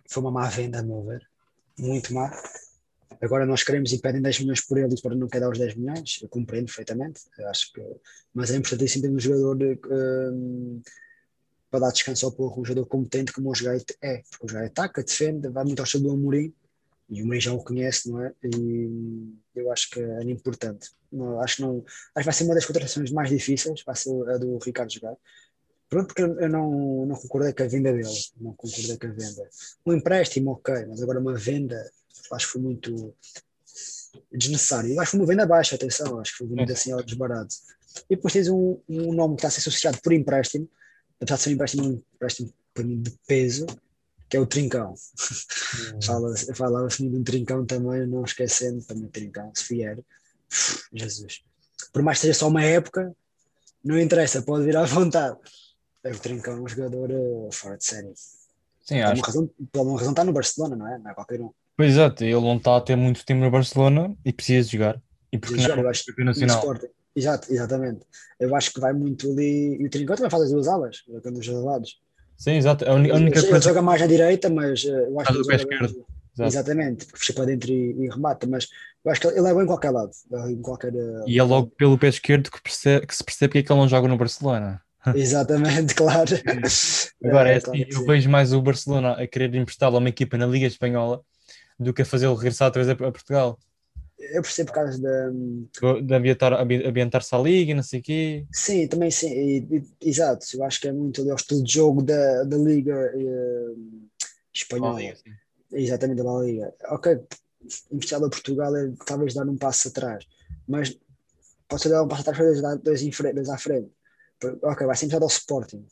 Foi 0.08 0.22
uma 0.22 0.30
má 0.30 0.48
venda, 0.48 0.80
a 0.80 0.82
meu 0.82 1.02
ver. 1.02 1.26
Muito 1.78 2.12
má. 2.12 2.30
Agora 3.20 3.46
nós 3.46 3.62
queremos 3.62 3.92
e 3.92 3.98
pedem 3.98 4.20
10 4.20 4.40
milhões 4.40 4.60
por 4.60 4.76
ele 4.76 5.00
para 5.00 5.14
não 5.14 5.28
quer 5.28 5.40
dar 5.40 5.50
os 5.50 5.58
10 5.58 5.76
milhões. 5.76 6.18
Eu 6.20 6.28
compreendo 6.28 6.66
perfeitamente. 6.66 7.22
Acho 7.46 7.72
que, 7.72 7.80
mas 8.34 8.50
é 8.50 8.56
importantíssimo 8.56 9.02
ter 9.02 9.10
um 9.10 9.18
jogador 9.18 9.56
de, 9.56 9.78
um, 9.90 10.82
para 11.70 11.80
dar 11.80 11.92
descanso 11.92 12.26
ao 12.26 12.32
povo, 12.32 12.60
um 12.60 12.64
jogador 12.64 12.86
competente 12.86 13.32
como 13.32 13.50
o 13.50 13.54
Jogai 13.54 13.80
é. 14.02 14.22
Porque 14.30 14.46
o 14.46 14.48
Jogai 14.48 14.66
ataca, 14.66 15.02
defende, 15.02 15.48
vai 15.48 15.64
muito 15.64 15.78
ao 15.78 15.84
estilo 15.84 16.04
do 16.04 16.10
Amorim 16.10 16.52
e 17.08 17.22
o 17.22 17.24
Amorim 17.24 17.40
já 17.40 17.52
o 17.52 17.64
conhece, 17.64 18.10
não 18.10 18.22
é? 18.22 18.34
E 18.42 19.32
eu 19.54 19.72
acho 19.72 19.88
que 19.90 20.00
é 20.00 20.22
importante. 20.24 20.90
Não, 21.10 21.40
acho, 21.40 21.56
que 21.56 21.62
não, 21.62 21.78
acho 21.78 22.18
que 22.18 22.24
vai 22.24 22.34
ser 22.34 22.44
uma 22.44 22.54
das 22.54 22.66
contratações 22.66 23.10
mais 23.10 23.30
difíceis, 23.30 23.82
vai 23.84 23.94
ser 23.94 24.10
a 24.30 24.36
do 24.36 24.58
Ricardo 24.58 24.92
Jogai. 24.92 25.16
Pronto, 25.92 26.06
porque 26.06 26.22
eu 26.22 26.48
não, 26.48 27.04
não 27.04 27.16
concordei 27.16 27.52
com 27.52 27.64
a 27.64 27.66
venda 27.66 27.92
dele, 27.92 28.08
não 28.40 28.54
concordei 28.54 28.96
com 28.96 29.06
a 29.08 29.10
venda. 29.10 29.50
Um 29.84 29.92
empréstimo, 29.92 30.52
ok, 30.52 30.86
mas 30.86 31.02
agora 31.02 31.20
uma 31.20 31.34
venda, 31.34 31.76
acho 32.32 32.46
que 32.46 32.52
foi 32.52 32.62
muito 32.62 33.14
desnecessário. 34.32 34.98
Acho 34.98 35.10
que 35.10 35.16
foi 35.18 35.20
uma 35.20 35.26
venda 35.26 35.44
baixa, 35.44 35.74
atenção, 35.74 36.18
acho 36.18 36.32
que 36.32 36.38
foi 36.38 36.46
vendido 36.46 36.72
assim 36.72 36.92
ao 36.92 37.02
desbarato. 37.02 37.54
E 38.08 38.16
depois 38.16 38.32
tens 38.32 38.48
um, 38.48 38.80
um 38.88 39.12
nome 39.12 39.36
que 39.36 39.40
está 39.40 39.48
a 39.48 39.50
ser 39.50 39.60
associado 39.60 40.00
por 40.02 40.14
empréstimo, 40.14 40.66
apesar 41.20 41.36
de 41.36 41.42
ser 41.42 41.50
um 41.50 41.52
empréstimo, 41.52 41.86
um 41.86 42.02
empréstimo 42.14 42.54
para 42.72 42.84
mim 42.84 43.02
de 43.02 43.10
peso, 43.26 43.66
que 44.30 44.38
é 44.38 44.40
o 44.40 44.46
Trincão. 44.46 44.94
Hum. 44.94 46.02
Fala-se 46.02 46.54
fala 46.54 46.88
de 46.88 47.04
um 47.04 47.22
Trincão 47.22 47.66
também, 47.66 48.06
não 48.06 48.24
esquecendo, 48.24 48.82
para 48.82 48.96
mim, 48.96 49.08
Trincão, 49.08 49.52
se 49.54 49.74
vier, 49.74 49.98
Jesus. 50.90 51.42
Por 51.92 52.00
mais 52.00 52.16
que 52.16 52.28
seja 52.28 52.38
só 52.38 52.48
uma 52.48 52.64
época, 52.64 53.14
não 53.84 53.98
interessa, 53.98 54.40
pode 54.40 54.64
vir 54.64 54.74
à 54.74 54.84
vontade. 54.86 55.36
O 56.04 56.18
Trincão 56.18 56.54
é 56.54 56.60
um 56.60 56.68
jogador 56.68 57.10
uh, 57.10 57.48
fora 57.52 57.76
de 57.76 57.84
série. 57.84 58.12
Sim, 58.84 58.96
por 58.96 59.04
acho. 59.04 59.14
Uma 59.14 59.26
razão, 59.26 59.50
por 59.72 59.82
uma 59.82 59.98
razão 59.98 60.10
está 60.10 60.24
no 60.24 60.32
Barcelona, 60.32 60.76
não 60.76 60.88
é? 60.88 60.98
Não 60.98 61.10
é 61.10 61.14
qualquer 61.14 61.40
um. 61.40 61.50
Pois 61.76 61.92
exato, 61.92 62.24
ele 62.24 62.34
não 62.34 62.56
está 62.56 62.76
a 62.76 62.80
ter 62.80 62.96
muito 62.96 63.24
tempo 63.24 63.40
no 63.40 63.50
Barcelona 63.50 64.14
e 64.24 64.32
precisa 64.32 64.68
de 64.68 64.76
jogar. 64.76 65.00
E 65.32 65.38
porque 65.38 65.58
jogar, 65.58 65.76
não 65.76 65.86
é 65.86 65.90
acho, 65.90 66.04
nacional. 66.18 66.76
Exato, 67.14 67.52
exatamente. 67.52 68.00
Eu 68.40 68.54
acho 68.56 68.72
que 68.72 68.80
vai 68.80 68.92
muito 68.92 69.30
ali. 69.30 69.80
E 69.80 69.86
o 69.86 69.90
Trincão 69.90 70.16
também 70.16 70.30
faz 70.30 70.44
as 70.44 70.50
duas 70.50 70.66
alas, 70.66 71.02
jogando 71.06 71.38
dos 71.38 71.46
dois 71.46 71.64
lados. 71.64 72.00
Sim, 72.36 72.52
exato. 72.52 72.84
A 72.88 72.94
única, 72.94 73.16
ele, 73.16 73.30
coisa... 73.30 73.48
ele 73.48 73.60
joga 73.60 73.82
mais 73.82 74.02
à 74.02 74.06
direita, 74.06 74.50
mas 74.50 74.82
uh, 74.84 74.88
eu 74.88 75.20
acho 75.20 75.32
que. 75.32 75.52
Ele 75.52 75.58
joga, 75.58 76.48
Exatamente, 76.48 77.06
porque 77.06 77.26
fica 77.26 77.34
para 77.34 77.44
dentro 77.44 77.70
e, 77.70 78.04
e, 78.04 78.08
remata, 78.08 78.46
mas 78.46 78.66
eu 79.04 79.12
acho 79.12 79.20
que 79.20 79.26
ele 79.26 79.46
é 79.46 79.52
bom 79.52 79.62
em 79.62 79.66
qualquer 79.66 79.90
lado. 79.90 80.10
Em 80.48 80.62
qualquer, 80.62 80.92
e 81.26 81.38
é 81.38 81.42
logo 81.42 81.70
pelo 81.76 81.98
pé 81.98 82.08
esquerdo 82.08 82.50
que, 82.50 82.62
percebe, 82.62 83.06
que 83.06 83.14
se 83.14 83.22
percebe 83.22 83.52
que 83.52 83.58
é 83.58 83.62
que 83.62 83.70
ele 83.70 83.80
não 83.80 83.88
joga 83.88 84.08
no 84.08 84.16
Barcelona. 84.16 84.80
Exatamente, 85.14 85.94
claro. 85.96 86.30
Agora, 87.24 87.50
é, 87.50 87.54
é 87.54 87.56
assim, 87.56 87.84
eu 87.88 88.04
vejo 88.06 88.30
mais 88.30 88.52
o 88.52 88.62
Barcelona 88.62 89.12
a 89.12 89.26
querer 89.26 89.54
emprestá-lo 89.54 89.96
a 89.96 89.98
uma 89.98 90.08
equipa 90.08 90.36
na 90.38 90.46
Liga 90.46 90.66
Espanhola 90.66 91.22
do 91.78 91.92
que 91.92 92.02
a 92.02 92.04
fazê-lo 92.04 92.34
regressar 92.34 92.68
outra 92.68 92.84
vez 92.84 93.00
a, 93.00 93.10
Portugal. 93.10 93.58
Eu 94.18 94.42
percebo 94.42 94.68
por 94.68 94.74
causa 94.74 95.00
da. 95.02 95.30
De 96.00 96.14
ambientar, 96.14 96.52
ambientar-se 96.52 97.34
à 97.34 97.38
Liga, 97.38 97.74
não 97.74 97.82
sei 97.82 97.98
o 97.98 98.02
quê. 98.02 98.46
Sim, 98.52 98.86
também 98.86 99.10
sim, 99.10 99.32
e, 99.32 99.84
e, 100.00 100.08
exato. 100.08 100.46
Eu 100.54 100.62
acho 100.64 100.80
que 100.80 100.86
é 100.86 100.92
muito 100.92 101.20
ali 101.20 101.30
ao 101.30 101.36
estilo 101.36 101.64
de 101.64 101.72
jogo 101.72 102.02
da, 102.02 102.44
da 102.44 102.56
Liga 102.56 102.94
uh, 103.16 104.08
Espanhola. 104.54 105.00
Liga, 105.00 105.16
Exatamente, 105.72 106.22
da 106.22 106.40
Liga. 106.40 106.72
Ok, 106.90 107.18
emprestar 107.90 108.22
a 108.22 108.28
Portugal 108.28 108.76
é 108.76 108.92
talvez 109.04 109.34
dar 109.34 109.48
um 109.48 109.56
passo 109.56 109.88
atrás, 109.88 110.24
mas 110.68 110.96
pode 111.68 111.82
ser 111.82 111.88
dar 111.88 112.04
um 112.04 112.08
passo 112.08 112.30
atrás 112.30 112.60
para 112.60 112.76
dois, 112.76 113.02
dois, 113.02 113.34
dois 113.34 113.48
à 113.48 113.58
frente 113.58 113.90
ok, 114.62 114.86
vai 114.86 114.96
ser 114.96 115.06
emprestado 115.06 115.22
ao 115.22 115.28
Sporting. 115.28 115.86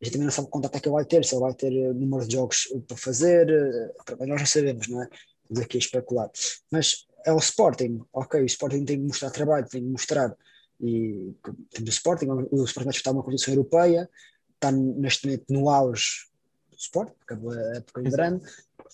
A 0.00 0.04
gente 0.04 0.14
também 0.14 0.26
não 0.26 0.32
sabe 0.32 0.48
quanto 0.48 0.66
até 0.66 0.80
que 0.80 0.88
ele 0.88 0.94
vai 0.94 1.04
ter, 1.04 1.24
se 1.24 1.34
ele 1.34 1.42
vai 1.42 1.54
ter 1.54 1.72
eh, 1.72 1.92
número 1.92 2.26
de 2.26 2.34
jogos 2.34 2.68
para 2.88 2.96
fazer, 2.96 3.48
eh, 3.48 4.26
nós 4.26 4.40
não 4.40 4.46
sabemos, 4.46 4.88
não 4.88 5.02
é? 5.02 5.08
estamos 5.52 5.60
aqui 5.60 5.76
a 5.76 5.80
especular. 5.80 6.30
Mas 6.70 7.06
é 7.24 7.32
o 7.32 7.38
Sporting, 7.38 8.00
ok, 8.12 8.42
o 8.42 8.46
Sporting 8.46 8.84
tem 8.84 8.98
que 8.98 9.06
mostrar 9.06 9.30
trabalho, 9.30 9.68
tem 9.68 9.82
que 9.82 9.88
mostrar. 9.88 10.34
E 10.80 11.32
temos 11.70 11.90
o 11.90 11.92
Sporting, 11.92 12.26
o 12.26 12.64
Sporting 12.64 12.84
vai 12.84 12.92
disputar 12.92 13.12
uma 13.12 13.22
competição 13.22 13.54
europeia, 13.54 14.10
está 14.54 14.72
neste 14.72 15.26
momento 15.26 15.44
no 15.50 15.68
auge 15.68 16.26
do 16.70 16.76
Sporting, 16.76 17.14
acabou 17.20 17.52
a 17.52 17.76
época 17.76 18.00
em 18.00 18.10
verano. 18.10 18.40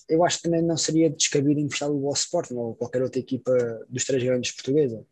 Eu 0.09 0.25
acho 0.25 0.39
que 0.39 0.43
também 0.45 0.63
não 0.63 0.77
seria 0.77 1.11
descabido 1.11 1.61
emprestar 1.61 1.91
o 1.91 2.13
Sporting 2.13 2.55
ou 2.55 2.75
qualquer 2.75 3.03
outra 3.03 3.19
equipa 3.19 3.53
dos 3.89 4.05
três 4.05 4.23
grandes 4.23 4.53
portuguesa. 4.53 5.05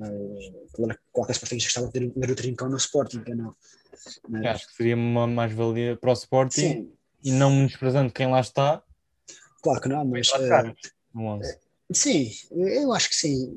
Mas 0.00 0.52
claro, 0.72 0.98
qualquer 1.12 1.32
Sporting 1.32 1.56
gostava 1.56 1.86
de 1.88 1.92
ter 1.92 2.04
um 2.04 2.20
garoto 2.20 2.42
rincão 2.42 2.70
no 2.70 2.78
Sporting, 2.78 3.22
não. 3.36 3.54
Mas... 4.26 4.46
Acho 4.46 4.68
que 4.68 4.74
seria 4.74 4.96
uma 4.96 5.26
mais-valia 5.26 5.94
para 5.94 6.10
o 6.10 6.14
Sporting 6.14 6.60
Sim. 6.60 6.92
e 7.22 7.32
não 7.32 7.50
menosprezando 7.50 8.10
quem 8.10 8.30
lá 8.30 8.40
está. 8.40 8.82
Claro 9.62 9.80
que 9.80 9.88
não, 9.90 10.02
mas. 10.06 10.28
Uh, 10.30 11.40
sim, 11.92 12.32
eu 12.50 12.92
acho 12.94 13.10
que 13.10 13.14
sim. 13.14 13.52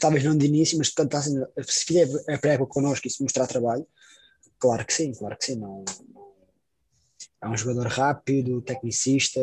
Talvez 0.00 0.24
não 0.24 0.38
de 0.38 0.46
início, 0.46 0.78
mas 0.78 0.90
tanto 0.90 1.14
assim, 1.18 1.34
se 1.66 1.84
fizer 1.84 2.08
a 2.30 2.38
pré-época 2.38 2.72
connosco 2.72 3.06
e 3.06 3.10
se 3.10 3.22
mostrar 3.22 3.46
trabalho, 3.46 3.86
claro 4.58 4.86
que 4.86 4.94
sim, 4.94 5.12
claro 5.12 5.36
que 5.36 5.44
sim. 5.44 5.56
Não, 5.56 5.84
é 7.42 7.46
um 7.46 7.56
jogador 7.58 7.88
rápido, 7.88 8.62
tecnicista, 8.62 9.40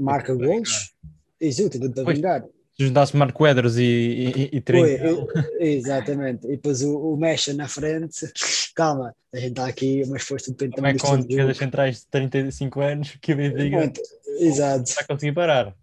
marca 0.00 0.34
gols. 0.34 0.96
Exato, 1.40 1.78
tenta 1.78 2.04
vingar 2.04 2.44
juntasse 2.84 3.16
Marco 3.16 3.46
Edros 3.46 3.76
e, 3.78 3.82
e, 3.82 4.56
e 4.56 4.60
Trincão. 4.60 5.26
Exatamente. 5.58 6.46
E 6.46 6.50
depois 6.50 6.82
o, 6.82 7.12
o 7.12 7.16
Mecha 7.16 7.52
na 7.52 7.68
frente. 7.68 8.30
Calma, 8.74 9.14
a 9.32 9.36
gente 9.36 9.50
está 9.50 9.66
aqui, 9.66 10.04
mas 10.06 10.22
foi 10.22 10.38
tudo 10.38 10.70
Como 10.70 10.86
é 10.86 10.96
com 10.96 11.20
defesas 11.20 11.56
centrais 11.56 12.00
de 12.00 12.06
35 12.06 12.80
anos 12.80 13.18
que 13.20 13.32
o 13.32 13.36
Benfica 13.36 13.92
Exato. 14.38 14.84
está 14.84 15.02
a 15.02 15.06
conseguir 15.06 15.32
parar. 15.32 15.74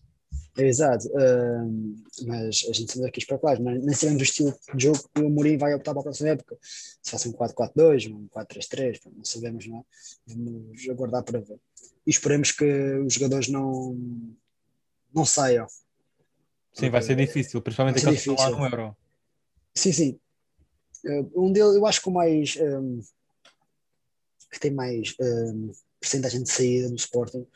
Exato, 0.58 1.08
uh, 1.10 1.96
mas 2.26 2.66
a 2.68 2.74
gente 2.74 2.88
estamos 2.88 3.08
aqui 3.08 3.20
especulados, 3.20 3.64
mas 3.64 3.80
nem 3.84 3.94
sabemos 3.94 4.22
o 4.22 4.24
estilo 4.24 4.56
de 4.74 4.84
jogo 4.86 5.00
que 5.14 5.22
o 5.22 5.30
Mourinho 5.30 5.60
vai 5.60 5.76
optar 5.76 5.92
para 5.92 6.00
a 6.00 6.04
próxima 6.04 6.30
época. 6.30 6.58
Se 6.64 7.12
faça 7.12 7.30
um 7.30 7.34
4-4-2, 7.34 8.12
um 8.12 8.28
4-3-3, 8.30 9.02
não 9.16 9.24
sabemos, 9.24 9.68
não 9.68 9.78
é? 9.78 9.84
Vamos 10.26 10.90
aguardar 10.90 11.22
para 11.22 11.40
ver. 11.42 11.60
E 12.08 12.10
esperemos 12.10 12.52
que 12.52 12.66
os 12.66 13.14
jogadores 13.14 13.50
não, 13.50 13.96
não 15.14 15.26
saiam 15.26 15.68
Sim, 16.78 16.90
vai 16.92 17.02
ser 17.02 17.16
difícil, 17.16 17.62
principalmente 17.62 17.98
aqueles 17.98 18.24
que 18.24 18.30
estão 18.30 18.52
lá 18.52 18.58
no 18.58 18.66
Euro. 18.66 18.98
Sim, 19.74 19.92
sim. 19.92 20.20
Eh, 21.06 21.26
um 21.36 21.52
deles, 21.52 21.76
eu 21.76 21.86
acho 21.86 22.02
que 22.02 22.10
o 22.10 22.12
mais 22.12 22.56
um, 22.58 23.02
que 24.52 24.60
tem 24.60 24.72
mais 24.72 25.16
um, 25.20 25.72
percentagem 26.00 26.44
de 26.44 26.52
saída 26.52 26.90
no 26.90 26.96
Sporting 26.96 27.48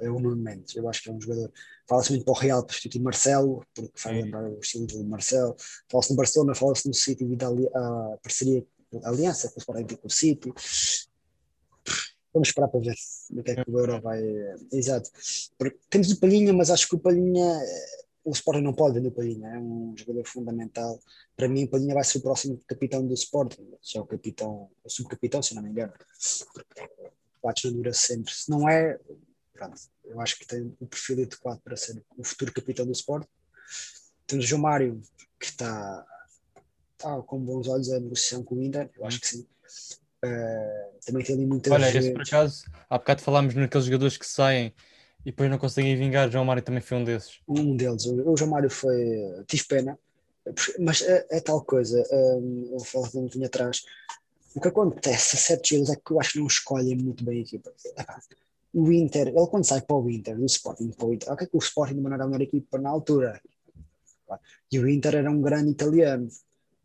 é 0.00 0.10
o 0.10 0.18
Nuno 0.18 0.36
Mendes. 0.36 0.74
Eu 0.76 0.88
acho 0.88 1.02
que 1.02 1.08
é 1.08 1.12
um 1.12 1.20
jogador. 1.20 1.50
Fala-se 1.86 2.10
muito 2.10 2.24
para 2.24 2.32
o 2.32 2.36
Real 2.36 2.64
para 2.64 2.74
substituir 2.74 3.02
Marcelo, 3.02 3.64
porque 3.74 3.92
faz 3.94 4.16
lembrar 4.16 4.44
o 4.44 4.58
estilo 4.60 4.86
do 4.86 5.04
Marcelo. 5.04 5.56
Fala-se 5.90 6.10
no 6.10 6.16
Barcelona, 6.16 6.54
fala-se 6.54 6.88
no 6.88 6.94
City 6.94 7.24
devido 7.24 7.44
à 7.74 8.18
parceria, 8.22 8.66
a 9.04 9.08
aliança 9.08 9.48
com 9.48 9.56
o 9.56 9.58
Sporting 9.58 9.94
e 9.94 9.96
com 9.96 10.06
o 10.06 10.10
City. 10.10 10.52
Vamos 12.32 12.48
esperar 12.48 12.68
para 12.68 12.80
ver 12.80 12.94
o 13.30 13.42
que 13.42 13.50
é 13.50 13.64
que 13.64 13.70
o 13.70 13.78
Euro 13.78 14.00
vai. 14.02 14.22
Exato. 14.72 15.10
Porque 15.56 15.78
temos 15.88 16.10
o 16.10 16.20
Palhinha, 16.20 16.52
mas 16.52 16.70
acho 16.70 16.88
que 16.88 16.96
o 16.96 16.98
Palhinha 16.98 17.60
o 18.28 18.32
Sporting 18.32 18.60
não 18.60 18.74
pode 18.74 18.94
vender 18.94 19.08
o 19.08 19.12
Palhinha, 19.12 19.48
é 19.48 19.58
um 19.58 19.94
jogador 19.96 20.26
fundamental. 20.26 21.00
Para 21.34 21.48
mim, 21.48 21.64
o 21.64 21.68
Palhinha 21.68 21.94
vai 21.94 22.04
ser 22.04 22.18
o 22.18 22.22
próximo 22.22 22.60
capitão 22.66 23.06
do 23.06 23.14
Sporting, 23.14 23.66
já 23.82 24.00
é 24.00 24.02
o 24.02 24.06
capitão, 24.06 24.70
o 24.84 24.90
subcapitão, 24.90 25.42
se 25.42 25.54
não 25.54 25.62
me 25.62 25.70
engano. 25.70 25.92
O 27.42 27.48
Atos 27.48 27.72
dura 27.72 27.92
sempre. 27.94 28.32
Se 28.32 28.50
não 28.50 28.68
é, 28.68 28.98
pronto, 29.54 29.80
eu 30.04 30.20
acho 30.20 30.38
que 30.38 30.46
tem 30.46 30.76
o 30.78 30.86
perfil 30.86 31.22
adequado 31.22 31.60
para 31.60 31.76
ser 31.76 32.02
o 32.18 32.24
futuro 32.24 32.52
capitão 32.52 32.84
do 32.84 32.92
Sporting. 32.92 33.28
Temos 34.26 34.44
o 34.44 34.48
João 34.48 34.62
Mário, 34.62 35.00
que 35.40 35.46
está, 35.46 36.04
está 36.92 37.22
com 37.22 37.38
bons 37.38 37.66
olhos 37.66 37.90
a 37.90 37.98
negociação 37.98 38.44
com 38.44 38.56
o 38.56 38.62
Inter, 38.62 38.90
eu 38.94 39.06
acho 39.06 39.20
que 39.20 39.26
sim. 39.26 39.46
Uh, 40.22 40.98
também 41.06 41.24
tem 41.24 41.36
ali 41.36 41.46
muitas 41.46 41.72
Olha, 41.72 41.96
esse 41.96 42.10
por 42.10 42.22
acaso, 42.22 42.64
há 42.90 42.98
bocado 42.98 43.22
falámos 43.22 43.54
naqueles 43.54 43.86
jogadores 43.86 44.16
que 44.16 44.26
saem 44.26 44.74
e 45.28 45.30
depois 45.30 45.50
não 45.50 45.58
conseguem 45.58 45.94
vingar. 45.94 46.30
João 46.30 46.46
Mário 46.46 46.62
também 46.62 46.80
foi 46.80 46.96
um 46.96 47.04
desses. 47.04 47.38
Um 47.46 47.76
deles. 47.76 48.06
O 48.06 48.34
João 48.34 48.50
Mário 48.50 48.70
foi. 48.70 49.44
Tive 49.46 49.64
pena, 49.64 49.98
mas 50.78 51.02
é, 51.02 51.26
é 51.32 51.40
tal 51.40 51.62
coisa. 51.62 52.02
Um, 52.10 52.70
eu 52.72 52.80
falava 52.80 53.18
um 53.18 53.22
pouquinho 53.22 53.44
atrás. 53.44 53.84
O 54.54 54.60
que 54.60 54.68
acontece 54.68 55.36
a 55.36 55.38
certos 55.38 55.68
jogadores 55.68 55.98
é 55.98 56.00
que 56.02 56.12
eu 56.12 56.18
acho 56.18 56.32
que 56.32 56.38
não 56.38 56.46
escolhem 56.46 56.96
muito 56.96 57.22
bem 57.22 57.38
a 57.38 57.42
equipa. 57.42 57.70
O 58.72 58.90
Inter, 58.90 59.28
ele 59.28 59.46
quando 59.48 59.64
sai 59.64 59.82
para 59.82 59.96
o 59.96 60.10
Inter, 60.10 60.34
do 60.36 60.46
Sporting 60.46 60.90
para 60.92 61.06
o 61.06 61.12
Inter, 61.12 61.32
o 61.32 61.36
que 61.36 61.44
é 61.44 61.46
que 61.46 61.56
o 61.56 61.58
Sporting 61.58 61.94
não 61.94 62.12
era 62.12 62.24
a 62.24 62.26
melhor 62.26 62.42
equipa 62.42 62.78
na 62.78 62.88
altura? 62.88 63.38
E 64.72 64.78
o 64.78 64.88
Inter 64.88 65.16
era 65.16 65.30
um 65.30 65.42
grande 65.42 65.72
italiano, 65.72 66.28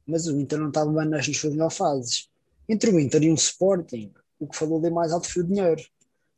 mas 0.06 0.28
o 0.28 0.38
Inter 0.38 0.60
não 0.60 0.68
estava 0.68 0.92
bem 0.92 1.08
nas 1.08 1.26
suas 1.26 1.54
melhores 1.54 1.78
fases. 1.78 2.30
Entre 2.68 2.90
o 2.90 3.00
Inter 3.00 3.24
e 3.24 3.32
o 3.32 3.36
Sporting, 3.36 4.12
o 4.38 4.48
que 4.48 4.58
falou 4.58 4.82
de 4.82 4.90
mais 4.90 5.14
alto 5.14 5.32
foi 5.32 5.44
o 5.44 5.46
dinheiro. 5.46 5.82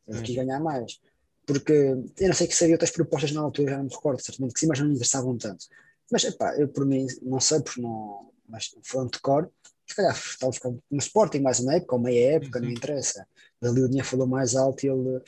Ele 0.06 0.22
quis 0.22 0.36
ganhar 0.36 0.60
mais 0.60 1.00
porque 1.46 1.72
eu 1.72 2.26
não 2.26 2.34
sei 2.34 2.48
que 2.48 2.64
havia 2.64 2.74
outras 2.74 2.90
propostas 2.90 3.30
na 3.32 3.40
altura, 3.40 3.70
já 3.70 3.76
não 3.78 3.84
me 3.84 3.90
recordo, 3.90 4.20
certamente 4.20 4.52
que 4.52 4.60
sim, 4.60 4.66
mas 4.66 4.80
não 4.80 4.88
me 4.88 4.94
interessavam 4.94 5.38
tanto. 5.38 5.64
Mas, 6.10 6.24
epá, 6.24 6.56
eu 6.58 6.68
por 6.68 6.84
mim, 6.84 7.06
não 7.22 7.40
sei, 7.40 7.60
porque 7.60 7.80
não, 7.80 8.30
mas 8.48 8.74
falando 8.82 9.12
de 9.12 9.20
cor, 9.20 9.50
se 9.86 9.94
calhar 9.94 10.16
estava 10.16 10.52
ficando 10.52 10.82
no 10.90 10.98
Sporting 10.98 11.38
mais 11.38 11.60
uma 11.60 11.74
época, 11.74 11.94
ou 11.94 12.00
meia 12.00 12.36
época, 12.36 12.60
não 12.60 12.68
interessa. 12.68 13.26
Dali 13.60 13.80
o 13.80 13.88
dinheiro 13.88 14.06
falou 14.06 14.26
mais 14.26 14.56
alto 14.56 14.84
e 14.84 14.88
ele 14.88 15.20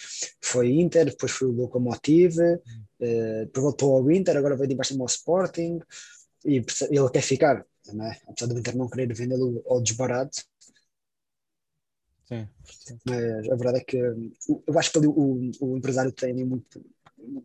foi 0.43 0.73
Inter, 0.73 1.07
depois 1.07 1.31
foi 1.33 1.49
o 1.49 1.53
Locomotive, 1.53 2.43
uh, 2.43 3.45
depois 3.47 3.63
voltou 3.63 3.97
ao 3.97 4.11
Inter, 4.11 4.37
agora 4.37 4.57
veio 4.57 4.69
de 4.69 4.75
embaixo 4.75 5.01
ao 5.01 5.07
Sporting, 5.07 5.81
e 6.45 6.57
ele 6.91 7.11
quer 7.13 7.23
ficar, 7.23 7.65
é? 7.89 8.17
apesar 8.29 8.47
do 8.47 8.59
Inter 8.59 8.77
não 8.77 8.89
querer 8.89 9.13
vendê-lo 9.15 9.63
ao 9.67 9.81
desbarato, 9.81 10.45
Sim, 12.29 12.47
Mas 13.07 13.49
a 13.49 13.57
verdade 13.57 13.79
é 13.79 13.85
que 13.85 13.97
eu 13.97 14.79
acho 14.79 14.93
que 14.93 14.99
ali 14.99 15.07
o, 15.07 15.51
o 15.61 15.77
empresário 15.77 16.13
tem 16.13 16.35
muito, 16.45 16.85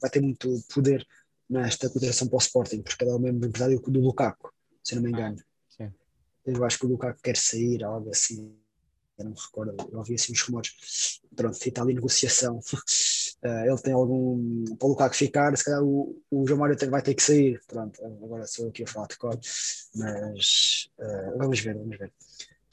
vai 0.01 0.09
ter 0.09 0.21
muito 0.21 0.61
poder 0.73 1.07
nesta 1.49 1.89
cotação 1.89 2.27
para 2.27 2.35
o 2.35 2.39
Sporting, 2.39 2.81
porque 2.81 3.03
ele 3.03 3.11
é 3.11 3.15
o 3.15 3.19
mesmo 3.19 3.45
empresário 3.45 3.79
do 3.79 3.99
Lukaku, 4.01 4.51
se 4.83 4.95
não 4.95 5.03
me 5.03 5.11
engano. 5.11 5.37
Ah, 5.79 5.89
eu 6.45 6.65
acho 6.65 6.77
que 6.77 6.85
o 6.85 6.89
Lukaku 6.89 7.21
quer 7.21 7.37
sair, 7.37 7.83
algo 7.83 8.09
assim. 8.09 8.53
Eu 9.17 9.25
não 9.25 9.31
me 9.31 9.37
recordo, 9.39 9.75
eu 9.91 9.99
ouvi 9.99 10.15
assim 10.15 10.33
uns 10.33 10.41
rumores. 10.41 11.21
Pronto, 11.35 11.55
está 11.55 11.81
ali 11.81 11.93
negociação. 11.93 12.57
Uh, 12.57 13.47
ele 13.69 13.81
tem 13.81 13.93
algum. 13.93 14.65
Para 14.75 14.85
o 14.87 14.89
Lukaku 14.89 15.15
ficar, 15.15 15.55
se 15.55 15.63
calhar 15.63 15.81
o, 15.81 16.19
o 16.29 16.45
João 16.45 16.59
Mário 16.59 16.75
vai 16.89 17.01
ter 17.01 17.13
que 17.13 17.23
sair. 17.23 17.61
Pronto, 17.67 18.03
agora 18.03 18.45
sou 18.47 18.65
eu 18.65 18.69
aqui 18.69 18.83
a 18.83 18.87
falar 18.87 19.07
de 19.07 19.17
cor. 19.17 19.39
Mas 19.95 20.89
uh, 20.99 21.37
vamos 21.37 21.59
ver, 21.59 21.77
vamos 21.77 21.97
ver. 21.97 22.11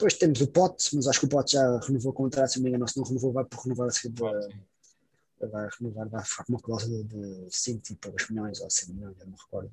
Depois 0.01 0.15
temos 0.15 0.41
o 0.41 0.47
Pote, 0.47 0.95
mas 0.95 1.05
acho 1.05 1.19
que 1.19 1.25
o 1.27 1.29
Pote 1.29 1.51
já 1.51 1.79
renovou 1.81 2.11
o 2.11 2.15
contrato, 2.15 2.49
se 2.49 2.57
não 2.57 2.63
me 2.63 2.69
engano, 2.69 2.87
se 2.87 2.97
não 2.97 3.03
renovou, 3.03 3.31
vai 3.31 3.45
por 3.45 3.59
renovar 3.59 3.87
a 3.87 3.91
seguir. 3.91 4.19
Vai 4.19 5.69
renovar, 5.79 6.09
vai 6.09 6.25
ficar 6.25 6.43
com 6.43 6.53
uma 6.53 6.59
cláusula 6.59 7.03
de 7.03 7.47
5 7.51 7.83
e 7.91 7.95
poucos 7.97 8.27
milhões 8.31 8.59
ou 8.61 8.67
100 8.67 8.95
milhões, 8.95 9.15
já 9.15 9.25
não 9.25 9.35
recordo. 9.35 9.71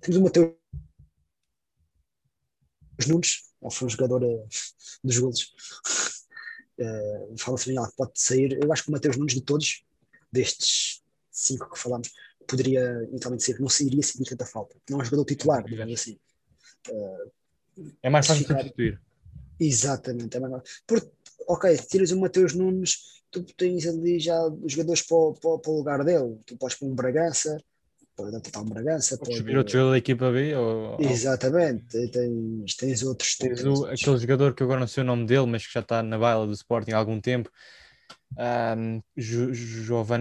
Temos 0.00 0.16
o 0.16 0.22
Mateus 0.22 0.54
Nunes, 3.06 3.52
ele 3.60 3.70
foi 3.70 3.86
um 3.86 3.90
jogador 3.90 4.24
uh, 4.24 4.48
dos 5.04 5.18
golos. 5.18 5.54
Uh, 6.78 7.36
Fala-se 7.36 7.66
bem, 7.66 7.76
pode 7.94 8.12
sair. 8.14 8.58
Eu 8.62 8.72
acho 8.72 8.84
que 8.84 8.88
o 8.88 8.92
Mateus 8.92 9.18
Nunes, 9.18 9.34
de 9.34 9.42
todos, 9.42 9.84
destes 10.32 11.02
cinco 11.30 11.70
que 11.70 11.78
falamos, 11.78 12.10
poderia 12.48 12.80
eventualmente 13.02 13.44
ser, 13.44 13.60
não 13.60 13.68
sairia 13.68 14.02
sem 14.02 14.24
tanta 14.24 14.46
falta. 14.46 14.74
Não 14.88 14.98
é 14.98 15.02
um 15.02 15.04
jogador 15.04 15.26
titular, 15.26 15.62
digamos 15.62 15.92
assim. 15.92 16.18
Uh, 16.88 17.36
é 18.02 18.10
mais 18.10 18.26
fácil 18.26 18.42
ficar... 18.42 18.58
substituir. 18.58 19.00
Exatamente, 19.58 20.36
é 20.36 20.40
mais 20.40 20.62
Porque, 20.86 21.08
ok, 21.48 21.76
tiras 21.88 22.10
o 22.10 22.20
Mateus 22.20 22.54
Nunes, 22.54 23.22
tu 23.30 23.42
tens 23.42 23.86
ali 23.86 24.18
já 24.18 24.38
os 24.46 24.72
jogadores 24.72 25.02
para, 25.02 25.32
para, 25.40 25.58
para 25.58 25.70
o 25.70 25.76
lugar 25.76 26.04
dele. 26.04 26.38
Tu 26.46 26.56
podes 26.56 26.76
pôr 26.76 26.86
um 26.86 26.94
Bragança, 26.94 27.58
pode 28.14 28.28
adaptar 28.28 28.60
um 28.60 28.66
Bragança. 28.66 29.18
Podes 29.18 29.38
subir 29.38 29.56
outro 29.56 29.72
jogador 29.72 29.92
da 29.92 29.98
equipa 29.98 30.30
B. 30.30 30.54
Ou... 30.56 31.00
Exatamente, 31.00 32.08
tens, 32.10 32.74
tens 32.76 33.02
outros. 33.02 33.36
Tens 33.36 33.64
o, 33.64 33.86
aquele 33.86 34.18
jogador 34.18 34.54
que 34.54 34.62
agora 34.62 34.80
não 34.80 34.86
sei 34.86 35.02
o 35.02 35.06
nome 35.06 35.26
dele, 35.26 35.46
mas 35.46 35.66
que 35.66 35.72
já 35.72 35.80
está 35.80 36.02
na 36.02 36.18
baila 36.18 36.46
do 36.46 36.52
Sporting 36.52 36.92
há 36.92 36.98
algum 36.98 37.20
tempo. 37.20 37.50
Um, 38.36 39.02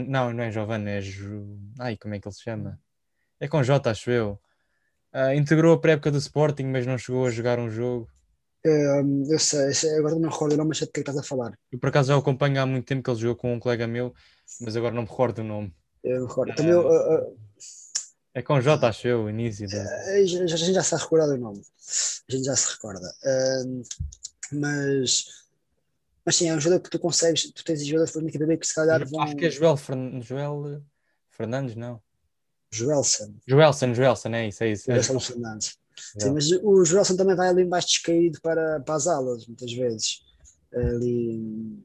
não, 0.07 0.33
não 0.33 0.43
é 0.43 0.51
Giovanni, 0.51 0.89
é 0.89 1.01
Ju... 1.01 1.59
Ai, 1.79 1.97
como 1.97 2.13
é 2.13 2.19
que 2.19 2.27
ele 2.27 2.35
se 2.35 2.43
chama? 2.43 2.79
É 3.39 3.47
com 3.47 3.61
J, 3.61 3.89
acho 3.89 4.11
eu. 4.11 4.39
Uh, 5.15 5.33
integrou 5.33 5.73
a 5.73 5.79
pré-época 5.79 6.11
do 6.11 6.17
Sporting, 6.17 6.65
mas 6.65 6.85
não 6.85 6.97
chegou 6.97 7.25
a 7.25 7.31
jogar 7.31 7.57
um 7.57 7.69
jogo. 7.69 8.09
Uh, 8.65 9.31
eu 9.31 9.39
sei, 9.39 9.73
sei, 9.73 9.97
agora 9.97 10.15
não 10.15 10.23
me 10.23 10.27
recordo 10.27 10.55
o 10.55 10.57
nome, 10.57 10.69
mas 10.69 10.79
sei 10.79 10.87
de 10.87 10.91
que 10.91 10.99
estás 10.99 11.17
a 11.17 11.23
falar. 11.23 11.57
Eu 11.71 11.79
por 11.79 11.87
acaso 11.87 12.09
já 12.09 12.17
o 12.17 12.19
acompanho 12.19 12.61
há 12.61 12.65
muito 12.65 12.85
tempo 12.85 13.01
que 13.01 13.09
ele 13.09 13.19
jogou 13.19 13.37
com 13.37 13.53
um 13.53 13.59
colega 13.59 13.87
meu, 13.87 14.13
mas 14.59 14.75
agora 14.75 14.93
não 14.93 15.03
me 15.03 15.07
recordo 15.07 15.39
o 15.39 15.43
nome. 15.45 15.73
Eu 16.03 16.23
me 16.23 16.27
recordo. 16.27 16.53
Também, 16.53 16.73
uh, 16.73 17.37
é 18.33 18.41
com 18.41 18.59
J, 18.59 18.85
acho 18.85 19.07
eu, 19.07 19.29
início. 19.29 19.69
Da... 19.69 19.81
A 20.15 20.25
gente 20.25 20.73
já, 20.73 20.83
se 20.83 20.95
recorda 20.97 21.33
o 21.33 21.37
nome. 21.37 21.61
A 22.27 22.31
gente 22.33 22.43
já 22.43 22.55
se 22.57 22.73
recorda. 22.73 23.09
mas 24.51 25.27
Mas 26.25 26.35
sim, 26.35 26.49
é 26.49 26.55
um 26.55 26.59
jogador 26.59 26.83
que 26.83 26.89
tu 26.89 26.99
consegues, 26.99 27.49
tu 27.53 27.63
tens 27.63 27.85
jogadores 27.85 28.11
para 28.11 28.21
a 28.21 28.25
equipa 28.25 28.45
B 28.45 28.57
que 28.57 28.67
se 28.67 28.75
calhar 28.75 29.07
vão. 29.07 29.21
Acho 29.21 29.37
que 29.37 29.45
é 29.45 29.49
Joel, 29.49 29.77
Fern... 29.77 30.21
Joel 30.21 30.83
Fernandes, 31.29 31.77
não. 31.77 32.01
Joelson. 32.75 33.33
Joelson, 33.47 33.93
Joelson, 33.93 34.29
é 34.29 34.47
isso, 34.47 34.63
é 34.63 34.71
isso. 34.71 34.91
É 34.91 34.95
Joelson 34.95 35.19
Fernandes. 35.19 35.77
Sim, 36.19 36.31
mas 36.31 36.51
o 36.51 36.83
Joelson 36.83 37.15
também 37.15 37.35
vai 37.35 37.47
ali 37.47 37.65
mais 37.65 37.85
descaído 37.85 38.39
para, 38.41 38.81
para 38.81 38.95
as 38.95 39.07
alas, 39.07 39.47
muitas 39.47 39.71
vezes. 39.71 40.21
Ali. 40.73 41.83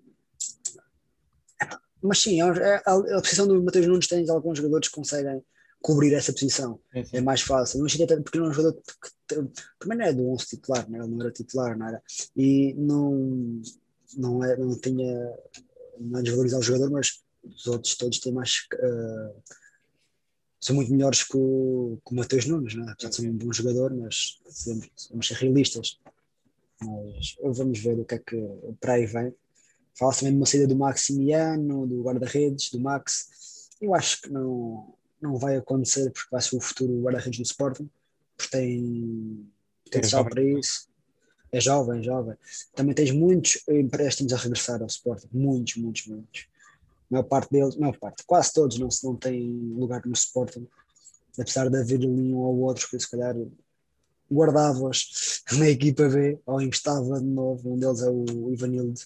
Mas 2.02 2.18
sim, 2.18 2.42
é, 2.42 2.46
é, 2.46 2.82
a, 2.86 3.20
posição 3.20 3.46
do 3.46 3.62
Matheus 3.62 3.86
Nunes 3.86 4.06
tem 4.08 4.28
alguns 4.28 4.58
jogadores 4.58 4.88
que 4.88 4.94
conseguem 4.94 5.42
cobrir 5.80 6.12
essa 6.14 6.32
posição. 6.32 6.80
Sim, 6.92 7.04
sim. 7.04 7.16
É 7.18 7.20
mais 7.20 7.42
fácil. 7.42 7.78
Não 7.78 7.86
até 7.86 8.16
porque 8.20 8.38
não 8.38 8.46
é 8.46 8.48
um 8.48 8.52
jogador 8.52 8.82
que, 9.28 9.86
não 9.86 10.00
é 10.00 10.12
do 10.12 10.28
11 10.30 10.46
titular, 10.46 10.90
né? 10.90 10.98
ele 10.98 11.08
não 11.08 11.20
era 11.20 11.30
titular, 11.30 11.78
não 11.78 11.86
era. 11.86 12.02
E 12.36 12.74
não, 12.74 13.62
não, 14.16 14.44
é, 14.44 14.56
não 14.56 14.78
tinha. 14.78 15.32
Não 16.00 16.18
é 16.18 16.22
desvalorizar 16.22 16.58
o 16.58 16.62
jogador, 16.62 16.90
mas 16.90 17.22
os 17.44 17.66
outros 17.66 17.94
todos 17.96 18.18
têm 18.18 18.32
mais. 18.32 18.66
Uh, 18.74 19.42
são 20.60 20.76
muito 20.76 20.92
melhores 20.92 21.24
que 21.24 21.36
o, 21.36 21.98
que 22.04 22.12
o 22.12 22.16
Matheus 22.16 22.44
Nunes, 22.44 22.74
né? 22.74 22.86
apesar 22.92 23.08
de 23.08 23.16
ser 23.16 23.30
um 23.30 23.36
bom 23.36 23.52
jogador, 23.52 23.94
mas 23.94 24.40
vamos, 24.66 24.90
vamos 25.10 25.26
ser 25.26 25.34
realistas. 25.34 25.98
Mas 26.82 27.36
vamos 27.42 27.78
ver 27.78 27.98
o 27.98 28.04
que 28.04 28.14
é 28.14 28.18
que 28.18 28.36
para 28.78 28.94
aí 28.94 29.06
vem. 29.06 29.34
Fala-se 29.98 30.20
também 30.20 30.32
de 30.32 30.38
uma 30.38 30.46
saída 30.46 30.66
do 30.66 30.76
Maximiano, 30.76 31.86
do 31.86 32.02
guarda-redes, 32.02 32.70
do 32.70 32.80
Max. 32.80 33.70
Eu 33.80 33.94
acho 33.94 34.22
que 34.22 34.30
não, 34.30 34.94
não 35.20 35.36
vai 35.36 35.56
acontecer 35.56 36.10
porque 36.10 36.30
vai 36.30 36.40
ser 36.40 36.56
o 36.56 36.60
futuro 36.60 37.00
guarda-redes 37.00 37.38
do 37.38 37.44
Sporting, 37.44 37.88
porque 38.36 38.50
tem 38.50 39.46
potencial 39.84 40.26
é 40.26 40.28
para 40.28 40.42
isso. 40.42 40.88
É 41.52 41.60
jovem, 41.60 42.02
jovem. 42.02 42.36
Também 42.74 42.94
tens 42.94 43.10
muitos 43.10 43.66
empréstimos 43.68 44.32
a 44.32 44.36
regressar 44.36 44.80
ao 44.80 44.86
Sporting, 44.86 45.28
muitos, 45.32 45.76
muitos, 45.76 46.06
muitos. 46.06 46.49
A 47.10 47.14
maior 47.14 47.24
parte 47.24 47.50
deles, 47.50 47.76
maior 47.76 47.98
parte, 47.98 48.24
quase 48.24 48.52
todos 48.52 48.78
não, 48.78 48.88
não 49.02 49.16
têm 49.16 49.50
lugar 49.74 50.04
no 50.06 50.12
Sporting, 50.12 50.66
apesar 51.38 51.68
de 51.68 51.76
haver 51.76 52.04
um 52.04 52.36
ou 52.36 52.60
outro 52.60 52.88
que 52.88 52.98
se 52.98 53.10
calhar 53.10 53.34
guardavas 54.30 55.42
na 55.58 55.68
equipa 55.68 56.08
B 56.08 56.38
ou 56.46 56.60
emprestava 56.60 57.20
de 57.20 57.26
novo. 57.26 57.72
Um 57.72 57.78
deles 57.78 58.02
é 58.02 58.08
o 58.08 58.52
Ivanildo 58.52 59.00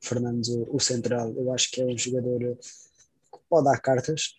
Fernandes, 0.00 0.48
o, 0.48 0.78
central. 0.80 1.32
Eu 1.36 1.52
acho 1.52 1.70
que 1.70 1.82
é 1.82 1.84
um 1.84 1.98
jogador 1.98 2.56
que 2.56 3.38
pode 3.48 3.64
dar 3.64 3.78
cartas 3.78 4.34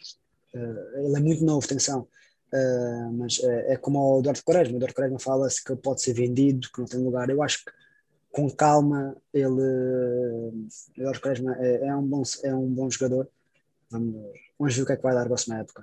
Uh, 0.56 1.08
ele 1.08 1.18
é 1.18 1.20
muito 1.20 1.44
novo, 1.44 1.66
atenção. 1.66 2.08
Uh, 2.54 3.12
mas 3.14 3.40
é 3.44 3.76
como 3.76 4.00
o 4.00 4.20
Eduardo 4.20 4.44
Quaresma. 4.44 4.76
O 4.76 4.78
Eduardo 4.78 4.96
Quaresma 4.96 5.20
fala-se 5.20 5.64
que 5.64 5.72
ele 5.74 5.82
pode 5.82 6.02
ser 6.02 6.14
vendido, 6.14 6.70
que 6.72 6.80
não 6.80 6.86
tem 6.86 7.04
lugar. 7.04 7.30
Eu 7.30 7.44
acho 7.44 7.66
que 7.66 7.72
com 8.36 8.52
calma 8.52 9.16
ele. 9.34 10.68
Eduardo 10.98 11.22
Quaresma 11.22 11.56
é, 11.58 11.88
é, 11.88 11.96
um 11.96 12.06
bom, 12.06 12.22
é 12.44 12.54
um 12.54 12.68
bom 12.68 12.90
jogador. 12.90 13.30
Vamos, 13.90 14.14
vamos 14.60 14.76
ver 14.76 14.82
o 14.82 14.86
que 14.86 14.92
é 14.92 14.98
que 14.98 15.04
vai 15.04 15.16
dar 15.16 15.22
a 15.22 15.28
próxima 15.28 15.60
época. 15.60 15.82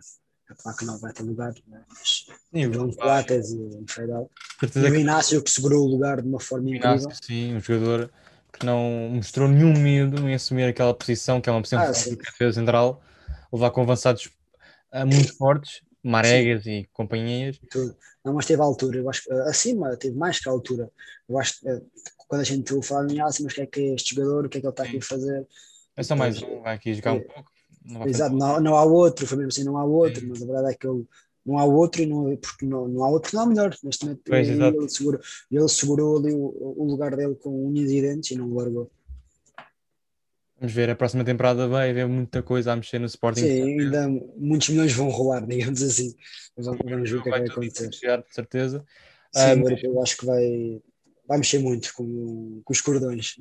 É 0.51 0.55
claro 0.55 0.77
que 0.77 0.85
não 0.85 0.99
vai 0.99 1.13
ter 1.15 1.23
lugar, 1.23 1.55
mas 1.89 2.27
sim, 2.53 2.71
João 2.71 2.93
Coates 2.93 3.53
e 3.53 3.57
o 3.57 3.85
Feidal. 3.89 4.31
E 4.63 4.79
o 4.79 4.95
Inácio 4.97 5.43
que 5.43 5.51
segurou 5.51 5.87
o 5.87 5.91
lugar 5.91 6.21
de 6.21 6.29
uma 6.29 6.41
forma 6.41 6.69
Inácio, 6.69 7.07
incrível. 7.07 7.19
Sim, 7.25 7.57
um 7.57 7.61
jogador 7.61 8.11
que 8.53 8.67
não 8.67 9.09
mostrou 9.15 9.49
nenhum 9.49 9.73
medo 9.73 10.29
em 10.29 10.35
assumir 10.35 10.65
aquela 10.65 10.93
posição, 10.93 11.41
que 11.41 11.49
é 11.49 11.53
uma 11.53 11.63
posição 11.63 11.81
ah, 11.81 11.91
de 11.91 12.53
central, 12.53 13.03
levar 13.51 13.71
com 13.71 13.81
avançados 13.81 14.31
muito 15.07 15.35
fortes, 15.39 15.81
Maregas 16.03 16.65
Sim. 16.65 16.81
e 16.81 16.87
companhias. 16.93 17.59
Não, 18.23 18.35
mas 18.35 18.45
teve 18.45 18.61
a 18.61 18.65
altura, 18.65 18.99
eu 18.99 19.09
acho 19.09 19.33
acima, 19.45 19.97
teve 19.97 20.17
mais 20.17 20.39
que 20.39 20.49
a 20.49 20.53
altura. 20.53 20.91
Eu 21.29 21.39
acho 21.39 21.59
que 21.59 21.69
eh, 21.69 21.81
quando 22.33 22.41
a 22.41 22.45
gente 22.45 22.83
fala 22.83 23.13
em 23.13 23.21
assim, 23.21 23.45
mas 23.45 23.53
o 23.53 23.57
que 23.57 23.61
é 23.61 23.67
que 23.67 23.81
é 23.81 23.95
este 23.95 24.15
jogador, 24.15 24.47
o 24.47 24.49
que 24.49 24.57
é 24.57 24.61
que 24.63 24.67
ele 24.67 24.73
está 24.73 24.85
aqui 24.85 24.97
a 24.97 25.03
fazer? 25.03 25.47
É 25.95 26.03
só 26.03 26.17
mais 26.17 26.43
um, 26.43 26.63
vai 26.63 26.77
aqui 26.77 26.95
jogar 26.95 27.11
é, 27.11 27.19
um 27.19 27.21
pouco. 27.21 27.53
Não 27.85 28.07
exato, 28.07 28.35
não, 28.35 28.59
não 28.59 28.75
há 28.75 28.85
outro, 28.85 29.27
foi 29.27 29.37
mesmo 29.37 29.51
assim, 29.51 29.65
não 29.65 29.77
há 29.77 29.85
outro, 29.85 30.21
Sim. 30.21 30.29
mas 30.29 30.43
a 30.43 30.47
verdade 30.47 30.73
é 30.73 30.75
que 30.75 30.87
ele 30.87 31.05
não 31.45 31.59
há 31.59 31.65
outro 31.67 32.01
e 32.01 32.07
não, 32.07 32.35
porque 32.39 32.65
não, 32.65 32.89
não 32.89 33.05
há 33.05 33.11
outro 33.11 33.37
não 33.37 33.43
há 33.43 33.47
melhor 33.47 33.77
neste 33.85 34.07
momento 34.07 34.23
pois, 34.25 34.49
ele, 34.49 34.89
segurou, 34.89 35.21
ele 35.51 35.69
segurou 35.69 36.17
ali 36.17 36.33
o, 36.33 36.75
o, 36.79 36.85
lugar 36.87 37.15
dele 37.15 37.35
com 37.35 37.67
unhas 37.67 37.91
e 37.91 38.01
dentes 38.01 38.31
e 38.31 38.37
não 38.37 38.49
o 38.49 38.55
largou 38.55 38.91
Vamos 40.59 40.73
ver, 40.73 40.89
a 40.89 40.97
próxima 40.97 41.25
temporada 41.25 41.69
vai 41.69 41.91
haver 41.91 42.07
muita 42.07 42.43
coisa 42.43 42.73
a 42.73 42.77
mexer 42.77 42.99
no 42.99 43.07
Sporting. 43.07 43.41
Sim, 43.41 43.81
ainda 43.81 44.09
muitos 44.37 44.71
milhões 44.71 44.93
vão 44.95 45.09
rolar, 45.11 45.41
digamos 45.45 45.83
assim. 45.83 46.15
Vamos, 46.57 46.81
vamos 46.83 47.11
ver 47.11 47.17
o 47.17 47.23
que 47.23 47.29
é 47.29 47.33
que 47.33 47.39
vai 47.41 47.49
acontecer. 47.49 47.93
Chegar, 47.93 48.23
de 48.23 48.33
certeza. 48.33 48.85
Sim, 49.35 49.61
um, 49.61 49.69
eu 49.83 50.01
acho 50.01 50.17
que 50.17 50.25
vai, 50.25 50.81
vai 51.33 51.39
mexer 51.39 51.61
muito 51.61 51.95
com, 51.95 52.61
com 52.63 52.73
os 52.73 52.81
cordões. 52.83 53.37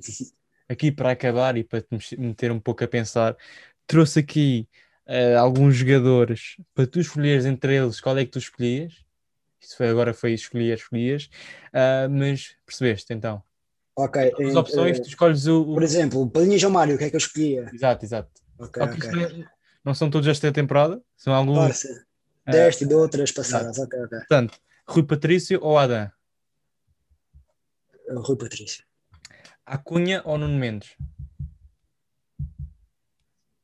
Aqui 0.70 0.94
para 0.94 1.12
acabar 1.12 1.58
e 1.58 1.64
para 1.64 1.82
te 1.82 2.18
meter 2.18 2.50
um 2.50 2.60
pouco 2.60 2.82
a 2.86 2.88
pensar, 2.88 3.36
trouxe 3.86 4.20
aqui 4.20 4.66
uh, 5.06 5.38
alguns 5.38 5.76
jogadores 5.76 6.56
para 6.74 6.88
tu 6.88 7.02
escolheres 7.02 7.46
entre 7.46 7.76
eles 7.76 8.00
qual 8.00 8.18
é 8.18 8.24
que 8.24 8.32
tu 8.32 8.40
escolhias. 8.40 8.94
Isso 9.60 9.76
foi 9.76 9.90
agora 9.90 10.14
foi 10.14 10.32
escolher, 10.32 10.78
escolhias, 10.78 11.30
uh, 11.74 12.10
mas 12.10 12.56
percebeste 12.66 13.14
então? 13.14 13.44
Ok. 13.98 14.32
As 14.40 14.56
opções, 14.56 14.98
uh, 14.98 15.02
tu 15.02 15.10
escolhes 15.10 15.46
o, 15.48 15.62
o. 15.62 15.74
Por 15.74 15.84
exemplo, 15.84 16.30
Palhinha 16.30 16.58
João 16.58 16.72
Mário, 16.72 16.96
o 16.96 16.98
que 16.98 17.04
é 17.04 17.10
que 17.10 17.16
eu 17.16 17.20
escolhia? 17.20 17.70
Exato, 17.74 18.06
exato. 18.06 18.32
Ok, 18.58 18.82
okay. 18.82 19.26
okay. 19.26 19.46
Não 19.84 19.94
são 19.94 20.10
todos 20.10 20.30
esta 20.30 20.50
temporada, 20.52 21.02
são 21.18 21.34
alguns. 21.34 21.86
Deste 22.48 22.86
e 22.86 22.88
de 22.88 22.94
outras 22.94 23.32
passadas, 23.34 23.78
ok, 23.78 24.00
ok. 24.00 24.18
Portanto, 24.20 24.58
Rui 24.88 25.04
Patrício 25.04 25.60
ou 25.62 25.78
Adam? 25.78 26.10
Rui 28.20 28.38
Patrício. 28.38 28.84
Acunha 29.66 30.22
ou 30.26 30.38
Nuno 30.38 30.58
Mendes? 30.58 30.96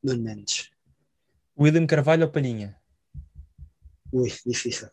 Nuno 0.01 0.23
Mendes. 0.23 0.69
William 1.59 1.85
Carvalho 1.85 2.25
ou 2.25 2.31
Palhinha? 2.31 2.79
Ui, 4.11 4.31
difícil. 4.45 4.87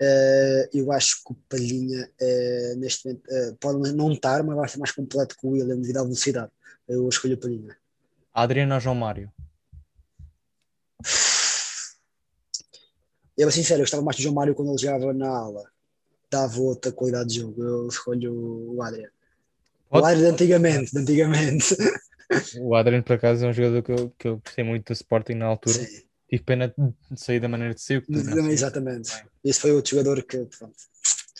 Uh, 0.00 0.68
eu 0.72 0.90
acho 0.92 1.22
que 1.24 1.32
o 1.32 1.36
Palhinha 1.48 2.10
uh, 2.20 2.76
neste 2.78 3.06
momento 3.06 3.28
uh, 3.28 3.56
pode 3.56 3.92
não 3.92 4.12
estar, 4.12 4.42
mas 4.42 4.56
vai 4.56 4.68
ser 4.68 4.78
mais 4.78 4.92
completo 4.92 5.36
que 5.36 5.46
o 5.46 5.50
William 5.50 5.76
devido 5.76 5.98
à 5.98 6.02
velocidade. 6.02 6.50
Eu 6.88 7.08
escolho 7.08 7.34
o 7.34 7.38
Palhinha. 7.38 7.76
Adriano 8.32 8.74
ou 8.74 8.80
João 8.80 8.94
Mário? 8.94 9.32
Eu, 13.36 13.50
sincero, 13.52 13.82
eu 13.82 13.84
estava 13.84 14.02
mais 14.02 14.16
do 14.16 14.22
João 14.22 14.34
Mário 14.34 14.54
quando 14.54 14.70
ele 14.70 14.78
jogava 14.78 15.12
na 15.12 15.28
ala. 15.28 15.70
Dava 16.30 16.60
outra 16.60 16.92
qualidade 16.92 17.30
de 17.30 17.40
jogo. 17.40 17.62
Eu 17.62 17.88
escolho 17.88 18.74
o 18.74 18.82
Adriano. 18.82 19.12
O 19.90 19.98
Adriano 19.98 20.34
antigamente, 20.34 20.92
de 20.92 20.98
antigamente. 20.98 21.76
O 22.60 22.74
Adriano, 22.74 23.02
por 23.02 23.14
acaso, 23.14 23.46
é 23.46 23.48
um 23.48 23.52
jogador 23.52 23.82
que 23.82 23.92
eu, 23.92 24.12
que 24.18 24.28
eu 24.28 24.36
gostei 24.38 24.62
muito 24.62 24.88
do 24.88 24.92
Sporting 24.92 25.34
na 25.34 25.46
altura. 25.46 25.74
Sim 25.74 26.08
tive 26.28 26.44
pena 26.44 26.74
de 27.10 27.20
sair 27.20 27.40
da 27.40 27.48
maneira 27.48 27.74
de 27.74 27.80
ser. 27.80 28.04
Exatamente. 28.08 29.14
Bem. 29.14 29.24
Esse 29.44 29.60
foi 29.60 29.72
outro 29.72 29.90
jogador 29.92 30.22
que. 30.22 30.44
Pronto. 30.44 30.76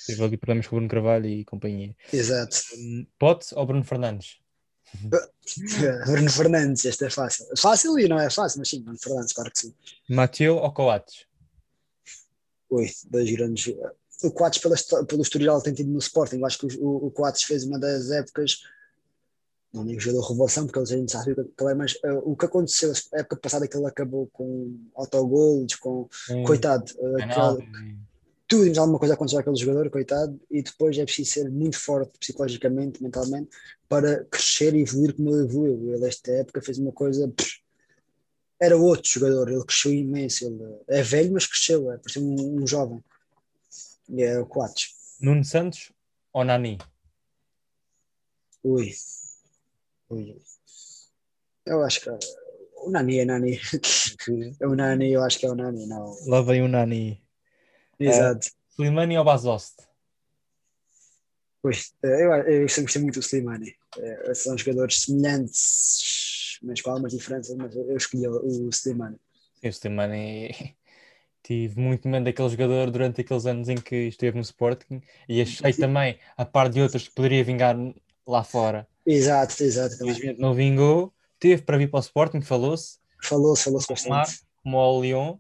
Teve 0.07 0.25
ali 0.25 0.37
problemas 0.39 0.67
com 0.67 0.77
o 0.77 0.79
Bruno 0.79 0.91
Carvalho 0.91 1.27
e 1.27 1.45
companhia. 1.45 1.95
Exato. 2.13 2.57
Um, 2.79 3.07
Pote 3.19 3.55
ou 3.55 3.67
Bruno 3.67 3.85
Fernandes? 3.85 4.39
Bruno 6.07 6.31
Fernandes, 6.31 6.87
este 6.87 7.05
é 7.05 7.11
fácil. 7.11 7.45
Fácil 7.59 7.99
e 7.99 8.09
não 8.09 8.19
é 8.19 8.31
fácil, 8.31 8.61
mas 8.61 8.71
sim, 8.71 8.83
Bruno 8.83 8.99
Fernandes, 8.99 9.35
claro 9.35 9.51
que 9.51 9.59
sim. 9.61 9.75
Mateu 10.09 10.57
ou 10.57 10.73
Coates? 10.73 11.27
Ui, 12.71 12.91
dois 13.11 13.31
grandes. 13.31 13.75
O 14.23 14.31
Coates, 14.31 14.61
pelo, 14.61 15.07
pelo 15.07 15.23
historial, 15.23 15.63
tem 15.63 15.73
tido 15.73 15.91
no 15.91 15.99
Sporting. 15.99 16.39
Eu 16.39 16.47
acho 16.47 16.59
que 16.59 16.77
o, 16.79 17.07
o 17.07 17.11
Coates 17.11 17.45
fez 17.45 17.65
uma 17.65 17.79
das 17.79 18.11
épocas 18.11 18.63
não 19.73 19.85
digo 19.85 20.01
jogador 20.01 20.27
revelação, 20.27 20.67
porque 20.67 20.79
a 20.79 20.85
gente 20.85 21.13
sabe 21.13 21.35
que 21.35 21.41
ele 21.41 21.71
é, 21.71 21.75
mas 21.75 21.93
uh, 21.97 22.23
o 22.25 22.35
que 22.35 22.47
aconteceu 22.47 22.91
a 23.13 23.19
época 23.19 23.37
passada 23.37 23.69
que 23.69 23.77
ele 23.77 23.87
acabou 23.87 24.27
com 24.33 24.79
autogols, 24.95 25.75
com 25.75 26.09
hum, 26.31 26.45
coitado, 26.45 26.91
uh, 26.99 27.63
tudo 28.49 28.67
e 28.67 28.79
alguma 28.79 28.99
coisa 28.99 29.13
aconteceu 29.13 29.41
àquele 29.41 29.57
jogador, 29.57 29.91
coitado, 29.91 30.41
e 30.51 30.63
depois 30.63 30.97
é 30.97 31.05
preciso 31.05 31.31
ser 31.31 31.51
muito 31.51 31.79
forte 31.79 32.19
psicologicamente, 32.19 33.03
mentalmente, 33.03 33.51
para 33.87 34.25
crescer 34.25 34.75
e 34.75 34.81
evoluir 34.81 35.15
como 35.15 35.35
ele 35.35 35.45
evoluiu. 35.45 35.95
Ele, 35.95 36.07
esta 36.07 36.33
época, 36.33 36.63
fez 36.63 36.79
uma 36.79 36.91
coisa. 36.91 37.29
Pff, 37.29 37.61
era 38.59 38.75
outro 38.75 39.07
jogador, 39.07 39.51
ele 39.51 39.63
cresceu 39.65 39.93
imenso. 39.93 40.47
Ele 40.47 40.65
é 40.89 41.03
velho, 41.03 41.33
mas 41.33 41.47
cresceu, 41.47 41.93
é 41.93 41.99
parecia 41.99 42.23
um, 42.23 42.63
um 42.63 42.67
jovem. 42.67 43.05
E 44.09 44.23
é 44.23 44.39
o 44.39 44.47
Coates. 44.47 44.95
Nuno 45.21 45.45
Santos 45.45 45.93
ou 46.33 46.45
Nani? 46.45 46.79
Ui, 48.63 48.93
eu 51.67 51.85
acho 51.85 52.01
que 52.01 52.11
o 52.11 52.91
Nani 52.91 53.19
é 53.19 53.25
Nani. 53.25 53.61
É 54.61 54.67
o 54.67 54.75
Nani, 54.75 55.13
eu 55.13 55.23
acho 55.23 55.39
que 55.39 55.47
é 55.47 55.51
o 55.51 55.55
Nani, 55.55 55.87
não. 55.87 56.17
Lá 56.27 56.41
vem 56.41 56.63
o 56.63 56.69
Nani. 56.69 57.23
Exato. 58.01 58.49
Uh, 58.49 58.73
Slimani 58.73 59.19
ou 59.19 59.25
Bazost? 59.25 59.77
Pois, 61.61 61.93
eh, 62.05 62.25
eu, 62.25 62.33
eu 62.33 62.69
sempre 62.69 62.85
gostei 62.85 63.03
muito 63.03 63.19
do 63.19 63.23
Slimani. 63.23 63.77
É, 63.99 64.35
são 64.35 64.57
jogadores 64.57 65.03
semelhantes, 65.03 66.59
mas 66.63 66.81
com 66.81 66.91
algumas 66.91 67.13
diferenças, 67.13 67.55
mas 67.57 67.75
eu 67.75 67.97
escolhi 67.97 68.29
o 68.29 68.69
Slimani. 68.71 69.19
Sim, 69.61 69.69
o 69.69 69.73
Slimani 69.73 70.78
tive 71.49 71.81
muito 71.81 72.07
medo 72.07 72.25
daquele 72.25 72.49
jogador 72.51 72.91
durante 72.91 73.23
aqueles 73.23 73.47
anos 73.47 73.69
em 73.71 73.77
que 73.77 73.97
esteve 74.09 74.37
no 74.37 74.43
Sporting 74.43 75.01
e 75.27 75.41
achei 75.41 75.73
também, 75.73 76.19
a 76.37 76.45
par 76.45 76.69
de 76.69 76.83
outros, 76.83 77.09
que 77.09 77.15
poderia 77.15 77.43
vingar 77.43 77.75
lá 78.27 78.45
fora 78.45 78.87
Exato, 79.09 79.63
exato. 79.63 79.95
Infelizmente 79.95 80.39
não 80.39 80.53
vingou. 80.53 81.15
Teve 81.41 81.63
para 81.63 81.79
vir 81.79 81.89
para 81.91 81.97
o 81.97 82.01
Sporting, 82.01 82.43
falou-se. 82.43 82.99
Falou-se, 83.23 83.65
falou-se 83.65 83.89
bastante. 83.89 84.43
Como 84.63 84.77
ao 84.77 85.01
Lyon, 85.01 85.39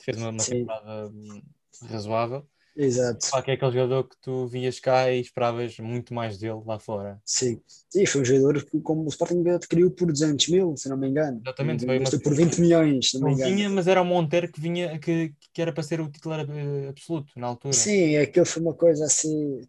fez 0.00 0.16
uma, 0.18 0.30
uma 0.30 0.44
temporada 0.44 1.06
hum, 1.06 1.40
razoável. 1.88 2.44
Exato. 2.76 3.24
Só 3.24 3.40
que 3.40 3.52
é 3.52 3.54
aquele 3.54 3.70
jogador 3.70 4.04
que 4.08 4.16
tu 4.20 4.46
vias 4.48 4.80
cá 4.80 5.10
e 5.10 5.20
esperavas 5.20 5.78
muito 5.78 6.12
mais 6.12 6.38
dele 6.38 6.60
lá 6.66 6.78
fora. 6.78 7.20
Sim, 7.24 7.60
e 7.94 8.06
foi 8.06 8.22
um 8.22 8.24
jogador 8.24 8.64
que, 8.64 8.80
como 8.80 9.04
o 9.04 9.08
Sporting 9.08 9.48
adquiriu 9.48 9.90
por 9.92 10.10
200 10.10 10.48
mil, 10.48 10.76
se 10.76 10.88
não 10.88 10.96
me 10.96 11.08
engano. 11.08 11.40
Exatamente, 11.44 11.86
foi 11.86 11.98
uma... 11.98 12.10
por 12.10 12.34
20 12.34 12.60
milhões, 12.60 13.10
se 13.10 13.14
não, 13.14 13.28
não 13.28 13.28
me 13.28 13.34
engano. 13.34 13.56
Vinha, 13.56 13.70
mas 13.70 13.86
era 13.86 14.02
o 14.02 14.04
Monteiro 14.04 14.50
que 14.50 14.60
vinha, 14.60 14.98
que, 14.98 15.32
que 15.52 15.62
era 15.62 15.72
para 15.72 15.82
ser 15.84 16.00
o 16.00 16.10
titular 16.10 16.40
eh, 16.40 16.88
absoluto 16.88 17.32
na 17.36 17.46
altura. 17.46 17.72
Sim, 17.72 18.16
aquilo 18.16 18.44
foi 18.44 18.62
uma 18.62 18.74
coisa 18.74 19.04
assim. 19.04 19.60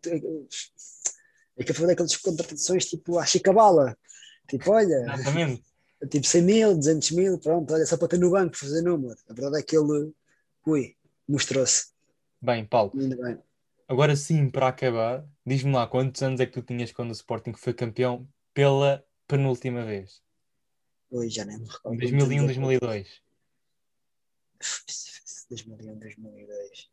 Aquilo 1.59 1.77
foi 1.77 1.87
daquelas 1.87 2.17
contratações 2.17 2.85
tipo 2.85 3.19
a 3.19 3.25
Chicabala. 3.25 3.95
Tipo, 4.49 4.71
olha. 4.71 5.05
Exatamente. 5.13 5.63
Tipo 6.09 6.27
100 6.27 6.41
mil, 6.43 6.75
200 6.75 7.11
mil, 7.11 7.39
pronto, 7.39 7.73
olha, 7.73 7.85
só 7.85 7.97
para 7.97 8.09
ter 8.09 8.19
no 8.19 8.29
banco 8.29 8.55
fazer 8.55 8.81
número. 8.81 9.15
A 9.27 9.33
verdade 9.33 9.59
é 9.59 9.63
que 9.63 9.75
ele, 9.75 10.11
ui, 10.67 10.93
mostrou-se. 11.27 11.94
Bem, 12.41 12.65
Paulo. 12.65 12.91
Bem. 12.93 13.39
Agora 13.87 14.15
sim, 14.15 14.49
para 14.49 14.67
acabar, 14.67 15.27
diz-me 15.45 15.71
lá 15.73 15.87
quantos 15.87 16.21
anos 16.23 16.39
é 16.39 16.45
que 16.45 16.53
tu 16.53 16.61
tinhas 16.61 16.91
quando 16.91 17.09
o 17.09 17.13
Sporting 17.13 17.53
foi 17.53 17.73
campeão 17.73 18.27
pela 18.53 19.05
penúltima 19.27 19.85
vez? 19.85 20.21
Oi, 21.11 21.29
já 21.29 21.45
nem 21.45 21.59
me 21.59 21.67
recordo. 21.67 21.99
2001, 21.99 22.45
2002. 22.45 23.21
2001, 25.49 25.99
2002. 25.99 26.89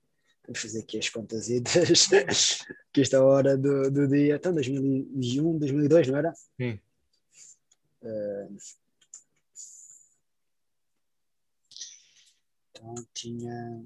Vamos 0.47 0.61
fazer 0.61 0.81
aqui 0.81 0.99
as 0.99 1.09
contas 1.09 1.47
que 2.93 3.01
esta 3.01 3.25
hora 3.25 3.57
do, 3.57 3.91
do 3.91 4.09
dia. 4.09 4.37
Então, 4.37 4.53
2001, 4.53 5.59
2002, 5.59 6.09
não 6.09 6.19
era? 6.19 6.35
Sim. 6.61 6.81
Uh, 8.03 8.57
então, 12.71 12.95
tinha. 13.15 13.85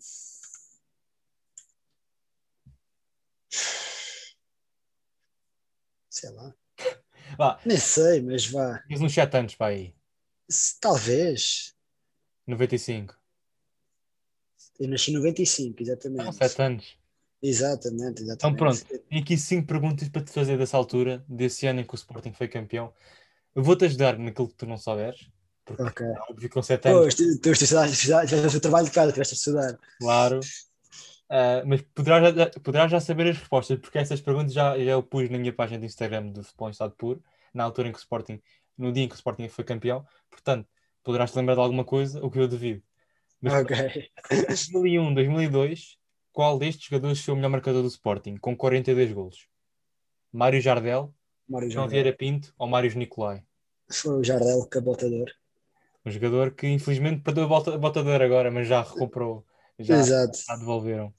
Sei 6.17 6.31
lá. 6.31 6.55
Vá. 7.37 7.61
Nem 7.67 7.77
sei, 7.77 8.23
mas 8.23 8.47
vá. 8.47 8.83
Fiz 8.89 9.01
uns 9.03 9.13
7 9.13 9.37
anos 9.37 9.55
para 9.55 9.67
aí. 9.67 9.95
Talvez. 10.81 11.75
95. 12.47 13.15
Eu 14.81 14.89
nasci 14.89 15.11
em 15.11 15.15
95, 15.15 15.83
exatamente. 15.83 16.25
Não, 16.25 16.33
7 16.33 16.63
anos. 16.63 16.99
Exatamente, 17.43 18.23
exatamente. 18.23 18.35
Então 18.37 18.55
pronto, 18.55 18.83
tenho 18.83 19.23
aqui 19.23 19.37
5 19.37 19.67
perguntas 19.67 20.09
para 20.09 20.23
te 20.23 20.33
fazer 20.33 20.57
dessa 20.57 20.79
altura, 20.79 21.23
desse 21.29 21.67
ano 21.67 21.81
em 21.81 21.85
que 21.85 21.95
o 21.95 21.97
Sporting 21.97 22.33
foi 22.33 22.49
campeão. 22.49 22.95
Eu 23.55 23.63
vou-te 23.63 23.85
ajudar 23.85 24.19
naquilo 24.19 24.49
que 24.49 24.55
tu 24.55 24.65
não 24.65 24.79
souberes. 24.79 25.29
Porque, 25.67 25.83
ok. 25.83 26.07
Óbvio, 26.31 26.49
com 26.49 26.63
7 26.63 26.89
anos. 26.89 27.15
Pois, 27.15 27.15
tu 27.15 27.55
fizeste 27.55 28.57
o 28.57 28.61
trabalho 28.61 28.87
de 28.87 28.93
casa, 28.93 29.13
tiveste 29.13 29.35
a 29.35 29.37
estudar. 29.37 29.79
Claro. 29.99 30.41
Uh, 31.29 31.67
mas 31.67 31.83
poderás 31.83 32.35
já, 32.35 32.51
poderás 32.61 32.91
já 32.91 33.01
saber 33.01 33.29
as 33.29 33.39
respostas, 33.39 33.79
porque 33.81 33.99
essas 33.99 34.21
perguntas 34.21 34.53
já, 34.53 34.79
já 34.79 34.93
eu 34.93 35.03
pus 35.03 35.29
na 35.29 35.39
minha 35.39 35.53
página 35.53 35.81
de 35.81 35.87
Instagram 35.87 36.29
do 36.29 36.45
Futebol 36.45 36.69
em 36.69 36.71
Estado 36.71 36.95
Puro, 36.97 37.23
na 37.53 37.65
altura 37.65 37.89
em 37.89 37.93
que 37.93 37.99
o 37.99 38.01
Sporting, 38.01 38.41
no 38.79 38.93
dia 38.93 39.05
em 39.05 39.09
que 39.09 39.15
o 39.15 39.17
Sporting 39.17 39.49
foi 39.49 39.65
campeão, 39.65 40.07
portanto, 40.31 40.69
poderás 41.03 41.33
te 41.33 41.37
lembrar 41.37 41.55
de 41.55 41.61
alguma 41.61 41.85
coisa, 41.85 42.25
o 42.25 42.31
que 42.31 42.39
eu 42.39 42.47
devido. 42.47 42.83
Mas, 43.41 43.55
ok. 43.55 44.11
2001, 44.47 45.15
2002, 45.15 45.99
qual 46.33 46.59
destes 46.59 46.87
jogadores 46.87 47.21
foi 47.21 47.33
o 47.33 47.37
melhor 47.37 47.51
marcador 47.51 47.83
do 47.83 47.89
Sporting, 47.89 48.37
com 48.37 48.57
42 48.57 49.13
golos? 49.13 49.49
Mário 50.33 50.61
Jardel, 50.61 51.15
Mário 51.49 51.71
João 51.71 51.89
Vieira 51.89 52.13
Pinto 52.13 52.53
ou 52.59 52.69
Mário 52.69 52.95
Nicolai? 52.97 53.43
Foi 53.91 54.21
o 54.21 54.25
Jardel, 54.25 54.67
que 54.67 54.79
é 54.79 54.81
botador. 54.81 55.31
Um 56.05 56.11
jogador 56.11 56.53
que 56.53 56.69
infelizmente 56.69 57.23
perdeu 57.23 57.45
a 57.53 57.79
botador 57.79 58.23
agora, 58.23 58.51
mas 58.51 58.69
já 58.69 58.83
recuperou. 58.83 59.45
Já, 59.79 59.99
Exato. 59.99 60.39
já 60.47 60.57
devolveram. 60.57 61.15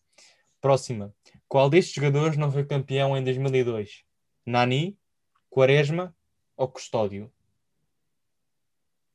Próxima. 0.60 1.14
Qual 1.48 1.70
destes 1.70 1.94
jogadores 1.94 2.38
não 2.38 2.52
foi 2.52 2.66
campeão 2.66 3.16
em 3.16 3.24
2002? 3.24 4.04
Nani, 4.46 4.98
Quaresma 5.50 6.16
ou 6.56 6.68
Custódio? 6.68 7.32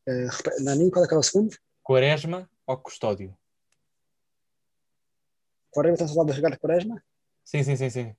Uh, 0.06 0.62
Nani, 0.62 0.90
qual 0.90 1.04
é 1.04 1.08
que 1.08 1.14
era 1.14 1.20
o 1.20 1.22
segundo? 1.22 1.56
Quaresma 1.82 2.48
ou 2.66 2.76
Custódio? 2.78 3.36
Quaresma, 5.70 5.94
está 5.94 6.04
a 6.04 6.08
falar 6.08 6.26
de 6.26 6.32
Ricardo 6.32 6.58
Quaresma? 6.58 7.04
Sim, 7.44 7.62
sim, 7.62 7.76
sim, 7.76 7.90
sim. 7.90 8.16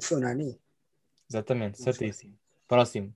Foi 0.00 0.18
o 0.18 0.20
Nani. 0.20 0.60
Exatamente, 1.30 1.80
certíssimo. 1.80 2.38
Próximo. 2.68 3.14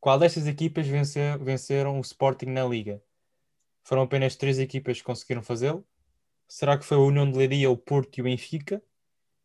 Qual 0.00 0.18
destas 0.18 0.46
equipas 0.46 0.86
venceu, 0.86 1.38
venceram 1.38 1.98
o 1.98 2.00
Sporting 2.00 2.46
na 2.46 2.64
Liga? 2.64 3.02
Foram 3.82 4.02
apenas 4.02 4.36
três 4.36 4.58
equipas 4.58 4.98
que 4.98 5.04
conseguiram 5.04 5.42
fazê-lo? 5.42 5.86
Será 6.50 6.76
que 6.76 6.84
foi 6.84 6.96
a 6.96 7.00
União 7.00 7.30
de 7.30 7.38
Leiria, 7.38 7.70
o 7.70 7.76
Porto 7.76 8.18
e 8.18 8.22
o 8.22 8.24
Benfica? 8.24 8.82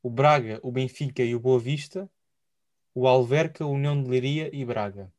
O 0.01 0.09
Braga, 0.09 0.59
o 0.63 0.71
Benfica 0.71 1.21
e 1.21 1.35
o 1.35 1.39
Boa 1.39 1.59
Vista? 1.59 2.09
O 2.95 3.07
Alverca, 3.07 3.63
a 3.63 3.67
União 3.67 4.01
de 4.01 4.09
Leiria 4.09 4.49
e 4.51 4.65
Braga? 4.65 5.13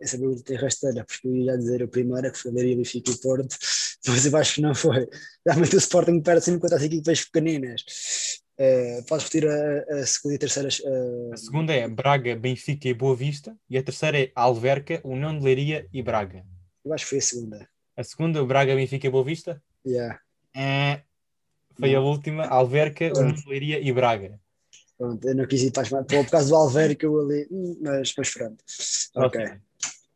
Essa 0.00 0.16
pergunta 0.16 0.42
tem 0.42 0.56
rasteira, 0.56 1.04
porque 1.04 1.28
eu 1.28 1.36
ia 1.36 1.58
dizer 1.58 1.82
a 1.82 1.88
primeira, 1.88 2.30
que 2.30 2.38
foi 2.38 2.52
Leiria, 2.52 2.74
Benfica 2.74 3.10
e 3.10 3.18
Porto, 3.18 3.54
mas 4.08 4.24
eu 4.24 4.34
acho 4.38 4.54
que 4.54 4.60
não 4.62 4.74
foi. 4.74 5.06
Realmente 5.46 5.76
o 5.76 5.78
Sporting 5.78 6.22
perde 6.22 6.46
sempre 6.46 6.60
contra 6.60 6.78
as 6.78 6.82
equipas 6.82 7.22
pequeninas. 7.26 7.84
Uh, 8.58 9.04
podes 9.04 9.26
repetir 9.26 9.46
a, 9.46 10.00
a, 10.00 10.06
segunda 10.06 10.32
e 10.32 10.36
a 10.36 10.38
terceira? 10.38 10.68
Uh... 10.84 11.34
A 11.34 11.36
segunda 11.36 11.74
é 11.74 11.86
Braga, 11.86 12.34
Benfica 12.34 12.88
e 12.88 12.94
Boa 12.94 13.14
Vista, 13.14 13.54
e 13.68 13.76
a 13.76 13.82
terceira 13.82 14.18
é 14.18 14.32
Alverca, 14.34 15.02
União 15.04 15.36
de 15.38 15.44
Leiria 15.44 15.86
e 15.92 16.02
Braga. 16.02 16.46
Eu 16.82 16.94
acho 16.94 17.04
que 17.04 17.10
foi 17.10 17.18
a 17.18 17.22
segunda. 17.22 17.68
A 17.94 18.02
segunda, 18.02 18.42
Braga, 18.42 18.74
Benfica 18.74 19.06
e 19.06 19.10
Boa 19.10 19.22
Vista? 19.22 19.62
Yeah. 19.86 20.20
É, 20.56 21.02
foi 21.78 21.92
não. 21.92 22.00
a 22.00 22.04
última, 22.04 22.46
Alverca, 22.46 23.12
Leiria 23.46 23.80
e 23.80 23.92
Braga. 23.92 24.40
Pronto, 24.96 25.26
eu 25.26 25.34
não 25.34 25.46
quis 25.46 25.62
ir 25.62 25.72
para, 25.72 26.04
por 26.04 26.30
causa 26.30 26.48
do 26.48 26.54
Alverca, 26.54 27.04
eu 27.04 27.20
ali, 27.20 27.46
hum, 27.50 27.78
mas, 27.80 28.14
mas 28.16 28.30
pronto. 28.30 28.64
Ok. 29.16 29.40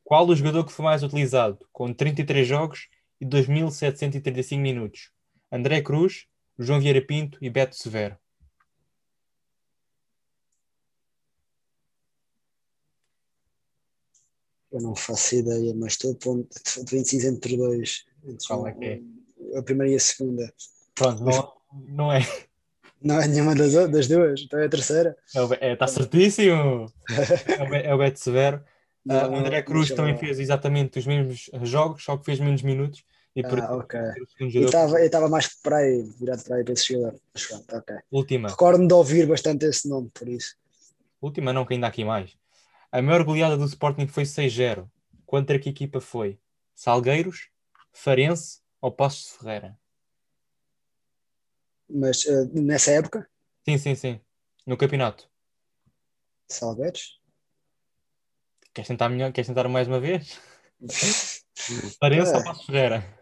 Qual 0.04 0.26
o 0.26 0.34
jogador 0.34 0.64
que 0.64 0.72
foi 0.72 0.84
mais 0.84 1.02
utilizado, 1.02 1.58
com 1.72 1.92
33 1.92 2.46
jogos 2.46 2.88
e 3.20 3.26
2.735 3.26 4.58
minutos? 4.58 5.10
André 5.50 5.82
Cruz, 5.82 6.26
João 6.58 6.80
Vieira 6.80 7.04
Pinto 7.04 7.38
e 7.42 7.50
Beto 7.50 7.76
Severo. 7.76 8.16
Eu 14.70 14.82
não 14.82 14.94
faço 14.94 15.34
ideia, 15.34 15.74
mas 15.74 15.92
estou 15.92 16.12
a 16.12 16.14
ponto 16.14 16.48
de 16.84 16.96
25 16.96 17.26
entre 17.26 17.56
dois. 17.56 18.06
Entre 18.24 18.46
Qual 18.46 18.66
é 18.66 18.72
que 18.72 18.84
é? 18.84 19.02
A 19.56 19.62
primeira 19.62 19.92
e 19.92 19.96
a 19.96 20.00
segunda. 20.00 20.52
Pronto, 20.94 21.24
não, 21.24 21.52
não 21.88 22.12
é. 22.12 22.20
Não 23.00 23.20
é 23.20 23.28
nenhuma 23.28 23.54
das, 23.54 23.72
das 23.90 24.08
duas, 24.08 24.40
então 24.40 24.58
é 24.58 24.66
a 24.66 24.68
terceira. 24.68 25.16
Está 25.26 25.56
é, 25.60 25.76
tá 25.76 25.86
certíssimo! 25.86 26.92
é, 27.84 27.94
o, 27.94 27.98
Beto 27.98 28.18
Severo. 28.18 28.62
Não, 29.04 29.32
uh, 29.32 29.36
André 29.36 29.62
Cruz 29.62 29.90
também 29.90 30.12
não. 30.12 30.18
fez 30.18 30.40
exatamente 30.40 30.98
os 30.98 31.06
mesmos 31.06 31.48
jogos, 31.62 32.02
só 32.02 32.16
que 32.16 32.24
fez 32.24 32.40
menos 32.40 32.62
minutos. 32.62 33.04
E 33.36 33.42
por 33.42 33.60
ah, 33.60 33.76
ok. 33.76 34.00
Eu 34.52 34.66
estava 34.66 35.28
mais 35.28 35.46
para 35.62 35.76
aí, 35.76 36.02
virado 36.18 36.42
para 36.42 36.56
aí 36.56 36.64
para 36.64 36.72
esse 36.72 36.92
jogador. 36.92 37.20
Ok. 37.72 37.96
Última. 38.10 38.48
Recordo-me 38.48 38.88
de 38.88 38.94
ouvir 38.94 39.26
bastante 39.26 39.64
esse 39.64 39.88
nome, 39.88 40.10
por 40.12 40.28
isso. 40.28 40.56
Última, 41.22 41.52
não, 41.52 41.64
que 41.64 41.74
ainda 41.74 41.86
há 41.86 41.90
aqui 41.90 42.04
mais. 42.04 42.36
A 42.90 43.00
maior 43.00 43.22
goleada 43.22 43.56
do 43.56 43.64
Sporting 43.64 44.08
foi 44.08 44.24
6-0. 44.24 44.88
Contra 45.24 45.58
que 45.58 45.68
equipa 45.68 46.00
foi? 46.00 46.38
Salgueiros, 46.74 47.48
Farense 47.92 48.58
ou 48.80 48.92
Passos 48.92 49.32
de 49.32 49.38
Ferreira. 49.38 49.78
Mas 51.88 52.24
uh, 52.26 52.50
nessa 52.54 52.90
época? 52.92 53.28
Sim, 53.64 53.78
sim, 53.78 53.94
sim. 53.94 54.20
No 54.66 54.76
campeonato. 54.76 55.28
Salgueiros? 56.48 57.20
Queres 58.74 58.88
tentar, 58.88 59.08
melhor? 59.08 59.32
Queres 59.32 59.48
tentar 59.48 59.68
mais 59.68 59.88
uma 59.88 60.00
vez? 60.00 60.38
Farense 61.98 62.32
é. 62.32 62.36
ou 62.36 62.44
Passos 62.44 62.66
Ferreira? 62.66 63.18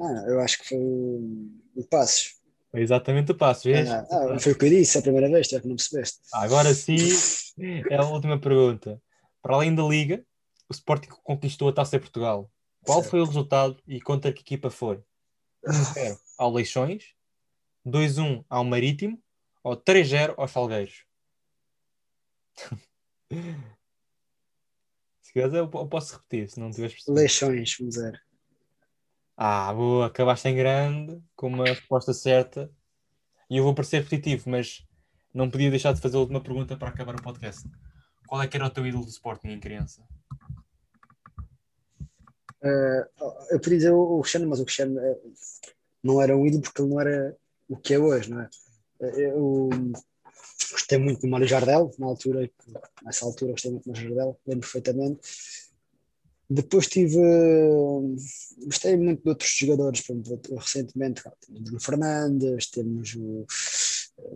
Ah, 0.00 0.24
eu 0.28 0.40
acho 0.40 0.58
que 0.58 0.68
foi 0.68 0.78
o 0.78 1.86
Passos. 1.90 2.40
Foi 2.70 2.80
exatamente 2.80 3.32
o 3.32 3.34
Passos, 3.34 3.64
vês? 3.64 3.90
Ah, 3.90 4.06
ah, 4.10 4.38
foi 4.38 4.52
o 4.52 4.58
que 4.58 4.66
eu 4.66 4.70
disse 4.70 4.98
a 4.98 5.02
primeira 5.02 5.28
vez, 5.28 5.48
já 5.48 5.60
que 5.60 5.68
não 5.68 5.76
percebeste. 5.76 6.20
Agora 6.32 6.72
sim, 6.74 6.96
é 7.90 7.96
a 7.96 8.04
última 8.04 8.40
pergunta. 8.40 9.00
Para 9.42 9.56
além 9.56 9.74
da 9.74 9.82
Liga, 9.82 10.24
o 10.68 10.72
Sporting 10.72 11.08
conquistou 11.22 11.68
a 11.68 11.72
Taça 11.72 11.96
de 11.96 12.00
Portugal. 12.02 12.50
Qual 12.84 12.98
certo. 13.00 13.10
foi 13.10 13.20
o 13.20 13.24
resultado 13.24 13.80
e 13.86 14.00
contra 14.00 14.32
que 14.32 14.42
equipa 14.42 14.70
foi? 14.70 15.02
1-0 15.64 16.18
ao 16.38 16.52
Leixões, 16.52 17.14
2-1 17.86 18.44
ao 18.48 18.64
Marítimo 18.64 19.22
ou 19.62 19.76
3-0 19.76 20.34
aos 20.36 20.50
Salgueiros? 20.50 21.04
se 25.20 25.32
quiseres, 25.32 25.54
eu 25.54 25.68
posso 25.68 26.16
repetir, 26.16 26.50
se 26.50 26.58
não 26.60 26.70
tiveres 26.70 26.94
percebido. 26.94 27.20
Leixões, 27.20 27.78
1-0. 27.78 28.18
Ah, 29.36 29.72
boa, 29.72 30.06
acabaste 30.06 30.48
em 30.48 30.56
grande, 30.56 31.22
com 31.34 31.48
uma 31.48 31.64
resposta 31.64 32.12
certa. 32.12 32.70
E 33.48 33.56
eu 33.56 33.64
vou 33.64 33.74
parecer 33.74 34.02
repetitivo, 34.02 34.50
mas 34.50 34.86
não 35.32 35.50
podia 35.50 35.70
deixar 35.70 35.92
de 35.92 36.00
fazer 36.00 36.16
a 36.16 36.20
última 36.20 36.40
pergunta 36.40 36.76
para 36.76 36.88
acabar 36.88 37.14
o 37.14 37.22
podcast. 37.22 37.68
qual 38.26 38.42
é 38.42 38.48
que 38.48 38.56
era 38.56 38.66
o 38.66 38.70
teu 38.70 38.86
ídolo 38.86 39.04
do 39.04 39.10
Sporting 39.10 39.48
em 39.48 39.60
criança? 39.60 40.06
Uh, 42.62 43.04
eu 43.50 43.58
podia 43.58 43.78
dizer 43.78 43.90
o 43.90 44.20
Cristiano, 44.20 44.48
mas 44.48 44.60
o 44.60 44.64
Cristiano 44.64 45.00
uh, 45.00 45.32
não 46.02 46.22
era 46.22 46.36
um 46.36 46.46
ídolo 46.46 46.62
porque 46.62 46.80
ele 46.80 46.90
não 46.90 47.00
era 47.00 47.36
o 47.68 47.76
que 47.76 47.94
é 47.94 47.98
hoje, 47.98 48.30
não 48.30 48.40
é? 48.40 48.48
Uh, 49.00 49.18
eu 49.18 49.70
gostei 50.70 50.96
muito 50.96 51.22
do 51.22 51.28
Mário 51.28 51.46
Jardel, 51.46 51.92
na 51.98 52.06
altura, 52.06 52.48
nessa 53.02 53.24
altura 53.24 53.52
gostei 53.52 53.72
muito 53.72 53.84
do 53.84 53.92
Mário 53.92 54.08
Jardel, 54.08 54.40
lembro 54.46 54.60
perfeitamente. 54.60 55.20
Depois 56.48 56.86
tive. 56.86 57.18
Gostei 58.64 58.96
muito 58.96 59.22
de 59.22 59.28
outros 59.28 59.50
jogadores, 59.50 60.04
recentemente 60.56 61.22
temos 61.22 61.60
o 61.60 61.64
Bruno 61.64 61.80
Fernandes, 61.80 62.70
temos 62.70 63.14
o. 63.16 63.46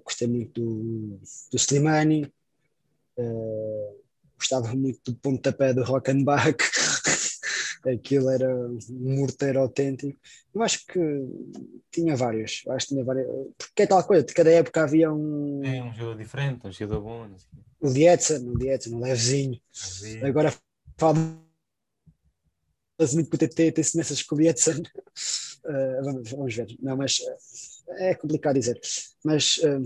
Gostei 0.02 0.26
muito 0.26 0.60
do, 0.60 1.20
do 1.50 1.56
Slimani, 1.56 2.32
gostava 4.36 4.74
muito 4.74 5.12
do 5.12 5.18
pontapé 5.18 5.74
do 5.74 5.84
Rockenbach 5.84 6.56
aquilo 7.88 8.30
era 8.30 8.48
um 8.48 8.78
morteiro 8.90 9.60
autêntico. 9.60 10.18
Eu 10.54 10.62
acho 10.62 10.84
que 10.86 11.00
tinha 11.90 12.16
vários, 12.16 12.62
acho 12.68 12.86
que 12.86 12.94
tinha 12.94 13.04
vários, 13.04 13.26
porque 13.56 13.82
é 13.82 13.86
tal 13.86 14.02
coisa, 14.04 14.24
de 14.24 14.34
cada 14.34 14.50
época 14.50 14.82
havia 14.82 15.12
um. 15.12 15.64
É 15.64 15.82
um 15.82 15.94
jogo 15.94 16.16
diferente, 16.16 16.66
um 16.66 16.72
jogo 16.72 17.00
bom. 17.00 17.28
O 17.80 17.90
Dietzen, 17.90 18.48
o 18.48 18.58
Dietzen, 18.58 18.94
o 18.94 19.00
levezinho. 19.00 19.60
levezinho. 20.02 20.26
Agora 20.26 20.54
fala 20.96 21.14
muito 23.14 23.28
com 23.28 23.36
o 23.36 23.38
TT, 23.38 23.72
tem 23.72 23.84
semelhanças 23.84 24.22
com 24.22 24.34
o 24.34 24.38
Dietzen. 24.38 24.82
Uh, 25.64 26.02
vamos, 26.04 26.30
vamos 26.30 26.54
ver, 26.54 26.76
não, 26.80 26.96
mas 26.96 27.18
uh, 27.18 27.92
é 27.98 28.14
complicado 28.14 28.54
dizer. 28.54 28.80
Mas 29.24 29.58
uh, 29.58 29.82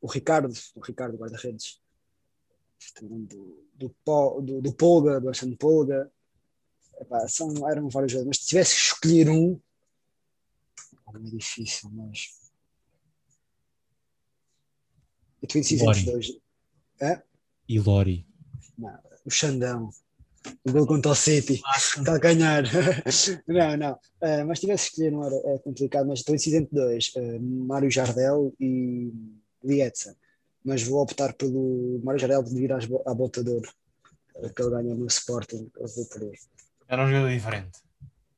o 0.00 0.06
Ricardo, 0.06 0.52
o 0.74 0.80
Ricardo 0.80 1.16
guarda-redes, 1.16 1.80
do, 3.02 3.69
do, 3.80 4.40
do, 4.42 4.60
do 4.60 4.72
Polga, 4.74 5.20
do 5.20 5.28
Alexandre 5.28 5.56
Polga. 5.56 6.10
Epá, 7.00 7.26
são, 7.28 7.68
eram 7.68 7.88
vários 7.88 8.12
jogadores, 8.12 8.38
mas 8.38 8.44
se 8.44 8.48
tivesse 8.48 8.74
que 8.74 8.80
escolher 8.80 9.30
um, 9.30 9.58
é 11.14 11.18
difícil, 11.18 11.90
mas. 11.92 12.38
Eu 15.42 15.46
estou 15.46 15.58
indeciso 15.58 15.90
entre 15.90 16.04
dois. 16.04 16.38
É? 17.00 17.22
E 17.66 17.80
Lori. 17.80 18.26
Não, 18.76 18.98
o 19.24 19.30
Xandão. 19.30 19.90
O 20.64 20.72
gol 20.72 20.86
contra 20.86 21.10
o 21.10 21.14
City, 21.14 21.60
está 21.76 22.14
a 22.14 22.18
ganhar. 22.18 22.64
não, 23.46 23.76
não. 23.76 23.92
Uh, 23.92 24.46
mas 24.46 24.58
tivesse 24.60 24.86
que 24.86 24.92
escolher, 24.92 25.10
não 25.10 25.24
era 25.24 25.36
é 25.54 25.58
complicado, 25.58 26.06
mas 26.06 26.20
estou 26.20 26.34
indeciso 26.34 26.56
entre 26.56 26.74
dois: 26.74 27.12
uh, 27.16 27.40
Mário 27.40 27.90
Jardel 27.90 28.54
e 28.58 29.12
Lietzen 29.62 30.14
mas 30.64 30.82
vou 30.82 31.02
optar 31.02 31.32
pelo 31.34 32.00
Mário 32.04 32.20
Jarel 32.20 32.42
de 32.42 32.54
vir 32.54 32.72
à 32.72 33.14
Botador, 33.14 33.62
que 34.54 34.62
ele 34.62 34.70
ganha 34.70 34.94
no 34.94 35.06
Sporting. 35.06 35.70
Eu 35.78 35.86
vou 35.88 36.06
por 36.06 36.22
ele. 36.22 36.38
Era 36.88 37.04
um 37.04 37.08
jogador 37.08 37.30
diferente. 37.30 37.78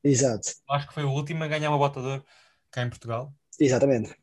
Exato. 0.03 0.49
Acho 0.69 0.87
que 0.87 0.93
foi 0.93 1.03
o 1.03 1.11
último 1.11 1.43
a 1.43 1.47
ganhar 1.47 1.69
uma 1.69 1.77
Botador 1.77 2.23
cá 2.71 2.83
em 2.83 2.89
Portugal. 2.89 3.33
Exatamente. 3.59 4.15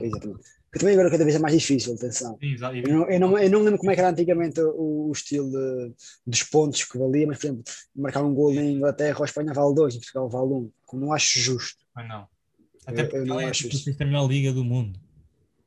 Exatamente. 0.00 0.40
Que 0.72 0.78
também 0.78 0.94
agora 0.94 1.10
cada 1.10 1.24
vez 1.24 1.36
é 1.36 1.38
mais 1.38 1.54
difícil, 1.54 1.94
atenção. 1.94 2.38
Exato. 2.40 2.74
Eu, 2.76 2.88
não, 2.88 3.10
eu, 3.10 3.20
não, 3.20 3.38
eu 3.38 3.50
não 3.50 3.62
lembro 3.62 3.78
como 3.78 3.90
é 3.90 3.94
que 3.94 4.00
era 4.00 4.08
antigamente 4.08 4.58
o, 4.60 5.08
o 5.08 5.12
estilo 5.12 5.50
de, 5.50 5.94
dos 6.26 6.42
pontos 6.44 6.84
que 6.84 6.96
valia, 6.96 7.26
mas 7.26 7.38
por 7.38 7.46
exemplo, 7.46 7.64
marcar 7.94 8.22
um 8.22 8.34
gol 8.34 8.54
em 8.54 8.76
Inglaterra 8.76 9.18
ou 9.18 9.24
Espanha 9.24 9.52
vale 9.52 9.74
dois, 9.74 9.94
em 9.94 9.98
Portugal 9.98 10.30
vale 10.30 10.52
um. 10.52 10.70
Como 10.86 11.04
não 11.04 11.12
acho 11.12 11.38
justo. 11.38 11.84
Mas 11.94 12.08
não. 12.08 12.26
Até 12.86 13.02
porque 13.02 13.16
eu, 13.16 13.20
eu 13.20 13.26
não 13.26 13.40
é 13.40 13.50
acho 13.50 13.68
a 13.68 14.04
melhor 14.04 14.26
liga 14.26 14.52
do 14.52 14.64
mundo 14.64 14.98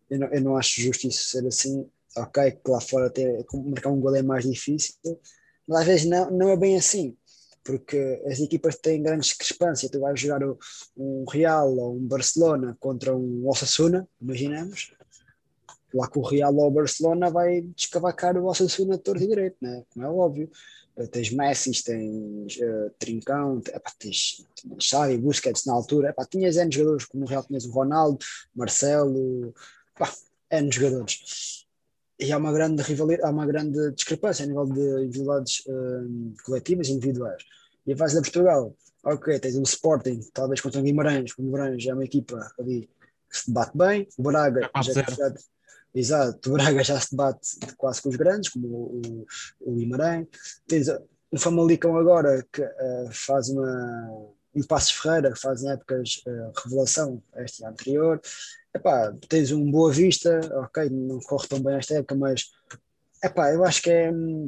eu 0.10 0.20
não, 0.20 0.28
eu 0.28 0.42
não 0.42 0.58
acho 0.58 0.82
justo 0.82 1.08
isso 1.08 1.30
ser 1.30 1.46
assim. 1.48 1.90
Ok, 2.18 2.52
que 2.52 2.72
lá 2.72 2.80
fora 2.80 3.10
ter, 3.10 3.46
marcar 3.54 3.90
um 3.90 4.00
gol 4.00 4.16
é 4.16 4.22
mais 4.22 4.46
difícil, 4.50 4.96
mas 5.68 5.82
às 5.82 5.86
vezes 5.86 6.06
não, 6.06 6.32
não 6.32 6.50
é 6.50 6.56
bem 6.56 6.78
assim, 6.78 7.18
porque 7.62 8.24
as 8.26 8.40
equipas 8.40 8.78
têm 8.78 9.04
grande 9.04 9.28
discrepância. 9.28 9.90
Tu 9.90 10.00
vais 10.00 10.18
jogar 10.18 10.42
um 10.96 11.26
Real 11.30 11.76
ou 11.76 11.98
um 11.98 12.08
Barcelona 12.08 12.78
contra 12.80 13.14
um 13.14 13.46
Osasuna, 13.50 14.08
imaginamos, 14.22 14.94
lá 15.94 16.10
que 16.10 16.20
o 16.20 16.22
Real 16.22 16.56
ou 16.56 16.68
o 16.68 16.72
Barcelona 16.72 17.30
vai 17.30 17.62
descavacar 17.62 18.38
o 18.38 18.46
Osasuna 18.46 18.98
torto 18.98 19.24
e 19.24 19.28
direito, 19.28 19.58
né? 19.62 19.84
como 19.90 20.06
é 20.06 20.10
óbvio. 20.10 20.50
Tens 21.12 21.30
Messi, 21.30 21.84
tens 21.84 22.56
uh, 22.56 22.90
Trincão, 22.98 23.62
epá, 23.68 23.92
tens, 24.00 24.46
tens 24.56 24.86
Xavi, 24.86 25.18
Busquets 25.18 25.66
na 25.66 25.74
altura, 25.74 26.10
epá, 26.12 26.26
tinhas 26.26 26.56
N 26.56 26.72
jogadores 26.72 27.06
como 27.06 27.26
o 27.26 27.28
Real, 27.28 27.44
tinhas 27.44 27.66
o 27.66 27.72
Ronaldo, 27.72 28.20
Marcelo, 28.56 29.54
pá, 29.98 30.12
N 30.52 30.72
jogadores. 30.72 31.66
E 32.20 32.32
há 32.32 32.38
uma 32.38 32.54
grande 32.54 32.82
rivalidade, 32.82 33.28
há 33.28 33.32
uma 33.32 33.46
grande 33.46 33.92
discrepância 33.92 34.46
a 34.46 34.48
nível 34.48 34.66
de 34.66 35.04
individualidades 35.04 35.64
uh, 35.68 36.34
coletivas 36.46 36.88
e 36.88 36.94
individuais. 36.94 37.44
E 37.86 37.94
a 37.94 37.98
fase 37.98 38.16
da 38.16 38.22
Portugal, 38.22 38.76
ok, 39.04 39.40
tens 39.40 39.56
o 39.56 39.64
Sporting, 39.64 40.20
talvez 40.34 40.62
contra 40.62 40.80
o 40.80 40.84
Guimarães, 40.84 41.32
o 41.38 41.42
Guimarães 41.42 41.86
é 41.86 41.94
uma 41.94 42.06
equipa 42.06 42.52
ali 42.60 42.90
que 43.30 43.38
se 43.38 43.48
debate 43.48 43.78
bem, 43.78 44.08
o 44.18 44.24
Braga 44.24 44.70
já, 44.82 44.94
já, 44.94 45.34
exato, 45.94 46.50
o 46.50 46.54
Braga 46.54 46.84
já 46.84 47.00
se 47.00 47.12
debate 47.12 47.58
quase 47.78 48.02
com 48.02 48.10
os 48.10 48.16
grandes, 48.16 48.50
como 48.50 48.68
o, 48.68 49.02
o, 49.06 49.72
o 49.72 49.76
Guimarães. 49.76 50.28
Tens 50.68 50.88
o 51.32 51.38
Famalicão 51.38 51.98
agora 51.98 52.46
que 52.52 52.62
uh, 52.62 53.10
faz 53.12 53.50
uma 53.50 54.32
e 54.56 54.62
o 54.62 54.68
Passos 54.68 54.92
Ferreira, 54.92 55.32
que 55.34 55.40
fazem 55.40 55.70
épocas 55.70 56.24
uh, 56.26 56.52
revelação 56.64 57.22
este 57.38 57.64
ano 57.64 57.74
anterior. 57.74 58.22
Epá, 58.74 59.14
tens 59.28 59.52
um 59.52 59.70
Boa 59.70 59.92
Vista, 59.92 60.40
ok, 60.64 60.90
não 60.90 61.20
corre 61.20 61.48
tão 61.48 61.62
bem 61.62 61.76
esta 61.76 61.96
época, 61.96 62.16
mas 62.16 62.52
epá, 63.24 63.54
eu 63.54 63.64
acho 63.66 63.82
que 63.82 63.90
é. 63.90 64.12
Hum, 64.12 64.46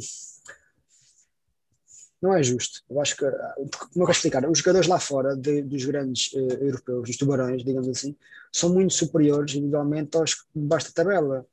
não 2.22 2.34
é 2.34 2.42
justo. 2.42 2.82
Eu 2.90 3.00
acho 3.00 3.16
que, 3.16 3.26
como 3.26 4.04
é 4.04 4.06
que 4.06 4.10
eu 4.10 4.10
explicar? 4.10 4.50
Os 4.50 4.58
jogadores 4.60 4.88
lá 4.88 5.00
fora, 5.00 5.36
de, 5.36 5.62
dos 5.62 5.86
grandes 5.86 6.32
uh, 6.34 6.54
europeus, 6.64 7.10
dos 7.10 7.18
tubarões, 7.18 7.64
digamos 7.64 7.90
assim, 7.90 8.16
são 8.52 8.74
muito 8.74 8.94
superiores 8.94 9.54
individualmente 9.54 10.18
aos 10.18 10.36
que 10.36 10.48
basta 10.56 10.92
tabela. 10.92 11.46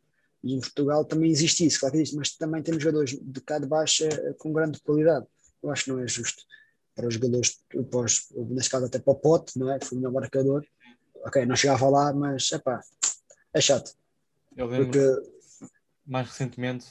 E 0.43 0.55
em 0.55 0.61
Portugal 0.61 1.05
também 1.05 1.31
existe 1.31 1.67
isso, 1.67 1.81
claro 1.81 1.95
que 1.95 1.99
existe, 1.99 2.17
mas 2.17 2.37
também 2.37 2.63
temos 2.63 2.83
jogadores 2.83 3.19
de 3.21 3.41
cá 3.41 3.59
de 3.59 3.67
baixa 3.67 4.09
com 4.39 4.53
grande 4.53 4.79
qualidade. 4.81 5.27
Eu 5.63 5.71
acho 5.71 5.85
que 5.85 5.91
não 5.91 5.99
é 5.99 6.07
justo 6.07 6.45
para 6.95 7.09
os 7.09 7.15
jogadores, 7.15 7.63
para 7.91 8.01
os, 8.01 8.31
nesse 8.51 8.71
caso 8.71 8.87
até 8.87 8.99
para 8.99 9.13
o 9.13 9.17
Pote, 9.17 9.59
não 9.59 9.71
é? 9.73 9.79
que 9.79 9.87
foi 9.87 9.99
o 9.99 10.01
melhor 10.01 10.13
marcador. 10.13 10.65
Ok, 11.25 11.45
não 11.47 11.57
chegava 11.57 11.89
lá, 11.89 12.13
mas 12.13 12.53
epá, 12.53 12.81
é 13.53 13.61
chato. 13.61 13.93
Eu 14.57 14.67
lembro 14.67 14.91
porque... 14.91 15.69
mais 16.07 16.29
recentemente, 16.29 16.87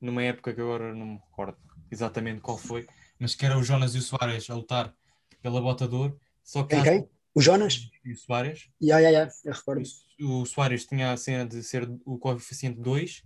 numa 0.00 0.22
época 0.22 0.54
que 0.54 0.60
agora 0.60 0.94
não 0.94 1.06
me 1.06 1.18
recordo 1.18 1.56
exatamente 1.90 2.40
qual 2.40 2.58
foi, 2.58 2.86
mas 3.18 3.34
que 3.34 3.44
era 3.44 3.58
o 3.58 3.62
Jonas 3.62 3.94
e 3.94 3.98
o 3.98 4.02
Soares 4.02 4.48
a 4.48 4.54
lutar 4.54 4.94
pela 5.42 5.60
bota 5.60 5.88
de 5.88 5.94
ouro. 5.94 6.20
Só 6.44 6.62
que 6.62 6.76
quem, 6.76 6.84
quem? 6.84 7.10
O 7.34 7.40
Jonas? 7.40 7.88
E 8.04 8.12
o 8.12 8.16
Soares. 8.16 8.68
Ya, 8.80 8.98
ya, 9.00 9.10
ya, 9.10 9.28
eu 9.44 9.52
recordo. 9.52 9.82
O, 10.20 10.42
o 10.42 10.46
Soares 10.46 10.84
tinha 10.84 11.12
a 11.12 11.16
cena 11.16 11.46
de 11.46 11.62
ser 11.62 11.88
o 12.04 12.18
coeficiente 12.18 12.80
2 12.80 13.22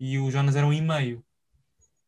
e 0.00 0.18
o 0.18 0.30
Jonas 0.30 0.56
era 0.56 0.66
um 0.66 0.72
e 0.72 0.80
meio. 0.80 1.24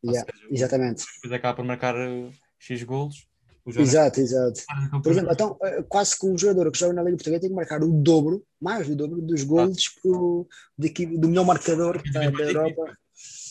Yeah, 0.03 0.31
seja, 0.31 0.47
exatamente. 0.51 1.05
Depois 1.15 1.33
acaba 1.33 1.55
por 1.55 1.65
marcar 1.65 1.95
uh, 1.95 2.31
X 2.57 2.83
golos 2.83 3.28
Exato, 3.77 4.19
exato. 4.19 4.61
Por 5.03 5.11
exemplo, 5.11 5.31
então, 5.31 5.57
eh, 5.63 5.83
quase 5.87 6.17
que 6.17 6.25
um 6.25 6.37
jogador 6.37 6.71
que 6.71 6.79
joga 6.79 6.93
na 6.93 7.03
Liga 7.03 7.17
Portuguesa 7.17 7.41
tem 7.41 7.49
que 7.49 7.55
marcar 7.55 7.83
o 7.83 7.91
dobro, 7.91 8.43
mais 8.59 8.87
do 8.87 8.95
dobro 8.95 9.21
dos 9.21 9.43
gols 9.43 9.91
do, 10.03 10.47
do 11.17 11.27
melhor 11.27 11.45
marcador 11.45 12.01
da, 12.11 12.29
da 12.29 12.43
Europa. 12.43 12.97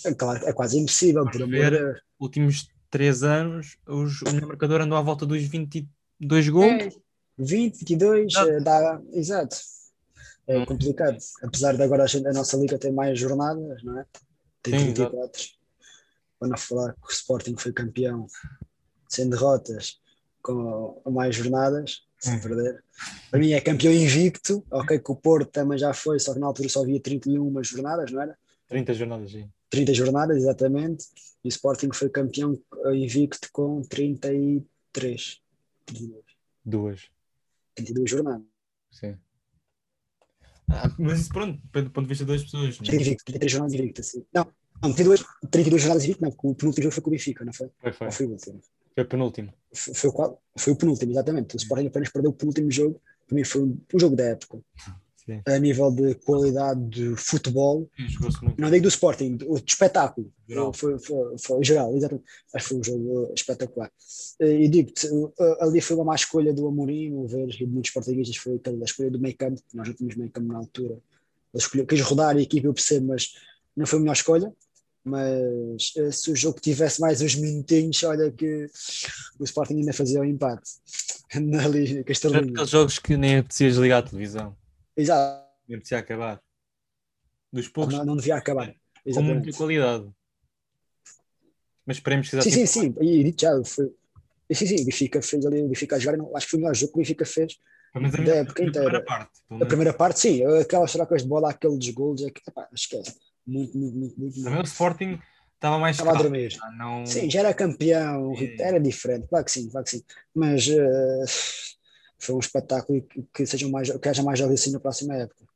É, 0.05 0.15
claro, 0.15 0.47
é 0.47 0.53
quase 0.53 0.79
impossível, 0.79 1.25
por 1.31 1.43
amor 1.43 2.01
últimos 2.19 2.69
três 2.91 3.23
anos, 3.23 3.77
os, 3.87 4.23
o 4.23 4.33
melhor 4.33 4.49
marcador 4.49 4.81
andou 4.81 4.99
à 4.99 5.03
volta 5.03 5.25
dos 5.25 5.43
22 5.43 6.49
gols. 6.49 6.67
É, 6.67 6.89
20, 7.39 7.79
22, 7.79 8.35
exato. 8.35 8.65
dá, 8.65 9.01
exato. 9.13 9.57
É 10.47 10.65
complicado. 10.65 11.19
Apesar 11.43 11.77
de 11.77 11.83
agora 11.83 12.05
a, 12.05 12.07
gente, 12.07 12.27
a 12.27 12.33
nossa 12.33 12.57
liga 12.57 12.79
ter 12.79 12.91
mais 12.91 13.19
jornadas, 13.19 13.83
não 13.83 14.01
é? 14.01 14.07
Tem 14.63 14.79
Sim, 14.79 14.95
34. 14.95 15.43
Para 16.39 16.49
não 16.49 16.57
falar 16.57 16.95
que 16.95 17.07
o 17.07 17.11
Sporting 17.11 17.57
foi 17.57 17.73
campeão 17.73 18.27
sem 19.09 19.29
derrotas 19.29 19.99
com 20.55 21.11
mais 21.11 21.35
jornadas, 21.35 22.03
sem 22.19 22.37
hum. 22.37 22.41
perder. 22.41 22.83
Para 23.31 23.39
mim 23.39 23.53
é 23.53 23.61
campeão 23.61 23.93
invicto, 23.93 24.65
ok, 24.71 24.99
que 24.99 25.13
o 25.13 25.17
Porto 25.17 25.51
também 25.51 25.79
já 25.79 25.93
foi, 25.93 26.19
só 26.19 26.33
que 26.33 26.41
na 26.41 26.47
altura 26.47 26.69
só 26.69 26.83
havia 26.83 27.01
31 27.01 27.63
jornadas, 27.63 28.11
não 28.11 28.23
era? 28.23 28.37
30 28.69 28.95
jornadas, 28.95 29.31
sim. 29.31 29.49
30 29.71 29.95
jornadas, 29.95 30.37
exatamente. 30.39 31.07
E 31.45 31.49
o 31.49 31.51
Sporting 31.51 31.91
foi 31.93 32.09
campeão 32.09 32.59
invicto 32.93 33.49
com 33.53 33.83
33. 33.83 35.41
32. 35.87 36.25
Duas. 36.65 37.09
32 37.75 38.11
jornadas. 38.11 38.47
Sim. 38.91 39.17
Ah, 40.71 40.91
mas 40.99 41.29
pronto, 41.29 41.61
do 41.73 41.91
ponto 41.91 42.03
de 42.03 42.09
vista 42.09 42.25
das 42.25 42.43
pessoas. 42.43 42.79
Não? 42.81 42.95
Invicto, 42.95 43.25
33 43.25 43.53
jornadas 43.53 43.75
invictas, 43.75 44.07
sim. 44.07 44.25
Não, 44.35 44.47
não 44.83 44.93
32, 44.93 45.25
32 45.51 45.83
jornadas 45.83 46.05
invictas, 46.05 46.23
não, 46.23 46.31
porque 46.31 46.47
o 46.47 46.55
penúltimo 46.55 46.83
jogo 46.83 46.95
foi 46.95 47.03
com 47.03 47.11
o 47.11 47.13
Benfica, 47.13 47.45
não 47.45 47.53
foi? 47.53 47.71
Foi, 47.81 47.93
foi. 47.93 48.07
Ou 48.07 48.13
foi 48.13 48.27
o 48.27 48.31
último? 48.31 48.61
Foi 48.99 49.05
o 49.05 49.09
penúltimo. 49.09 49.53
Foi, 49.73 49.95
foi, 49.95 50.11
o, 50.11 50.39
foi 50.57 50.73
o 50.73 50.77
penúltimo, 50.77 51.13
exatamente. 51.13 51.55
O 51.55 51.57
Sporting 51.57 51.87
apenas 51.87 52.09
perdeu 52.09 52.31
o 52.33 52.35
penúltimo 52.35 52.71
jogo. 52.71 53.01
Para 53.29 53.37
mim 53.37 53.45
foi 53.45 53.63
um, 53.63 53.79
um 53.95 53.99
jogo 53.99 54.17
da 54.17 54.25
época. 54.25 54.59
Sim. 55.15 55.43
a 55.47 55.59
nível 55.59 55.91
de 55.91 56.15
qualidade 56.15 56.89
de 56.89 57.15
futebol. 57.15 57.89
Não 58.57 58.71
digo 58.71 58.85
do 58.85 58.89
Sporting, 58.89 59.37
do, 59.37 59.47
do 59.47 59.65
espetáculo. 59.65 60.33
Geral. 60.49 60.73
Foi, 60.73 60.99
foi, 60.99 61.39
foi, 61.39 61.63
geral, 61.63 61.95
exatamente. 61.95 62.25
Acho 62.55 62.65
que 62.65 62.69
foi 62.71 62.79
um 62.79 62.85
jogo 62.85 63.33
espetacular. 63.35 63.93
E 64.41 64.67
digo-te, 64.69 65.07
ali 65.61 65.83
foi 65.83 65.97
uma 65.97 66.07
má 66.07 66.15
escolha 66.15 66.53
do 66.53 66.67
Amorim, 66.67 67.13
o 67.13 67.27
ver 67.27 67.49
e 67.61 67.67
muitos 67.67 67.91
portugueses, 67.91 68.37
foi 68.37 68.55
aquela 68.55 68.83
escolha 68.85 69.11
do 69.11 69.21
meio 69.21 69.37
campo, 69.37 69.61
nós 69.75 69.89
não 69.89 69.95
tínhamos 69.95 70.17
meio 70.17 70.31
campo 70.31 70.49
na 70.49 70.59
altura. 70.59 70.95
Ele 70.95 71.63
escolheu, 71.63 71.87
quis 71.87 72.01
rodar 72.01 72.35
a 72.35 72.41
equipe, 72.41 72.67
eu 72.67 72.73
percebo, 72.73 73.09
mas 73.09 73.35
não 73.77 73.87
foi 73.87 73.99
a 73.99 74.01
melhor 74.01 74.15
escolha. 74.15 74.53
Mas 75.05 75.93
eh, 75.97 76.11
se 76.11 76.31
o 76.31 76.37
jogo 76.37 76.61
tivesse 76.61 77.01
mais 77.01 77.21
uns 77.23 77.35
minutinhos, 77.35 78.03
olha 78.03 78.31
que 78.31 78.67
o 79.39 79.45
Sporting 79.45 79.77
ainda 79.79 79.93
fazia 79.93 80.21
o 80.21 80.25
empate 80.25 80.71
na 81.41 81.67
Liga. 81.67 82.01
Aqueles 82.01 82.71
jogos 82.71 82.99
que 82.99 83.17
nem 83.17 83.39
apetecia 83.39 83.69
desligar 83.69 84.01
a 84.01 84.09
televisão. 84.09 84.57
Exato. 84.97 85.47
Nem 85.67 85.77
apetecia 85.77 85.99
acabar. 85.99 86.41
Dos 87.53 87.69
poucos. 87.69 87.95
Não, 87.95 88.05
não 88.05 88.17
devia 88.17 88.37
acabar. 88.37 88.75
Exatamente. 89.05 89.35
Com 89.35 89.43
muita 89.45 89.57
qualidade. 89.57 90.11
Mas 91.87 91.97
esperemos 91.97 92.29
que 92.29 92.43
Sim, 92.43 92.51
sim, 92.51 92.67
sim. 92.67 92.95
E 93.01 93.35
já 93.39 93.65
foi. 93.65 93.95
Sim, 94.53 94.67
sim, 94.67 94.83
o 94.83 94.85
Benfica 94.85 95.23
fez 95.23 95.45
ali, 95.47 95.63
o 95.63 95.69
Benfica 95.69 95.97
a 95.97 95.99
jogar, 95.99 96.19
acho 96.37 96.47
que 96.47 96.51
foi 96.51 96.59
o 96.59 96.63
melhor 96.63 96.75
jogo 96.75 96.93
que 96.93 96.99
o 96.99 97.03
Benfica 97.03 97.25
fez. 97.25 97.57
Mas 97.95 98.15
a, 98.15 98.19
da 98.19 98.35
época 98.37 98.63
inteira. 98.63 98.73
primeira 98.73 99.05
parte. 99.05 99.41
A 99.51 99.67
primeira 99.67 99.95
parte, 99.95 100.21
sim. 100.21 100.45
Aquelas 100.61 100.93
trocas 100.93 101.23
de 101.23 101.29
bola, 101.29 101.51
aqueles 101.51 101.89
gols, 101.91 102.23
é 102.23 102.31
que, 102.31 102.43
epá, 102.47 102.69
esquece. 102.75 103.17
Muito, 103.49 103.79
muito, 103.79 103.97
muito, 103.97 104.21
muito. 104.21 104.43
Também 104.43 104.61
o 104.61 104.65
Sporting 104.65 105.19
estava 105.55 105.79
mais 105.79 105.97
Estava 105.97 106.19
a 106.19 106.23
dormir. 106.23 106.55
Não... 106.77 107.07
Sim, 107.07 107.31
já 107.31 107.41
era 107.41 107.55
campeão, 107.55 108.35
é. 108.37 108.57
era 108.61 108.79
diferente, 108.79 109.27
claro 109.27 109.45
que 109.45 109.51
sim, 109.51 109.71
claro 109.71 109.85
que 109.85 109.91
sim. 109.91 110.05
Mas 110.35 110.67
uh, 110.69 111.25
foi 112.19 112.35
um 112.35 112.41
espetáculo 112.41 113.01
que, 113.01 113.25
que, 113.33 113.47
seja 113.47 113.67
mais, 113.69 113.91
que 113.91 114.09
haja 114.09 114.23
mais 114.23 114.39
jogos 114.39 114.61
assim 114.61 114.71
na 114.71 114.79
próxima 114.79 115.17
época. 115.17 115.47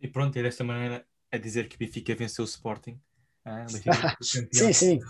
E 0.00 0.08
pronto, 0.08 0.38
e 0.38 0.42
desta 0.42 0.64
maneira 0.64 1.04
a 1.30 1.36
dizer 1.36 1.68
que 1.68 1.76
Benfica 1.76 2.14
venceu 2.14 2.44
o 2.44 2.48
Sporting. 2.48 2.98
Ah, 3.44 3.66
sim, 4.22 4.72
sim. 4.72 5.00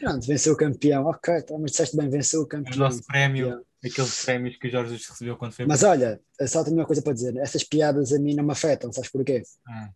Pronto, 0.00 0.26
venceu 0.26 0.54
o 0.54 0.56
campeão. 0.56 1.06
Ok, 1.06 1.32
então, 1.36 1.58
mas 1.60 1.70
disseste 1.70 1.96
bem, 1.96 2.08
venceu 2.08 2.42
o 2.42 2.46
campeão. 2.46 2.74
O 2.74 2.78
nosso 2.78 3.04
prémio, 3.04 3.50
campeão. 3.50 3.64
aqueles 3.84 4.24
prémios 4.24 4.56
que 4.56 4.66
o 4.66 4.70
Jorge 4.70 4.94
recebeu 4.94 5.36
quando 5.36 5.52
foi. 5.52 5.64
Mas 5.64 5.84
olha, 5.84 6.20
só 6.48 6.64
tenho 6.64 6.76
uma 6.76 6.86
coisa 6.86 7.00
para 7.02 7.12
dizer: 7.12 7.36
essas 7.36 7.62
piadas 7.62 8.12
a 8.12 8.18
mim 8.18 8.34
não 8.34 8.42
me 8.42 8.50
afetam, 8.50 8.92
sabes 8.92 9.10
porquê? 9.10 9.42
Ah. 9.68 9.90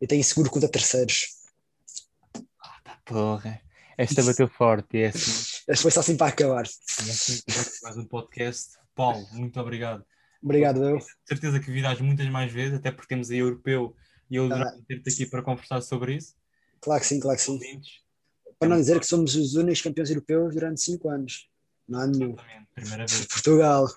Eu 0.00 0.08
tenho 0.08 0.24
seguro 0.24 0.50
contra 0.50 0.68
terceiros. 0.68 1.41
Porra. 3.04 3.60
Esta 3.96 4.22
bateu 4.22 4.48
forte. 4.48 4.98
É 4.98 5.06
assim. 5.08 5.62
Esta 5.68 5.82
foi 5.82 5.90
só 5.90 6.00
assim 6.00 6.16
para 6.16 6.28
acabar. 6.28 6.64
É 6.64 7.10
assim 7.10 7.40
mais 7.82 7.96
um 7.96 8.04
podcast. 8.04 8.72
Paulo, 8.94 9.26
muito 9.32 9.58
obrigado. 9.60 10.04
Obrigado, 10.42 10.82
eu. 10.82 10.98
certeza 11.24 11.60
que 11.60 11.70
virás 11.70 12.00
muitas 12.00 12.28
mais 12.28 12.52
vezes, 12.52 12.74
até 12.74 12.90
porque 12.90 13.08
temos 13.08 13.30
aí 13.30 13.38
europeu 13.38 13.94
e 14.28 14.36
eu 14.36 14.52
ah. 14.52 14.76
ter-te 14.88 15.08
aqui 15.08 15.26
para 15.26 15.42
conversar 15.42 15.80
sobre 15.82 16.16
isso. 16.16 16.34
Claro 16.80 17.00
que 17.00 17.06
sim, 17.06 17.20
claro 17.20 17.38
que 17.38 17.44
sim. 17.44 17.60
Para 18.58 18.68
não 18.68 18.76
dizer 18.76 18.98
que 18.98 19.06
somos 19.06 19.36
os 19.36 19.54
únicos 19.54 19.82
campeões 19.82 20.10
europeus 20.10 20.54
durante 20.54 20.80
5 20.80 21.08
anos. 21.08 21.48
Não 21.88 22.00
há 22.00 22.06
nenhum. 22.06 22.34
Primeira 22.74 23.06
vez. 23.06 23.26
Portugal. 23.26 23.88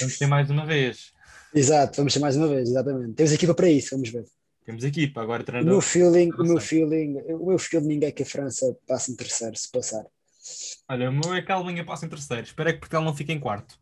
Vamos 0.00 0.18
ter 0.18 0.26
mais 0.26 0.48
uma 0.48 0.64
vez. 0.64 1.12
Exato, 1.52 1.96
vamos 1.96 2.12
ter 2.12 2.20
mais 2.20 2.36
uma 2.36 2.48
vez, 2.48 2.68
exatamente. 2.68 3.14
Temos 3.14 3.32
equipa 3.32 3.54
para 3.54 3.68
isso, 3.68 3.90
vamos 3.92 4.10
ver. 4.10 4.24
Temos 4.64 4.82
equipa, 4.82 5.20
agora 5.20 5.44
treinador. 5.44 5.72
O 5.72 5.74
meu 5.74 5.82
feeling, 5.82 6.30
o 6.30 6.42
meu 6.42 6.60
feeling, 6.60 7.18
o 7.32 7.46
meu 7.46 7.58
feeling 7.58 8.02
é 8.02 8.10
que 8.10 8.22
a 8.22 8.26
França 8.26 8.74
passe 8.86 9.12
em 9.12 9.16
terceiro, 9.16 9.54
se 9.56 9.70
passar. 9.70 10.06
Olha, 10.88 11.10
o 11.10 11.12
meu 11.12 11.34
é 11.34 11.42
que 11.42 11.52
a 11.52 11.54
Alemanha 11.54 11.84
passe 11.84 12.06
em 12.06 12.08
terceiro. 12.08 12.44
Espero 12.44 12.70
é 12.70 12.72
que 12.72 12.78
Portugal 12.78 13.04
não 13.04 13.14
fique 13.14 13.32
em 13.32 13.38
quarto. 13.38 13.78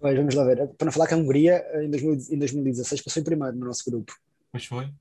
Pois, 0.00 0.16
vamos 0.16 0.34
lá 0.34 0.44
ver. 0.44 0.66
Para 0.76 0.86
não 0.86 0.92
falar 0.92 1.06
que 1.06 1.14
a 1.14 1.16
Hungria, 1.16 1.64
em, 1.82 1.88
2016, 1.90 3.00
passou 3.00 3.20
em 3.20 3.24
primeiro 3.24 3.56
no 3.56 3.66
nosso 3.66 3.88
grupo. 3.88 4.12
Pois 4.50 4.64
foi. 4.64 4.92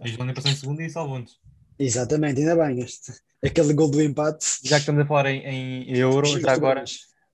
A 0.00 0.08
Islândia 0.08 0.34
passou 0.34 0.50
em 0.50 0.56
segundo 0.56 0.80
e 0.80 0.88
salvou-nos. 0.88 1.38
Exatamente, 1.78 2.40
ainda 2.40 2.56
bem. 2.56 2.80
Este, 2.80 3.12
aquele 3.44 3.74
gol 3.74 3.90
do 3.90 4.00
empate. 4.00 4.46
Já 4.62 4.76
que 4.76 4.82
estamos 4.82 5.02
a 5.02 5.06
falar 5.06 5.26
em, 5.26 5.42
em 5.42 5.96
euro, 5.98 6.26
já 6.40 6.52
agora 6.52 6.84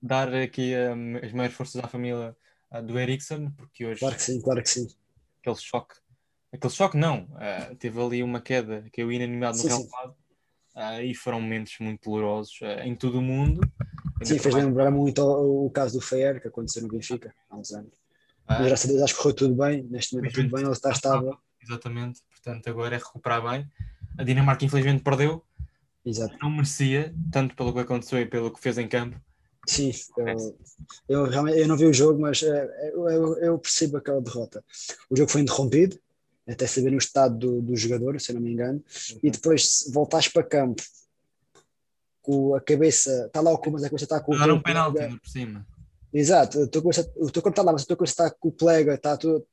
dar 0.01 0.33
aqui 0.33 0.73
um, 0.75 1.17
as 1.25 1.31
maiores 1.31 1.55
forças 1.55 1.81
à 1.81 1.87
família 1.87 2.35
uh, 2.71 2.81
do 2.81 2.99
Ericsson, 2.99 3.49
porque 3.51 3.85
hoje. 3.85 3.99
Claro 4.01 4.15
que 4.15 4.21
sim, 4.21 4.41
claro 4.41 4.61
que 4.61 4.69
sim. 4.69 4.87
Aquele 5.39 5.55
choque 5.55 5.95
Aquele 6.53 6.73
choque 6.73 6.97
não, 6.97 7.23
uh, 7.23 7.75
teve 7.75 8.01
ali 8.01 8.23
uma 8.23 8.39
queda 8.39 8.85
que 8.91 9.01
eu 9.01 9.11
ia 9.11 9.23
animado 9.23 9.57
no 9.57 9.63
relevado 9.63 10.15
uh, 10.75 11.01
e 11.01 11.13
foram 11.13 11.41
momentos 11.41 11.73
muito 11.79 12.09
dolorosos 12.09 12.59
uh, 12.61 12.83
em 12.85 12.95
todo 12.95 13.19
o 13.19 13.21
mundo. 13.21 13.61
Sim, 14.23 14.39
fez 14.39 14.53
mais... 14.53 14.65
lembrar 14.65 14.89
muito 14.89 15.21
o, 15.21 15.65
o, 15.65 15.69
caso 15.69 15.99
do 15.99 16.01
Feyer 16.01 16.41
que 16.41 16.47
aconteceu 16.47 16.81
no 16.83 16.87
Benfica 16.87 17.33
há 17.49 17.57
uns 17.57 17.71
anos. 17.71 17.93
Mas 18.47 18.65
graças 18.65 18.89
a 18.89 18.93
Deus 18.93 19.03
acho 19.03 19.15
que 19.15 19.21
correu 19.21 19.35
tudo 19.35 19.55
bem, 19.55 19.83
neste 19.89 20.15
momento 20.15 20.35
tudo 20.35 20.49
bem, 20.49 20.63
ele 20.63 20.71
está 20.71 20.91
estável. 20.91 21.37
Exatamente, 21.61 22.21
portanto 22.29 22.69
agora 22.69 22.95
é 22.95 22.97
recuperar 22.97 23.41
bem. 23.41 23.69
A 24.17 24.23
Dinamarca 24.23 24.63
infelizmente 24.63 25.03
perdeu, 25.03 25.43
Exato. 26.05 26.37
não 26.41 26.49
merecia, 26.49 27.13
tanto 27.29 27.55
pelo 27.55 27.73
que 27.73 27.79
aconteceu 27.79 28.19
e 28.19 28.25
pelo 28.25 28.51
que 28.51 28.61
fez 28.61 28.77
em 28.77 28.87
campo. 28.87 29.19
Sim, 29.67 29.91
eu, 30.15 30.57
eu, 31.09 31.25
realmente 31.25 31.59
eu 31.59 31.67
não 31.67 31.75
vi 31.75 31.85
o 31.85 31.93
jogo, 31.93 32.21
mas 32.21 32.41
eu, 32.41 33.09
eu, 33.09 33.37
eu 33.39 33.59
percebo 33.59 33.97
aquela 33.97 34.21
derrota. 34.21 34.63
O 35.09 35.17
jogo 35.17 35.29
foi 35.29 35.41
interrompido, 35.41 35.99
até 36.47 36.65
saber 36.65 36.93
o 36.93 36.97
estado 36.97 37.37
do, 37.37 37.61
do 37.61 37.75
jogador, 37.75 38.19
se 38.19 38.31
eu 38.31 38.35
não 38.35 38.41
me 38.41 38.51
engano, 38.51 38.83
uhum. 39.11 39.19
e 39.23 39.29
depois 39.29 39.89
voltares 39.93 40.27
para 40.27 40.43
campo 40.43 40.81
com 42.21 42.55
a 42.55 42.61
cabeça, 42.61 43.25
está 43.27 43.41
lá 43.41 43.53
o 43.53 43.71
mas 43.71 43.83
a 43.83 43.89
cabeça 43.89 44.05
está 44.05 44.19
com 44.19 44.33
o. 44.33 44.37
Dar 44.37 44.51
um 44.51 44.61
penalti 44.61 45.17
por 45.19 45.29
cima. 45.29 45.65
Exato, 46.13 46.59
o 46.59 46.67
teu 46.67 46.81
corpo 46.81 47.49
está 47.49 47.61
lá, 47.61 47.71
mas 47.71 47.83
o 47.83 47.87
teu 47.87 47.97
corpo 47.97 48.09
está 48.09 48.29
com 48.31 48.49
o 48.49 48.51
plega, 48.51 48.93
está 48.93 49.17
tudo. 49.17 49.45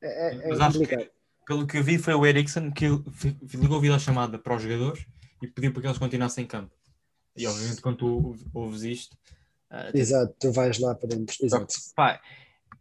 É, 0.00 0.28
é, 0.28 0.52
é 0.52 0.56
complicado. 0.56 1.00
Que, 1.02 1.10
pelo 1.46 1.66
que 1.66 1.78
eu 1.78 1.84
vi, 1.84 1.98
foi 1.98 2.14
o 2.14 2.24
Ericsson 2.24 2.70
que 2.72 2.86
ligou 3.54 3.80
a 3.94 3.98
chamada 3.98 4.38
para 4.38 4.56
os 4.56 4.62
jogadores 4.62 5.06
e 5.42 5.46
pediu 5.46 5.72
para 5.72 5.82
que 5.82 5.88
eles 5.88 5.98
continuassem 5.98 6.44
em 6.44 6.46
campo. 6.46 6.74
E 7.36 7.46
obviamente, 7.46 7.80
quando 7.80 7.98
tu 7.98 8.36
ouves 8.54 8.82
isto. 8.82 9.16
Uh, 9.70 9.96
Exato, 9.96 10.34
tu 10.38 10.52
vais 10.52 10.78
lá 10.78 10.94
para 10.94 11.08
dentro. 11.08 11.36
Exato. 11.42 11.74
Pá, 11.94 12.20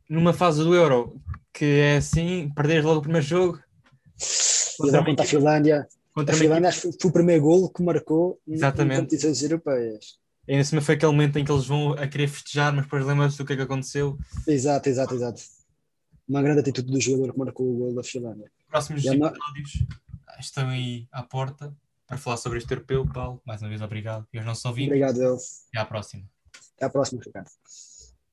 numa 0.10 0.34
fase 0.34 0.64
do 0.64 0.74
Euro 0.74 1.20
que 1.54 1.66
é 1.66 1.98
assim, 1.98 2.52
perderes 2.54 2.84
logo 2.84 3.00
o 3.00 3.02
primeiro 3.02 3.26
jogo. 3.26 3.60
Contra, 4.78 5.06
contra 5.06 5.26
a 5.26 5.28
Finlândia. 5.28 5.88
Contra 6.14 6.36
a 6.36 6.38
Finlândia 6.38 6.72
foi 6.72 6.92
o 7.06 7.12
primeiro 7.12 7.44
golo 7.44 7.70
que 7.70 7.82
marcou 7.82 8.40
Exatamente. 8.46 8.98
em 8.98 9.04
competições 9.04 9.42
europeias. 9.42 10.20
E 10.48 10.52
ainda 10.52 10.64
cima 10.66 10.82
foi 10.82 10.96
aquele 10.96 11.12
momento 11.12 11.40
em 11.40 11.46
que 11.46 11.52
eles 11.52 11.66
vão 11.66 11.94
a 11.94 12.08
querer 12.08 12.28
festejar, 12.28 12.74
mas 12.74 12.84
depois 12.84 13.06
lembram-se 13.06 13.38
do 13.38 13.46
que 13.46 13.54
é 13.54 13.56
que 13.56 13.62
aconteceu. 13.62 14.18
Exato, 14.46 14.90
exato, 14.90 15.16
exato. 15.16 15.42
Uma 16.28 16.42
grande 16.42 16.60
atitude 16.60 16.92
do 16.92 17.00
jogador 17.00 17.34
que 17.34 17.40
marcou 17.40 17.72
o 17.72 17.78
golo 17.78 17.96
da 17.96 18.04
Finlândia. 18.04 18.52
Próximos 18.68 19.06
episódios 19.06 19.80
não... 19.80 20.40
estão 20.40 20.70
aí 20.70 21.08
à 21.12 21.24
porta 21.24 21.74
para 22.06 22.18
falar 22.18 22.38
sobre 22.38 22.58
este 22.58 22.72
europeu. 22.72 23.08
Paulo, 23.12 23.42
mais 23.46 23.62
uma 23.62 23.70
vez 23.70 23.82
obrigado. 23.82 24.28
E 24.34 24.38
aos 24.38 24.46
nossos 24.46 24.66
ouvintes. 24.66 24.90
Obrigado, 24.90 25.22
eu. 25.22 25.36
Até 25.36 25.80
à 25.80 25.86
próxima. 25.86 26.24
Até 26.76 26.86
à 26.86 26.90
próxima, 26.90 27.22
Ricardo. 27.26 27.50